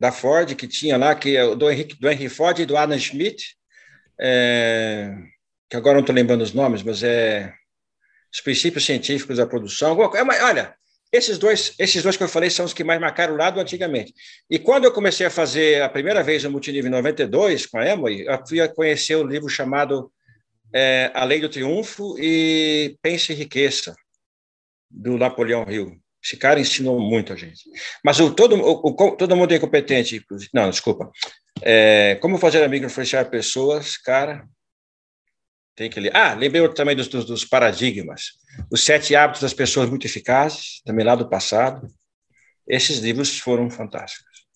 da 0.00 0.10
Ford, 0.10 0.54
que 0.54 0.66
tinha 0.66 0.96
lá, 0.96 1.14
que 1.14 1.36
é 1.36 1.54
do 1.54 1.70
Henry, 1.70 1.84
do 1.84 2.08
Henry 2.08 2.30
Ford 2.30 2.58
e 2.58 2.64
do 2.64 2.74
Adam 2.74 2.96
Smith, 2.96 3.42
é, 4.18 5.14
que 5.68 5.76
agora 5.76 5.96
não 5.96 6.00
estou 6.00 6.14
lembrando 6.14 6.40
os 6.40 6.54
nomes, 6.54 6.82
mas 6.82 7.02
é 7.02 7.52
os 8.32 8.40
princípios 8.40 8.86
científicos 8.86 9.36
da 9.36 9.46
produção. 9.46 9.94
Olha, 9.98 10.74
esses 11.12 11.36
dois, 11.36 11.74
esses 11.78 12.02
dois 12.02 12.16
que 12.16 12.22
eu 12.22 12.28
falei 12.28 12.48
são 12.48 12.64
os 12.64 12.72
que 12.72 12.82
mais 12.82 12.98
marcaram 12.98 13.34
o 13.34 13.36
lado 13.36 13.60
antigamente. 13.60 14.14
E 14.48 14.58
quando 14.58 14.84
eu 14.84 14.92
comecei 14.92 15.26
a 15.26 15.30
fazer 15.30 15.82
a 15.82 15.90
primeira 15.90 16.22
vez 16.22 16.46
o 16.46 16.50
multinível 16.50 16.88
em 16.88 16.94
92 16.94 17.66
com 17.66 17.76
a 17.76 17.86
Emory, 17.86 18.24
eu 18.24 18.46
fui 18.48 18.58
a 18.58 18.72
conhecer 18.72 19.16
o 19.16 19.26
livro 19.26 19.50
chamado 19.50 20.10
é, 20.72 21.10
A 21.12 21.24
Lei 21.24 21.42
do 21.42 21.50
Triunfo 21.50 22.16
e 22.18 22.96
Pense 23.02 23.34
e 23.34 23.36
Riqueza, 23.36 23.94
do 24.90 25.18
Napoleão 25.18 25.66
Hill. 25.68 26.00
Esse 26.26 26.36
cara 26.36 26.58
ensinou 26.58 26.98
muito 26.98 27.32
a 27.32 27.36
gente. 27.36 27.70
Mas 28.04 28.18
o, 28.18 28.34
todo, 28.34 28.56
o, 28.56 28.88
o, 28.88 29.16
todo 29.16 29.36
mundo 29.36 29.52
é 29.52 29.58
incompetente. 29.58 30.20
Não, 30.52 30.68
desculpa. 30.68 31.08
É, 31.62 32.16
como 32.16 32.36
fazer 32.36 32.64
amigo 32.64 32.84
influenciar 32.84 33.26
pessoas, 33.26 33.96
cara, 33.96 34.44
tem 35.76 35.88
que 35.88 36.00
ler. 36.00 36.10
Ah, 36.16 36.34
lembrei 36.34 36.68
também 36.74 36.96
dos, 36.96 37.06
dos, 37.06 37.24
dos, 37.26 37.44
paradigmas. 37.44 38.32
Os 38.72 38.82
Sete 38.82 39.14
Hábitos 39.14 39.42
das 39.42 39.54
Pessoas 39.54 39.88
Muito 39.88 40.04
Eficazes, 40.04 40.82
também 40.84 41.06
lá 41.06 41.14
do 41.14 41.28
passado. 41.28 41.86
Esses 42.66 42.98
livros 42.98 43.38
foram 43.38 43.70
fantásticos. 43.70 44.48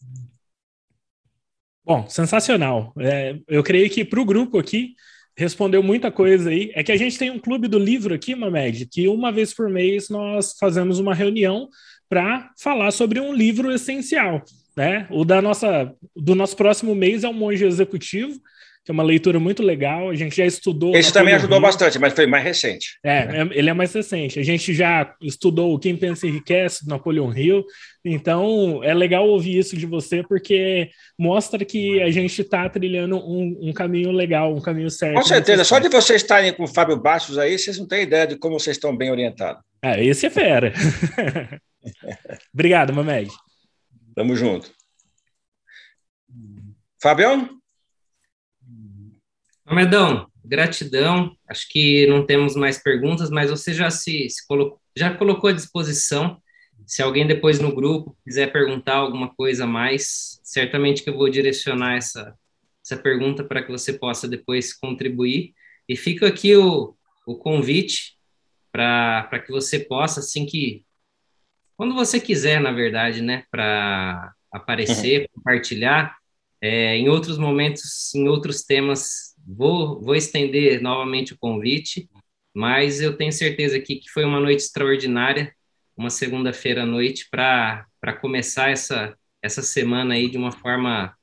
Bom, 1.84 2.08
sensacional. 2.08 2.92
É, 2.98 3.38
eu 3.46 3.62
creio 3.62 3.88
que 3.88 4.04
para 4.04 4.20
o 4.20 4.24
grupo 4.24 4.58
aqui 4.58 4.96
respondeu 5.36 5.82
muita 5.82 6.10
coisa 6.10 6.50
aí. 6.50 6.70
É 6.74 6.82
que 6.82 6.92
a 6.92 6.96
gente 6.96 7.18
tem 7.18 7.30
um 7.30 7.38
clube 7.38 7.68
do 7.68 7.78
livro 7.78 8.14
aqui, 8.14 8.34
Mamed, 8.34 8.86
que 8.86 9.08
uma 9.08 9.32
vez 9.32 9.54
por 9.54 9.68
mês 9.68 10.08
nós 10.08 10.54
fazemos 10.58 10.98
uma 10.98 11.14
reunião 11.14 11.68
para 12.08 12.50
falar 12.58 12.90
sobre 12.90 13.20
um 13.20 13.32
livro 13.32 13.70
essencial. 13.72 14.42
Né? 14.76 15.06
O 15.10 15.24
da 15.24 15.40
nossa, 15.40 15.92
do 16.14 16.34
nosso 16.34 16.56
próximo 16.56 16.94
mês 16.94 17.24
é 17.24 17.28
o 17.28 17.34
Monge 17.34 17.64
Executivo, 17.64 18.40
que 18.84 18.90
é 18.90 18.92
uma 18.92 19.02
leitura 19.02 19.38
muito 19.38 19.62
legal. 19.62 20.10
A 20.10 20.14
gente 20.14 20.36
já 20.36 20.46
estudou. 20.46 20.96
Esse 20.96 21.12
também 21.12 21.34
ajudou 21.34 21.58
Rio. 21.58 21.66
bastante, 21.66 21.98
mas 21.98 22.14
foi 22.14 22.26
mais 22.26 22.42
recente. 22.42 22.98
É, 23.04 23.18
é, 23.18 23.48
ele 23.52 23.70
é 23.70 23.74
mais 23.74 23.92
recente. 23.92 24.38
A 24.38 24.42
gente 24.42 24.72
já 24.72 25.14
estudou 25.20 25.78
Quem 25.78 25.96
Pensa 25.96 26.26
Enriquece, 26.26 26.84
do 26.84 26.90
Napoleão 26.90 27.36
Hill. 27.36 27.64
Então, 28.04 28.82
é 28.82 28.94
legal 28.94 29.28
ouvir 29.28 29.58
isso 29.58 29.76
de 29.76 29.84
você, 29.84 30.22
porque 30.22 30.90
mostra 31.18 31.64
que 31.64 32.00
a 32.02 32.10
gente 32.10 32.40
está 32.40 32.68
trilhando 32.68 33.16
um, 33.16 33.68
um, 33.68 33.72
caminho 33.72 34.10
legal, 34.10 34.54
um 34.54 34.60
caminho 34.60 34.90
certo. 34.90 35.16
Com 35.16 35.22
certeza. 35.22 35.64
Só 35.64 35.78
de 35.78 35.88
vocês 35.88 36.22
estarem 36.22 36.52
com 36.54 36.64
o 36.64 36.68
Fábio 36.68 36.96
Bastos 36.96 37.36
aí, 37.36 37.58
vocês 37.58 37.78
não 37.78 37.86
têm 37.86 38.04
ideia 38.04 38.26
de 38.26 38.36
como 38.36 38.58
vocês 38.58 38.76
estão 38.76 38.96
bem 38.96 39.10
orientados. 39.10 39.62
É, 39.82 40.02
esse 40.02 40.26
é 40.26 40.30
fera. 40.30 40.72
Obrigado, 42.54 42.92
Mamed. 42.92 43.30
Tamo 44.14 44.34
junto. 44.34 44.70
Fabião? 47.02 47.48
Amedão, 49.64 50.26
gratidão. 50.44 51.34
Acho 51.48 51.68
que 51.68 52.06
não 52.06 52.26
temos 52.26 52.56
mais 52.56 52.78
perguntas, 52.78 53.30
mas 53.30 53.50
você 53.50 53.72
já 53.72 53.90
se, 53.90 54.28
se 54.28 54.46
colocou, 54.46 54.80
já 54.96 55.14
colocou 55.14 55.48
à 55.48 55.52
disposição. 55.52 56.40
Se 56.90 57.02
alguém 57.02 57.26
depois 57.26 57.60
no 57.60 57.74
grupo 57.74 58.16
quiser 58.24 58.52
perguntar 58.52 58.96
alguma 58.96 59.32
coisa 59.34 59.64
a 59.64 59.66
mais, 59.66 60.40
certamente 60.42 61.02
que 61.02 61.10
eu 61.10 61.16
vou 61.16 61.28
direcionar 61.28 61.96
essa, 61.96 62.34
essa 62.84 62.96
pergunta 62.96 63.44
para 63.44 63.62
que 63.62 63.70
você 63.70 63.92
possa 63.92 64.26
depois 64.26 64.74
contribuir. 64.74 65.54
E 65.88 65.96
fica 65.96 66.26
aqui 66.26 66.56
o, 66.56 66.96
o 67.26 67.36
convite 67.36 68.18
para 68.72 69.42
que 69.44 69.52
você 69.52 69.78
possa, 69.78 70.20
assim 70.20 70.44
que. 70.44 70.84
Quando 71.76 71.94
você 71.94 72.20
quiser, 72.20 72.60
na 72.60 72.72
verdade, 72.72 73.22
né, 73.22 73.44
para 73.50 74.32
aparecer, 74.52 75.22
uhum. 75.22 75.26
compartilhar, 75.36 76.16
é, 76.60 76.96
em 76.96 77.08
outros 77.08 77.38
momentos, 77.38 78.14
em 78.14 78.28
outros 78.28 78.62
temas 78.62 79.30
Vou, 79.46 80.00
vou 80.00 80.14
estender 80.14 80.80
novamente 80.80 81.32
o 81.32 81.38
convite, 81.38 82.08
mas 82.54 83.00
eu 83.00 83.16
tenho 83.16 83.32
certeza 83.32 83.76
aqui 83.76 83.96
que 83.96 84.10
foi 84.10 84.24
uma 84.24 84.40
noite 84.40 84.60
extraordinária, 84.60 85.54
uma 86.00 86.08
segunda-feira 86.08 86.84
à 86.84 86.86
noite, 86.86 87.28
para 87.30 87.86
começar 88.22 88.70
essa, 88.70 89.14
essa 89.42 89.60
semana 89.60 90.14
aí 90.14 90.30
de 90.30 90.38
uma 90.38 90.50
forma 90.50 91.14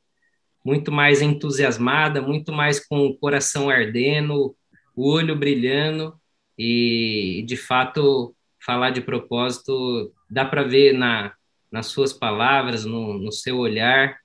muito 0.63 0.91
mais 0.91 1.19
entusiasmada, 1.19 2.21
muito 2.21 2.51
mais 2.53 2.85
com 2.85 3.07
o 3.07 3.17
coração 3.17 3.71
ardendo, 3.71 4.55
o 4.95 5.09
olho 5.09 5.35
brilhando, 5.35 6.13
e 6.55 7.43
de 7.47 7.57
fato, 7.57 8.35
falar 8.63 8.91
de 8.91 9.01
propósito 9.01 10.13
dá 10.29 10.45
para 10.45 10.61
ver 10.61 10.93
na, 10.93 11.33
nas 11.71 11.87
suas 11.87 12.13
palavras, 12.13 12.85
no, 12.85 13.17
no 13.17 13.31
seu 13.31 13.57
olhar, 13.57 14.19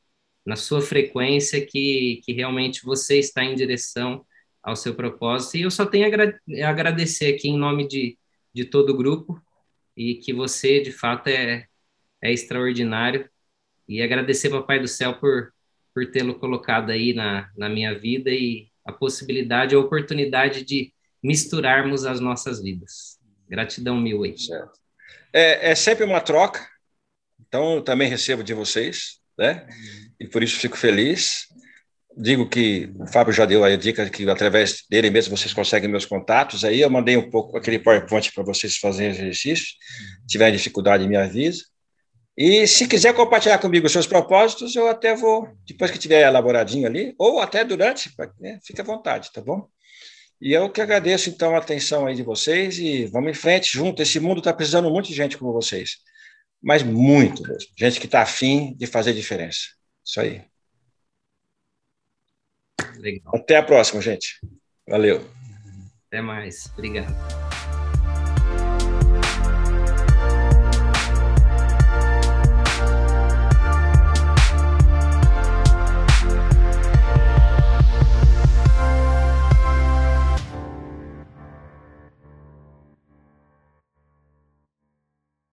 na 0.44 0.56
sua 0.56 0.82
frequência 0.82 1.64
que, 1.64 2.20
que 2.26 2.32
realmente 2.34 2.84
você 2.84 3.18
está 3.18 3.42
em 3.42 3.54
direção 3.54 4.22
ao 4.62 4.76
seu 4.76 4.94
propósito. 4.94 5.56
E 5.56 5.62
eu 5.62 5.70
só 5.70 5.86
tenho 5.86 6.04
a 6.04 6.68
agradecer 6.68 7.34
aqui 7.34 7.48
em 7.48 7.56
nome 7.56 7.88
de, 7.88 8.18
de 8.52 8.66
todo 8.66 8.90
o 8.90 8.96
grupo 8.96 9.40
e 9.96 10.16
que 10.16 10.32
você, 10.32 10.80
de 10.80 10.92
fato, 10.92 11.28
é, 11.28 11.66
é 12.22 12.32
extraordinário. 12.32 13.28
E 13.88 14.02
agradecer, 14.02 14.50
Papai 14.50 14.80
do 14.80 14.88
Céu, 14.88 15.14
por, 15.14 15.52
por 15.94 16.10
tê-lo 16.10 16.38
colocado 16.38 16.90
aí 16.90 17.12
na, 17.12 17.50
na 17.56 17.68
minha 17.68 17.98
vida 17.98 18.30
e 18.30 18.68
a 18.84 18.92
possibilidade, 18.92 19.74
a 19.74 19.78
oportunidade 19.78 20.64
de 20.64 20.92
misturarmos 21.22 22.04
as 22.04 22.20
nossas 22.20 22.62
vidas. 22.62 23.18
Gratidão 23.48 24.00
mil 24.00 24.24
aí. 24.24 24.36
Certo. 24.38 24.78
É, 25.32 25.70
é 25.70 25.74
sempre 25.74 26.04
uma 26.04 26.20
troca, 26.20 26.66
então 27.40 27.76
eu 27.76 27.82
também 27.82 28.08
recebo 28.08 28.42
de 28.42 28.54
vocês, 28.54 29.20
né? 29.38 29.66
Uhum 29.68 30.02
e 30.22 30.28
por 30.28 30.40
isso 30.40 30.60
fico 30.60 30.78
feliz. 30.78 31.48
Digo 32.16 32.48
que 32.48 32.92
o 32.98 33.06
Fábio 33.06 33.32
já 33.32 33.44
deu 33.46 33.64
a 33.64 33.74
dica 33.74 34.08
que 34.10 34.28
através 34.28 34.84
dele 34.90 35.10
mesmo 35.10 35.36
vocês 35.36 35.52
conseguem 35.52 35.88
meus 35.88 36.04
contatos. 36.04 36.64
Aí 36.64 36.80
eu 36.80 36.90
mandei 36.90 37.16
um 37.16 37.30
pouco 37.30 37.56
aquele 37.56 37.78
PowerPoint 37.78 38.32
para 38.32 38.44
vocês 38.44 38.76
fazerem 38.76 39.12
exercício. 39.12 39.66
Se 39.66 40.26
tiver 40.28 40.50
dificuldade, 40.50 41.08
me 41.08 41.16
avisa. 41.16 41.62
E 42.36 42.66
se 42.66 42.86
quiser 42.86 43.14
compartilhar 43.14 43.58
comigo 43.58 43.86
os 43.86 43.92
seus 43.92 44.06
propósitos, 44.06 44.74
eu 44.74 44.88
até 44.88 45.14
vou, 45.14 45.48
depois 45.66 45.90
que 45.90 45.98
tiver 45.98 46.22
elaboradinho 46.22 46.86
ali, 46.86 47.14
ou 47.18 47.40
até 47.40 47.62
durante, 47.62 48.10
né, 48.40 48.58
fique 48.64 48.80
à 48.80 48.84
vontade, 48.84 49.30
tá 49.30 49.42
bom? 49.42 49.68
E 50.40 50.52
eu 50.52 50.70
que 50.70 50.80
agradeço, 50.80 51.28
então, 51.30 51.54
a 51.54 51.58
atenção 51.58 52.06
aí 52.06 52.16
de 52.16 52.22
vocês 52.22 52.78
e 52.78 53.04
vamos 53.06 53.30
em 53.30 53.34
frente 53.34 53.70
junto. 53.72 54.02
Esse 54.02 54.18
mundo 54.18 54.38
está 54.38 54.52
precisando 54.52 54.90
muito 54.90 55.08
de 55.08 55.14
gente 55.14 55.38
como 55.38 55.52
vocês, 55.52 55.98
mas 56.60 56.82
muito 56.82 57.42
mesmo. 57.42 57.70
Gente 57.78 58.00
que 58.00 58.06
está 58.06 58.22
afim 58.22 58.74
de 58.76 58.86
fazer 58.86 59.12
diferença. 59.12 59.60
Isso 60.04 60.20
aí. 60.20 60.42
Legal. 62.98 63.32
Até 63.34 63.56
a 63.56 63.62
próxima, 63.62 64.00
gente. 64.00 64.38
Valeu. 64.88 65.24
Até 66.08 66.20
mais. 66.20 66.66
Obrigado. 66.76 67.51